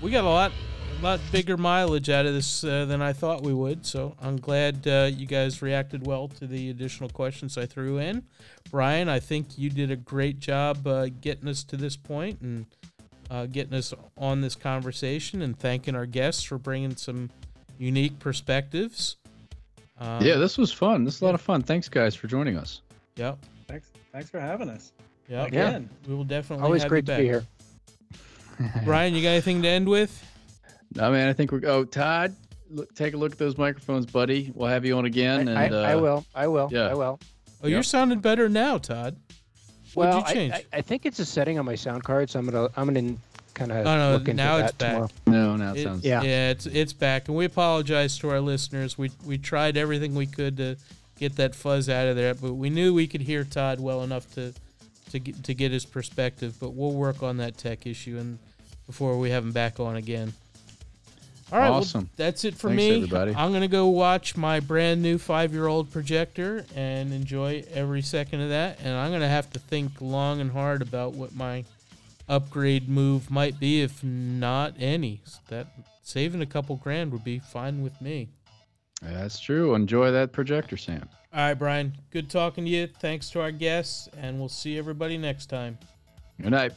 we 0.00 0.10
got 0.10 0.24
a 0.24 0.28
lot 0.28 0.52
a 0.98 1.02
lot 1.02 1.20
bigger 1.30 1.56
mileage 1.56 2.10
out 2.10 2.26
of 2.26 2.34
this 2.34 2.64
uh, 2.64 2.84
than 2.84 3.00
I 3.00 3.12
thought 3.12 3.42
we 3.42 3.54
would. 3.54 3.86
So 3.86 4.14
I'm 4.20 4.38
glad 4.38 4.86
uh, 4.86 5.10
you 5.12 5.26
guys 5.26 5.62
reacted 5.62 6.06
well 6.06 6.28
to 6.28 6.46
the 6.46 6.70
additional 6.70 7.08
questions 7.10 7.56
I 7.56 7.66
threw 7.66 7.98
in. 7.98 8.24
Brian, 8.70 9.08
I 9.08 9.20
think 9.20 9.58
you 9.58 9.70
did 9.70 9.90
a 9.90 9.96
great 9.96 10.38
job 10.40 10.86
uh, 10.86 11.08
getting 11.20 11.48
us 11.48 11.62
to 11.64 11.76
this 11.76 11.96
point 11.96 12.40
and 12.40 12.66
uh, 13.30 13.46
getting 13.46 13.74
us 13.74 13.94
on 14.18 14.40
this 14.40 14.54
conversation, 14.54 15.42
and 15.42 15.58
thanking 15.58 15.94
our 15.94 16.06
guests 16.06 16.42
for 16.42 16.58
bringing 16.58 16.96
some 16.96 17.30
unique 17.78 18.18
perspectives. 18.18 19.16
Um, 20.00 20.22
yeah, 20.24 20.36
this 20.36 20.58
was 20.58 20.72
fun. 20.72 21.04
This 21.04 21.16
is 21.16 21.22
a 21.22 21.24
lot 21.24 21.34
of 21.34 21.40
fun. 21.40 21.62
Thanks, 21.62 21.88
guys, 21.88 22.14
for 22.14 22.26
joining 22.26 22.56
us. 22.56 22.82
Yep. 23.16 23.38
Thanks, 23.68 23.90
thanks 24.12 24.28
for 24.28 24.40
having 24.40 24.68
us. 24.68 24.92
Yep. 25.28 25.48
Again. 25.48 25.88
We 26.06 26.14
will 26.14 26.24
definitely 26.24 26.64
Always 26.64 26.82
have 26.82 26.88
great 26.88 27.08
you 27.08 27.14
to 27.14 27.20
be 27.20 27.24
here. 27.24 27.44
Brian, 28.84 29.14
you 29.14 29.22
got 29.22 29.30
anything 29.30 29.62
to 29.62 29.68
end 29.68 29.88
with? 29.88 30.22
No, 30.94 31.10
man. 31.10 31.28
I 31.28 31.32
think 31.32 31.52
we're. 31.52 31.62
Oh, 31.66 31.84
Todd, 31.84 32.34
look, 32.70 32.94
take 32.94 33.14
a 33.14 33.16
look 33.16 33.32
at 33.32 33.38
those 33.38 33.56
microphones, 33.56 34.06
buddy. 34.06 34.52
We'll 34.54 34.68
have 34.68 34.84
you 34.84 34.96
on 34.98 35.06
again. 35.06 35.48
I, 35.48 35.64
and 35.64 35.74
I, 35.74 35.90
I 35.90 35.94
uh, 35.94 36.00
will. 36.00 36.26
I 36.34 36.46
will. 36.48 36.68
yeah. 36.70 36.88
I 36.88 36.94
will. 36.94 37.18
Oh, 37.62 37.68
you're 37.68 37.82
sounding 37.82 38.20
better 38.20 38.48
now, 38.48 38.76
Todd. 38.78 39.16
What'd 39.94 40.14
Well, 40.14 40.24
you 40.28 40.34
change? 40.34 40.52
I, 40.52 40.56
I, 40.56 40.78
I 40.78 40.80
think 40.82 41.06
it's 41.06 41.18
a 41.18 41.24
setting 41.24 41.58
on 41.58 41.64
my 41.64 41.74
sound 41.76 42.02
card, 42.04 42.28
so 42.30 42.38
I'm 42.38 42.46
gonna 42.46 42.68
I'm 42.76 42.92
gonna 42.92 43.16
kind 43.54 43.70
of 43.72 43.86
Oh, 43.86 43.96
no, 43.96 44.12
look 44.12 44.22
into 44.28 44.34
now 44.42 44.56
that 44.58 44.64
it's 44.70 44.72
back. 44.72 44.92
tomorrow. 44.92 45.10
No, 45.26 45.56
now 45.56 45.72
it 45.72 45.78
It- 45.78 45.82
sounds. 45.84 46.04
Yeah. 46.04 46.22
yeah, 46.22 46.50
it's 46.50 46.66
it's 46.66 46.92
back, 46.92 47.28
and 47.28 47.36
we 47.36 47.44
apologize 47.44 48.18
to 48.18 48.30
our 48.30 48.40
listeners. 48.40 48.98
We 48.98 49.10
we 49.24 49.38
tried 49.38 49.76
everything 49.76 50.14
we 50.14 50.26
could 50.26 50.56
to 50.58 50.76
get 51.18 51.36
that 51.36 51.54
fuzz 51.54 51.88
out 51.88 52.08
of 52.08 52.16
there, 52.16 52.34
but 52.34 52.54
we 52.54 52.68
knew 52.70 52.92
we 52.94 53.06
could 53.06 53.20
hear 53.22 53.44
Todd 53.44 53.80
well 53.80 54.02
enough 54.02 54.32
to 54.34 54.52
to 55.12 55.18
get, 55.20 55.42
to 55.44 55.54
get 55.54 55.72
his 55.72 55.84
perspective. 55.84 56.56
But 56.60 56.70
we'll 56.74 56.92
work 56.92 57.22
on 57.22 57.38
that 57.38 57.56
tech 57.56 57.86
issue 57.86 58.18
and 58.18 58.38
before 58.86 59.18
we 59.18 59.30
have 59.30 59.44
him 59.44 59.52
back 59.52 59.80
on 59.80 59.96
again. 59.96 60.32
All 61.52 61.58
right, 61.58 61.68
well, 61.68 61.80
Awesome. 61.80 62.08
that's 62.16 62.44
it 62.44 62.54
for 62.54 62.68
Thanks, 62.68 62.78
me. 62.82 62.96
everybody. 62.96 63.34
I'm 63.34 63.52
gonna 63.52 63.68
go 63.68 63.88
watch 63.88 64.36
my 64.38 64.58
brand 64.60 65.02
new 65.02 65.18
five 65.18 65.52
year 65.52 65.66
old 65.66 65.92
projector 65.92 66.64
and 66.74 67.12
enjoy 67.12 67.62
every 67.74 68.00
second 68.00 68.40
of 68.40 68.48
that. 68.48 68.78
And 68.82 68.96
I'm 68.96 69.12
gonna 69.12 69.28
have 69.28 69.50
to 69.52 69.58
think 69.58 70.00
long 70.00 70.40
and 70.40 70.50
hard 70.50 70.80
about 70.80 71.12
what 71.12 71.34
my 71.34 71.64
upgrade 72.28 72.88
move 72.88 73.30
might 73.30 73.60
be, 73.60 73.82
if 73.82 74.02
not 74.02 74.74
any. 74.78 75.20
That 75.48 75.66
saving 76.02 76.40
a 76.40 76.46
couple 76.46 76.76
grand 76.76 77.12
would 77.12 77.24
be 77.24 77.38
fine 77.38 77.82
with 77.82 78.00
me. 78.00 78.28
That's 79.02 79.38
true. 79.38 79.74
Enjoy 79.74 80.10
that 80.10 80.32
projector, 80.32 80.78
Sam. 80.78 81.06
All 81.34 81.40
right, 81.40 81.54
Brian. 81.54 81.94
Good 82.10 82.28
talking 82.28 82.66
to 82.66 82.70
you. 82.70 82.86
Thanks 82.86 83.30
to 83.30 83.40
our 83.40 83.50
guests, 83.50 84.06
and 84.18 84.38
we'll 84.38 84.50
see 84.50 84.76
everybody 84.76 85.16
next 85.16 85.46
time. 85.46 85.78
Good 86.42 86.50
night. 86.50 86.72